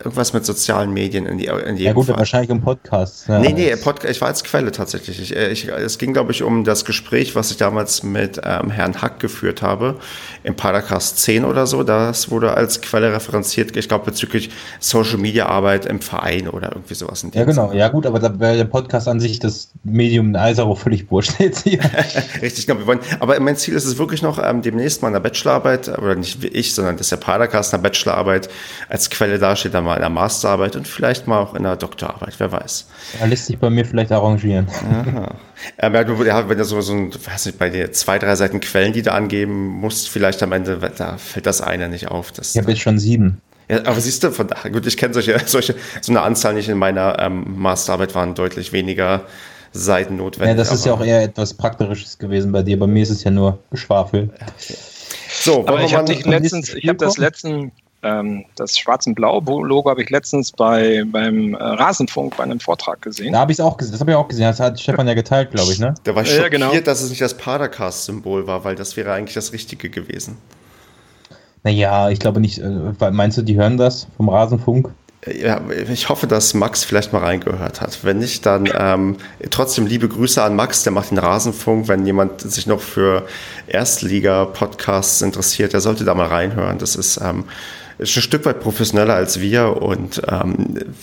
irgendwas 0.05 0.35
mit 0.35 0.45
sozialen 0.45 0.93
Medien 0.93 1.25
in, 1.27 1.39
die, 1.39 1.47
in 1.47 1.77
Ja 1.77 1.93
gut, 1.93 2.07
Fall. 2.07 2.19
wahrscheinlich 2.19 2.51
im 2.51 2.61
Podcast. 2.61 3.27
Ja. 3.27 3.39
Nee, 3.39 3.53
nee, 3.53 3.75
Pod, 3.77 4.05
ich 4.05 4.21
war 4.21 4.29
als 4.29 4.45
Quelle 4.45 4.71
tatsächlich. 4.71 5.21
Ich, 5.21 5.35
äh, 5.35 5.51
ich, 5.51 5.69
es 5.69 5.99
ging, 5.99 6.13
glaube 6.13 6.33
ich, 6.33 6.43
um 6.43 6.65
das 6.65 6.85
Gespräch, 6.85 7.35
was 7.35 7.51
ich 7.51 7.57
damals 7.57 8.03
mit 8.03 8.41
ähm, 8.45 8.71
Herrn 8.71 9.01
Hack 9.01 9.19
geführt 9.19 9.63
habe, 9.63 9.97
im 10.43 10.57
Podcast 10.57 11.19
10 11.21 11.45
oder 11.45 11.67
so. 11.67 11.83
Das 11.83 12.31
wurde 12.31 12.55
als 12.55 12.83
Quelle 12.83 13.13
referenziert, 13.13 13.77
ich 13.77 13.89
glaube, 13.89 14.05
bezüglich 14.05 14.51
Social 14.79 15.17
Media 15.17 15.47
Arbeit 15.47 15.87
im 15.87 16.01
Verein 16.01 16.49
oder 16.49 16.73
irgendwie 16.73 16.95
sowas. 16.95 17.25
ja, 17.33 17.45
genau. 17.45 17.69
Sinne. 17.69 17.81
Ja 17.81 17.89
gut, 17.89 18.07
aber 18.07 18.19
da 18.19 18.39
wäre 18.39 18.57
der 18.57 18.65
Podcast 18.65 19.09
an 19.09 19.21
sich 19.21 19.39
das 19.39 19.71
Medium 19.85 20.37
Eisero 20.37 20.75
völlig 20.75 21.11
wurscht. 21.11 21.33
Richtig, 22.43 22.67
genau. 22.67 22.81
Wir 22.81 22.87
wollen, 22.87 23.01
aber 23.21 23.39
mein 23.41 23.57
Ziel 23.57 23.75
ist 23.75 23.87
es 23.87 23.97
wirklich 23.99 24.23
noch, 24.23 24.39
ähm, 24.43 24.61
demnächst 24.61 25.01
mal 25.01 25.09
in 25.09 25.15
der 25.15 25.21
Bachelorarbeit, 25.21 25.89
oder 25.89 26.15
nicht 26.15 26.43
wie 26.43 26.49
ich, 26.49 26.75
sondern 26.75 26.99
dass 26.99 27.09
der 27.09 27.17
Padercast 27.17 27.73
in 27.73 27.81
der 27.81 27.89
Bachelorarbeit 27.89 28.49
als 28.89 29.09
Quelle 29.09 29.39
dasteht, 29.39 29.73
dann 29.73 29.85
mal 29.85 29.94
in 29.95 30.01
der 30.01 30.11
Masterarbeit 30.11 30.77
und 30.77 30.87
vielleicht 30.87 31.27
mal 31.27 31.41
auch 31.41 31.55
in 31.55 31.63
der 31.63 31.77
Doktorarbeit, 31.77 32.35
wer 32.39 32.53
weiß. 32.53 32.87
Er 33.21 33.27
lässt 33.27 33.47
sich 33.47 33.59
bei 33.59 33.71
mir 33.71 33.85
vielleicht 33.85 34.13
arrangieren. 34.13 34.69
Ähm, 35.79 35.95
ja, 36.27 36.49
wenn 36.49 36.59
du 36.59 36.65
so, 36.65 36.81
so 36.81 36.93
ein, 36.93 37.13
weiß 37.15 37.47
nicht, 37.47 37.59
bei 37.59 37.71
dir 37.71 37.93
zwei, 37.93 38.19
drei 38.19 38.37
Seiten 38.37 38.61
Quellen, 38.61 38.93
die 38.93 39.03
du 39.03 39.13
angeben 39.13 39.67
musst, 39.69 40.09
vielleicht 40.09 40.43
am 40.43 40.53
Ende, 40.53 40.79
da 40.97 41.17
fällt 41.17 41.47
das 41.47 41.61
eine 41.61 41.89
nicht 41.89 42.09
auf. 42.09 42.33
ich 42.41 42.57
habe 42.59 42.71
jetzt 42.71 42.83
schon 42.83 42.99
sieben. 42.99 43.41
Ja, 43.69 43.79
aber 43.87 44.01
siehst 44.01 44.23
du, 44.23 44.31
von 44.31 44.49
gut, 44.73 44.87
ich 44.87 44.97
kenne 44.97 45.15
solche, 45.15 45.39
solche, 45.47 45.75
so 46.01 46.13
eine 46.13 46.23
Anzahl 46.23 46.55
nicht 46.55 46.69
in 46.69 46.79
meiner 46.79 47.19
ähm, 47.19 47.45
Masterarbeit 47.57 48.15
waren 48.15 48.35
deutlich 48.35 48.73
weniger 48.73 49.23
Seiten 49.73 50.17
notwendig. 50.17 50.51
Ja, 50.51 50.55
das 50.55 50.73
ist 50.73 50.87
ja 50.87 50.93
auch 50.93 51.05
eher 51.05 51.23
etwas 51.23 51.55
Praktisches 51.55 52.19
gewesen 52.19 52.53
bei 52.53 52.63
dir. 52.63 52.79
Bei 52.79 52.87
mir 52.87 53.03
ist 53.03 53.11
es 53.11 53.25
ja 53.25 53.31
nur 53.31 53.59
Geschwafel. 53.71 54.31
Ja, 54.39 54.47
okay. 54.47 54.77
So, 55.41 55.67
aber 55.67 55.83
ich 55.83 55.95
habe 55.95 56.13
letztens, 56.13 56.73
ich 56.75 56.89
habe 56.89 56.99
das 56.99 57.19
letzten, 57.19 57.73
ähm, 58.05 58.45
das 58.57 58.79
Schwarz-Blau-Logo 58.79 59.91
habe 59.91 60.03
ich 60.03 60.11
letztens 60.11 60.53
bei, 60.53 61.03
beim 61.07 61.55
äh, 61.55 61.63
Rasenfunk 61.63 62.37
bei 62.37 62.45
einem 62.45 62.61
Vortrag 62.61 63.03
gesehen. 63.03 63.33
Da 63.33 63.41
habe 63.41 63.53
ich 63.53 63.59
es 63.59 63.65
auch 63.65 63.77
gesehen. 63.77 63.93
Das 63.93 64.01
habe 64.01 64.11
ich 64.11 64.17
auch 64.17 64.29
gesehen. 64.29 64.45
Das 64.45 64.61
hat 64.61 64.79
Stefan 64.79 65.09
ja 65.09 65.15
geteilt, 65.15 65.51
glaube 65.51 65.73
ich, 65.73 65.79
ne? 65.79 65.95
Da 66.05 66.15
war 66.15 66.23
ich 66.23 66.29
ja, 66.29 66.43
schockiert, 66.43 66.53
genau. 66.53 66.81
dass 66.81 67.03
es 67.03 67.11
nicht 67.11 67.23
das 67.23 67.37
Padercast-Symbol 67.37 68.47
war, 68.47 68.65
weil 68.65 68.77
das 68.77 68.97
wäre 68.97 69.13
eigentlich 69.13 69.35
das 69.35 69.53
Richtige 69.53 69.89
gewesen. 69.89 70.37
Naja, 71.65 72.11
ich 72.11 72.19
glaube 72.19 72.41
nicht. 72.41 72.59
Äh, 72.59 73.11
meinst 73.11 73.39
du, 73.39 73.43
die 73.43 73.57
hören 73.57 73.79
das 73.79 74.07
vom 74.17 74.29
Rasenfunk? 74.29 74.91
Ja, 75.27 75.63
ich 75.91 76.11
hoffe, 76.11 76.27
dass 76.27 76.53
Max 76.53 76.85
vielleicht 76.85 77.15
mal 77.15 77.21
reingehört 77.21 77.81
hat. 77.81 78.05
Wenn 78.05 78.19
nicht, 78.19 78.45
dann 78.45 78.69
ähm, 78.79 79.17
trotzdem 79.49 79.87
liebe 79.87 80.07
Grüße 80.07 80.43
an 80.43 80.55
Max, 80.55 80.83
der 80.83 80.93
macht 80.93 81.11
den 81.11 81.19
Rasenfunk. 81.19 81.89
Wenn 81.89 82.05
jemand 82.05 82.43
sich 82.43 82.67
noch 82.67 82.81
für 82.81 83.27
Erstliga-Podcasts 83.67 85.23
interessiert, 85.23 85.73
der 85.73 85.81
sollte 85.81 86.05
da 86.05 86.15
mal 86.15 86.27
reinhören. 86.27 86.77
Das 86.77 86.95
ist, 86.95 87.19
ähm, 87.25 87.45
ist 87.99 88.17
ein 88.17 88.23
Stück 88.23 88.45
weit 88.45 88.61
professioneller 88.61 89.15
als 89.15 89.41
wir 89.41 89.81
und 89.81 90.23
ähm, 90.29 90.95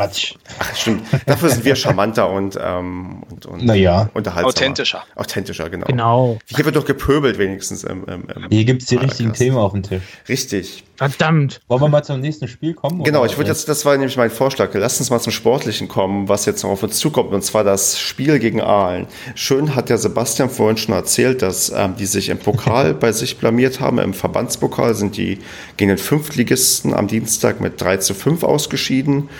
Quatsch. 0.00 0.34
Ach, 0.58 0.76
stimmt. 0.76 1.02
Dafür 1.26 1.50
sind 1.50 1.64
wir 1.64 1.76
charmanter 1.76 2.30
und, 2.30 2.58
ähm, 2.62 3.22
und, 3.30 3.44
und 3.44 3.64
naja. 3.66 4.08
unterhaltsamer. 4.14 4.48
Authentischer. 4.48 5.02
Authentischer, 5.14 5.68
genau. 5.68 5.86
Genau. 5.86 6.38
Hier 6.46 6.64
wird 6.64 6.76
doch 6.76 6.86
gepöbelt 6.86 7.38
wenigstens. 7.38 7.84
Im, 7.84 8.04
im, 8.06 8.24
im 8.34 8.48
Hier 8.48 8.64
gibt 8.64 8.82
es 8.82 8.88
die 8.88 8.96
richtigen 8.96 9.34
Themen 9.34 9.58
auf 9.58 9.72
dem 9.72 9.82
Tisch. 9.82 10.02
Richtig. 10.26 10.84
Verdammt. 10.96 11.62
Wollen 11.68 11.80
wir 11.80 11.88
mal 11.88 12.02
zum 12.02 12.20
nächsten 12.20 12.46
Spiel 12.46 12.74
kommen? 12.74 13.02
Genau, 13.04 13.24
ich 13.24 13.38
würde 13.38 13.48
jetzt, 13.48 13.68
das 13.70 13.86
war 13.86 13.96
nämlich 13.96 14.18
mein 14.18 14.30
Vorschlag. 14.30 14.68
Lass 14.74 15.00
uns 15.00 15.08
mal 15.08 15.18
zum 15.18 15.32
Sportlichen 15.32 15.88
kommen, 15.88 16.28
was 16.28 16.44
jetzt 16.44 16.62
noch 16.62 16.70
auf 16.70 16.82
uns 16.82 16.98
zukommt, 16.98 17.32
und 17.32 17.42
zwar 17.42 17.64
das 17.64 17.98
Spiel 17.98 18.38
gegen 18.38 18.60
Aalen. 18.60 19.06
Schön 19.34 19.74
hat 19.74 19.88
ja 19.88 19.96
Sebastian 19.96 20.50
vorhin 20.50 20.76
schon 20.76 20.94
erzählt, 20.94 21.40
dass 21.40 21.70
ähm, 21.74 21.96
die 21.98 22.04
sich 22.04 22.28
im 22.28 22.38
Pokal 22.38 22.92
bei 23.00 23.12
sich 23.12 23.38
blamiert 23.38 23.80
haben. 23.80 23.98
Im 23.98 24.12
Verbandspokal 24.12 24.94
sind 24.94 25.16
die 25.16 25.38
gegen 25.78 25.88
den 25.88 25.96
Fünftligisten 25.96 26.92
am 26.92 27.06
Dienstag 27.06 27.62
mit 27.62 27.80
3 27.80 27.96
zu 27.96 28.12
5 28.12 28.42
ausgeschieden 28.42 29.30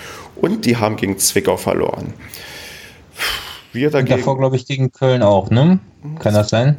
und 0.40 0.64
die 0.66 0.76
haben 0.76 0.96
gegen 0.96 1.18
Zwickau 1.18 1.56
verloren. 1.56 2.14
Wir 3.72 3.90
dagegen. 3.90 4.14
Und 4.14 4.20
davor, 4.20 4.38
glaube 4.38 4.56
ich, 4.56 4.66
gegen 4.66 4.90
Köln 4.92 5.22
auch, 5.22 5.50
ne? 5.50 5.78
Kann 6.18 6.34
das 6.34 6.48
sein? 6.48 6.78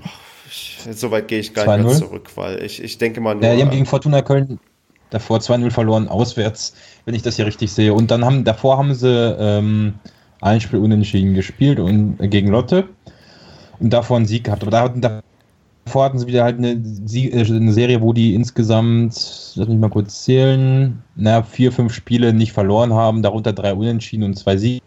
Soweit 0.91 1.27
gehe 1.27 1.39
ich 1.39 1.53
gar 1.53 1.77
nicht 1.77 1.85
mehr 1.85 1.95
zurück, 1.95 2.29
weil 2.35 2.63
ich, 2.63 2.83
ich 2.83 2.97
denke 2.97 3.21
mal 3.21 3.35
nur. 3.35 3.43
Ja, 3.43 3.55
die 3.55 3.61
haben 3.61 3.69
gegen 3.69 3.85
Fortuna 3.85 4.21
Köln 4.21 4.59
davor 5.11 5.39
2-0 5.39 5.69
verloren, 5.71 6.07
auswärts, 6.07 6.73
wenn 7.05 7.13
ich 7.13 7.21
das 7.21 7.35
hier 7.35 7.45
richtig 7.45 7.71
sehe. 7.71 7.93
Und 7.93 8.09
dann 8.09 8.25
haben, 8.25 8.43
davor 8.43 8.77
haben 8.77 8.95
sie 8.95 9.07
ähm, 9.07 9.93
ein 10.41 10.59
Spiel 10.59 10.79
unentschieden 10.79 11.35
gespielt 11.35 11.79
und, 11.79 12.19
äh, 12.19 12.27
gegen 12.27 12.47
Lotte 12.47 12.87
und 13.79 13.91
davor 13.91 14.17
einen 14.17 14.25
Sieg 14.25 14.45
gehabt. 14.45 14.63
Aber 14.63 14.71
da, 14.71 14.89
da 14.89 15.21
Davor 15.85 16.05
hatten 16.05 16.19
sie 16.19 16.27
wieder 16.27 16.43
halt 16.43 16.57
eine, 16.57 16.71
äh, 16.71 17.45
eine, 17.45 17.73
Serie, 17.73 18.01
wo 18.01 18.13
die 18.13 18.35
insgesamt, 18.35 19.13
lass 19.55 19.67
mich 19.67 19.79
mal 19.79 19.89
kurz 19.89 20.23
zählen, 20.23 21.01
na, 21.15 21.43
vier, 21.43 21.71
fünf 21.71 21.93
Spiele 21.93 22.33
nicht 22.33 22.51
verloren 22.51 22.93
haben, 22.93 23.21
darunter 23.21 23.51
drei 23.51 23.73
Unentschieden 23.73 24.23
und 24.23 24.37
zwei 24.37 24.57
Siege. 24.57 24.81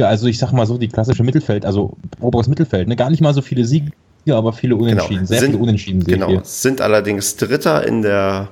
Also 0.00 0.26
ich 0.26 0.38
sag 0.38 0.52
mal 0.52 0.66
so, 0.66 0.78
die 0.78 0.88
klassische 0.88 1.22
Mittelfeld, 1.22 1.64
also 1.64 1.96
oberes 2.20 2.48
Mittelfeld, 2.48 2.88
ne? 2.88 2.96
gar 2.96 3.10
nicht 3.10 3.20
mal 3.20 3.34
so 3.34 3.42
viele 3.42 3.64
Siege, 3.64 3.92
aber 4.28 4.52
viele 4.52 4.76
genau. 4.76 4.84
Unentschieden, 4.84 5.18
genau. 5.18 5.26
sehr 5.26 5.40
sind, 5.40 5.50
viele 5.50 5.62
Unentschieden. 5.62 6.04
Genau, 6.04 6.28
hier. 6.28 6.40
sind 6.44 6.80
allerdings 6.80 7.36
Dritter 7.36 7.86
in 7.86 8.02
der 8.02 8.48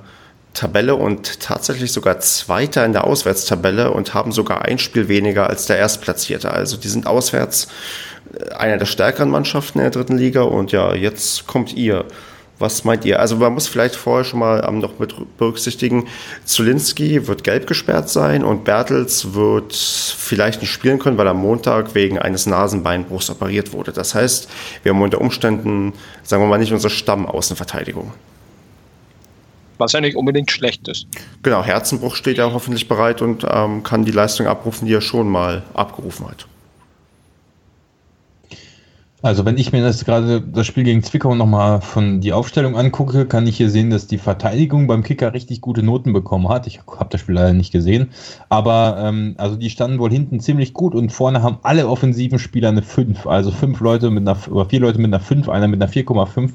Tabelle 0.53 0.95
und 0.95 1.41
tatsächlich 1.41 1.91
sogar 1.91 2.19
Zweiter 2.19 2.85
in 2.85 2.93
der 2.93 3.03
Auswärtstabelle 3.05 3.91
und 3.91 4.13
haben 4.13 4.31
sogar 4.31 4.63
ein 4.63 4.79
Spiel 4.79 5.07
weniger 5.07 5.49
als 5.49 5.67
der 5.67 5.77
Erstplatzierte. 5.77 6.51
Also 6.51 6.77
die 6.77 6.87
sind 6.87 7.05
auswärts 7.05 7.67
einer 8.57 8.77
der 8.77 8.85
stärkeren 8.85 9.29
Mannschaften 9.29 9.79
in 9.79 9.83
der 9.83 9.91
dritten 9.91 10.17
Liga 10.17 10.41
und 10.43 10.71
ja, 10.71 10.93
jetzt 10.93 11.47
kommt 11.47 11.73
ihr. 11.73 12.05
Was 12.57 12.85
meint 12.85 13.03
ihr? 13.03 13.19
Also 13.19 13.35
man 13.35 13.53
muss 13.53 13.67
vielleicht 13.67 13.97
vorher 13.97 14.23
schon 14.23 14.39
mal 14.39 14.65
ähm, 14.65 14.79
noch 14.79 14.97
mit 14.97 15.13
berücksichtigen, 15.37 16.07
Zulinski 16.45 17.27
wird 17.27 17.43
gelb 17.43 17.67
gesperrt 17.67 18.09
sein 18.09 18.45
und 18.45 18.63
Bertels 18.63 19.33
wird 19.33 19.75
vielleicht 19.75 20.61
nicht 20.61 20.71
spielen 20.71 20.99
können, 20.99 21.17
weil 21.17 21.27
er 21.27 21.31
am 21.31 21.41
Montag 21.41 21.95
wegen 21.95 22.17
eines 22.17 22.45
Nasenbeinbruchs 22.45 23.29
operiert 23.29 23.73
wurde. 23.73 23.91
Das 23.91 24.15
heißt, 24.15 24.49
wir 24.83 24.93
haben 24.93 25.01
unter 25.01 25.19
Umständen, 25.19 25.91
sagen 26.23 26.43
wir 26.43 26.47
mal, 26.47 26.57
nicht 26.57 26.71
unsere 26.71 26.91
Stammaußenverteidigung. 26.91 28.13
Was 29.77 29.91
ja 29.91 29.99
nicht 29.99 30.15
unbedingt 30.15 30.49
schlecht 30.49 30.87
ist. 30.87 31.07
Genau, 31.43 31.61
Herzenbruch 31.61 32.15
steht 32.15 32.37
ja 32.37 32.53
hoffentlich 32.53 32.87
bereit 32.87 33.21
und 33.21 33.45
ähm, 33.49 33.83
kann 33.83 34.05
die 34.05 34.13
Leistung 34.13 34.47
abrufen, 34.47 34.87
die 34.87 34.93
er 34.93 35.01
schon 35.01 35.27
mal 35.27 35.63
abgerufen 35.73 36.25
hat. 36.29 36.47
Also 39.21 39.43
wenn 39.45 39.57
ich 39.57 39.71
mir 39.71 39.81
das 39.81 40.05
gerade 40.05 40.39
das 40.41 40.67
Spiel 40.67 40.83
gegen 40.83 41.01
Zwickau 41.01 41.33
nochmal 41.33 41.81
von 41.81 42.21
die 42.21 42.33
Aufstellung 42.33 42.77
angucke, 42.77 43.25
kann 43.25 43.47
ich 43.47 43.57
hier 43.57 43.69
sehen, 43.69 43.89
dass 43.89 44.05
die 44.07 44.19
Verteidigung 44.19 44.85
beim 44.85 45.03
Kicker 45.03 45.33
richtig 45.33 45.61
gute 45.61 45.81
Noten 45.81 46.13
bekommen 46.13 46.47
hat. 46.49 46.67
Ich 46.67 46.81
habe 46.85 47.09
das 47.09 47.21
Spiel 47.21 47.35
leider 47.35 47.53
nicht 47.53 47.71
gesehen. 47.71 48.11
Aber 48.49 48.97
ähm, 48.99 49.33
also 49.37 49.55
die 49.55 49.69
standen 49.69 49.99
wohl 49.99 50.11
hinten 50.11 50.41
ziemlich 50.41 50.73
gut 50.73 50.93
und 50.93 51.11
vorne 51.11 51.41
haben 51.41 51.57
alle 51.63 51.87
offensiven 51.87 52.37
Spieler 52.37 52.69
eine 52.69 52.83
5. 52.83 53.25
Also 53.25 53.51
fünf 53.51 53.79
Leute 53.79 54.11
mit 54.11 54.27
einer 54.27 54.37
oder 54.51 54.69
vier 54.69 54.81
Leute 54.81 54.99
mit 54.99 55.07
einer 55.07 55.23
5, 55.23 55.49
einer 55.49 55.67
mit 55.67 55.81
einer 55.81 55.91
4,5. 55.91 56.51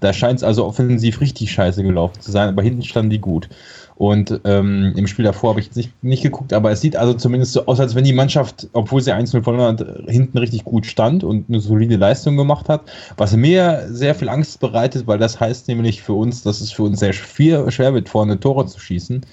Da 0.00 0.12
scheint 0.12 0.38
es 0.38 0.44
also 0.44 0.64
offensiv 0.64 1.20
richtig 1.20 1.50
scheiße 1.50 1.82
gelaufen 1.82 2.20
zu 2.20 2.30
sein, 2.30 2.48
aber 2.48 2.62
hinten 2.62 2.82
standen 2.82 3.10
die 3.10 3.20
gut. 3.20 3.48
Und 3.96 4.40
ähm, 4.44 4.92
im 4.96 5.06
Spiel 5.06 5.24
davor 5.24 5.50
habe 5.50 5.60
ich 5.60 5.66
jetzt 5.66 5.76
nicht, 5.76 6.02
nicht 6.02 6.22
geguckt, 6.22 6.52
aber 6.52 6.72
es 6.72 6.80
sieht 6.80 6.96
also 6.96 7.14
zumindest 7.14 7.52
so 7.52 7.66
aus, 7.66 7.78
als 7.78 7.94
wenn 7.94 8.02
die 8.02 8.12
Mannschaft, 8.12 8.68
obwohl 8.72 9.00
sie 9.00 9.14
1-0 9.14 9.42
verloren 9.42 9.78
hat, 9.78 9.86
hinten 10.08 10.36
richtig 10.38 10.64
gut 10.64 10.84
stand 10.84 11.22
und 11.22 11.48
eine 11.48 11.60
solide 11.60 11.96
Leistung 11.96 12.36
gemacht 12.36 12.68
hat. 12.68 12.82
Was 13.16 13.36
mir 13.36 13.86
sehr 13.88 14.16
viel 14.16 14.28
Angst 14.28 14.58
bereitet, 14.58 15.06
weil 15.06 15.18
das 15.18 15.38
heißt 15.38 15.68
nämlich 15.68 16.02
für 16.02 16.14
uns, 16.14 16.42
dass 16.42 16.60
es 16.60 16.72
für 16.72 16.82
uns 16.82 16.98
sehr 16.98 17.12
schwer, 17.12 17.70
schwer 17.70 17.94
wird, 17.94 18.08
vorne 18.08 18.40
Tore 18.40 18.66
zu 18.66 18.80
schießen. 18.80 19.24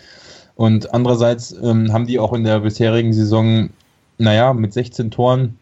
Und 0.55 0.93
andererseits 0.93 1.55
ähm, 1.64 1.91
haben 1.91 2.05
die 2.05 2.20
auch 2.20 2.34
in 2.34 2.43
der 2.43 2.59
bisherigen 2.59 3.14
Saison, 3.14 3.72
naja, 4.20 4.53
mit 4.53 4.74
16 4.74 5.09
Toren 5.09 5.57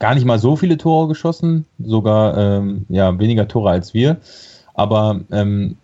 gar 0.00 0.16
nicht 0.16 0.24
mal 0.24 0.40
so 0.40 0.56
viele 0.56 0.78
Tore 0.78 1.06
geschossen, 1.06 1.64
sogar 1.78 2.36
ähm, 2.36 2.86
ja, 2.88 3.16
weniger 3.20 3.46
Tore 3.46 3.70
als 3.70 3.94
wir. 3.94 4.16
Aber 4.74 5.20
ähm, 5.30 5.76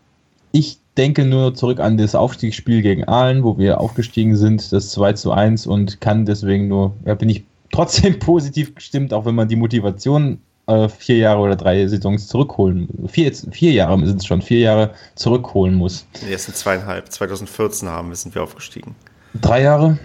ich 0.51 0.81
denke 0.97 1.25
nur 1.25 1.55
zurück 1.55 1.81
an 1.81 1.97
das 1.97 2.15
Aufstiegsspiel 2.15 2.83
gegen 2.83 3.05
Aalen, 3.05 3.45
wo 3.45 3.59
wir 3.59 3.81
aufgestiegen 3.81 4.37
sind, 4.37 4.73
das 4.73 4.91
2 4.91 5.13
zu 5.15 5.33
1 5.33 5.67
und 5.67 6.01
kann 6.01 6.25
deswegen 6.27 6.69
nur, 6.69 6.95
ja, 7.05 7.15
bin 7.15 7.29
ich 7.29 7.45
trotzdem 7.73 8.19
positiv 8.19 8.75
gestimmt, 8.75 9.13
auch 9.13 9.27
wenn 9.27 9.35
man 9.35 9.49
die 9.49 9.57
Motivation 9.57 10.39
äh, 10.67 10.89
vier 10.89 11.19
Jahre 11.19 11.41
oder 11.41 11.57
drei 11.57 11.87
Saisons 11.87 12.29
zurückholen, 12.29 12.89
vier, 13.09 13.33
vier 13.51 13.73
Jahre 13.73 14.05
sind 14.07 14.21
es 14.21 14.27
schon, 14.27 14.43
vier 14.43 14.61
Jahre 14.61 14.95
zurückholen 15.15 15.75
muss. 15.75 16.07
Die 16.25 16.33
ersten 16.33 16.55
zweieinhalb, 16.55 17.11
2014 17.11 17.89
haben 17.89 18.09
wir, 18.09 18.17
sind 18.17 18.35
wir 18.35 18.43
aufgestiegen. 18.43 18.95
Drei 19.41 19.63
Jahre? 19.63 19.99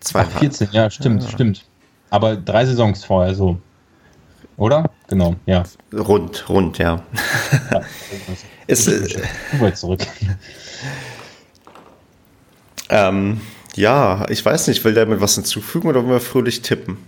Zweieinhalb. 0.00 0.36
Ach, 0.36 0.40
14, 0.40 0.68
ja, 0.72 0.90
stimmt, 0.90 1.22
ja. 1.24 1.28
stimmt. 1.28 1.64
Aber 2.10 2.36
drei 2.36 2.64
Saisons 2.64 3.04
vorher 3.04 3.34
so. 3.34 3.58
Oder? 4.56 4.90
Genau, 5.08 5.36
ja. 5.46 5.64
Rund, 5.92 6.48
rund, 6.48 6.78
ja. 6.78 7.02
ja 7.72 7.80
ist, 8.70 8.88
äh, 8.88 9.74
zurück. 9.74 10.00
ähm, 12.88 13.40
ja, 13.76 14.26
ich 14.28 14.44
weiß 14.44 14.68
nicht, 14.68 14.84
will 14.84 14.94
der 14.94 15.06
mit 15.06 15.20
was 15.20 15.34
hinzufügen 15.34 15.88
oder 15.88 16.00
wollen 16.00 16.12
wir 16.12 16.20
fröhlich 16.20 16.62
tippen? 16.62 16.98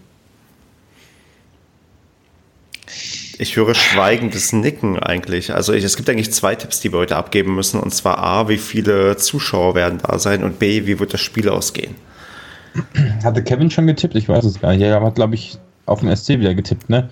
Ich 3.38 3.56
höre 3.56 3.74
schweigendes 3.74 4.52
Nicken 4.52 5.00
eigentlich. 5.00 5.52
Also 5.52 5.72
ich, 5.72 5.82
es 5.82 5.96
gibt 5.96 6.08
eigentlich 6.08 6.32
zwei 6.32 6.54
Tipps, 6.54 6.80
die 6.80 6.92
wir 6.92 7.00
heute 7.00 7.16
abgeben 7.16 7.56
müssen. 7.56 7.80
Und 7.80 7.92
zwar 7.92 8.18
A, 8.18 8.48
wie 8.48 8.58
viele 8.58 9.16
Zuschauer 9.16 9.74
werden 9.74 9.98
da 10.06 10.18
sein 10.18 10.44
und 10.44 10.60
B, 10.60 10.86
wie 10.86 11.00
wird 11.00 11.12
das 11.12 11.20
Spiel 11.20 11.48
ausgehen? 11.48 11.96
Hatte 13.24 13.42
Kevin 13.42 13.70
schon 13.70 13.86
getippt? 13.86 14.14
Ich 14.14 14.28
weiß 14.28 14.44
es 14.44 14.60
gar 14.60 14.72
nicht. 14.72 14.82
Er 14.82 15.00
hat, 15.00 15.14
glaube 15.16 15.34
ich, 15.34 15.58
auf 15.86 16.00
dem 16.00 16.14
SC 16.14 16.38
wieder 16.38 16.54
getippt, 16.54 16.88
ne? 16.88 17.10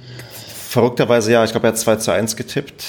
Verrückterweise 0.68 1.32
ja. 1.32 1.42
Ich 1.42 1.51
glaube, 1.51 1.66
er 1.66 1.72
hat 1.72 1.78
2 1.78 1.96
zu 1.96 2.12
1 2.12 2.36
getippt. 2.36 2.84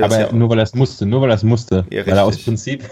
Aber 0.00 0.20
ja 0.20 0.32
nur 0.32 0.50
weil 0.50 0.58
er 0.58 0.64
es 0.64 0.74
musste, 0.74 1.06
nur 1.06 1.22
weil 1.22 1.30
er 1.30 1.36
es 1.36 1.42
musste. 1.42 1.86
Ja, 1.90 2.06
weil 2.06 2.16
er 2.16 2.24
aus 2.24 2.42
Prinzip. 2.42 2.84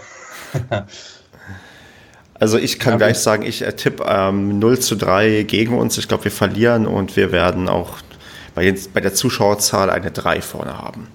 also 2.33 2.57
ich 2.57 2.79
kann 2.79 2.93
ja, 2.93 2.97
gleich 2.97 3.17
sagen, 3.17 3.43
ich 3.43 3.61
äh, 3.61 3.73
tippe 3.73 4.05
ähm, 4.07 4.59
0 4.59 4.79
zu 4.79 4.95
3 4.95 5.43
gegen 5.43 5.77
uns. 5.77 5.97
Ich 5.97 6.07
glaube, 6.07 6.25
wir 6.25 6.31
verlieren 6.31 6.87
und 6.87 7.15
wir 7.15 7.31
werden 7.31 7.69
auch 7.69 7.97
bei, 8.55 8.63
den, 8.63 8.79
bei 8.93 9.01
der 9.01 9.13
Zuschauerzahl 9.13 9.89
eine 9.89 10.11
3 10.11 10.41
vorne 10.41 10.77
haben. 10.77 11.07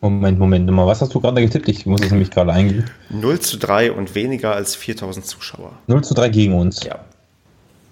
Moment, 0.00 0.38
Moment, 0.38 0.70
mal, 0.70 0.86
was 0.86 1.00
hast 1.00 1.14
du 1.14 1.20
gerade 1.20 1.40
getippt? 1.40 1.68
Ich 1.68 1.86
muss 1.86 2.02
es 2.02 2.10
nämlich 2.10 2.30
gerade 2.30 2.52
eingeben. 2.52 2.84
0 3.10 3.40
zu 3.40 3.56
3 3.56 3.92
und 3.92 4.14
weniger 4.14 4.54
als 4.54 4.76
4000 4.76 5.24
Zuschauer. 5.26 5.72
0 5.86 6.04
zu 6.04 6.14
3 6.14 6.28
gegen 6.28 6.54
uns. 6.54 6.82
Ja. 6.84 7.00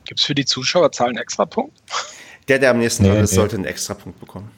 Gibt 0.04 0.20
es 0.20 0.26
für 0.26 0.34
die 0.34 0.44
Zuschauerzahl 0.44 1.08
einen 1.08 1.18
Extrapunkt? 1.18 1.72
Der, 2.48 2.58
der 2.58 2.70
am 2.70 2.78
nächsten 2.78 3.04
nee, 3.04 3.08
dran 3.08 3.24
ist, 3.24 3.30
nee. 3.30 3.36
sollte 3.36 3.56
einen 3.56 3.64
Extrapunkt 3.64 4.20
bekommen. 4.20 4.50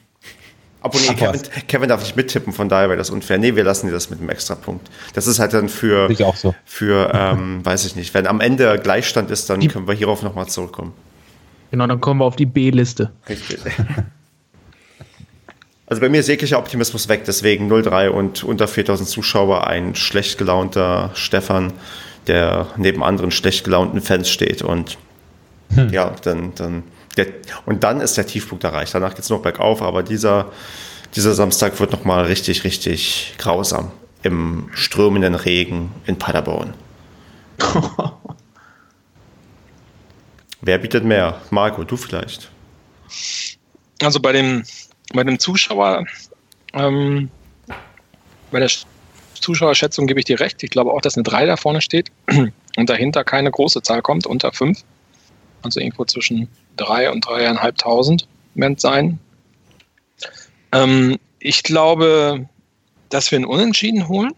Obwohl, 0.83 1.01
nee, 1.01 1.14
Kevin, 1.14 1.41
Kevin, 1.66 1.89
darf 1.89 2.01
nicht 2.01 2.16
mittippen, 2.16 2.53
von 2.53 2.68
daher 2.68 2.89
wäre 2.89 2.99
das 2.99 3.11
unfair. 3.11 3.39
Nee, 3.39 3.57
wir 3.57 3.64
lassen 3.64 3.87
dir 3.87 3.93
das 3.93 4.11
mit 4.11 4.20
dem 4.20 4.29
Extrapunkt. 4.29 4.89
Das 5.14 5.27
ist 5.27 5.39
halt 5.39 5.53
dann 5.53 5.68
für, 5.68 6.09
ich 6.11 6.22
auch 6.22 6.37
so. 6.37 6.55
für 6.64 7.11
ähm, 7.12 7.61
weiß 7.64 7.87
ich 7.87 7.97
nicht, 7.97 8.14
wenn 8.14 8.27
am 8.27 8.41
Ende 8.41 8.79
Gleichstand 8.79 9.31
ist, 9.31 9.51
dann 9.51 9.61
die, 9.61 9.68
können 9.68 9.89
wir 9.89 9.95
hierauf 9.95 10.22
nochmal 10.22 10.47
zurückkommen. 10.47 10.93
Genau, 11.70 11.87
dann 11.87 12.01
kommen 12.01 12.20
wir 12.20 12.24
auf 12.24 12.37
die 12.37 12.47
B-Liste. 12.47 13.11
Richtig. 13.29 13.59
Also 15.89 16.01
bei 16.01 16.09
mir 16.09 16.18
ist 16.18 16.29
jeglicher 16.29 16.59
Optimismus 16.59 17.09
weg, 17.09 17.22
deswegen 17.27 17.70
0-3 17.70 18.09
und 18.09 18.43
unter 18.43 18.66
4000 18.66 19.09
Zuschauer 19.09 19.68
ein 19.68 19.95
schlecht 19.95 20.37
gelaunter 20.37 21.12
Stefan, 21.14 21.72
der 22.27 22.66
neben 22.77 23.05
anderen 23.05 23.31
schlecht 23.31 23.62
gelaunten 23.62 24.01
Fans 24.01 24.29
steht 24.29 24.62
und 24.62 24.99
hm. 25.74 25.91
ja, 25.91 26.12
dann, 26.22 26.57
dann 26.57 26.83
der, 27.17 27.27
und 27.64 27.83
dann 27.85 28.01
ist 28.01 28.17
der 28.17 28.27
Tiefpunkt 28.27 28.64
erreicht. 28.64 28.95
Danach 28.95 29.11
geht 29.11 29.21
es 29.21 29.31
noch 29.31 29.43
bergauf, 29.43 29.83
aber 29.83 30.03
dieser, 30.03 30.53
dieser 31.14 31.35
Samstag 31.35 31.79
wird 31.81 31.93
nochmal 31.93 32.25
richtig, 32.25 32.64
richtig 32.64 33.35
grausam 33.39 33.91
im 34.23 34.69
strömenden 34.75 35.35
Regen 35.35 35.93
in 36.07 36.19
Paderborn. 36.19 36.75
Wer 40.61 40.79
bietet 40.79 41.05
mehr? 41.05 41.41
Marco, 41.51 41.85
du 41.85 41.97
vielleicht. 41.97 42.51
Also 44.03 44.21
bei 44.21 44.33
dem, 44.33 44.64
bei 45.14 45.23
dem 45.23 45.39
Zuschauer, 45.39 46.05
ähm, 46.73 47.31
bei 48.51 48.59
der 48.59 48.71
Zuschauerschätzung 49.35 50.07
gebe 50.07 50.19
ich 50.19 50.27
dir 50.27 50.41
recht. 50.41 50.62
Ich 50.62 50.71
glaube 50.71 50.93
auch, 50.93 51.01
dass 51.01 51.17
eine 51.17 51.23
3 51.23 51.47
da 51.47 51.57
vorne 51.57 51.81
steht 51.81 52.11
und 52.77 52.91
dahinter 52.91 53.23
keine 53.25 53.51
große 53.51 53.83
Zahl 53.83 54.03
kommt, 54.03 54.27
unter 54.27 54.53
5. 54.53 54.83
Also 55.62 55.81
irgendwo 55.81 56.05
zwischen 56.05 56.49
3 56.77 57.11
und 57.11 57.27
3.500 57.27 58.24
werden 58.55 58.74
es 58.74 58.83
sein. 58.83 59.18
Ähm, 60.72 61.18
ich 61.39 61.62
glaube, 61.62 62.49
dass 63.09 63.31
wir 63.31 63.37
einen 63.37 63.45
Unentschieden 63.45 64.09
holen. 64.09 64.33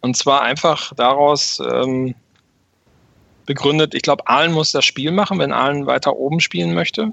Und 0.00 0.16
zwar 0.16 0.42
einfach 0.42 0.92
daraus 0.96 1.60
ähm, 1.60 2.14
begründet, 3.46 3.94
ich 3.94 4.02
glaube, 4.02 4.26
Aalen 4.26 4.52
muss 4.52 4.72
das 4.72 4.84
Spiel 4.84 5.12
machen, 5.12 5.38
wenn 5.38 5.52
Aalen 5.52 5.86
weiter 5.86 6.16
oben 6.16 6.40
spielen 6.40 6.74
möchte. 6.74 7.12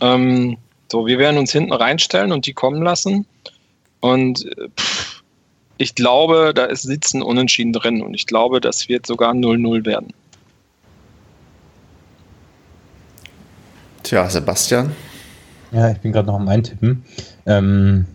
Ähm, 0.00 0.56
so, 0.90 1.06
wir 1.06 1.18
werden 1.18 1.38
uns 1.38 1.52
hinten 1.52 1.72
reinstellen 1.72 2.32
und 2.32 2.46
die 2.46 2.54
kommen 2.54 2.82
lassen. 2.82 3.26
Und 4.00 4.44
äh, 4.46 4.68
pff, 4.76 5.22
ich 5.78 5.94
glaube, 5.94 6.52
da 6.54 6.64
ist 6.64 6.82
Sitzen 6.82 7.22
unentschieden 7.22 7.72
drin 7.72 8.02
und 8.02 8.14
ich 8.14 8.26
glaube, 8.26 8.60
das 8.60 8.88
wird 8.88 9.06
sogar 9.06 9.32
0-0 9.32 9.84
werden. 9.84 10.12
Tja, 14.02 14.28
Sebastian. 14.28 14.92
Ja, 15.70 15.90
ich 15.90 15.98
bin 15.98 16.12
gerade 16.12 16.26
noch 16.26 16.34
am 16.34 16.48
Eintippen. 16.48 17.04
Ähm, 17.46 18.06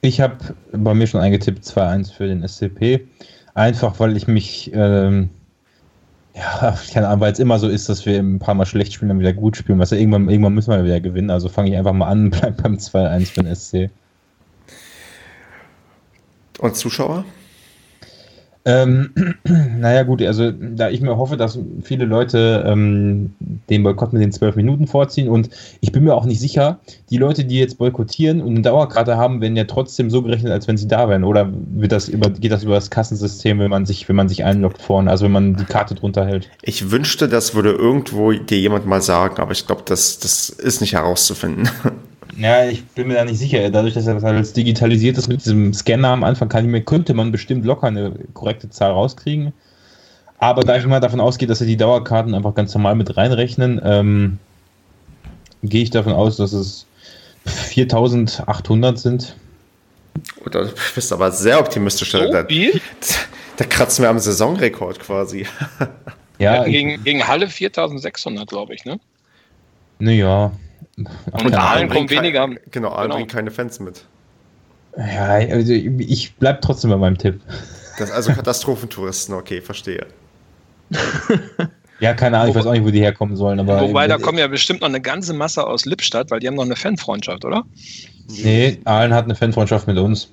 ich 0.00 0.20
habe 0.20 0.36
bei 0.72 0.94
mir 0.94 1.06
schon 1.06 1.20
eingetippt 1.20 1.64
2-1 1.64 2.12
für 2.12 2.26
den 2.26 2.46
SCP. 2.46 3.06
Einfach 3.54 4.00
weil 4.00 4.16
ich 4.16 4.26
mich, 4.26 4.72
ähm, 4.74 5.30
ja, 6.34 6.76
keine 6.92 7.08
Ahnung, 7.08 7.20
weil 7.20 7.32
es 7.32 7.38
immer 7.38 7.58
so 7.58 7.68
ist, 7.68 7.88
dass 7.88 8.04
wir 8.04 8.18
ein 8.18 8.38
paar 8.38 8.54
Mal 8.54 8.66
schlecht 8.66 8.92
spielen, 8.92 9.10
dann 9.10 9.20
wieder 9.20 9.32
gut 9.32 9.56
spielen. 9.56 9.78
Was 9.78 9.90
ja 9.90 9.98
irgendwann, 9.98 10.28
irgendwann 10.28 10.54
müssen 10.54 10.72
wir 10.72 10.84
wieder 10.84 11.00
gewinnen. 11.00 11.30
Also 11.30 11.48
fange 11.48 11.70
ich 11.70 11.76
einfach 11.76 11.92
mal 11.92 12.08
an, 12.08 12.30
bleib 12.30 12.62
beim 12.62 12.74
2-1 12.74 13.26
für 13.26 13.42
den 13.42 13.54
SC. 13.54 13.90
Und 16.58 16.76
Zuschauer? 16.76 17.24
Ähm, 18.66 19.10
naja 19.78 20.04
gut, 20.04 20.22
also 20.22 20.50
da 20.50 20.88
ich 20.88 21.00
mir 21.00 21.16
hoffe, 21.16 21.36
dass 21.36 21.58
viele 21.82 22.06
Leute 22.06 22.64
ähm, 22.66 23.34
den 23.68 23.82
Boykott 23.82 24.12
mit 24.12 24.22
den 24.22 24.32
zwölf 24.32 24.56
Minuten 24.56 24.86
vorziehen 24.86 25.28
und 25.28 25.50
ich 25.80 25.92
bin 25.92 26.04
mir 26.04 26.14
auch 26.14 26.24
nicht 26.24 26.40
sicher, 26.40 26.78
die 27.10 27.18
Leute, 27.18 27.44
die 27.44 27.58
jetzt 27.58 27.76
boykottieren 27.76 28.40
und 28.40 28.50
eine 28.50 28.62
Dauerkarte 28.62 29.16
haben, 29.16 29.40
werden 29.42 29.56
ja 29.56 29.64
trotzdem 29.64 30.08
so 30.08 30.22
gerechnet, 30.22 30.52
als 30.52 30.66
wenn 30.66 30.78
sie 30.78 30.88
da 30.88 31.08
wären. 31.08 31.24
Oder 31.24 31.52
wird 31.52 31.92
das 31.92 32.08
über, 32.08 32.30
geht 32.30 32.52
das 32.52 32.64
über 32.64 32.74
das 32.74 32.90
Kassensystem, 32.90 33.58
wenn 33.58 33.70
man 33.70 33.84
sich, 33.84 34.08
wenn 34.08 34.16
man 34.16 34.28
sich 34.28 34.44
einloggt 34.44 34.80
vorne, 34.80 35.10
also 35.10 35.26
wenn 35.26 35.32
man 35.32 35.56
die 35.56 35.64
Karte 35.64 35.94
drunter 35.94 36.24
hält? 36.24 36.50
Ich 36.62 36.90
wünschte, 36.90 37.28
das 37.28 37.54
würde 37.54 37.72
irgendwo 37.72 38.32
dir 38.32 38.58
jemand 38.58 38.86
mal 38.86 39.02
sagen, 39.02 39.40
aber 39.40 39.52
ich 39.52 39.66
glaube, 39.66 39.82
das, 39.84 40.18
das 40.18 40.48
ist 40.48 40.80
nicht 40.80 40.94
herauszufinden. 40.94 41.68
Ja, 42.36 42.64
ich 42.64 42.84
bin 42.84 43.08
mir 43.08 43.14
da 43.14 43.24
nicht 43.24 43.38
sicher. 43.38 43.70
Dadurch, 43.70 43.94
dass 43.94 44.04
das 44.06 44.24
alles 44.24 44.52
digitalisiert 44.52 45.18
ist 45.18 45.28
mit 45.28 45.44
diesem 45.44 45.72
Scanner 45.72 46.08
am 46.08 46.24
Anfang, 46.24 46.48
kann 46.48 46.64
ich 46.64 46.70
mir, 46.70 46.82
könnte 46.82 47.14
man 47.14 47.32
bestimmt 47.32 47.64
locker 47.64 47.86
eine 47.86 48.12
korrekte 48.32 48.70
Zahl 48.70 48.92
rauskriegen. 48.92 49.52
Aber 50.38 50.62
da 50.62 50.76
ich 50.76 50.86
mal 50.86 51.00
davon 51.00 51.20
ausgehe, 51.20 51.48
dass 51.48 51.60
sie 51.60 51.66
die 51.66 51.76
Dauerkarten 51.76 52.34
einfach 52.34 52.54
ganz 52.54 52.74
normal 52.74 52.96
mit 52.96 53.16
reinrechnen, 53.16 53.80
ähm, 53.84 54.38
gehe 55.62 55.82
ich 55.82 55.90
davon 55.90 56.12
aus, 56.12 56.36
dass 56.36 56.52
es 56.52 56.86
4800 57.46 58.98
sind. 58.98 59.36
Oder 60.44 60.66
du 60.66 60.72
bist 60.94 61.12
aber 61.12 61.30
sehr 61.30 61.58
optimistisch. 61.60 62.12
So 62.12 62.18
da, 62.30 62.42
da, 62.42 63.64
kratzen 63.64 64.02
wir 64.02 64.10
am 64.10 64.18
Saisonrekord 64.18 65.00
quasi. 65.00 65.46
Ja, 66.38 66.64
gegen, 66.64 67.02
gegen 67.04 67.26
Halle 67.26 67.48
4600, 67.48 68.48
glaube 68.48 68.74
ich, 68.74 68.84
ne? 68.84 68.98
Naja, 70.00 70.50
und 70.96 71.54
Aalen 71.54 71.88
kommen 71.88 72.10
weniger. 72.10 72.48
Genau, 72.70 72.90
Aalen 72.90 73.02
genau. 73.04 73.16
bringt 73.16 73.30
keine 73.32 73.50
Fans 73.50 73.80
mit. 73.80 74.04
Ja, 74.96 75.26
also 75.26 75.72
ich 75.72 76.34
bleib 76.36 76.62
trotzdem 76.62 76.90
bei 76.90 76.96
meinem 76.96 77.18
Tipp. 77.18 77.40
Das 77.98 78.10
also 78.10 78.32
Katastrophentouristen, 78.32 79.34
okay, 79.34 79.60
verstehe. 79.60 80.06
ja, 82.00 82.14
keine 82.14 82.38
Ahnung, 82.38 82.50
ich 82.50 82.56
weiß 82.56 82.66
auch 82.66 82.72
nicht, 82.72 82.84
wo 82.84 82.90
die 82.90 83.00
herkommen 83.00 83.36
sollen. 83.36 83.58
Aber 83.60 83.80
Wobei, 83.80 84.06
da 84.06 84.18
kommen 84.18 84.38
ja 84.38 84.46
bestimmt 84.46 84.80
noch 84.80 84.88
eine 84.88 85.00
ganze 85.00 85.32
Masse 85.32 85.66
aus 85.66 85.84
Lippstadt, 85.84 86.30
weil 86.30 86.40
die 86.40 86.46
haben 86.46 86.54
noch 86.54 86.64
eine 86.64 86.76
Fanfreundschaft, 86.76 87.44
oder? 87.44 87.64
Nee, 88.28 88.80
Aalen 88.84 89.12
hat 89.12 89.24
eine 89.24 89.34
Fanfreundschaft 89.34 89.86
mit 89.86 89.98
uns. 89.98 90.30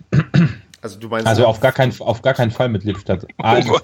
Also 0.81 0.99
du 0.99 1.09
meinst. 1.09 1.27
Also 1.27 1.45
auf 1.45 1.59
gar, 1.59 1.71
kein, 1.71 1.93
auf 1.99 2.21
gar 2.21 2.33
keinen 2.33 2.51
Fall 2.51 2.69
mit 2.69 2.83
Lippstadt. 2.83 3.27
Also, 3.37 3.79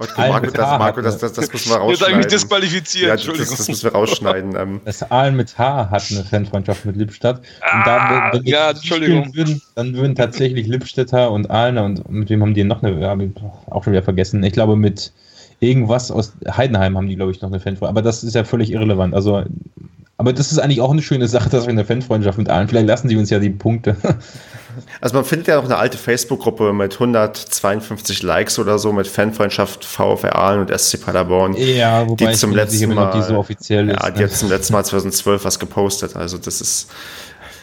okay, 0.00 0.28
Marco, 0.28 0.50
das, 0.50 0.78
Marco 0.78 1.00
das, 1.00 1.18
das, 1.18 1.32
das 1.34 1.52
müssen 1.52 1.70
wir 1.70 1.76
rausschneiden. 1.76 1.90
Jetzt 1.90 2.02
habe 2.02 2.10
ich 2.12 2.16
mich 2.16 2.26
disqualifiziert, 2.26 3.06
ja, 3.06 3.12
Entschuldigung. 3.12 3.48
Das, 3.48 3.58
das, 3.58 3.68
müssen 3.68 3.84
wir 3.84 3.92
rausschneiden. 3.92 4.56
Ähm. 4.56 4.80
Das 4.84 5.10
Aalen 5.10 5.36
mit 5.36 5.56
H 5.58 5.90
hat 5.90 6.04
eine 6.10 6.24
Fanfreundschaft 6.24 6.84
mit 6.84 6.96
Lippstadt. 6.96 7.42
Ah, 7.60 7.84
da, 7.84 8.30
wenn 8.32 8.44
ja, 8.44 8.70
Entschuldigung. 8.70 9.34
Würden, 9.34 9.62
dann 9.74 9.94
würden 9.94 10.14
tatsächlich 10.14 10.66
Lippstädter 10.66 11.30
und 11.30 11.50
Aalener 11.50 11.84
und 11.84 12.10
mit 12.10 12.30
wem 12.30 12.42
haben 12.42 12.54
die 12.54 12.64
noch 12.64 12.82
eine, 12.82 12.98
ja, 13.00 13.16
auch 13.70 13.84
schon 13.84 13.92
wieder 13.92 14.02
vergessen. 14.02 14.42
Ich 14.42 14.52
glaube 14.52 14.76
mit 14.76 15.12
irgendwas 15.60 16.10
aus 16.10 16.32
Heidenheim 16.48 16.96
haben 16.96 17.08
die, 17.08 17.16
glaube 17.16 17.32
ich, 17.32 17.40
noch 17.40 17.50
eine 17.50 17.60
Fanfreundschaft. 17.60 17.90
Aber 17.90 18.02
das 18.02 18.24
ist 18.24 18.34
ja 18.34 18.44
völlig 18.44 18.72
irrelevant. 18.72 19.14
Also 19.14 19.44
aber 20.20 20.34
das 20.34 20.52
ist 20.52 20.58
eigentlich 20.58 20.82
auch 20.82 20.90
eine 20.90 21.00
schöne 21.00 21.28
Sache, 21.28 21.48
dass 21.48 21.64
wir 21.64 21.70
eine 21.70 21.86
Fanfreundschaft 21.86 22.36
mit 22.36 22.50
allen. 22.50 22.68
Vielleicht 22.68 22.86
lassen 22.86 23.08
sie 23.08 23.16
uns 23.16 23.30
ja 23.30 23.38
die 23.38 23.48
Punkte. 23.48 23.96
Also 25.00 25.16
man 25.16 25.24
findet 25.24 25.48
ja 25.48 25.56
noch 25.56 25.64
eine 25.64 25.76
alte 25.76 25.98
Facebook-Gruppe 25.98 26.72
mit 26.72 26.94
152 26.94 28.22
Likes 28.22 28.56
oder 28.58 28.78
so 28.78 28.92
mit 28.92 29.08
Fanfreundschaft 29.08 29.84
VfR 29.84 30.36
Aalen 30.36 30.60
und 30.60 30.78
SC 30.78 31.04
Paderborn. 31.04 31.54
Ja, 31.56 32.08
wobei 32.08 32.26
die 32.26 32.32
zum 32.34 32.54
letzten 32.54 32.94
Mal, 32.94 33.10
die 33.10 33.22
so 33.22 33.36
offiziell 33.36 33.88
ja, 33.88 34.06
ist. 34.06 34.16
die 34.16 34.22
hat 34.22 34.30
zum 34.30 34.48
letzten 34.48 34.74
Mal 34.74 34.84
2012 34.84 35.44
was 35.44 35.58
gepostet. 35.58 36.14
Also 36.14 36.38
das 36.38 36.60
ist, 36.60 36.88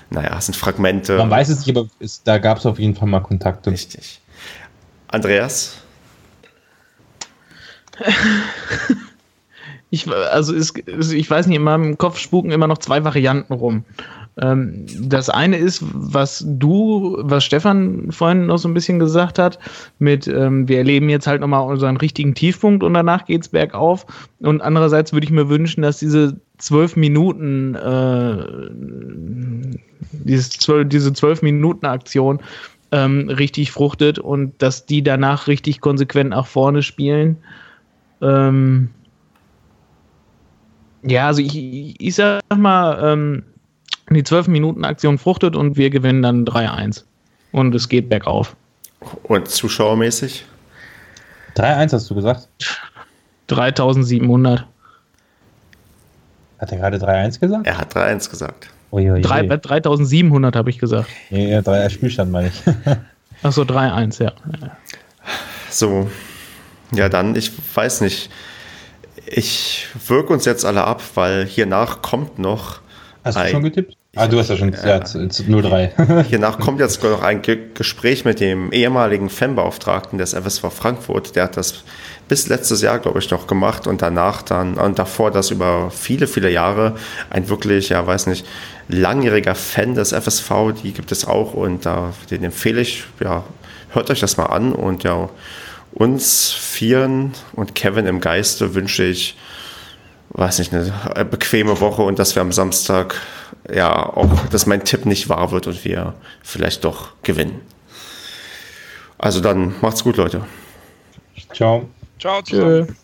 naja, 0.09 0.31
das 0.31 0.47
sind 0.47 0.55
Fragmente. 0.55 1.17
Man 1.17 1.29
weiß 1.29 1.47
es 1.47 1.59
nicht, 1.65 1.77
aber 1.77 1.87
es, 1.99 2.21
da 2.23 2.39
gab 2.39 2.57
es 2.57 2.65
auf 2.65 2.77
jeden 2.77 2.95
Fall 2.95 3.07
mal 3.07 3.21
Kontakte. 3.21 3.71
Richtig. 3.71 4.19
Andreas? 5.07 5.75
Ich, 9.89 10.09
also 10.11 10.53
ist, 10.53 10.77
ich 10.85 11.29
weiß 11.29 11.47
nicht, 11.47 11.55
in 11.55 11.63
meinem 11.63 11.97
Kopf 11.97 12.17
spuken 12.17 12.51
immer 12.51 12.67
noch 12.67 12.79
zwei 12.79 13.03
Varianten 13.03 13.53
rum. 13.53 13.85
Ähm, 14.39 14.85
das 15.01 15.29
eine 15.29 15.57
ist, 15.57 15.83
was 15.93 16.43
du, 16.45 17.17
was 17.21 17.43
Stefan 17.43 18.11
vorhin 18.11 18.45
noch 18.45 18.57
so 18.57 18.67
ein 18.67 18.73
bisschen 18.73 18.99
gesagt 18.99 19.39
hat, 19.39 19.57
mit 19.97 20.27
ähm, 20.27 20.67
wir 20.67 20.77
erleben 20.79 21.09
jetzt 21.09 21.25
halt 21.25 21.41
nochmal 21.41 21.65
unseren 21.67 21.97
richtigen 21.97 22.35
Tiefpunkt 22.35 22.83
und 22.83 22.93
danach 22.93 23.25
geht's 23.25 23.49
bergauf. 23.49 24.05
Und 24.39 24.61
andererseits 24.61 25.13
würde 25.13 25.25
ich 25.25 25.31
mir 25.31 25.49
wünschen, 25.49 25.81
dass 25.81 25.99
diese 25.99 26.39
zwölf 26.57 26.95
Minuten, 26.95 27.75
äh, 27.75 28.69
diese 30.23 31.13
zwölf 31.13 31.41
Minuten 31.41 31.85
Aktion 31.85 32.39
ähm, 32.91 33.29
richtig 33.29 33.71
fruchtet 33.71 34.19
und 34.19 34.53
dass 34.61 34.85
die 34.85 35.01
danach 35.01 35.47
richtig 35.47 35.81
konsequent 35.81 36.29
nach 36.31 36.47
vorne 36.47 36.83
spielen. 36.83 37.37
Ähm, 38.21 38.89
ja, 41.03 41.27
also 41.27 41.41
ich, 41.41 41.99
ich 41.99 42.15
sag 42.15 42.41
mal, 42.55 42.99
ähm, 43.03 43.43
die 44.09 44.23
12-Minuten-Aktion 44.23 45.17
fruchtet 45.17 45.55
und 45.55 45.77
wir 45.77 45.89
gewinnen 45.89 46.21
dann 46.21 46.45
3-1. 46.45 47.03
Und 47.51 47.75
es 47.75 47.89
geht 47.89 48.09
bergauf. 48.09 48.55
Und 49.23 49.47
zuschauermäßig? 49.47 50.45
3-1 51.55 51.93
hast 51.93 52.09
du 52.09 52.15
gesagt? 52.15 52.47
3700. 53.47 54.65
Hat 56.59 56.71
er 56.71 56.77
gerade 56.77 56.97
3-1 56.97 57.39
gesagt? 57.39 57.67
Er 57.67 57.77
hat 57.77 57.95
3-1 57.95 58.29
gesagt. 58.29 58.69
Uiuiui. 58.91 59.21
3700 59.21 60.55
habe 60.55 60.69
ich 60.69 60.79
gesagt. 60.79 61.09
Ja, 61.29 61.37
ja 61.37 61.61
3 61.61 61.89
Spielstand 61.89 62.31
meine 62.31 62.49
ich. 62.49 62.63
Achso, 63.43 63.63
3-1, 63.63 64.23
ja. 64.23 64.33
So. 65.69 66.09
Ja, 66.93 67.09
dann, 67.09 67.35
ich 67.35 67.51
weiß 67.75 68.01
nicht. 68.01 68.31
Ich 69.29 69.87
wirke 70.07 70.33
uns 70.33 70.45
jetzt 70.45 70.65
alle 70.65 70.83
ab, 70.83 71.01
weil 71.15 71.45
hiernach 71.45 72.01
kommt 72.01 72.39
noch. 72.39 72.79
Hast 73.23 73.37
du 73.37 73.47
schon 73.49 73.63
getippt? 73.63 73.97
Ah, 74.15 74.27
du 74.27 74.39
hast 74.39 74.49
ja 74.49 74.57
schon 74.57 74.71
ja, 74.71 74.97
0-3. 74.97 76.23
hiernach 76.29 76.59
kommt 76.59 76.79
jetzt 76.79 77.03
noch 77.03 77.21
ein 77.21 77.41
Gespräch 77.73 78.25
mit 78.25 78.39
dem 78.39 78.71
ehemaligen 78.71 79.29
Fanbeauftragten 79.29 80.17
des 80.17 80.33
FSV 80.33 80.71
Frankfurt. 80.71 81.35
Der 81.35 81.43
hat 81.43 81.57
das 81.57 81.83
bis 82.27 82.47
letztes 82.47 82.81
Jahr, 82.81 82.97
glaube 82.97 83.19
ich, 83.19 83.29
noch 83.29 83.45
gemacht 83.45 83.85
und 83.85 84.01
danach 84.01 84.41
dann 84.41 84.75
und 84.75 84.97
davor 84.97 85.29
das 85.29 85.51
über 85.51 85.91
viele, 85.91 86.25
viele 86.25 86.49
Jahre 86.49 86.95
ein 87.29 87.47
wirklich, 87.47 87.89
ja, 87.89 88.05
weiß 88.07 88.27
nicht, 88.27 88.45
langjähriger 88.89 89.55
Fan 89.55 89.93
des 89.93 90.13
FSV, 90.13 90.51
die 90.81 90.93
gibt 90.93 91.11
es 91.11 91.25
auch 91.25 91.53
und 91.53 91.85
da, 91.85 92.13
den 92.31 92.43
empfehle 92.43 92.81
ich, 92.81 93.03
ja, 93.23 93.43
hört 93.91 94.09
euch 94.09 94.19
das 94.19 94.37
mal 94.37 94.47
an 94.47 94.73
und 94.73 95.03
ja, 95.03 95.29
uns 95.97 96.51
Vieren 96.53 97.33
und 97.53 97.73
Kevin 97.73 98.05
im 98.05 98.19
Geiste 98.19 98.75
wünsche 98.75 99.03
ich, 99.03 99.35
weiß 100.29 100.59
nicht, 100.59 100.73
eine 100.73 101.25
bequeme 101.25 101.79
Woche 101.81 102.03
und 102.03 102.19
dass 102.19 102.35
wir 102.35 102.41
am 102.41 102.51
Samstag 102.51 103.19
ja 103.73 104.05
auch, 104.05 104.45
dass 104.51 104.67
mein 104.67 104.83
Tipp 104.83 105.05
nicht 105.05 105.27
wahr 105.27 105.51
wird 105.51 105.65
und 105.65 105.83
wir 105.83 106.13
vielleicht 106.43 106.83
doch 106.83 107.13
gewinnen. 107.23 107.61
Also 109.17 109.41
dann 109.41 109.73
macht's 109.81 110.03
gut, 110.03 110.17
Leute. 110.17 110.45
Ciao. 111.53 111.89
Ciao 112.19 112.41
zusammen. 112.43 112.95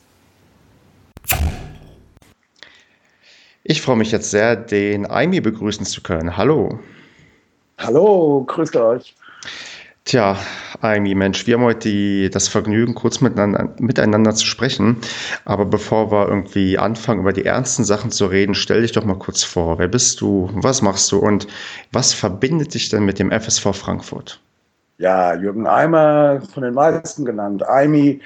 Ich 3.64 3.82
freue 3.82 3.96
mich 3.96 4.12
jetzt 4.12 4.30
sehr, 4.30 4.56
den 4.56 5.10
Aimi 5.10 5.40
begrüßen 5.40 5.86
zu 5.86 6.02
können. 6.02 6.38
Hallo. 6.38 6.80
Hallo, 7.80 8.44
grüßt 8.46 8.76
euch. 8.76 9.16
Tja, 10.06 10.38
Aimi, 10.82 11.16
Mensch, 11.16 11.48
wir 11.48 11.56
haben 11.56 11.64
heute 11.64 11.88
die, 11.90 12.30
das 12.30 12.50
Vergnügen, 12.50 12.94
kurz 12.94 13.22
miteinander, 13.22 13.74
miteinander 13.80 14.36
zu 14.36 14.46
sprechen. 14.46 14.98
Aber 15.46 15.66
bevor 15.66 16.12
wir 16.12 16.28
irgendwie 16.28 16.78
anfangen, 16.78 17.22
über 17.22 17.32
die 17.32 17.46
ernsten 17.46 17.86
Sachen 17.86 18.12
zu 18.12 18.26
reden, 18.26 18.54
stell 18.54 18.82
dich 18.82 18.92
doch 18.92 19.06
mal 19.06 19.18
kurz 19.18 19.44
vor. 19.44 19.80
Wer 19.80 19.88
bist 19.88 20.20
du? 20.20 20.50
Was 20.56 20.82
machst 20.82 21.10
du? 21.14 21.20
Und 21.20 21.48
was 21.94 22.14
verbindet 22.14 22.74
dich 22.74 22.90
denn 22.90 23.06
mit 23.06 23.18
dem 23.18 23.32
FSV 23.32 23.74
Frankfurt? 23.74 24.42
Ja, 24.98 25.36
Jürgen 25.36 25.68
Eimer, 25.68 26.42
von 26.54 26.64
den 26.64 26.74
meisten 26.74 27.24
genannt. 27.24 27.66
Aimi, 27.66 28.20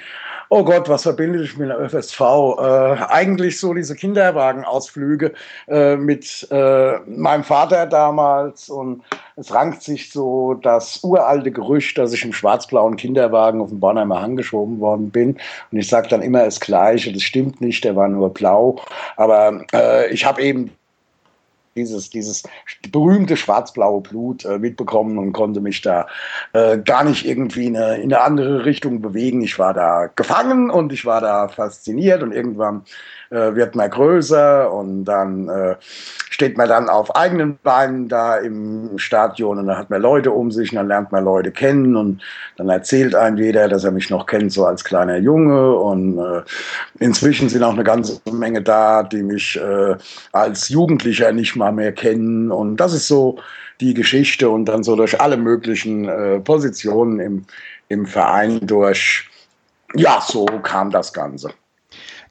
oh 0.50 0.64
Gott, 0.64 0.88
was 0.88 1.02
verbindet 1.02 1.44
ich 1.44 1.56
mit 1.56 1.68
der 1.68 1.80
ÖFSV? 1.80 2.20
Äh, 2.20 2.62
eigentlich 3.08 3.60
so 3.60 3.74
diese 3.74 3.94
Kinderwagenausflüge 3.94 5.32
äh, 5.66 5.96
mit 5.96 6.46
äh, 6.50 6.98
meinem 7.06 7.44
Vater 7.44 7.86
damals 7.86 8.68
und 8.68 9.02
es 9.36 9.52
rankt 9.52 9.82
sich 9.82 10.10
so 10.10 10.54
das 10.54 11.00
uralte 11.02 11.50
Gerücht, 11.50 11.98
dass 11.98 12.12
ich 12.12 12.24
im 12.24 12.32
schwarz-blauen 12.32 12.96
Kinderwagen 12.96 13.60
auf 13.60 13.68
den 13.68 13.80
Bornheimer 13.80 14.20
Hang 14.20 14.36
geschoben 14.36 14.80
worden 14.80 15.10
bin. 15.10 15.38
Und 15.70 15.78
ich 15.78 15.88
sage 15.88 16.08
dann 16.08 16.22
immer 16.22 16.44
das 16.44 16.60
Gleiche, 16.60 17.12
das 17.12 17.22
stimmt 17.22 17.60
nicht, 17.60 17.84
der 17.84 17.94
war 17.96 18.08
nur 18.08 18.32
blau. 18.32 18.80
Aber 19.16 19.64
äh, 19.72 20.12
ich 20.12 20.24
habe 20.24 20.42
eben 20.42 20.72
dieses, 21.78 22.10
dieses 22.10 22.42
berühmte 22.90 23.36
schwarz-blaue 23.36 24.02
Blut 24.02 24.44
äh, 24.44 24.58
mitbekommen 24.58 25.18
und 25.18 25.32
konnte 25.32 25.60
mich 25.60 25.80
da 25.80 26.06
äh, 26.52 26.78
gar 26.78 27.04
nicht 27.04 27.26
irgendwie 27.26 27.66
in 27.66 27.76
eine, 27.76 27.96
in 27.96 28.12
eine 28.12 28.20
andere 28.20 28.64
Richtung 28.64 29.00
bewegen. 29.00 29.42
Ich 29.42 29.58
war 29.58 29.74
da 29.74 30.08
gefangen 30.14 30.70
und 30.70 30.92
ich 30.92 31.06
war 31.06 31.20
da 31.20 31.48
fasziniert 31.48 32.22
und 32.22 32.32
irgendwann 32.32 32.82
äh, 33.30 33.54
wird 33.54 33.74
man 33.74 33.90
größer 33.90 34.72
und 34.72 35.04
dann 35.04 35.48
äh, 35.48 35.76
steht 36.30 36.56
man 36.56 36.68
dann 36.68 36.88
auf 36.88 37.14
eigenen 37.16 37.58
Beinen 37.62 38.08
da 38.08 38.36
im 38.36 38.96
Stadion 38.96 39.58
und 39.58 39.66
dann 39.66 39.76
hat 39.76 39.90
man 39.90 40.00
Leute 40.00 40.30
um 40.30 40.50
sich 40.50 40.70
und 40.72 40.76
dann 40.76 40.88
lernt 40.88 41.12
man 41.12 41.24
Leute 41.24 41.50
kennen 41.50 41.96
und 41.96 42.22
dann 42.56 42.68
erzählt 42.68 43.14
einem 43.14 43.36
jeder, 43.36 43.68
dass 43.68 43.84
er 43.84 43.90
mich 43.90 44.08
noch 44.10 44.26
kennt, 44.26 44.52
so 44.52 44.64
als 44.64 44.84
kleiner 44.84 45.16
Junge 45.16 45.74
und 45.74 46.18
äh, 46.18 46.42
inzwischen 47.00 47.48
sind 47.48 47.62
auch 47.62 47.74
eine 47.74 47.84
ganze 47.84 48.20
Menge 48.30 48.62
da, 48.62 49.02
die 49.02 49.22
mich 49.22 49.60
äh, 49.60 49.96
als 50.32 50.68
Jugendlicher 50.68 51.32
nicht 51.32 51.56
mal 51.56 51.72
mehr 51.72 51.92
kennen 51.92 52.50
und 52.50 52.76
das 52.76 52.92
ist 52.92 53.08
so 53.08 53.38
die 53.80 53.94
Geschichte 53.94 54.48
und 54.48 54.66
dann 54.66 54.82
so 54.82 54.96
durch 54.96 55.20
alle 55.20 55.36
möglichen 55.36 56.08
äh, 56.08 56.40
Positionen 56.40 57.20
im, 57.20 57.44
im 57.88 58.06
Verein 58.06 58.60
durch, 58.66 59.28
ja, 59.94 60.20
so 60.20 60.46
kam 60.62 60.90
das 60.90 61.12
Ganze. 61.12 61.50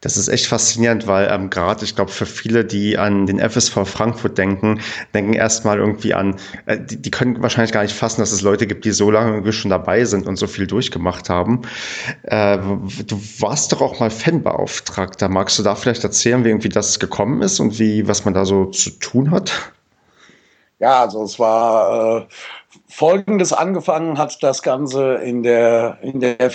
Das 0.02 0.18
ist 0.18 0.28
echt 0.28 0.48
faszinierend, 0.48 1.08
weil 1.08 1.30
ähm, 1.32 1.50
gerade, 1.50 1.84
ich 1.84 1.96
glaube, 1.96 2.12
für 2.12 2.26
viele, 2.26 2.64
die 2.66 2.98
an 2.98 3.26
den 3.26 3.40
FSV 3.40 3.86
Frankfurt 3.86 4.38
denken, 4.38 4.80
denken 5.14 5.34
erstmal 5.34 5.78
irgendwie 5.80 6.14
an, 6.14 6.36
äh, 6.66 6.78
die, 6.80 7.02
die, 7.02 7.12
können 7.12 7.42
wahrscheinlich 7.42 7.72
gar 7.72 7.84
nicht 7.84 7.96
fassen, 7.96 8.22
dass 8.22 8.32
es 8.32 8.42
Leute 8.42 8.68
gibt, 8.68 8.86
die 8.86 8.92
so 8.92 9.10
lange 9.10 9.32
irgendwie 9.32 9.54
schon 9.54 9.72
dabei 9.72 10.06
sind 10.06 10.28
und 10.28 10.36
so 10.36 10.48
viel 10.48 10.68
durchgemacht 10.68 11.30
haben. 11.30 11.62
Äh, 12.24 12.58
du 12.58 13.22
warst 13.40 13.72
doch 13.72 13.82
auch 13.82 14.00
mal 14.00 14.10
Fanbeauftragter. 14.10 15.30
Magst 15.30 15.58
du 15.58 15.64
da 15.64 15.76
vielleicht 15.76 16.04
erzählen, 16.04 16.44
wie 16.44 16.50
irgendwie 16.50 16.70
das 16.70 17.00
gekommen 17.00 17.42
ist 17.42 17.60
und 17.60 17.80
wie, 17.80 18.08
was 18.08 18.26
man 18.26 18.34
da 18.34 18.46
so 18.46 18.66
zu 18.66 18.92
tun 18.92 19.32
hat? 19.32 19.52
Ja, 20.80 21.02
also 21.02 21.24
es 21.24 21.40
war 21.40 22.20
äh, 22.20 22.28
folgendes 22.88 23.52
angefangen 23.52 24.18
hat 24.18 24.42
das 24.44 24.62
Ganze 24.62 25.16
in 25.16 25.44
der, 25.44 25.98
in 26.02 26.20
der 26.20 26.52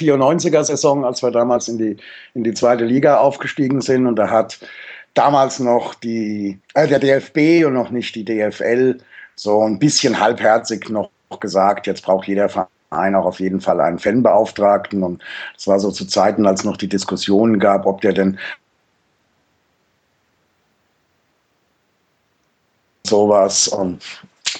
94er-Saison, 0.00 1.04
als 1.04 1.22
wir 1.22 1.30
damals 1.30 1.68
in 1.68 1.78
die, 1.78 1.96
in 2.34 2.44
die 2.44 2.54
zweite 2.54 2.84
Liga 2.84 3.18
aufgestiegen 3.18 3.80
sind. 3.80 4.06
Und 4.06 4.16
da 4.16 4.30
hat 4.30 4.58
damals 5.14 5.58
noch 5.58 5.94
die, 5.94 6.58
äh, 6.74 6.88
der 6.88 6.98
DFB 6.98 7.66
und 7.66 7.74
noch 7.74 7.90
nicht 7.90 8.14
die 8.14 8.24
DFL 8.24 8.98
so 9.36 9.62
ein 9.62 9.78
bisschen 9.78 10.18
halbherzig 10.20 10.88
noch 10.90 11.10
gesagt, 11.40 11.86
jetzt 11.86 12.02
braucht 12.02 12.26
jeder 12.26 12.48
Verein 12.48 13.14
auch 13.14 13.24
auf 13.24 13.40
jeden 13.40 13.60
Fall 13.60 13.80
einen 13.80 13.98
Fanbeauftragten. 13.98 15.02
Und 15.02 15.22
das 15.54 15.66
war 15.66 15.78
so 15.78 15.90
zu 15.90 16.06
Zeiten, 16.06 16.46
als 16.46 16.64
noch 16.64 16.76
die 16.76 16.88
Diskussionen 16.88 17.58
gab, 17.58 17.86
ob 17.86 18.00
der 18.00 18.12
denn 18.12 18.38
sowas 23.04 23.68
und 23.68 24.02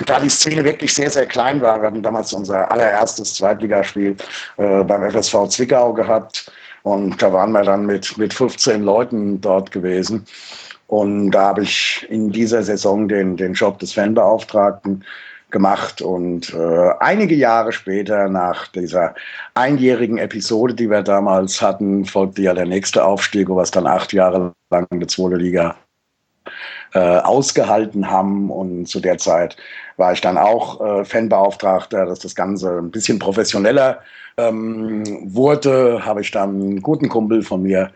da 0.07 0.21
die 0.21 0.31
Szene 0.31 0.65
wirklich 0.65 0.95
sehr, 0.95 1.11
sehr 1.11 1.27
klein 1.27 1.61
war, 1.61 1.81
wir 1.81 1.89
hatten 1.89 2.03
damals 2.03 2.33
unser 2.33 2.71
allererstes 2.71 3.35
Zweitligaspiel 3.35 4.17
äh, 4.61 4.85
beim 4.85 5.11
FSV 5.11 5.49
Zwickau 5.49 5.95
gehabt 5.95 6.53
und 6.83 7.21
da 7.23 7.33
waren 7.33 7.53
wir 7.53 7.63
dann 7.63 7.87
mit, 7.87 8.19
mit 8.19 8.35
15 8.35 8.83
Leuten 8.83 9.41
dort 9.41 9.73
gewesen. 9.73 10.27
Und 10.87 11.31
da 11.31 11.47
habe 11.47 11.63
ich 11.63 12.07
in 12.11 12.31
dieser 12.31 12.63
Saison 12.63 13.09
den, 13.09 13.37
den 13.37 13.55
Job 13.55 13.79
des 13.79 13.95
Fanbeauftragten 13.95 15.05
gemacht 15.51 16.03
und 16.03 16.53
äh, 16.53 16.91
einige 17.01 17.35
Jahre 17.35 17.73
später 17.73 18.29
nach 18.29 18.69
dieser 18.69 19.15
einjährigen 19.55 20.19
Episode, 20.19 20.75
die 20.75 20.91
wir 20.91 21.03
damals 21.03 21.63
hatten, 21.63 22.05
folgte 22.05 22.43
ja 22.43 22.55
der 22.55 22.67
nächste 22.67 23.05
Aufstieg, 23.05 23.49
was 23.49 23.71
dann 23.71 23.87
acht 23.87 24.13
Jahre 24.13 24.53
lang 24.71 24.87
in 24.91 25.01
der 25.01 25.09
zweite 25.09 25.37
Liga 25.37 25.75
äh, 26.93 26.99
ausgehalten 26.99 28.11
haben. 28.11 28.51
Und 28.51 28.87
zu 28.87 29.01
der 29.01 29.19
Zeit 29.19 29.57
war 29.97 30.13
ich 30.13 30.21
dann 30.21 30.39
auch 30.39 30.81
äh, 30.81 31.05
Fanbeauftragter, 31.05 32.07
dass 32.07 32.21
das 32.21 32.35
Ganze 32.35 32.79
ein 32.79 32.91
bisschen 32.91 33.19
professioneller 33.19 34.01
ähm, 34.37 35.05
wurde. 35.35 36.05
Habe 36.05 36.21
ich 36.21 36.31
dann 36.31 36.61
einen 36.61 36.83
guten 36.83 37.09
Kumpel 37.09 37.43
von 37.43 37.63
mir, 37.63 37.91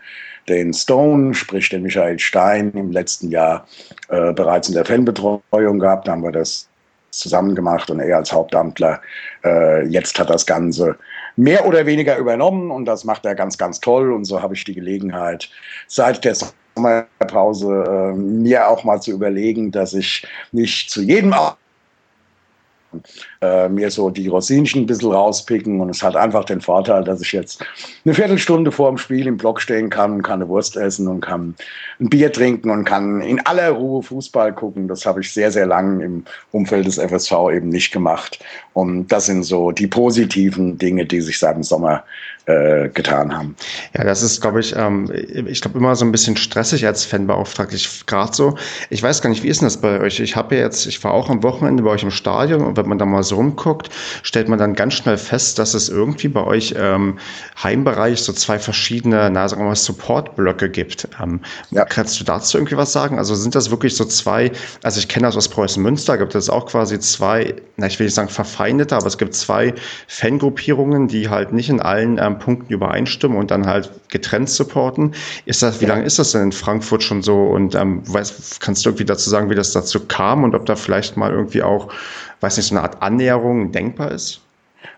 den 0.47 0.73
Stone, 0.73 1.33
sprich 1.33 1.69
den 1.69 1.83
Michael 1.83 2.19
Stein, 2.19 2.71
im 2.73 2.91
letzten 2.91 3.29
Jahr 3.29 3.65
äh, 4.09 4.31
bereits 4.33 4.67
in 4.67 4.75
der 4.75 4.85
Fanbetreuung 4.85 5.79
gehabt. 5.79 6.07
Da 6.07 6.11
haben 6.11 6.23
wir 6.23 6.31
das 6.31 6.69
zusammen 7.11 7.55
gemacht 7.55 7.89
und 7.89 7.99
er 7.99 8.17
als 8.17 8.31
Hauptamtler 8.31 9.01
äh, 9.43 9.87
jetzt 9.87 10.19
hat 10.19 10.29
das 10.29 10.45
Ganze 10.45 10.97
mehr 11.35 11.65
oder 11.65 11.85
weniger 11.85 12.17
übernommen 12.17 12.71
und 12.71 12.85
das 12.85 13.03
macht 13.03 13.25
er 13.25 13.35
ganz, 13.35 13.57
ganz 13.57 13.79
toll. 13.79 14.11
Und 14.11 14.25
so 14.25 14.41
habe 14.41 14.53
ich 14.53 14.63
die 14.63 14.73
Gelegenheit, 14.73 15.49
seit 15.87 16.23
der 16.23 16.35
Sommerpause 16.75 17.83
äh, 17.87 18.17
mir 18.17 18.67
auch 18.67 18.83
mal 18.83 19.01
zu 19.01 19.11
überlegen, 19.11 19.71
dass 19.71 19.93
ich 19.93 20.27
nicht 20.51 20.89
zu 20.89 21.01
jedem 21.01 21.33
äh, 23.41 23.69
mir 23.69 23.91
so 23.91 24.09
die 24.09 24.27
Rosinchen 24.27 24.83
ein 24.83 24.85
bisschen 24.85 25.11
rauspicken. 25.11 25.79
Und 25.79 25.89
es 25.89 26.03
hat 26.03 26.15
einfach 26.15 26.45
den 26.45 26.61
Vorteil, 26.61 27.03
dass 27.03 27.21
ich 27.21 27.31
jetzt 27.31 27.63
eine 28.03 28.13
Viertelstunde 28.13 28.71
vor 28.71 28.89
dem 28.89 28.97
Spiel 28.97 29.27
im 29.27 29.37
Block 29.37 29.61
stehen 29.61 29.89
kann, 29.89 30.21
kann 30.21 30.41
eine 30.41 30.49
Wurst 30.49 30.77
essen 30.77 31.07
und 31.07 31.21
kann 31.21 31.55
ein 31.99 32.09
Bier 32.09 32.31
trinken 32.31 32.69
und 32.69 32.85
kann 32.85 33.21
in 33.21 33.39
aller 33.45 33.71
Ruhe 33.71 34.03
Fußball 34.03 34.53
gucken. 34.53 34.87
Das 34.87 35.05
habe 35.05 35.21
ich 35.21 35.31
sehr, 35.31 35.51
sehr 35.51 35.65
lang 35.65 36.01
im 36.01 36.25
Umfeld 36.51 36.85
des 36.87 36.97
FSV 36.97 37.33
eben 37.53 37.69
nicht 37.69 37.91
gemacht. 37.91 38.39
Und 38.73 39.07
das 39.07 39.27
sind 39.27 39.43
so 39.43 39.71
die 39.71 39.87
positiven 39.87 40.77
Dinge, 40.77 41.05
die 41.05 41.21
sich 41.21 41.39
seit 41.39 41.55
dem 41.55 41.63
Sommer 41.63 42.03
äh, 42.47 42.89
getan 42.89 43.35
haben. 43.35 43.55
Ja, 43.97 44.03
das 44.03 44.21
ist, 44.21 44.41
glaube 44.41 44.59
ich, 44.59 44.75
ähm, 44.75 45.09
ich 45.47 45.61
glaube 45.61 45.79
immer 45.79 45.95
so 45.95 46.05
ein 46.05 46.11
bisschen 46.11 46.37
stressig 46.37 46.85
als 46.85 47.03
Fanbeauftragter. 47.03 47.75
Ich 47.75 48.05
gerade 48.05 48.33
so. 48.33 48.55
Ich 48.89 49.01
weiß 49.01 49.21
gar 49.21 49.29
nicht, 49.29 49.43
wie 49.43 49.47
ist 49.47 49.61
denn 49.61 49.67
das 49.67 49.77
bei 49.77 49.99
euch? 49.99 50.19
Ich 50.19 50.35
habe 50.35 50.55
ja 50.55 50.61
jetzt, 50.61 50.85
ich 50.85 51.03
war 51.03 51.11
auch 51.11 51.29
am 51.29 51.41
Wochenende 51.43 51.83
bei 51.83 51.89
euch 51.89 52.03
im 52.03 52.11
Stadion 52.11 52.61
und 52.61 52.77
wenn 52.77 52.87
man 52.87 52.99
da 52.99 53.05
mal 53.05 53.23
so 53.23 53.35
rumguckt, 53.37 53.89
stellt 54.23 54.47
man 54.47 54.59
dann 54.59 54.75
ganz 54.75 54.93
schnell 54.93 55.17
fest, 55.17 55.57
dass 55.57 55.73
es 55.73 55.89
irgendwie 55.89 56.27
bei 56.27 56.43
euch 56.43 56.75
ähm, 56.77 57.17
Heimbereich 57.61 58.21
so 58.21 58.31
zwei 58.31 58.59
verschiedene, 58.59 59.29
na 59.31 59.47
sagen 59.47 59.63
wir 59.63 59.69
mal, 59.69 59.75
Supportblöcke 59.75 60.69
gibt. 60.69 61.07
Ähm, 61.21 61.39
ja. 61.71 61.85
Kannst 61.85 62.19
du 62.19 62.23
dazu 62.23 62.57
irgendwie 62.57 62.77
was 62.77 62.91
sagen? 62.91 63.17
Also 63.17 63.33
sind 63.35 63.55
das 63.55 63.71
wirklich 63.71 63.95
so 63.95 64.05
zwei? 64.05 64.51
Also 64.83 64.99
ich 64.99 65.07
kenne 65.07 65.25
das 65.25 65.35
aus 65.35 65.49
Preußen 65.49 65.81
Münster, 65.81 66.17
gibt 66.17 66.35
es 66.35 66.49
auch 66.49 66.67
quasi 66.67 66.99
zwei, 66.99 67.55
na 67.77 67.87
ich 67.87 67.97
will 67.97 68.05
nicht 68.05 68.15
sagen 68.15 68.29
verfeindete, 68.29 68.95
aber 68.95 69.07
es 69.07 69.17
gibt 69.17 69.33
zwei 69.33 69.73
Fangruppierungen, 70.07 71.07
die 71.07 71.29
halt 71.29 71.51
nicht 71.51 71.69
in 71.69 71.81
allen 71.81 72.19
ähm, 72.19 72.34
Punkten 72.35 72.71
übereinstimmen 72.71 73.37
und 73.37 73.51
dann 73.51 73.65
halt 73.65 73.91
getrennt 74.09 74.49
supporten. 74.49 75.13
Ist 75.45 75.63
das, 75.63 75.81
wie 75.81 75.85
lange 75.85 76.03
ist 76.03 76.19
das 76.19 76.31
denn 76.31 76.43
in 76.43 76.51
Frankfurt 76.51 77.03
schon 77.03 77.21
so? 77.21 77.43
Und 77.43 77.75
ähm, 77.75 78.01
weißt, 78.05 78.59
kannst 78.61 78.85
du 78.85 78.89
irgendwie 78.89 79.05
dazu 79.05 79.29
sagen, 79.29 79.49
wie 79.49 79.55
das 79.55 79.71
dazu 79.71 80.05
kam 80.05 80.43
und 80.43 80.55
ob 80.55 80.65
da 80.65 80.75
vielleicht 80.75 81.17
mal 81.17 81.31
irgendwie 81.31 81.63
auch, 81.63 81.91
weiß 82.41 82.57
nicht, 82.57 82.67
so 82.67 82.75
eine 82.75 82.83
Art 82.83 83.01
Annäherung 83.01 83.71
denkbar 83.71 84.11
ist? 84.11 84.41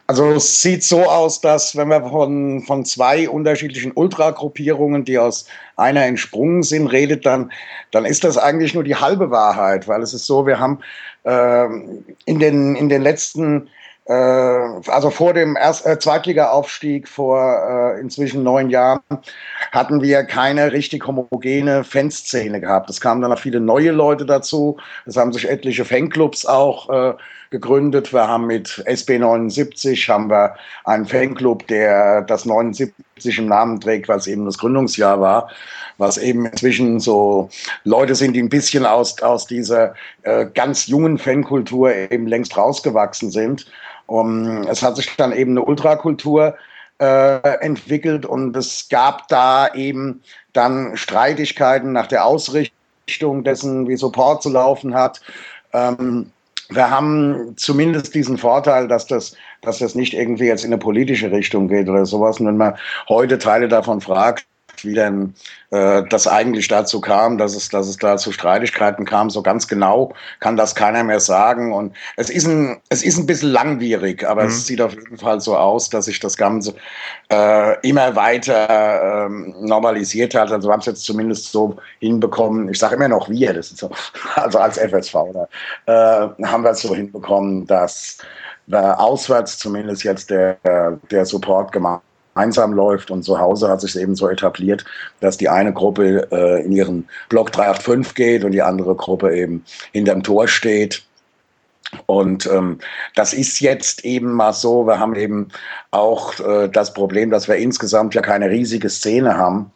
Also 0.10 0.32
es 0.32 0.62
sieht 0.62 0.86
so 0.86 1.04
aus, 1.04 1.42
dass 1.42 1.76
wenn 1.76 1.90
wir 1.90 2.02
von, 2.02 2.62
von 2.62 2.86
zwei 2.86 3.30
unterschiedlichen 3.30 3.92
Ultragruppierungen, 3.92 5.04
die 5.04 5.20
aus 5.20 5.48
einer 5.76 6.06
entsprungen 6.06 6.64
sind, 6.64 6.88
redet, 6.88 7.26
dann, 7.26 7.52
dann 7.92 8.06
ist 8.06 8.24
das 8.24 8.38
eigentlich 8.38 8.74
nur 8.74 8.86
die 8.86 8.96
halbe 8.96 9.32
Wahrheit, 9.32 9.88
weil 9.90 10.02
es 10.02 10.14
ist 10.14 10.26
so, 10.26 10.48
wir 10.48 10.60
haben 10.60 10.80
äh, 11.24 11.66
in, 12.26 12.40
den, 12.40 12.76
in 12.76 12.88
den 12.88 13.02
letzten 13.02 13.68
also 14.14 15.10
vor 15.10 15.34
dem 15.34 15.58
Erst 15.58 15.86
äh, 15.86 16.00
Zweitliga-Aufstieg 16.00 17.08
vor 17.08 17.96
äh, 17.96 18.00
inzwischen 18.00 18.42
neun 18.44 18.70
Jahren 18.70 19.02
hatten 19.72 20.02
wir 20.02 20.24
keine 20.24 20.72
richtig 20.72 21.06
homogene 21.06 21.84
Fanszene 21.84 22.62
gehabt. 22.62 22.90
Es 22.90 23.02
kamen 23.02 23.22
dann 23.22 23.32
noch 23.32 23.40
viele 23.40 23.60
neue 23.60 23.92
Leute 23.92 24.26
dazu. 24.26 24.78
Es 25.06 25.18
haben 25.18 25.34
sich 25.34 25.50
etliche 25.50 25.84
Fanclubs 25.84 26.46
auch 26.46 26.90
äh, 26.90 27.14
gegründet. 27.50 28.14
Wir 28.14 28.28
haben 28.28 28.48
mit 28.48 28.84
SB79 28.88 30.08
haben 30.08 30.30
wir 30.30 30.56
einen 30.86 31.06
Fanclub, 31.06 31.68
der 31.68 32.22
das 32.22 32.46
79 32.46 32.94
im 33.40 33.48
Namen 33.48 33.82
trägt, 33.82 34.08
weil 34.08 34.20
es 34.20 34.28
eben 34.28 34.46
das 34.46 34.58
Gründungsjahr 34.58 35.20
war 35.20 35.50
was 35.98 36.18
eben 36.18 36.46
inzwischen 36.46 37.00
so 37.00 37.50
Leute 37.84 38.16
sind, 38.16 38.34
die 38.34 38.42
ein 38.42 38.50
bisschen 38.50 38.86
aus, 38.86 39.22
aus 39.22 39.48
dieser 39.48 39.96
äh, 40.24 40.46
ganz 40.46 40.88
jungen 40.88 41.18
Fankultur 41.18 41.94
eben 41.94 42.28
längst 42.28 42.56
rausgewachsen 42.56 43.32
sind. 43.32 43.66
Um, 44.08 44.64
es 44.68 44.82
hat 44.82 44.96
sich 44.96 45.16
dann 45.18 45.32
eben 45.32 45.52
eine 45.52 45.64
Ultrakultur 45.64 46.56
äh, 47.00 47.60
entwickelt 47.60 48.26
und 48.26 48.56
es 48.56 48.88
gab 48.90 49.28
da 49.28 49.74
eben 49.74 50.22
dann 50.54 50.98
Streitigkeiten 50.98 51.92
nach 51.92 52.08
der 52.08 52.26
Ausrichtung 52.26 53.44
dessen, 53.44 53.88
wie 53.88 53.98
Support 53.98 54.42
zu 54.42 54.50
laufen 54.50 54.96
hat. 54.96 55.22
Ähm, 55.74 56.32
wir 56.70 56.90
haben 56.90 57.54
zumindest 57.56 58.14
diesen 58.16 58.38
Vorteil, 58.38 58.88
dass 58.88 59.08
das, 59.08 59.36
dass 59.62 59.80
das 59.80 59.96
nicht 59.96 60.14
irgendwie 60.14 60.46
jetzt 60.46 60.66
in 60.66 60.74
eine 60.74 60.80
politische 60.80 61.32
Richtung 61.32 61.68
geht 61.68 61.88
oder 61.88 62.06
sowas. 62.06 62.40
Und 62.40 62.48
wenn 62.48 62.58
man 62.58 62.78
heute 63.08 63.38
Teile 63.38 63.68
davon 63.68 64.02
fragt, 64.02 64.46
wie 64.84 64.94
denn 64.94 65.34
äh, 65.72 66.04
das 66.10 66.28
eigentlich 66.28 66.68
dazu 66.68 67.02
kam, 67.02 67.38
dass 67.38 67.56
es, 67.56 67.70
dass 67.70 67.88
es 67.88 67.98
da 67.98 68.18
zu 68.18 68.32
Streitigkeiten 68.32 69.06
kam. 69.06 69.30
So 69.30 69.42
ganz 69.42 69.68
genau 69.68 70.14
kann 70.40 70.58
das 70.58 70.76
keiner 70.76 71.04
mehr 71.04 71.20
sagen. 71.20 71.74
Und 71.74 71.96
es 72.16 72.30
ist 72.30 72.48
ein, 72.48 72.80
es 72.90 73.04
ist 73.04 73.18
ein 73.18 73.26
bisschen 73.26 73.52
langwierig, 73.52 74.28
aber 74.28 74.44
mhm. 74.44 74.50
es 74.50 74.66
sieht 74.66 74.82
auf 74.82 74.94
jeden 74.94 75.18
Fall 75.18 75.42
so 75.42 75.58
aus, 75.58 75.90
dass 75.90 76.06
sich 76.06 76.20
das 76.20 76.38
Ganze 76.38 76.74
äh, 77.32 77.80
immer 77.88 78.16
weiter 78.16 79.26
ähm, 79.26 79.56
normalisiert 79.60 80.36
hat. 80.36 80.52
Also 80.52 80.70
wir 80.70 80.74
haben 80.74 80.80
es 80.82 80.86
jetzt 80.86 81.06
zumindest 81.06 81.52
so 81.52 81.78
hinbekommen. 82.00 82.70
Ich 82.70 82.80
sage 82.80 82.96
immer 82.96 83.08
noch 83.08 83.30
wir, 83.30 83.54
das 83.54 83.72
ist 83.72 83.80
so, 83.80 83.90
also 84.36 84.60
als 84.60 84.78
FSV, 84.78 85.16
oder, 85.16 85.50
äh, 85.86 86.46
haben 86.46 86.64
wir 86.64 86.72
es 86.72 86.82
so 86.82 86.96
hinbekommen, 86.96 87.66
dass 87.68 88.18
auswärts 88.70 89.58
zumindest 89.60 90.04
jetzt 90.04 90.30
der, 90.30 90.58
der 91.10 91.26
Support 91.26 91.72
gemacht 91.72 92.02
einsam 92.38 92.74
läuft. 92.74 93.12
Und 93.12 93.24
zu 93.24 93.40
Hause 93.40 93.70
hat 93.70 93.82
sich 93.82 93.98
eben 93.98 94.16
so 94.16 94.30
etabliert, 94.30 94.86
dass 95.20 95.38
die 95.38 95.50
eine 95.50 95.74
Gruppe 95.74 96.28
äh, 96.32 96.64
in 96.64 96.72
ihren 96.72 97.08
Block 97.30 97.52
385 97.52 98.16
geht 98.16 98.44
und 98.44 98.52
die 98.52 98.62
andere 98.62 98.96
Gruppe 98.96 99.36
eben 99.36 99.64
hinterm 99.92 100.24
Tor 100.24 100.48
steht. 100.48 101.04
Und 102.06 102.46
ähm, 102.48 102.80
das 103.16 103.34
ist 103.34 103.60
jetzt 103.60 104.04
eben 104.04 104.32
mal 104.32 104.54
so. 104.54 104.86
Wir 104.86 105.00
haben 105.00 105.16
eben 105.16 105.48
auch 105.92 106.38
äh, 106.40 106.68
das 106.68 106.94
Problem, 106.94 107.32
dass 107.32 107.48
wir 107.48 107.56
insgesamt 107.56 108.14
ja 108.14 108.22
keine 108.22 108.50
riesige 108.50 108.90
Szene 108.90 109.38
haben. 109.38 109.72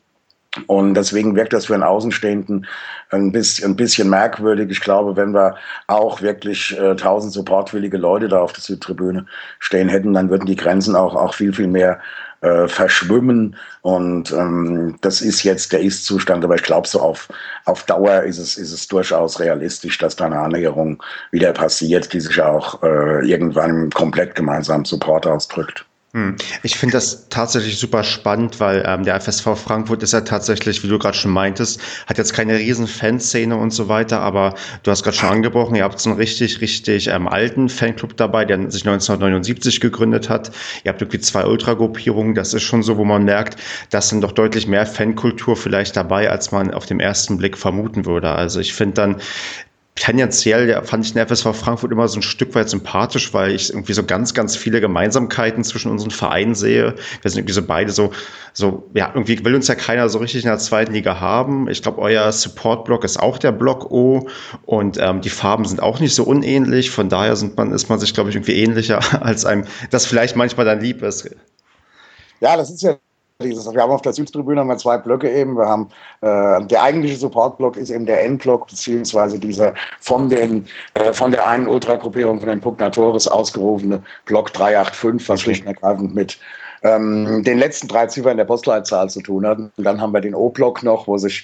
Und 0.68 0.96
deswegen 0.96 1.36
wirkt 1.38 1.54
das 1.54 1.68
für 1.68 1.76
einen 1.76 1.84
Außenstehenden 1.84 2.68
ein 3.12 3.32
bisschen, 3.32 3.72
ein 3.72 3.76
bisschen 3.78 4.10
merkwürdig. 4.10 4.70
Ich 4.70 4.82
glaube, 4.82 5.16
wenn 5.16 5.34
wir 5.34 5.56
auch 5.88 6.22
wirklich 6.22 6.78
äh, 6.78 6.96
supportwillige 6.98 7.98
Leute 7.98 8.28
da 8.28 8.42
auf 8.42 8.52
der 8.52 8.62
Südtribüne 8.62 9.26
stehen 9.60 9.88
hätten, 9.88 10.14
dann 10.14 10.30
würden 10.30 10.46
die 10.46 10.58
Grenzen 10.58 10.96
auch, 10.96 11.16
auch 11.16 11.34
viel, 11.34 11.54
viel 11.54 11.68
mehr 11.68 12.02
äh, 12.42 12.68
verschwimmen. 12.68 13.56
Und 13.82 14.32
ähm, 14.32 14.98
das 15.02 15.22
ist 15.22 15.44
jetzt 15.44 15.72
der 15.74 15.82
Ist-Zustand, 15.82 16.44
aber 16.44 16.56
ich 16.56 16.64
glaube, 16.64 16.88
so 16.88 17.00
auf, 17.00 17.30
auf 17.66 17.84
Dauer 17.86 18.24
ist 18.24 18.38
es, 18.38 18.58
ist 18.58 18.72
es 18.72 18.88
durchaus 18.88 19.40
realistisch, 19.40 19.98
dass 19.98 20.16
da 20.16 20.26
eine 20.26 20.40
Annäherung 20.40 21.02
wieder 21.32 21.54
passiert, 21.54 22.12
die 22.14 22.20
sich 22.20 22.42
auch 22.42 22.82
äh, 22.84 23.28
irgendwann 23.28 23.90
komplett 23.92 24.36
gemeinsamen 24.36 24.86
Support 24.86 25.28
ausdrückt. 25.28 25.86
Hm. 26.14 26.36
Ich 26.62 26.78
finde 26.78 26.92
das 26.94 27.30
tatsächlich 27.30 27.78
super 27.78 28.04
spannend, 28.04 28.60
weil 28.60 28.84
ähm, 28.86 29.06
der 29.06 29.16
FSV 29.22 29.56
Frankfurt 29.56 30.04
ist 30.04 30.12
ja 30.12 30.20
tatsächlich, 30.20 30.84
wie 30.84 30.90
du 30.90 31.00
gerade 31.00 31.16
schon 31.16 31.32
meintest, 31.32 31.80
hat 32.06 32.18
jetzt 32.18 32.34
keine 32.34 32.58
riesen 32.58 32.86
Fanszene 32.86 33.56
und 33.56 33.72
so 33.72 33.88
weiter, 33.88 34.20
aber 34.20 34.56
du 34.84 34.92
hast 34.92 35.04
gerade 35.04 35.16
schon 35.16 35.30
angebrochen, 35.30 35.76
ihr 35.76 35.86
habt 35.86 35.98
so 36.02 36.10
einen 36.10 36.20
richtig, 36.20 36.60
richtig 36.60 37.08
ähm, 37.08 37.30
alten 37.30 37.70
Fanclub 37.70 38.18
dabei, 38.18 38.44
der 38.44 38.58
sich 38.70 38.86
1979 38.86 39.80
gegründet 39.80 40.30
hat. 40.30 40.52
Ihr 40.84 40.90
habt 40.90 41.02
irgendwie 41.02 41.22
zwei 41.22 41.46
Ultragruppierungen, 41.46 42.36
das 42.36 42.54
ist 42.54 42.64
schon 42.64 42.84
so, 42.84 42.98
wo 42.98 43.06
man 43.06 43.24
merkt, 43.24 43.56
da 43.90 44.02
sind 44.02 44.20
doch 44.20 44.34
deutlich 44.34 44.68
mehr 44.68 44.86
Fankultur 44.86 45.56
vielleicht 45.56 45.96
dabei, 45.96 46.30
als 46.30 46.52
man 46.52 46.74
auf 46.74 46.86
dem 46.86 47.00
ersten 47.00 47.38
Blick 47.38 47.58
vermuten 47.58 48.06
würde. 48.06 48.32
Also 48.32 48.60
ich 48.60 48.74
finde 48.74 48.96
dann, 48.96 49.22
tendenziell 49.96 50.84
fand 50.84 51.06
ich 51.06 51.14
den 51.14 51.28
FSV 51.28 51.54
Frankfurt 51.54 51.92
immer 51.92 52.08
so 52.08 52.20
ein 52.20 52.22
Stück 52.22 52.56
weit 52.56 52.70
sympathisch, 52.70 53.34
weil 53.34 53.52
ich 53.52 53.72
irgendwie 53.72 53.94
so 53.94 54.04
ganz, 54.04 54.34
ganz 54.34 54.56
viele 54.56 54.80
Gemeinsamkeiten 54.80 55.64
zwischen 55.64 55.92
unseren 55.92 56.12
Vereinen 56.12 56.56
sehe. 56.56 56.96
Wir 57.22 57.32
sind 57.32 57.40
irgendwie 57.40 57.54
so 57.54 57.62
beide 57.62 57.92
so, 57.92 58.12
so, 58.54 58.90
ja, 58.94 59.12
irgendwie 59.14 59.44
will 59.44 59.54
uns 59.54 59.68
ja 59.68 59.76
keiner 59.76 60.08
so 60.10 60.20
richtig 60.20 60.44
in 60.44 60.50
der 60.50 60.60
zweiten 60.60 60.94
Liga 60.94 61.20
haben. 61.20 61.70
Ich 61.70 61.82
glaube, 61.82 62.02
euer 62.02 62.32
Support-Block 62.32 63.04
ist 63.04 63.20
auch 63.20 63.38
der 63.38 63.52
Block 63.52 63.92
O 63.92 64.28
und 64.66 64.98
ähm, 65.00 65.22
die 65.22 65.30
Farben 65.30 65.66
sind 65.66 65.82
auch 65.82 66.00
nicht 66.00 66.16
so 66.16 66.24
unähnlich. 66.24 66.90
Von 66.90 67.10
daher 67.10 67.36
sind 67.36 67.58
man, 67.58 67.72
ist 67.72 67.90
man 67.90 68.00
sich, 68.00 68.14
glaube 68.14 68.30
ich, 68.30 68.36
irgendwie 68.36 68.56
ähnlicher, 68.56 69.00
als 69.24 69.46
einem 69.46 69.66
das 69.90 70.06
vielleicht 70.06 70.36
manchmal 70.36 70.66
dann 70.66 70.80
lieb 70.80 71.02
ist. 71.02 71.30
Ja, 72.40 72.56
das 72.58 72.72
ist 72.72 72.82
ja 72.82 72.98
dieses, 73.42 73.72
wir 73.72 73.82
haben 73.82 73.92
auf 73.92 74.02
der 74.02 74.14
Südtribüne 74.14 74.64
wir 74.64 74.78
zwei 74.78 74.98
Blöcke 74.98 75.30
eben. 75.30 75.58
Wir 75.58 75.68
haben 75.68 75.90
äh, 76.22 76.66
der 76.66 76.84
eigentliche 76.84 77.18
Supportblock 77.18 77.78
ist 77.78 77.90
eben 77.90 78.06
der 78.06 78.24
Endblock, 78.24 78.68
beziehungsweise 78.68 79.40
dieser 79.40 79.74
von 80.00 80.30
den 80.30 80.66
äh, 80.94 81.14
von 81.14 81.32
der 81.32 81.48
einen 81.48 81.68
Ultragruppierung 81.68 82.40
von 82.40 82.50
den 82.50 82.62
Pugnatores 82.62 83.28
ausgerufene 83.28 84.02
Block 84.26 84.54
385, 84.54 85.30
was 85.30 85.42
schlicht 85.42 85.62
und 85.62 85.68
ergreifend 85.68 86.16
mit 86.16 86.40
ähm, 86.84 87.44
den 87.44 87.60
letzten 87.60 87.88
drei 87.88 88.08
Ziffern 88.08 88.38
der 88.38 88.46
Postleitzahl 88.46 89.10
zu 89.10 89.22
tun 89.22 89.46
hat. 89.46 89.58
Und 89.58 89.72
dann 89.78 90.02
haben 90.02 90.14
wir 90.14 90.22
den 90.22 90.36
O-Block 90.36 90.84
noch, 90.84 91.08
wo 91.08 91.18
sich 91.18 91.44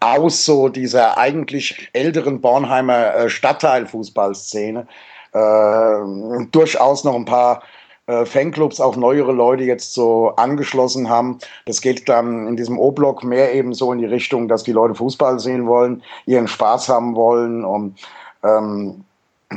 aus 0.00 0.44
so 0.44 0.68
dieser 0.68 1.18
eigentlich 1.18 1.90
älteren 1.92 2.40
Bornheimer 2.40 3.14
äh, 3.14 3.28
Stadtteilfußballszene 3.28 4.86
äh, 5.32 6.46
durchaus 6.50 7.04
noch 7.04 7.14
ein 7.14 7.24
paar 7.24 7.62
äh, 8.08 8.24
Fanclubs 8.24 8.80
auch 8.80 8.96
neuere 8.96 9.32
Leute 9.32 9.64
jetzt 9.64 9.92
so 9.92 10.32
angeschlossen 10.36 11.10
haben. 11.10 11.38
Das 11.66 11.82
geht 11.82 12.08
dann 12.08 12.48
in 12.48 12.56
diesem 12.56 12.78
O-Block 12.78 13.22
mehr 13.22 13.54
eben 13.54 13.74
so 13.74 13.92
in 13.92 13.98
die 13.98 14.06
Richtung, 14.06 14.48
dass 14.48 14.64
die 14.64 14.72
Leute 14.72 14.94
Fußball 14.94 15.38
sehen 15.38 15.66
wollen, 15.66 16.02
ihren 16.24 16.48
Spaß 16.48 16.88
haben 16.88 17.14
wollen 17.14 17.66
und 17.66 17.98
ähm, 18.42 19.04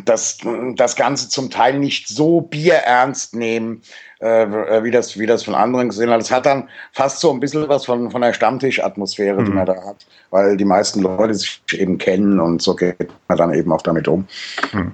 das, 0.05 0.37
das 0.75 0.95
Ganze 0.95 1.29
zum 1.29 1.49
Teil 1.49 1.79
nicht 1.79 2.07
so 2.07 2.41
bierernst 2.41 3.35
nehmen, 3.35 3.81
äh, 4.19 4.83
wie, 4.83 4.91
das, 4.91 5.17
wie 5.17 5.25
das 5.25 5.43
von 5.43 5.55
anderen 5.55 5.89
gesehen 5.89 6.09
hat. 6.09 6.21
Es 6.21 6.31
hat 6.31 6.45
dann 6.45 6.69
fast 6.91 7.19
so 7.19 7.31
ein 7.31 7.39
bisschen 7.39 7.67
was 7.69 7.85
von, 7.85 8.11
von 8.11 8.21
der 8.21 8.33
Stammtischatmosphäre, 8.33 9.41
mhm. 9.41 9.45
die 9.45 9.51
man 9.51 9.65
da 9.65 9.75
hat, 9.85 10.05
weil 10.29 10.57
die 10.57 10.65
meisten 10.65 11.01
Leute 11.01 11.33
sich 11.33 11.61
eben 11.73 11.97
kennen 11.97 12.39
und 12.39 12.61
so 12.61 12.75
geht 12.75 13.11
man 13.27 13.37
dann 13.37 13.53
eben 13.53 13.71
auch 13.71 13.81
damit 13.81 14.07
um. 14.07 14.27
Mhm. 14.73 14.93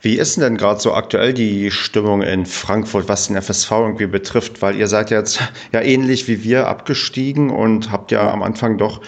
Wie 0.00 0.18
ist 0.18 0.40
denn, 0.40 0.56
gerade 0.56 0.80
so 0.80 0.94
aktuell 0.94 1.34
die 1.34 1.70
Stimmung 1.70 2.22
in 2.22 2.46
Frankfurt, 2.46 3.08
was 3.08 3.28
den 3.28 3.40
FSV 3.40 3.70
irgendwie 3.70 4.06
betrifft? 4.06 4.62
Weil 4.62 4.76
ihr 4.76 4.86
seid 4.86 5.10
jetzt 5.10 5.40
ja 5.72 5.80
ähnlich 5.80 6.28
wie 6.28 6.44
wir 6.44 6.68
abgestiegen 6.68 7.50
und 7.50 7.90
habt 7.90 8.12
ja 8.12 8.30
am 8.30 8.42
Anfang 8.42 8.78
doch 8.78 9.00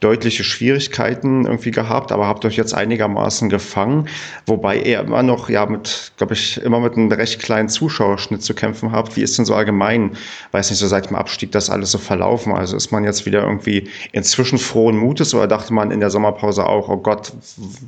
deutliche 0.00 0.44
Schwierigkeiten 0.44 1.44
irgendwie 1.44 1.72
gehabt, 1.72 2.12
aber 2.12 2.26
habt 2.28 2.44
euch 2.44 2.56
jetzt 2.56 2.72
einigermaßen 2.72 3.48
gefangen, 3.48 4.08
wobei 4.46 4.78
ihr 4.78 5.00
immer 5.00 5.22
noch 5.22 5.48
ja 5.48 5.66
mit, 5.66 6.12
glaube 6.16 6.34
ich, 6.34 6.62
immer 6.62 6.78
mit 6.80 6.94
einem 6.94 7.10
recht 7.10 7.42
kleinen 7.42 7.68
Zuschauerschnitt 7.68 8.42
zu 8.42 8.54
kämpfen 8.54 8.92
habt. 8.92 9.16
Wie 9.16 9.22
ist 9.22 9.36
denn 9.38 9.44
so 9.44 9.54
allgemein, 9.54 10.12
weiß 10.52 10.70
nicht, 10.70 10.78
so 10.78 10.86
seit 10.86 11.10
dem 11.10 11.16
Abstieg 11.16 11.50
das 11.52 11.68
alles 11.68 11.90
so 11.90 11.98
verlaufen? 11.98 12.52
Also 12.52 12.76
ist 12.76 12.92
man 12.92 13.04
jetzt 13.04 13.26
wieder 13.26 13.42
irgendwie 13.42 13.88
inzwischen 14.12 14.58
frohen 14.58 14.96
Mutes 14.96 15.34
oder 15.34 15.48
dachte 15.48 15.74
man 15.74 15.90
in 15.90 16.00
der 16.00 16.10
Sommerpause 16.10 16.66
auch, 16.66 16.88
oh 16.88 16.98
Gott, 16.98 17.32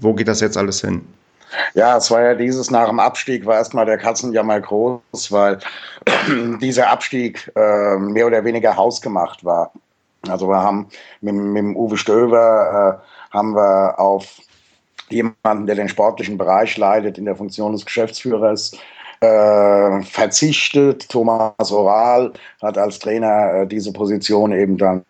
wo 0.01 0.14
geht 0.14 0.28
das 0.28 0.40
jetzt 0.40 0.56
alles 0.56 0.80
hin? 0.80 1.02
Ja, 1.74 1.97
es 1.97 2.10
war 2.10 2.22
ja 2.22 2.35
dieses 2.35 2.70
nach 2.70 2.89
dem 2.89 3.01
Abstieg 3.01 3.47
war 3.47 3.56
erstmal 3.56 3.86
der 3.86 3.98
Katzenjammer 3.98 4.60
groß, 4.60 5.32
weil 5.32 5.59
dieser 6.60 6.89
Abstieg 6.89 7.51
äh, 7.56 7.97
mehr 7.97 8.27
oder 8.27 8.44
weniger 8.44 8.77
hausgemacht 8.77 9.44
war. 9.44 9.72
Also 10.28 10.48
wir 10.48 10.60
haben 10.60 10.89
mit, 11.20 11.35
mit 11.35 11.59
dem 11.59 11.77
Uwe 11.77 11.97
Stöber 11.97 13.01
äh, 13.01 13.35
haben 13.35 13.55
wir 13.55 13.98
auf 13.98 14.40
jemanden, 15.09 15.66
der 15.66 15.77
den 15.77 15.89
sportlichen 15.89 16.39
Bereich 16.39 16.77
leitet, 16.77 17.18
in 17.18 17.24
der 17.24 17.36
Funktion 17.36 17.72
des 17.72 17.85
Geschäftsführers, 17.85 18.72
äh, 19.20 20.02
verzichtet. 20.02 21.09
Thomas 21.09 21.72
Oral 21.72 22.32
hat 22.62 22.78
als 22.78 22.98
Trainer 22.98 23.55
äh, 23.55 23.66
diese 23.66 23.93
Position 23.93 24.52
eben 24.52 24.78
dann 24.78 25.05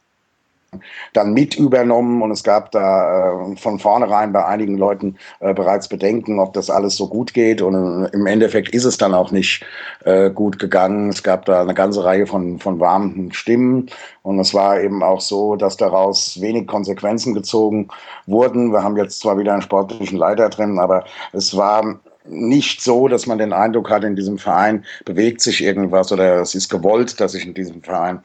dann 1.13 1.33
mit 1.33 1.57
übernommen 1.57 2.23
und 2.23 2.31
es 2.31 2.45
gab 2.45 2.71
da 2.71 3.51
äh, 3.51 3.57
von 3.57 3.79
vornherein 3.79 4.33
bei 4.33 4.45
einigen 4.45 4.77
Leuten 4.79 5.17
äh, 5.41 5.53
bereits 5.53 5.89
Bedenken, 5.89 6.39
ob 6.39 6.53
das 6.53 6.71
alles 6.71 6.97
so 6.97 7.09
gut 7.09 7.35
geht 7.35 7.61
und 7.63 8.09
im 8.13 8.27
Endeffekt 8.27 8.75
ist 8.75 8.85
es 8.85 8.97
dann 8.97 9.15
auch 9.15 9.31
nicht 9.31 9.65
äh, 10.05 10.31
gut 10.31 10.59
gegangen. 10.59 11.09
Es 11.09 11.23
gab 11.23 11.45
da 11.45 11.63
eine 11.63 11.75
ganze 11.75 12.05
Reihe 12.05 12.27
von, 12.27 12.59
von 12.59 12.79
warmen 12.81 13.33
Stimmen 13.33 13.91
und 14.23 14.39
es 14.39 14.55
war 14.55 14.81
eben 14.81 15.03
auch 15.03 15.21
so, 15.21 15.57
dass 15.57 15.77
daraus 15.77 16.41
wenig 16.41 16.67
Konsequenzen 16.67 17.35
gezogen 17.35 17.89
wurden. 18.27 18.73
Wir 18.73 18.83
haben 18.83 18.97
jetzt 18.97 19.21
zwar 19.21 19.39
wieder 19.39 19.53
einen 19.53 19.63
sportlichen 19.63 20.19
Leiter 20.19 20.49
drin, 20.49 20.79
aber 20.79 21.05
es 21.33 21.57
war 21.57 22.01
nicht 22.25 22.81
so, 22.83 23.09
dass 23.09 23.27
man 23.27 23.39
den 23.39 23.53
Eindruck 23.53 23.91
hat, 23.91 24.05
in 24.05 24.15
diesem 24.15 24.39
Verein 24.39 24.85
bewegt 25.05 25.41
sich 25.41 25.63
irgendwas 25.63 26.13
oder 26.13 26.41
es 26.41 26.55
ist 26.55 26.69
gewollt, 26.69 27.19
dass 27.21 27.33
sich 27.33 27.47
in 27.47 27.55
diesem 27.55 27.83
Verein 27.83 28.21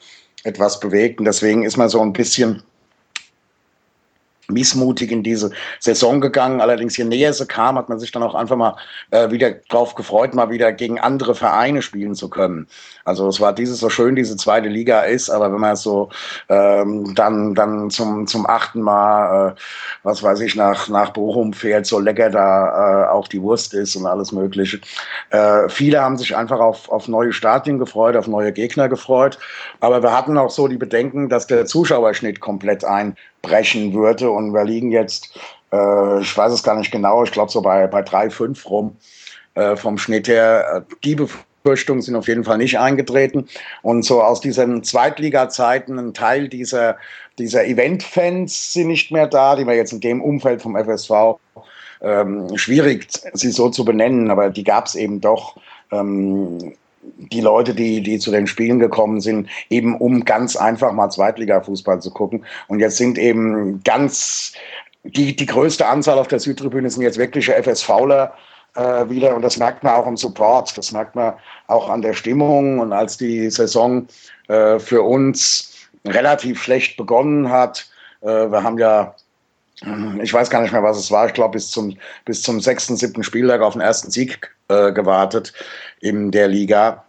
etwas 0.46 0.80
bewegt. 0.80 1.20
Und 1.20 1.26
deswegen 1.26 1.64
ist 1.64 1.78
man 1.78 1.90
so 1.90 2.02
ein 2.02 2.14
bisschen 2.14 2.64
missmutig 4.50 5.12
in 5.12 5.24
diese 5.24 5.52
Saison 5.80 6.22
gegangen. 6.22 6.62
Allerdings, 6.62 6.98
je 6.98 7.06
näher 7.06 7.34
sie 7.34 7.46
kam, 7.46 7.78
hat 7.78 7.90
man 7.90 8.00
sich 8.00 8.12
dann 8.12 8.24
auch 8.24 8.36
einfach 8.36 8.56
mal 8.56 8.76
äh, 9.12 9.32
wieder 9.32 9.52
drauf 9.70 9.96
gefreut, 9.96 10.34
mal 10.34 10.50
wieder 10.50 10.72
gegen 10.72 11.00
andere 11.00 11.36
Vereine 11.36 11.82
spielen 11.82 12.16
zu 12.16 12.30
können. 12.30 12.68
Also 13.06 13.28
es 13.28 13.40
war 13.40 13.54
dieses 13.54 13.80
so 13.80 13.90
schön, 13.90 14.16
diese 14.16 14.36
zweite 14.36 14.68
Liga 14.68 15.02
ist, 15.02 15.30
aber 15.30 15.52
wenn 15.52 15.60
man 15.60 15.76
so 15.76 16.10
ähm, 16.50 17.14
dann 17.16 17.54
dann 17.54 17.90
zum 17.90 18.26
zum 18.28 18.48
achten 18.48 18.82
Mal, 18.82 19.50
äh, 19.50 19.56
was 20.04 20.24
weiß 20.24 20.40
ich, 20.42 20.56
nach 20.56 20.90
nach 20.90 21.12
Bochum 21.12 21.54
fährt, 21.54 21.86
so 21.86 22.00
lecker 22.00 22.30
da 22.30 23.06
äh, 23.06 23.10
auch 23.10 23.28
die 23.28 23.42
Wurst 23.42 23.74
ist 23.74 23.96
und 23.96 24.08
alles 24.08 24.32
Mögliche. 24.32 24.80
Äh, 25.30 25.70
viele 25.70 26.02
haben 26.02 26.18
sich 26.18 26.36
einfach 26.36 26.60
auf 26.60 26.90
auf 26.90 27.08
neue 27.08 27.32
Stadien 27.32 27.78
gefreut, 27.78 28.16
auf 28.16 28.28
neue 28.28 28.52
Gegner 28.52 28.90
gefreut, 28.90 29.38
aber 29.80 30.02
wir 30.02 30.12
hatten 30.12 30.38
auch 30.38 30.50
so 30.50 30.68
die 30.68 30.78
Bedenken, 30.78 31.30
dass 31.30 31.48
der 31.48 31.66
Zuschauerschnitt 31.66 32.40
komplett 32.40 32.84
ein 32.84 33.16
brechen 33.46 33.94
würde. 33.94 34.30
Und 34.30 34.54
wir 34.54 34.64
liegen 34.64 34.92
jetzt, 34.92 35.38
äh, 35.72 36.22
ich 36.22 36.38
weiß 36.38 36.52
es 36.52 36.64
gar 36.64 36.76
nicht 36.76 36.92
genau, 36.92 37.24
ich 37.24 37.32
glaube 37.32 37.52
so 37.52 37.62
bei, 37.62 37.88
bei 37.88 38.02
3,5 38.02 38.68
rum 38.68 38.96
äh, 39.56 39.76
vom 39.76 39.98
Schnitt 39.98 40.28
her. 40.28 40.86
Die 41.04 41.16
Befürchtungen 41.16 42.02
sind 42.02 42.16
auf 42.16 42.28
jeden 42.28 42.44
Fall 42.44 42.58
nicht 42.58 42.80
eingetreten. 42.80 43.48
Und 43.82 44.04
so 44.04 44.22
aus 44.22 44.42
diesen 44.42 44.84
Zweitliga-Zeiten, 44.84 45.98
ein 46.00 46.14
Teil 46.14 46.50
dieser, 46.50 46.98
dieser 47.38 47.66
Event-Fans 47.66 48.74
sind 48.74 48.88
nicht 48.88 49.12
mehr 49.12 49.28
da, 49.28 49.56
die 49.56 49.66
wir 49.66 49.76
jetzt 49.76 49.94
in 49.94 50.02
dem 50.02 50.22
Umfeld 50.22 50.62
vom 50.62 50.76
FSV 50.76 51.40
ähm, 52.02 52.58
schwierig, 52.58 53.08
sie 53.34 53.52
so 53.52 53.70
zu 53.70 53.84
benennen, 53.84 54.30
aber 54.30 54.50
die 54.50 54.64
gab 54.64 54.86
es 54.86 54.96
eben 54.96 55.22
doch. 55.22 55.58
Ähm, 55.92 56.74
die 57.18 57.42
Leute, 57.42 57.74
die, 57.74 58.02
die 58.02 58.20
zu 58.20 58.32
den 58.32 58.48
Spielen 58.48 58.80
gekommen 58.80 59.22
sind, 59.22 59.50
eben 59.70 59.98
um 59.98 60.26
ganz 60.26 60.56
einfach 60.56 60.92
mal 60.92 61.10
Zweitliga-Fußball 61.10 62.02
zu 62.02 62.12
gucken. 62.12 62.46
Und 62.68 62.80
jetzt 62.80 62.98
sind 62.98 63.18
eben 63.18 63.82
ganz, 63.84 64.54
die, 65.04 65.36
die 65.36 65.46
größte 65.46 65.86
Anzahl 65.86 66.18
auf 66.18 66.28
der 66.28 66.40
Südtribüne 66.40 66.90
sind 66.90 67.04
jetzt 67.04 67.18
wirkliche 67.18 67.54
FSVler 67.62 68.34
äh, 68.76 69.10
wieder. 69.10 69.36
Und 69.36 69.42
das 69.42 69.58
merkt 69.58 69.84
man 69.84 69.94
auch 69.94 70.08
im 70.08 70.18
Support. 70.18 70.78
Das 70.78 70.92
merkt 70.92 71.16
man 71.16 71.34
auch 71.68 71.90
an 71.90 72.02
der 72.02 72.14
Stimmung. 72.14 72.80
Und 72.80 72.94
als 72.94 73.18
die 73.18 73.50
Saison 73.50 74.08
äh, 74.48 74.80
für 74.80 75.02
uns 75.02 75.90
relativ 76.06 76.62
schlecht 76.62 76.98
begonnen 76.98 77.50
hat, 77.50 77.90
äh, 78.22 78.28
wir 78.28 78.64
haben 78.64 78.78
ja 78.78 79.16
ich 80.22 80.34
weiß 80.34 80.50
gar 80.50 80.62
nicht 80.62 80.72
mehr, 80.72 80.84
was 80.84 80.98
es 80.98 81.12
war. 81.12 81.28
Ich 81.28 81.34
glaube, 81.34 81.54
bis 81.54 81.70
zum, 81.70 81.98
bis 82.24 82.42
zum 82.42 82.62
sechsten, 82.62 82.96
siebten 82.96 83.24
Spieltag 83.24 83.62
auf 83.62 83.74
den 83.74 83.82
ersten 83.82 84.10
Sieg 84.10 84.55
äh, 84.70 84.92
gewartet 84.92 85.54
in 86.00 86.32
der 86.32 86.48
Liga. 86.48 87.06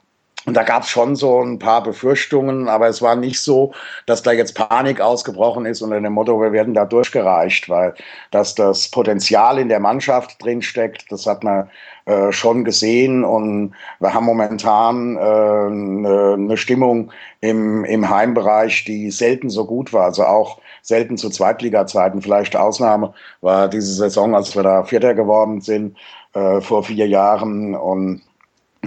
Und 0.46 0.54
da 0.54 0.62
gab 0.62 0.84
es 0.84 0.90
schon 0.90 1.16
so 1.16 1.42
ein 1.42 1.58
paar 1.58 1.82
Befürchtungen, 1.82 2.68
aber 2.68 2.86
es 2.86 3.02
war 3.02 3.16
nicht 3.16 3.40
so, 3.40 3.72
dass 4.06 4.22
da 4.22 4.30
jetzt 4.30 4.54
Panik 4.54 5.00
ausgebrochen 5.00 5.66
ist 5.66 5.82
unter 5.82 6.00
dem 6.00 6.12
Motto, 6.12 6.40
wir 6.40 6.52
werden 6.52 6.72
da 6.72 6.84
durchgereicht, 6.84 7.68
weil 7.68 7.94
dass 8.30 8.54
das 8.54 8.88
Potenzial 8.88 9.58
in 9.58 9.68
der 9.68 9.80
Mannschaft 9.80 10.40
drinsteckt, 10.40 11.10
das 11.10 11.26
hat 11.26 11.42
man 11.42 11.68
äh, 12.04 12.30
schon 12.30 12.64
gesehen 12.64 13.24
und 13.24 13.74
wir 13.98 14.14
haben 14.14 14.24
momentan 14.24 15.18
eine 15.18 15.66
äh, 15.66 15.70
ne, 15.70 16.38
ne 16.38 16.56
Stimmung 16.56 17.10
im, 17.40 17.84
im 17.84 18.08
Heimbereich, 18.08 18.84
die 18.84 19.10
selten 19.10 19.50
so 19.50 19.66
gut 19.66 19.92
war, 19.92 20.04
also 20.04 20.24
auch 20.24 20.60
selten 20.82 21.16
zu 21.16 21.28
Zweitliga-Zeiten. 21.28 22.22
Vielleicht 22.22 22.54
Ausnahme 22.54 23.12
war 23.40 23.66
diese 23.66 23.92
Saison, 23.92 24.36
als 24.36 24.54
wir 24.54 24.62
da 24.62 24.84
Vierter 24.84 25.14
geworden 25.14 25.60
sind 25.60 25.96
äh, 26.36 26.60
vor 26.60 26.84
vier 26.84 27.08
Jahren 27.08 27.74
und 27.74 28.20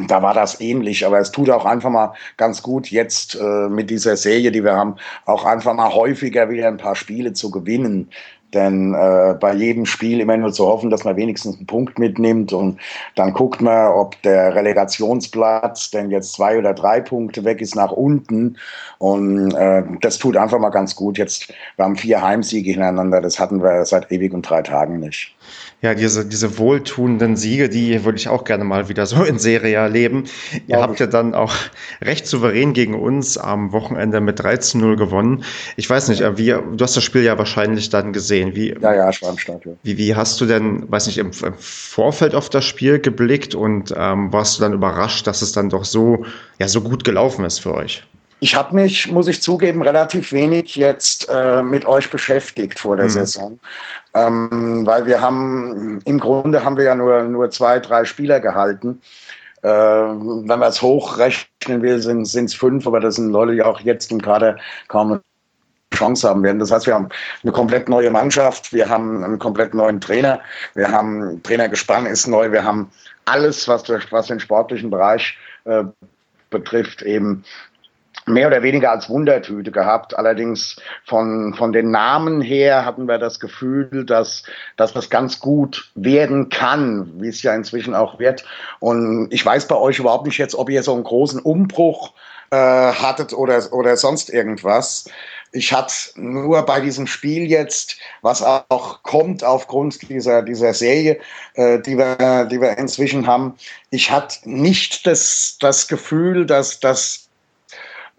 da 0.07 0.21
war 0.21 0.33
das 0.33 0.61
ähnlich, 0.61 1.05
aber 1.05 1.19
es 1.19 1.31
tut 1.31 1.49
auch 1.49 1.65
einfach 1.65 1.89
mal 1.89 2.13
ganz 2.37 2.61
gut, 2.61 2.89
jetzt 2.91 3.35
äh, 3.35 3.69
mit 3.69 3.89
dieser 3.89 4.15
Serie, 4.15 4.51
die 4.51 4.63
wir 4.63 4.75
haben, 4.75 4.95
auch 5.25 5.45
einfach 5.45 5.73
mal 5.73 5.93
häufiger 5.93 6.49
wieder 6.49 6.67
ein 6.67 6.77
paar 6.77 6.95
Spiele 6.95 7.33
zu 7.33 7.51
gewinnen. 7.51 8.09
Denn 8.53 8.95
äh, 8.95 9.35
bei 9.39 9.53
jedem 9.53 9.85
Spiel 9.85 10.19
immer 10.19 10.35
nur 10.35 10.51
zu 10.51 10.65
hoffen, 10.65 10.89
dass 10.89 11.03
man 11.03 11.17
wenigstens 11.17 11.57
einen 11.57 11.67
Punkt 11.67 11.99
mitnimmt 11.99 12.51
und 12.51 12.79
dann 13.15 13.33
guckt 13.33 13.61
man, 13.61 13.91
ob 13.91 14.19
der 14.23 14.55
Relegationsplatz 14.55 15.91
denn 15.91 16.09
jetzt 16.09 16.33
zwei 16.33 16.57
oder 16.57 16.73
drei 16.73 16.99
Punkte 16.99 17.43
weg 17.43 17.61
ist 17.61 17.75
nach 17.75 17.91
unten. 17.91 18.57
Und 18.97 19.53
äh, 19.53 19.83
das 20.01 20.17
tut 20.17 20.35
einfach 20.35 20.59
mal 20.59 20.69
ganz 20.69 20.95
gut. 20.95 21.19
Jetzt, 21.19 21.53
wir 21.75 21.85
haben 21.85 21.95
vier 21.95 22.23
Heimsiege 22.23 22.71
hintereinander, 22.71 23.21
das 23.21 23.39
hatten 23.39 23.61
wir 23.61 23.85
seit 23.85 24.11
ewig 24.11 24.33
und 24.33 24.49
drei 24.49 24.63
Tagen 24.63 24.99
nicht 24.99 25.35
ja, 25.81 25.95
diese, 25.95 26.25
diese 26.25 26.57
wohltuenden 26.57 27.37
Siege, 27.37 27.69
die 27.69 28.03
würde 28.03 28.17
ich 28.17 28.27
auch 28.27 28.43
gerne 28.43 28.65
mal 28.65 28.89
wieder 28.89 29.05
so 29.05 29.23
in 29.23 29.39
Serie 29.39 29.77
erleben. 29.77 30.25
Ja, 30.67 30.77
Ihr 30.77 30.81
habt 30.81 30.99
ja 30.99 31.07
dann 31.07 31.33
auch 31.33 31.53
recht 32.01 32.27
souverän 32.27 32.73
gegen 32.73 32.95
uns 32.95 33.37
am 33.37 33.71
Wochenende 33.71 34.19
mit 34.19 34.41
13-0 34.41 34.97
gewonnen. 34.97 35.43
Ich 35.77 35.89
weiß 35.89 36.09
nicht, 36.09 36.21
wie, 36.37 36.47
du 36.47 36.77
hast 36.81 36.97
das 36.97 37.03
Spiel 37.03 37.23
ja 37.23 37.37
wahrscheinlich 37.37 37.89
dann 37.89 38.11
gesehen. 38.11 38.55
Wie, 38.55 38.75
ja, 38.79 38.93
ja, 38.93 39.09
ich 39.09 39.21
war 39.21 39.29
im 39.29 39.37
Stadion. 39.37 39.77
Wie, 39.83 39.97
wie 39.97 40.15
hast 40.15 40.41
du 40.41 40.45
denn, 40.45 40.91
weiß 40.91 41.07
nicht, 41.07 41.17
im, 41.17 41.31
im 41.43 41.53
Vorfeld 41.57 42.35
auf 42.35 42.49
das 42.49 42.65
Spiel 42.65 42.99
geblickt 42.99 43.55
und 43.55 43.93
ähm, 43.95 44.33
warst 44.33 44.57
du 44.57 44.63
dann 44.63 44.73
überrascht, 44.73 45.27
dass 45.27 45.41
es 45.41 45.53
dann 45.53 45.69
doch 45.69 45.85
so, 45.85 46.25
ja, 46.59 46.67
so 46.67 46.81
gut 46.81 47.05
gelaufen 47.05 47.45
ist 47.45 47.59
für 47.59 47.73
euch? 47.73 48.03
Ich 48.41 48.55
habe 48.55 48.73
mich, 48.75 49.11
muss 49.11 49.27
ich 49.27 49.41
zugeben, 49.41 49.81
relativ 49.81 50.31
wenig 50.31 50.75
jetzt 50.75 51.27
äh, 51.29 51.61
mit 51.61 51.85
euch 51.85 52.09
beschäftigt 52.09 52.79
vor 52.79 52.95
der 52.95 53.05
mhm. 53.05 53.09
Saison, 53.09 53.59
ähm, 54.13 54.85
weil 54.85 55.05
wir 55.05 55.19
haben, 55.21 55.99
im 56.05 56.19
Grunde 56.19 56.63
haben 56.63 56.77
wir 56.77 56.85
ja 56.85 56.95
nur, 56.95 57.23
nur 57.23 57.51
zwei, 57.51 57.79
drei 57.79 58.05
Spieler 58.05 58.39
gehalten. 58.39 59.01
Äh, 59.61 59.69
wenn 59.69 60.59
man 60.59 60.69
es 60.69 60.81
hochrechnen 60.81 61.81
will, 61.81 61.99
sind 61.99 62.23
es 62.23 62.53
fünf, 62.53 62.87
aber 62.87 63.01
das 63.01 63.15
sind 63.15 63.31
Leute, 63.31 63.53
die 63.53 63.61
auch 63.61 63.81
jetzt 63.81 64.09
im 64.09 64.21
Kader 64.21 64.57
kaum 64.87 65.11
eine 65.11 65.21
Chance 65.93 66.29
haben 66.29 66.43
werden. 66.43 66.59
Das 66.59 66.71
heißt, 66.71 66.87
wir 66.87 66.93
haben 66.93 67.09
eine 67.43 67.51
komplett 67.51 67.89
neue 67.89 68.09
Mannschaft, 68.09 68.71
wir 68.71 68.87
haben 68.87 69.21
einen 69.21 69.37
komplett 69.37 69.73
neuen 69.73 69.99
Trainer, 69.99 70.39
wir 70.75 70.89
haben 70.89 71.43
Trainergespann 71.43 72.05
ist 72.05 72.25
neu, 72.27 72.51
wir 72.53 72.63
haben 72.63 72.89
alles, 73.25 73.67
was, 73.67 73.83
was 74.11 74.27
den 74.27 74.39
sportlichen 74.39 74.89
Bereich 74.89 75.37
äh, 75.65 75.83
betrifft, 76.49 77.01
eben 77.01 77.43
mehr 78.29 78.47
oder 78.47 78.63
weniger 78.63 78.91
als 78.91 79.09
Wundertüte 79.09 79.71
gehabt. 79.71 80.17
Allerdings 80.17 80.77
von, 81.05 81.53
von 81.53 81.71
den 81.73 81.91
Namen 81.91 82.41
her 82.41 82.85
hatten 82.85 83.07
wir 83.07 83.17
das 83.17 83.39
Gefühl, 83.39 84.05
dass, 84.05 84.43
dass 84.77 84.93
das 84.93 85.09
ganz 85.09 85.39
gut 85.39 85.91
werden 85.95 86.49
kann, 86.49 87.11
wie 87.19 87.29
es 87.29 87.41
ja 87.41 87.53
inzwischen 87.53 87.95
auch 87.95 88.19
wird. 88.19 88.45
Und 88.79 89.27
ich 89.31 89.45
weiß 89.45 89.67
bei 89.67 89.75
euch 89.75 89.99
überhaupt 89.99 90.25
nicht 90.25 90.37
jetzt, 90.37 90.55
ob 90.55 90.69
ihr 90.69 90.83
so 90.83 90.93
einen 90.93 91.03
großen 91.03 91.39
Umbruch 91.39 92.13
äh, 92.51 92.55
hattet 92.55 93.33
oder, 93.33 93.61
oder 93.71 93.97
sonst 93.97 94.29
irgendwas. 94.29 95.09
Ich 95.51 95.73
hatte 95.73 95.93
nur 96.15 96.63
bei 96.63 96.79
diesem 96.79 97.07
Spiel 97.07 97.49
jetzt, 97.49 97.97
was 98.21 98.43
auch 98.43 99.01
kommt 99.01 99.43
aufgrund 99.43 100.07
dieser, 100.07 100.43
dieser 100.43 100.73
Serie, 100.73 101.19
äh, 101.55 101.79
die, 101.79 101.97
wir, 101.97 102.45
die 102.45 102.61
wir 102.61 102.77
inzwischen 102.77 103.25
haben, 103.25 103.55
ich 103.89 104.11
hatte 104.11 104.47
nicht 104.47 105.07
das, 105.07 105.57
das 105.59 105.87
Gefühl, 105.87 106.45
dass, 106.45 106.79
dass 106.79 107.28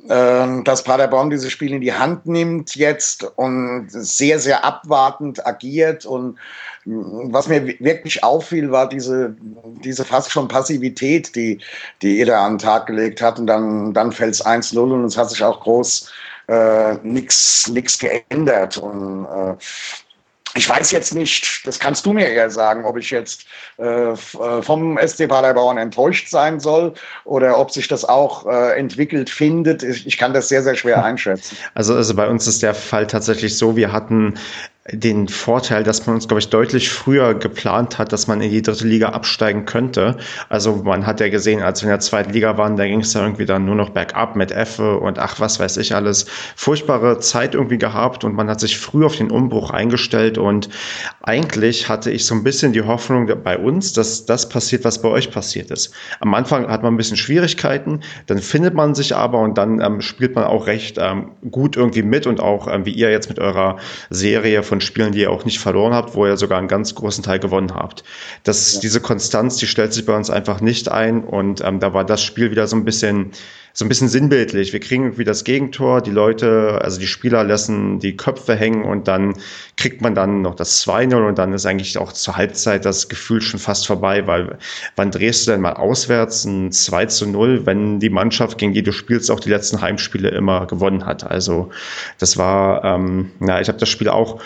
dass 0.09 0.83
Paderborn 0.83 1.31
dieses 1.31 1.53
Spiel 1.53 1.73
in 1.73 1.81
die 1.81 1.93
Hand 1.93 2.27
nimmt 2.27 2.75
jetzt 2.75 3.25
und 3.37 3.89
sehr, 3.91 4.39
sehr 4.39 4.65
abwartend 4.65 5.47
agiert. 5.47 6.07
Und 6.07 6.37
mm, 6.85 7.33
was 7.33 7.49
mir 7.49 7.67
wirklich 7.81 8.25
auffiel, 8.25 8.71
war 8.71 8.89
diese, 8.89 9.37
diese 9.85 10.05
fast 10.05 10.31
schon 10.31 10.49
Passivität, 10.49 11.35
die, 11.37 11.61
die 12.03 12.25
da 12.25 12.45
an 12.47 12.55
den 12.55 12.59
Tag 12.59 12.87
gelegt 12.87 13.21
hat. 13.21 13.39
Und 13.39 13.47
dann, 13.47 13.93
dann 13.93 14.13
fällt 14.13 14.35
es 14.35 14.45
1-0 14.45 14.79
und 14.79 15.05
es 15.05 15.17
hat 15.17 15.31
sich 15.31 15.43
auch 15.45 15.61
groß 15.61 16.11
äh, 16.49 16.95
nichts 17.03 17.99
geändert. 17.99 18.79
Und 18.79 19.27
äh, 19.27 19.55
ich 20.55 20.69
weiß 20.69 20.91
jetzt 20.91 21.15
nicht, 21.15 21.67
das 21.67 21.79
kannst 21.79 22.07
du 22.07 22.13
mir 22.13 22.27
eher 22.27 22.51
sagen, 22.51 22.85
ob 22.85 22.97
ich 22.97 23.11
jetzt 23.11 23.45
äh, 23.79 23.85
äh 23.85 24.17
vom 24.63 24.99
SC 24.99 25.29
Paderborn 25.29 25.79
enttäuscht 25.79 26.29
sein 26.29 26.59
soll 26.59 26.95
oder 27.25 27.59
ob 27.59 27.71
sich 27.71 27.89
das 27.89 28.05
auch 28.05 28.47
äh, 28.47 28.79
entwickelt 28.79 29.31
findet. 29.31 29.83
Ich, 29.83 30.07
ich, 30.07 30.19
kann 30.19 30.35
das 30.35 30.49
sehr, 30.49 30.63
sehr 30.63 30.75
schwer 30.75 31.05
einschätzen. 31.05 31.57
Also, 31.75 31.95
also 31.95 32.15
bei 32.15 32.29
uns 32.29 32.47
ist 32.47 32.63
der 32.63 32.75
Fall 32.75 33.07
tatsächlich 33.07 33.57
so, 33.57 33.77
wir 33.77 33.93
hatten 33.93 34.35
den 34.93 35.29
Vorteil, 35.29 35.83
dass 35.83 36.07
man 36.07 36.17
uns, 36.17 36.29
glaube 36.29 36.41
ich, 36.41 36.49
deutlich 36.49 36.91
früher 36.91 37.35
geplant 37.35 37.99
hat, 37.99 38.13
dass 38.13 38.27
man 38.27 38.41
in 38.41 38.51
die 38.51 38.63
dritte 38.63 38.87
Liga 38.87 39.11
absteigen 39.11 39.65
könnte. 39.65 40.17
Also 40.49 40.77
man 40.77 41.07
hat 41.07 41.21
ja 41.21 41.29
gesehen, 41.29 41.63
als 41.63 41.83
wir 41.83 41.87
in 41.87 41.91
der 41.91 42.01
zweiten 42.01 42.33
Liga 42.33 42.57
waren, 42.57 42.77
da 42.77 42.87
ging 42.87 43.01
es 43.01 43.15
ja 43.15 43.23
irgendwie 43.23 43.47
dann 43.47 43.65
nur 43.65 43.75
noch 43.75 43.91
bergab 43.91 44.37
mit 44.37 44.51
Effe 44.51 44.99
und 44.99 45.19
ach, 45.19 45.39
was 45.41 45.61
weiß 45.61 45.77
ich 45.77 45.95
alles. 45.95 46.27
Furchtbare 46.57 47.19
Zeit 47.21 47.55
irgendwie 47.55 47.79
gehabt 47.79 48.25
und 48.25 48.35
man 48.35 48.49
hat 48.49 48.61
sich 48.61 48.79
früh 48.79 49.05
auf 49.05 49.17
den 49.17 49.31
Umbruch 49.31 49.71
eingestellt 49.71 50.39
und 50.39 50.69
eigentlich 51.23 51.89
hatte 51.89 52.11
ich 52.11 52.27
so 52.27 52.35
ein 52.35 52.43
bisschen 52.43 52.73
die 52.73 52.83
Hoffnung 52.83 53.31
bei 53.43 53.59
uns, 53.59 53.93
dass 53.93 54.27
das 54.27 54.49
passiert, 54.49 54.85
was 54.85 55.03
bei 55.03 55.09
euch 55.09 55.31
passiert 55.31 55.71
ist. 55.71 55.93
Am 56.21 56.35
Anfang 56.35 56.69
hat 56.69 56.83
man 56.83 56.95
ein 56.95 56.97
bisschen 56.97 57.17
Schwierigkeiten, 57.17 58.01
dann 58.27 58.39
findet 58.39 58.75
man 58.75 58.95
sich 58.95 59.15
aber 59.15 59.39
und 59.39 59.57
dann 59.59 59.81
ähm, 59.81 60.01
spielt 60.01 60.35
man 60.35 60.45
auch 60.45 60.67
recht 60.67 60.99
ähm, 60.99 61.33
gut 61.51 61.77
irgendwie 61.77 62.03
mit 62.03 62.27
und 62.27 62.41
auch 62.41 62.67
ähm, 62.69 62.87
wie 62.87 62.93
ihr 62.93 63.11
jetzt 63.11 63.29
mit 63.29 63.39
eurer 63.39 63.77
Serie 64.11 64.63
von 64.63 64.80
Spielen, 64.81 65.13
die 65.13 65.21
ihr 65.21 65.31
auch 65.31 65.45
nicht 65.45 65.59
verloren 65.59 65.93
habt, 65.95 66.15
wo 66.15 66.27
ihr 66.27 66.37
sogar 66.37 66.59
einen 66.59 66.69
ganz 66.69 66.95
großen 66.95 67.23
Teil 67.23 67.39
gewonnen 67.39 67.75
habt. 67.75 68.05
Das, 68.45 68.75
ja. 68.75 68.81
Diese 68.81 69.01
Konstanz, 69.01 69.57
die 69.57 69.67
stellt 69.67 69.93
sich 69.93 70.07
bei 70.07 70.17
uns 70.17 70.31
einfach 70.31 70.61
nicht 70.61 70.91
ein 70.91 71.25
und 71.25 71.63
ähm, 71.65 71.81
da 71.81 71.95
war 71.95 72.05
das 72.05 72.23
Spiel 72.23 72.51
wieder 72.51 72.67
so 72.67 72.77
ein 72.77 72.85
bisschen 72.85 73.33
so 73.73 73.85
ein 73.85 73.89
bisschen 73.89 74.09
sinnbildlich. 74.09 74.73
Wir 74.73 74.81
kriegen 74.81 75.05
irgendwie 75.05 75.25
das 75.25 75.45
Gegentor, 75.45 76.01
die 76.01 76.11
Leute, 76.11 76.81
also 76.83 76.99
die 76.99 77.07
Spieler 77.07 77.45
lassen 77.45 78.01
die 78.01 78.17
Köpfe 78.17 78.57
hängen 78.57 78.85
und 78.85 79.07
dann 79.07 79.35
kriegt 79.77 80.03
man 80.03 80.15
dann 80.15 80.43
noch 80.43 80.55
das 80.55 80.85
2-0 80.87 81.29
und 81.29 81.39
dann 81.39 81.53
ist 81.53 81.67
eigentlich 81.67 81.97
auch 81.99 82.13
zur 82.13 82.37
Halbzeit 82.37 82.85
das 82.85 83.09
Gefühl 83.09 83.41
schon 83.41 83.61
fast 83.61 83.87
vorbei, 83.87 84.27
weil 84.27 84.59
wann 84.97 85.11
drehst 85.11 85.47
du 85.47 85.53
denn 85.53 85.61
mal 85.61 85.75
auswärts 85.75 86.45
ein 86.45 86.73
2 86.73 87.27
0, 87.27 87.67
wenn 87.67 88.01
die 88.01 88.11
Mannschaft, 88.11 88.59
gegen 88.59 88.73
die 88.73 88.83
du 88.83 88.93
spielst, 88.93 89.31
auch 89.31 89.41
die 89.41 89.51
letzten 89.51 89.81
Heimspiele 89.81 90.29
immer 90.31 90.67
gewonnen 90.67 91.07
hat. 91.07 91.25
Also 91.25 91.71
das 92.19 92.37
war, 92.37 92.85
ähm, 92.85 93.31
na, 93.39 93.61
ich 93.61 93.69
habe 93.69 93.79
das 93.79 93.89
Spiel 93.89 94.09
auch 94.09 94.41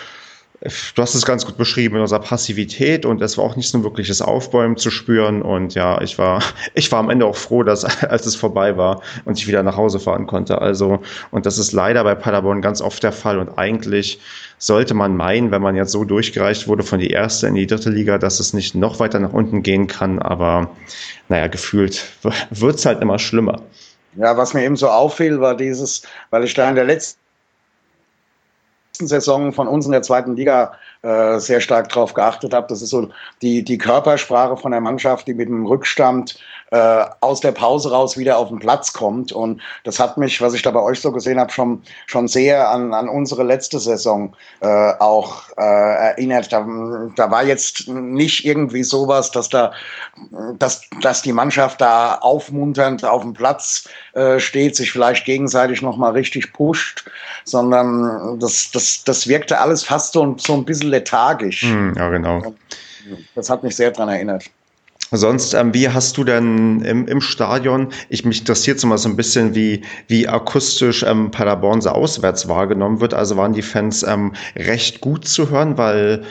du 0.94 1.02
hast 1.02 1.14
es 1.14 1.26
ganz 1.26 1.44
gut 1.44 1.56
beschrieben 1.56 1.96
in 1.96 2.02
unserer 2.02 2.20
Passivität 2.20 3.04
und 3.04 3.20
es 3.20 3.36
war 3.36 3.44
auch 3.44 3.56
nicht 3.56 3.68
so 3.68 3.78
ein 3.78 3.84
wirkliches 3.84 4.22
Aufbäumen 4.22 4.76
zu 4.76 4.90
spüren 4.90 5.42
und 5.42 5.74
ja, 5.74 6.00
ich 6.00 6.18
war, 6.18 6.42
ich 6.74 6.90
war 6.90 7.00
am 7.00 7.10
Ende 7.10 7.26
auch 7.26 7.36
froh, 7.36 7.62
dass, 7.62 7.84
als 8.02 8.26
es 8.26 8.34
vorbei 8.34 8.76
war 8.76 9.02
und 9.24 9.38
ich 9.38 9.46
wieder 9.46 9.62
nach 9.62 9.76
Hause 9.76 10.00
fahren 10.00 10.26
konnte. 10.26 10.60
Also, 10.60 11.00
und 11.30 11.46
das 11.46 11.58
ist 11.58 11.72
leider 11.72 12.02
bei 12.04 12.14
Paderborn 12.14 12.62
ganz 12.62 12.80
oft 12.80 13.02
der 13.02 13.12
Fall 13.12 13.38
und 13.38 13.58
eigentlich 13.58 14.20
sollte 14.58 14.94
man 14.94 15.16
meinen, 15.16 15.50
wenn 15.50 15.60
man 15.60 15.76
jetzt 15.76 15.92
so 15.92 16.04
durchgereicht 16.04 16.66
wurde 16.66 16.82
von 16.82 16.98
die 16.98 17.10
erste 17.10 17.46
in 17.46 17.54
die 17.54 17.66
dritte 17.66 17.90
Liga, 17.90 18.18
dass 18.18 18.40
es 18.40 18.54
nicht 18.54 18.74
noch 18.74 19.00
weiter 19.00 19.18
nach 19.18 19.32
unten 19.32 19.62
gehen 19.62 19.86
kann, 19.86 20.18
aber 20.18 20.70
naja, 21.28 21.48
gefühlt 21.48 22.04
wird 22.50 22.76
es 22.76 22.86
halt 22.86 23.02
immer 23.02 23.18
schlimmer. 23.18 23.60
Ja, 24.16 24.36
was 24.36 24.54
mir 24.54 24.64
eben 24.64 24.76
so 24.76 24.88
auffiel, 24.88 25.40
war 25.40 25.56
dieses, 25.56 26.02
weil 26.30 26.44
ich 26.44 26.54
da 26.54 26.68
in 26.68 26.76
der 26.76 26.84
letzten 26.84 27.23
Saison 28.98 29.52
von 29.52 29.66
uns 29.66 29.86
in 29.86 29.92
der 29.92 30.02
zweiten 30.02 30.36
Liga 30.36 30.74
äh, 31.02 31.38
sehr 31.38 31.60
stark 31.60 31.88
darauf 31.88 32.14
geachtet 32.14 32.54
habe. 32.54 32.66
Das 32.68 32.82
ist 32.82 32.90
so 32.90 33.08
die, 33.42 33.64
die 33.64 33.78
Körpersprache 33.78 34.56
von 34.56 34.70
der 34.70 34.80
Mannschaft, 34.80 35.26
die 35.26 35.34
mit 35.34 35.48
dem 35.48 35.66
Rückstand 35.66 36.38
äh, 36.74 37.06
aus 37.20 37.40
der 37.40 37.52
Pause 37.52 37.92
raus 37.92 38.18
wieder 38.18 38.36
auf 38.36 38.48
den 38.48 38.58
Platz 38.58 38.92
kommt. 38.92 39.30
Und 39.30 39.62
das 39.84 40.00
hat 40.00 40.18
mich, 40.18 40.40
was 40.40 40.54
ich 40.54 40.62
da 40.62 40.72
bei 40.72 40.82
euch 40.82 41.00
so 41.00 41.12
gesehen 41.12 41.38
habe, 41.38 41.52
schon, 41.52 41.82
schon 42.06 42.26
sehr 42.26 42.68
an, 42.68 42.92
an 42.92 43.08
unsere 43.08 43.44
letzte 43.44 43.78
Saison 43.78 44.34
äh, 44.58 44.92
auch 44.98 45.50
äh, 45.56 45.62
erinnert. 45.62 46.52
Da, 46.52 46.66
da 47.14 47.30
war 47.30 47.44
jetzt 47.44 47.86
nicht 47.86 48.44
irgendwie 48.44 48.82
sowas, 48.82 49.30
dass 49.30 49.48
da, 49.48 49.70
dass, 50.58 50.82
dass 51.00 51.22
die 51.22 51.32
Mannschaft 51.32 51.80
da 51.80 52.16
aufmunternd 52.16 53.04
auf 53.04 53.22
dem 53.22 53.34
Platz 53.34 53.88
äh, 54.14 54.40
steht, 54.40 54.74
sich 54.74 54.90
vielleicht 54.90 55.26
gegenseitig 55.26 55.80
nochmal 55.80 56.10
richtig 56.10 56.52
pusht, 56.52 57.08
sondern 57.44 58.40
das, 58.40 58.72
das, 58.72 59.04
das 59.04 59.28
wirkte 59.28 59.60
alles 59.60 59.84
fast 59.84 60.14
so, 60.14 60.34
so 60.38 60.54
ein 60.54 60.64
bisschen 60.64 60.90
lethargisch. 60.90 61.62
Mm, 61.62 61.92
ja, 61.96 62.08
genau. 62.08 62.42
Das 63.36 63.48
hat 63.48 63.62
mich 63.62 63.76
sehr 63.76 63.92
daran 63.92 64.08
erinnert. 64.08 64.50
Sonst, 65.16 65.54
ähm, 65.54 65.74
wie 65.74 65.88
hast 65.88 66.16
du 66.16 66.24
denn 66.24 66.80
im, 66.82 67.06
im 67.06 67.20
Stadion, 67.20 67.88
ich 68.08 68.24
mich 68.24 68.40
interessiert 68.40 68.82
mal 68.84 68.98
so 68.98 69.08
ein 69.08 69.16
bisschen, 69.16 69.54
wie, 69.54 69.82
wie 70.08 70.28
akustisch 70.28 71.02
ähm, 71.02 71.30
Paderborn 71.30 71.80
so 71.80 71.90
auswärts 71.90 72.48
wahrgenommen 72.48 73.00
wird. 73.00 73.14
Also 73.14 73.36
waren 73.36 73.52
die 73.52 73.62
Fans 73.62 74.02
ähm, 74.02 74.32
recht 74.56 75.00
gut 75.00 75.26
zu 75.26 75.50
hören, 75.50 75.78
weil 75.78 76.24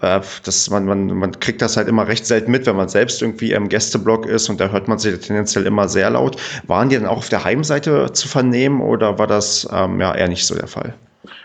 äh, 0.00 0.20
das, 0.44 0.70
man, 0.70 0.84
man, 0.86 1.06
man 1.08 1.38
kriegt 1.40 1.62
das 1.62 1.76
halt 1.76 1.88
immer 1.88 2.08
recht 2.08 2.26
selten 2.26 2.50
mit, 2.50 2.66
wenn 2.66 2.76
man 2.76 2.88
selbst 2.88 3.22
irgendwie 3.22 3.52
im 3.52 3.68
Gästeblock 3.68 4.26
ist 4.26 4.48
und 4.48 4.60
da 4.60 4.68
hört 4.68 4.88
man 4.88 4.98
sich 4.98 5.18
tendenziell 5.20 5.66
immer 5.66 5.88
sehr 5.88 6.10
laut. 6.10 6.36
Waren 6.66 6.88
die 6.88 6.96
dann 6.96 7.06
auch 7.06 7.18
auf 7.18 7.28
der 7.28 7.44
Heimseite 7.44 8.12
zu 8.12 8.28
vernehmen 8.28 8.80
oder 8.80 9.18
war 9.18 9.26
das 9.26 9.68
ähm, 9.72 10.00
ja 10.00 10.14
eher 10.14 10.28
nicht 10.28 10.46
so 10.46 10.54
der 10.54 10.68
Fall? 10.68 10.94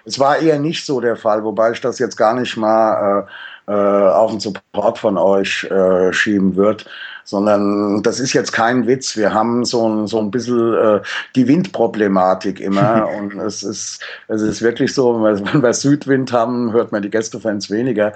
Es 0.06 0.20
war 0.20 0.40
eher 0.40 0.60
nicht 0.60 0.86
so 0.86 1.00
der 1.00 1.16
Fall, 1.16 1.44
wobei 1.44 1.72
ich 1.72 1.82
das 1.82 2.00
jetzt 2.00 2.18
gar 2.18 2.34
nicht 2.34 2.58
mal 2.58 3.28
äh, 3.28 3.32
äh, 3.70 3.72
auf 3.72 4.32
den 4.32 4.40
Support 4.40 4.98
von 4.98 5.18
euch 5.18 5.64
äh, 5.66 6.12
schieben 6.12 6.56
wird, 6.56 6.86
sondern 7.24 8.02
das 8.02 8.20
ist 8.20 8.34
jetzt 8.34 8.52
kein 8.52 8.88
Witz. 8.88 9.16
Wir 9.16 9.32
haben 9.32 9.64
so 9.64 9.88
ein, 9.88 10.08
so 10.08 10.20
ein 10.20 10.32
bisschen 10.32 10.74
äh, 10.74 11.02
die 11.36 11.48
Windproblematik 11.48 12.60
immer 12.60 13.08
und 13.18 13.38
es 13.38 13.62
ist, 13.62 14.02
es 14.28 14.42
ist 14.42 14.64
wirklich 14.64 14.96
so, 14.96 15.22
wenn 15.24 15.62
wir 15.62 15.74
Südwind 15.74 16.34
haben, 16.34 16.74
hört 16.74 16.92
man 16.92 17.04
die 17.04 17.12
Gästefans 17.12 17.70
weniger. 17.70 18.12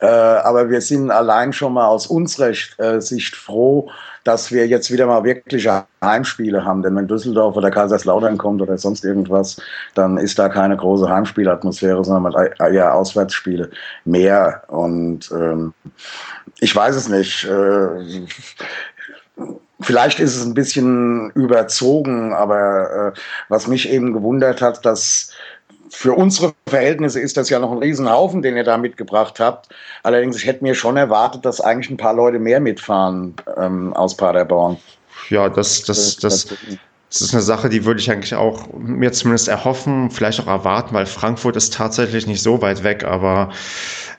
Äh, 0.00 0.06
aber 0.06 0.68
wir 0.68 0.82
sind 0.82 1.10
allein 1.10 1.54
schon 1.54 1.72
mal 1.72 1.86
aus 1.86 2.06
unserer 2.06 2.52
äh, 2.76 3.00
Sicht 3.00 3.34
froh, 3.34 3.90
dass 4.24 4.52
wir 4.52 4.66
jetzt 4.66 4.90
wieder 4.90 5.06
mal 5.06 5.24
wirkliche 5.24 5.84
Heimspiele 6.02 6.64
haben. 6.64 6.82
Denn 6.82 6.96
wenn 6.96 7.08
Düsseldorf 7.08 7.56
oder 7.56 7.70
Kaiserslautern 7.70 8.38
kommt 8.38 8.60
oder 8.62 8.76
sonst 8.78 9.04
irgendwas, 9.04 9.60
dann 9.94 10.18
ist 10.18 10.38
da 10.38 10.48
keine 10.48 10.76
große 10.76 11.08
Heimspielatmosphäre, 11.08 12.04
sondern 12.04 12.48
eher 12.58 12.94
Auswärtsspiele 12.94 13.70
mehr. 14.04 14.62
Und 14.68 15.30
ähm, 15.32 15.72
ich 16.58 16.74
weiß 16.74 16.96
es 16.96 17.08
nicht. 17.08 17.44
Äh, 17.44 18.26
Vielleicht 19.82 20.20
ist 20.20 20.36
es 20.36 20.44
ein 20.44 20.52
bisschen 20.52 21.30
überzogen, 21.30 22.34
aber 22.34 23.14
äh, 23.14 23.20
was 23.48 23.66
mich 23.66 23.88
eben 23.88 24.12
gewundert 24.12 24.60
hat, 24.60 24.84
dass 24.84 25.32
für 25.90 26.12
unsere 26.14 26.54
Verhältnisse 26.66 27.20
ist 27.20 27.36
das 27.36 27.50
ja 27.50 27.58
noch 27.58 27.72
ein 27.72 27.78
Riesenhaufen, 27.78 28.42
den 28.42 28.56
ihr 28.56 28.64
da 28.64 28.78
mitgebracht 28.78 29.40
habt. 29.40 29.68
Allerdings, 30.02 30.36
ich 30.36 30.46
hätte 30.46 30.62
mir 30.62 30.74
schon 30.74 30.96
erwartet, 30.96 31.44
dass 31.44 31.60
eigentlich 31.60 31.90
ein 31.90 31.96
paar 31.96 32.14
Leute 32.14 32.38
mehr 32.38 32.60
mitfahren 32.60 33.34
ähm, 33.56 33.92
aus 33.94 34.16
Paderborn. 34.16 34.78
Ja, 35.28 35.48
das, 35.48 35.82
das, 35.82 36.16
das, 36.16 36.46
das 36.46 36.58
ist 37.10 37.34
eine 37.34 37.42
Sache, 37.42 37.68
die 37.68 37.84
würde 37.84 38.00
ich 38.00 38.10
eigentlich 38.10 38.34
auch 38.36 38.72
mir 38.72 39.10
zumindest 39.10 39.48
erhoffen, 39.48 40.10
vielleicht 40.10 40.40
auch 40.40 40.46
erwarten, 40.46 40.94
weil 40.94 41.06
Frankfurt 41.06 41.56
ist 41.56 41.74
tatsächlich 41.74 42.26
nicht 42.28 42.40
so 42.40 42.62
weit 42.62 42.84
weg, 42.84 43.04
aber 43.04 43.50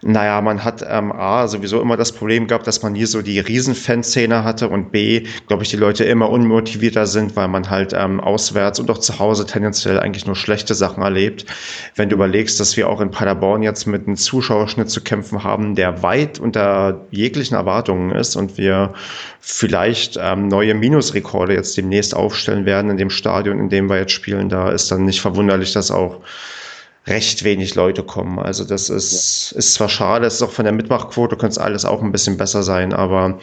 naja, 0.04 0.42
man 0.42 0.64
hat 0.64 0.84
ähm, 0.88 1.12
A, 1.12 1.48
sowieso 1.48 1.80
immer 1.80 1.96
das 1.96 2.12
Problem 2.12 2.48
gehabt, 2.48 2.66
dass 2.66 2.82
man 2.82 2.94
nie 2.94 3.06
so 3.06 3.22
die 3.22 3.40
Riesenfanszene 3.40 4.44
hatte 4.44 4.68
und 4.68 4.92
B, 4.92 5.28
glaube 5.48 5.64
ich, 5.64 5.70
die 5.70 5.78
Leute 5.78 6.04
immer 6.06 6.30
unmotivierter 6.30 7.06
sind, 7.06 7.36
weil 7.36 7.48
man 7.48 7.70
halt 7.70 7.94
ähm, 7.94 8.20
auswärts 8.20 8.80
und 8.80 8.90
auch 8.90 8.98
zu 8.98 9.20
Hause 9.20 9.46
tendenziell 9.46 10.00
eigentlich 10.00 10.26
nur 10.26 10.36
schlechte 10.36 10.74
Sachen 10.74 11.04
erlebt. 11.04 11.46
Wenn 11.96 12.10
du 12.10 12.16
überlegst, 12.16 12.60
dass 12.60 12.76
wir 12.78 12.90
auch 12.90 13.00
in 13.00 13.12
Paderborn 13.12 13.62
jetzt 13.62 13.86
mit 13.86 14.08
einem 14.08 14.18
Zuschauerschnitt 14.18 14.90
zu 14.90 15.02
kämpfen 15.02 15.44
haben, 15.44 15.76
der 15.76 16.02
weit 16.02 16.40
unter 16.40 17.06
jeglichen 17.12 17.56
Erwartungen 17.56 18.12
ist 18.12 18.36
und 18.36 18.58
wir 18.58 18.94
vielleicht 19.40 20.18
ähm, 20.22 20.48
neue 20.48 20.74
Minusrekorde 20.74 21.54
jetzt 21.54 21.78
demnächst 21.78 22.16
aufstellen 22.16 22.66
werden 22.66 22.81
in 22.90 22.98
dem 22.98 23.10
Stadion, 23.10 23.60
in 23.60 23.70
dem 23.70 23.90
wir 23.90 23.98
jetzt 23.98 24.12
spielen, 24.12 24.50
da 24.50 24.70
ist 24.70 24.92
dann 24.92 25.06
nicht 25.06 25.22
verwunderlich, 25.22 25.74
dass 25.74 25.92
auch 25.92 26.22
recht 27.08 27.44
wenig 27.44 27.76
Leute 27.76 28.04
kommen. 28.04 28.40
Also 28.40 28.64
das 28.64 28.90
ist, 28.90 29.52
ja. 29.52 29.58
ist 29.58 29.74
zwar 29.74 29.90
schade, 29.90 30.26
es 30.26 30.36
ist 30.36 30.42
auch 30.44 30.52
von 30.52 30.66
der 30.66 30.74
Mitmachquote 30.74 31.36
könnte 31.36 31.54
es 31.54 31.58
alles 31.58 31.86
auch 31.86 32.02
ein 32.02 32.12
bisschen 32.12 32.38
besser 32.38 32.64
sein, 32.64 32.94
aber 32.94 33.40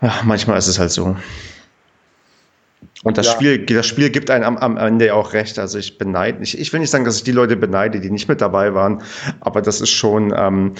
ja, 0.00 0.14
manchmal 0.24 0.58
ist 0.58 0.68
es 0.68 0.78
halt 0.78 0.90
so. 0.90 1.16
Und 3.02 3.18
das, 3.18 3.26
ja. 3.26 3.32
Spiel, 3.32 3.66
das 3.66 3.86
Spiel 3.86 4.08
gibt 4.08 4.30
einem 4.30 4.44
am, 4.44 4.56
am 4.56 4.76
Ende 4.78 5.14
auch 5.14 5.34
recht. 5.34 5.58
Also 5.58 5.78
ich 5.78 5.98
beneide, 5.98 6.42
ich, 6.42 6.58
ich 6.58 6.72
will 6.72 6.80
nicht 6.80 6.90
sagen, 6.90 7.04
dass 7.04 7.16
ich 7.16 7.22
die 7.22 7.32
Leute 7.32 7.54
beneide, 7.56 8.00
die 8.00 8.10
nicht 8.10 8.28
mit 8.28 8.40
dabei 8.40 8.72
waren, 8.72 9.02
aber 9.40 9.60
das 9.60 9.82
ist 9.82 9.90
schon 9.90 10.32
ähm, 10.34 10.72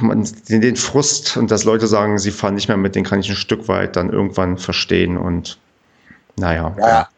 den, 0.00 0.60
den 0.62 0.76
Frust 0.76 1.36
und 1.36 1.50
dass 1.50 1.64
Leute 1.64 1.86
sagen, 1.86 2.18
sie 2.18 2.30
fahren 2.30 2.54
nicht 2.54 2.68
mehr 2.68 2.78
mit, 2.78 2.94
den 2.94 3.04
kann 3.04 3.20
ich 3.20 3.28
ein 3.28 3.36
Stück 3.36 3.68
weit 3.68 3.96
dann 3.96 4.10
irgendwann 4.10 4.56
verstehen 4.56 5.18
und 5.18 5.58
naja. 6.36 6.74
Ja, 6.78 7.08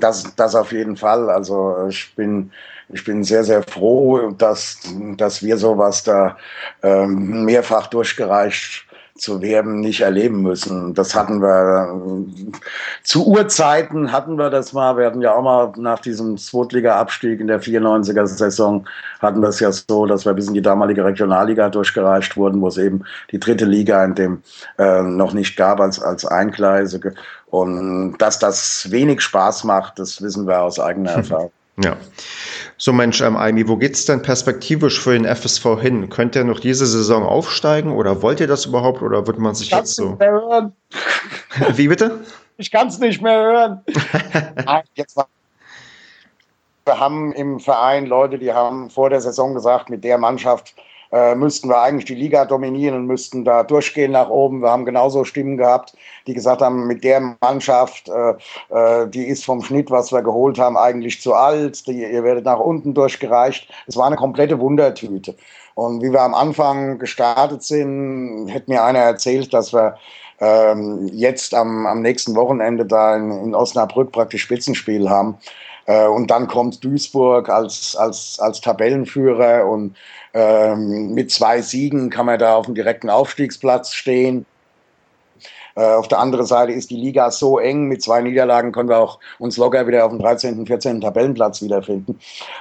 das, 0.00 0.34
das 0.34 0.54
auf 0.54 0.72
jeden 0.72 0.96
Fall. 0.96 1.30
Also 1.30 1.86
ich 1.88 2.14
bin 2.14 2.50
ich 2.88 3.04
bin 3.04 3.24
sehr, 3.24 3.42
sehr 3.42 3.62
froh, 3.62 4.30
dass, 4.30 4.78
dass 5.16 5.42
wir 5.42 5.56
sowas 5.56 6.04
da 6.04 6.36
ähm, 6.82 7.44
mehrfach 7.44 7.88
durchgereicht 7.88 8.85
zu 9.16 9.42
werden 9.42 9.80
nicht 9.80 10.00
erleben 10.00 10.42
müssen. 10.42 10.94
Das 10.94 11.14
hatten 11.14 11.40
wir 11.40 12.24
zu 13.02 13.26
Urzeiten 13.26 14.12
hatten 14.12 14.36
wir 14.36 14.50
das 14.50 14.72
mal. 14.72 14.96
Wir 14.96 15.06
hatten 15.06 15.22
ja 15.22 15.34
auch 15.34 15.42
mal 15.42 15.72
nach 15.76 16.00
diesem 16.00 16.36
Zweitliga-Abstieg 16.36 17.40
in 17.40 17.46
der 17.46 17.60
94er 17.60 18.26
Saison 18.26 18.86
hatten 19.20 19.42
das 19.42 19.60
ja 19.60 19.72
so, 19.72 20.06
dass 20.06 20.24
wir 20.24 20.34
bis 20.34 20.48
in 20.48 20.54
die 20.54 20.62
damalige 20.62 21.04
Regionalliga 21.04 21.68
durchgereicht 21.68 22.36
wurden, 22.36 22.60
wo 22.60 22.68
es 22.68 22.78
eben 22.78 23.04
die 23.30 23.40
dritte 23.40 23.64
Liga 23.64 24.04
in 24.04 24.14
dem 24.14 24.42
äh, 24.78 25.02
noch 25.02 25.32
nicht 25.32 25.56
gab 25.56 25.80
als, 25.80 26.00
als 26.00 26.24
Eingleisige. 26.24 27.14
Und 27.46 28.18
dass 28.18 28.38
das 28.38 28.90
wenig 28.90 29.20
Spaß 29.20 29.64
macht, 29.64 29.98
das 29.98 30.20
wissen 30.20 30.46
wir 30.46 30.60
aus 30.62 30.78
eigener 30.80 31.10
Erfahrung. 31.16 31.52
Ja. 31.82 31.96
So 32.78 32.92
Mensch, 32.92 33.20
ähm, 33.20 33.36
Aimi, 33.36 33.68
wo 33.68 33.76
geht's 33.76 34.04
denn 34.06 34.22
perspektivisch 34.22 35.00
für 35.00 35.12
den 35.12 35.24
FSV 35.24 35.80
hin? 35.80 36.08
Könnt 36.10 36.36
ihr 36.36 36.44
noch 36.44 36.60
diese 36.60 36.86
Saison 36.86 37.22
aufsteigen 37.22 37.90
oder 37.90 38.22
wollt 38.22 38.40
ihr 38.40 38.46
das 38.46 38.66
überhaupt 38.66 39.02
oder 39.02 39.26
wird 39.26 39.38
man 39.38 39.54
sich 39.54 39.70
jetzt 39.70 39.94
so... 39.94 40.18
Wie 41.74 41.88
bitte? 41.88 42.20
Ich 42.58 42.70
kann 42.70 42.88
es 42.88 42.98
nicht 42.98 43.22
mehr 43.22 43.38
hören. 43.38 43.84
jetzt 44.94 45.16
war 45.16 45.28
wir 46.86 47.00
haben 47.00 47.32
im 47.32 47.58
Verein 47.58 48.06
Leute, 48.06 48.38
die 48.38 48.52
haben 48.52 48.90
vor 48.90 49.10
der 49.10 49.20
Saison 49.20 49.54
gesagt, 49.54 49.90
mit 49.90 50.04
der 50.04 50.18
Mannschaft 50.18 50.74
äh, 51.12 51.34
müssten 51.34 51.68
wir 51.68 51.80
eigentlich 51.80 52.04
die 52.04 52.14
Liga 52.14 52.44
dominieren 52.44 52.94
und 52.94 53.06
müssten 53.06 53.44
da 53.44 53.64
durchgehen 53.64 54.12
nach 54.12 54.28
oben. 54.28 54.60
Wir 54.60 54.70
haben 54.70 54.84
genauso 54.84 55.24
Stimmen 55.24 55.56
gehabt, 55.56 55.96
die 56.26 56.34
gesagt 56.34 56.62
haben, 56.62 56.86
mit 56.86 57.04
der 57.04 57.36
Mannschaft, 57.40 58.08
äh, 58.08 58.34
äh, 58.70 59.08
die 59.08 59.26
ist 59.26 59.44
vom 59.44 59.62
Schnitt, 59.62 59.90
was 59.90 60.12
wir 60.12 60.22
geholt 60.22 60.58
haben, 60.58 60.76
eigentlich 60.76 61.20
zu 61.20 61.34
alt. 61.34 61.86
Die, 61.86 62.02
ihr 62.02 62.24
werdet 62.24 62.44
nach 62.44 62.60
unten 62.60 62.94
durchgereicht. 62.94 63.68
Es 63.86 63.96
war 63.96 64.06
eine 64.06 64.16
komplette 64.16 64.58
Wundertüte. 64.60 65.36
Und 65.74 66.02
wie 66.02 66.12
wir 66.12 66.22
am 66.22 66.34
Anfang 66.34 66.98
gestartet 66.98 67.62
sind, 67.62 68.48
hätte 68.48 68.70
mir 68.70 68.82
einer 68.82 69.00
erzählt, 69.00 69.52
dass 69.52 69.72
wir 69.72 69.96
ähm, 70.40 71.08
jetzt 71.12 71.54
am, 71.54 71.86
am 71.86 72.02
nächsten 72.02 72.34
Wochenende 72.34 72.84
da 72.84 73.16
in, 73.16 73.30
in 73.30 73.54
Osnabrück 73.54 74.12
praktisch 74.12 74.42
Spitzenspiel 74.42 75.08
haben. 75.08 75.38
Äh, 75.86 76.06
und 76.06 76.30
dann 76.30 76.48
kommt 76.48 76.84
Duisburg 76.84 77.48
als, 77.48 77.96
als, 77.96 78.38
als 78.40 78.60
Tabellenführer 78.60 79.66
und 79.66 79.96
ähm, 80.34 81.14
mit 81.14 81.30
zwei 81.30 81.62
Siegen 81.62 82.10
kann 82.10 82.26
man 82.26 82.38
da 82.38 82.56
auf 82.56 82.66
dem 82.66 82.74
direkten 82.74 83.08
Aufstiegsplatz 83.08 83.92
stehen. 83.92 84.44
Äh, 85.76 85.82
auf 85.82 86.08
der 86.08 86.18
anderen 86.18 86.46
Seite 86.46 86.72
ist 86.72 86.90
die 86.90 86.96
Liga 86.96 87.30
so 87.30 87.58
eng, 87.58 87.84
mit 87.84 88.02
zwei 88.02 88.22
Niederlagen 88.22 88.72
können 88.72 88.88
wir 88.88 88.98
auch 88.98 89.18
uns 89.38 89.56
locker 89.56 89.86
wieder 89.86 90.04
auf 90.04 90.10
dem 90.10 90.18
13., 90.18 90.66
14. 90.66 91.02
Tabellenplatz 91.02 91.62
wiederfinden. 91.62 92.18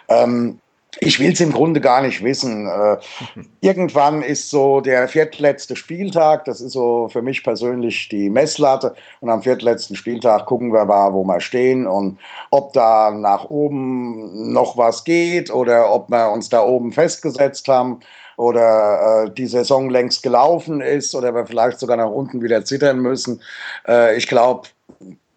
Ähm, 0.10 0.60
ich 1.00 1.20
will 1.20 1.34
es 1.34 1.42
im 1.42 1.52
Grunde 1.52 1.82
gar 1.82 2.02
nicht 2.02 2.24
wissen. 2.24 2.68
Äh, 2.68 2.98
irgendwann 3.62 4.22
ist 4.22 4.50
so 4.50 4.82
der 4.82 5.08
viertletzte 5.08 5.76
Spieltag, 5.76 6.46
das 6.46 6.62
ist 6.62 6.74
so 6.74 7.10
für 7.10 7.22
mich 7.22 7.44
persönlich 7.44 8.10
die 8.10 8.30
Messlatte. 8.30 8.96
Und 9.22 9.30
am 9.30 9.42
viertletzten 9.42 9.96
Spieltag 9.96 10.46
gucken 10.46 10.74
wir 10.74 10.86
mal, 10.86 11.14
wo 11.14 11.24
wir 11.24 11.40
stehen 11.40 11.88
und 11.88 12.20
ob 12.52 12.74
da 12.74 13.12
nach 13.12 13.50
oben 13.50 14.52
noch 14.52 14.78
was 14.78 15.04
geht 15.04 15.52
oder 15.52 15.94
ob 15.94 16.10
wir 16.10 16.32
uns 16.32 16.50
da 16.50 16.64
oben 16.64 16.92
festgesetzt 16.92 17.68
haben 17.68 18.02
oder 18.38 19.26
äh, 19.26 19.32
die 19.32 19.48
Saison 19.48 19.90
längst 19.90 20.24
gelaufen 20.24 20.82
ist 20.82 21.16
oder 21.16 21.34
wir 21.34 21.46
vielleicht 21.46 21.80
sogar 21.80 21.98
nach 21.98 22.10
unten 22.10 22.42
wieder 22.42 22.66
zittern 22.66 23.00
müssen. 23.00 23.42
Äh, 23.88 24.18
ich 24.18 24.28
glaube, 24.28 24.68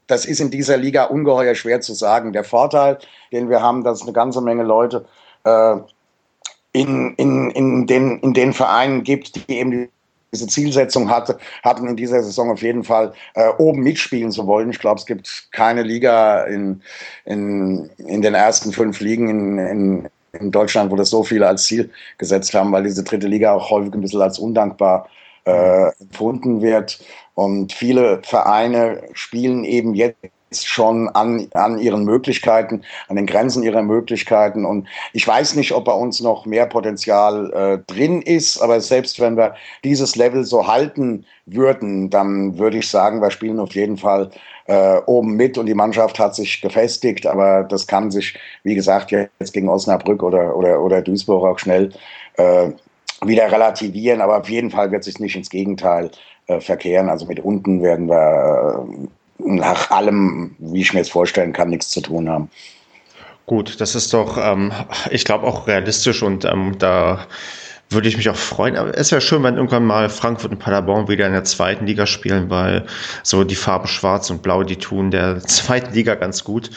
das 0.06 0.24
ist 0.24 0.40
in 0.40 0.50
dieser 0.50 0.76
Liga 0.76 1.04
ungeheuer 1.04 1.54
schwer 1.54 1.80
zu 1.80 1.94
sagen. 1.94 2.32
Der 2.32 2.44
Vorteil, 2.44 2.98
den 3.30 3.50
wir 3.50 3.62
haben, 3.62 3.84
dass 3.84 4.02
eine 4.02 4.12
ganze 4.12 4.40
Menge 4.40 4.64
Leute 4.64 5.04
äh, 5.44 5.76
in, 6.72 7.14
in, 7.14 7.50
in, 7.50 7.86
den, 7.86 8.18
in 8.20 8.34
den 8.34 8.52
Vereinen 8.52 9.04
gibt, 9.04 9.36
die 9.36 9.58
eben 9.58 9.88
diese 10.32 10.46
Zielsetzung 10.46 11.08
hatte, 11.08 11.38
hatten 11.62 11.88
in 11.88 11.96
dieser 11.96 12.22
Saison 12.22 12.50
auf 12.50 12.62
jeden 12.62 12.84
Fall 12.84 13.12
äh, 13.34 13.48
oben 13.58 13.82
mitspielen 13.82 14.30
zu 14.30 14.46
wollen. 14.46 14.70
Ich 14.70 14.78
glaube, 14.78 15.00
es 15.00 15.06
gibt 15.06 15.48
keine 15.52 15.82
Liga 15.82 16.44
in, 16.44 16.82
in, 17.24 17.90
in 17.98 18.22
den 18.22 18.34
ersten 18.34 18.72
fünf 18.72 19.00
Ligen 19.00 19.28
in, 19.28 19.58
in, 19.58 20.08
in 20.32 20.50
Deutschland, 20.50 20.90
wo 20.90 20.96
das 20.96 21.10
so 21.10 21.22
viele 21.22 21.46
als 21.46 21.64
Ziel 21.64 21.90
gesetzt 22.18 22.54
haben, 22.54 22.72
weil 22.72 22.84
diese 22.84 23.04
dritte 23.04 23.26
Liga 23.26 23.52
auch 23.52 23.70
häufig 23.70 23.92
ein 23.94 24.00
bisschen 24.00 24.22
als 24.22 24.38
undankbar 24.38 25.08
äh, 25.44 25.90
empfunden 26.00 26.60
wird. 26.62 27.00
Und 27.34 27.72
viele 27.72 28.20
Vereine 28.22 29.02
spielen 29.12 29.64
eben 29.64 29.94
jetzt 29.94 30.16
schon 30.54 31.08
an, 31.10 31.48
an 31.54 31.78
ihren 31.78 32.04
Möglichkeiten, 32.04 32.82
an 33.08 33.16
den 33.16 33.26
Grenzen 33.26 33.62
ihrer 33.62 33.82
Möglichkeiten. 33.82 34.64
Und 34.64 34.88
ich 35.12 35.26
weiß 35.26 35.54
nicht, 35.56 35.72
ob 35.72 35.84
bei 35.84 35.92
uns 35.92 36.20
noch 36.20 36.46
mehr 36.46 36.66
Potenzial 36.66 37.52
äh, 37.52 37.92
drin 37.92 38.22
ist, 38.22 38.60
aber 38.60 38.80
selbst 38.80 39.20
wenn 39.20 39.36
wir 39.36 39.54
dieses 39.84 40.16
Level 40.16 40.44
so 40.44 40.66
halten 40.66 41.26
würden, 41.46 42.10
dann 42.10 42.58
würde 42.58 42.78
ich 42.78 42.88
sagen, 42.88 43.20
wir 43.20 43.30
spielen 43.30 43.60
auf 43.60 43.74
jeden 43.74 43.98
Fall 43.98 44.30
äh, 44.68 45.00
oben 45.06 45.34
mit 45.34 45.58
und 45.58 45.66
die 45.66 45.74
Mannschaft 45.74 46.18
hat 46.18 46.34
sich 46.34 46.60
gefestigt, 46.60 47.26
aber 47.26 47.64
das 47.64 47.86
kann 47.86 48.10
sich, 48.10 48.38
wie 48.62 48.74
gesagt, 48.74 49.10
jetzt 49.10 49.52
gegen 49.52 49.68
Osnabrück 49.68 50.22
oder, 50.22 50.54
oder, 50.54 50.80
oder 50.80 51.02
Duisburg 51.02 51.44
auch 51.44 51.58
schnell 51.58 51.90
äh, 52.36 52.70
wieder 53.24 53.50
relativieren, 53.50 54.20
aber 54.20 54.38
auf 54.38 54.48
jeden 54.48 54.70
Fall 54.70 54.92
wird 54.92 55.04
sich 55.04 55.18
nicht 55.18 55.36
ins 55.36 55.50
Gegenteil 55.50 56.10
äh, 56.46 56.60
verkehren. 56.60 57.08
Also 57.08 57.26
mit 57.26 57.40
unten 57.40 57.82
werden 57.82 58.08
wir 58.08 58.86
äh, 59.38 59.44
nach 59.44 59.90
allem, 59.90 60.54
wie 60.58 60.82
ich 60.82 60.92
mir 60.92 61.00
jetzt 61.00 61.12
vorstellen 61.12 61.52
kann, 61.52 61.70
nichts 61.70 61.88
zu 61.88 62.02
tun 62.02 62.28
haben. 62.28 62.50
Gut, 63.46 63.80
das 63.80 63.94
ist 63.94 64.12
doch, 64.12 64.36
ähm, 64.36 64.72
ich 65.10 65.24
glaube, 65.24 65.46
auch 65.46 65.66
realistisch 65.66 66.22
und 66.22 66.44
ähm, 66.44 66.76
da 66.78 67.26
würde 67.90 68.08
ich 68.08 68.16
mich 68.16 68.28
auch 68.28 68.36
freuen. 68.36 68.76
Aber 68.76 68.96
es 68.96 69.10
wäre 69.10 69.20
schön, 69.20 69.42
wenn 69.42 69.56
irgendwann 69.56 69.84
mal 69.84 70.08
Frankfurt 70.08 70.52
und 70.52 70.58
Paderborn 70.58 71.08
wieder 71.08 71.26
in 71.26 71.32
der 71.32 71.44
zweiten 71.44 71.86
Liga 71.86 72.06
spielen, 72.06 72.50
weil 72.50 72.84
so 73.22 73.44
die 73.44 73.54
Farben 73.54 73.88
Schwarz 73.88 74.30
und 74.30 74.42
Blau, 74.42 74.62
die 74.62 74.76
tun 74.76 75.10
der 75.10 75.38
zweiten 75.46 75.94
Liga 75.94 76.14
ganz 76.14 76.44
gut. 76.44 76.70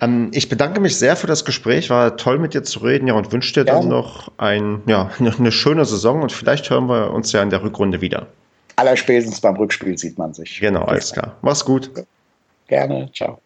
Ähm, 0.00 0.30
ich 0.32 0.48
bedanke 0.48 0.80
mich 0.80 0.96
sehr 0.98 1.16
für 1.16 1.26
das 1.26 1.44
Gespräch. 1.44 1.90
War 1.90 2.16
toll 2.16 2.38
mit 2.38 2.54
dir 2.54 2.62
zu 2.62 2.80
reden, 2.80 3.06
ja, 3.06 3.14
und 3.14 3.32
wünsche 3.32 3.52
dir 3.52 3.70
ja. 3.70 3.78
dann 3.78 3.88
noch 3.88 4.32
ein, 4.38 4.82
ja, 4.86 5.10
eine 5.18 5.52
schöne 5.52 5.84
Saison 5.84 6.22
und 6.22 6.32
vielleicht 6.32 6.68
hören 6.70 6.88
wir 6.88 7.12
uns 7.12 7.32
ja 7.32 7.42
in 7.42 7.50
der 7.50 7.62
Rückrunde 7.62 8.00
wieder. 8.00 8.26
Allerspätestens 8.76 9.40
beim 9.40 9.56
Rückspiel 9.56 9.96
sieht 9.96 10.18
man 10.18 10.34
sich. 10.34 10.60
Genau, 10.60 10.82
alles 10.82 11.12
klar. 11.12 11.36
Mach's 11.42 11.64
gut. 11.64 11.90
Gerne. 12.66 13.10
Ciao. 13.14 13.40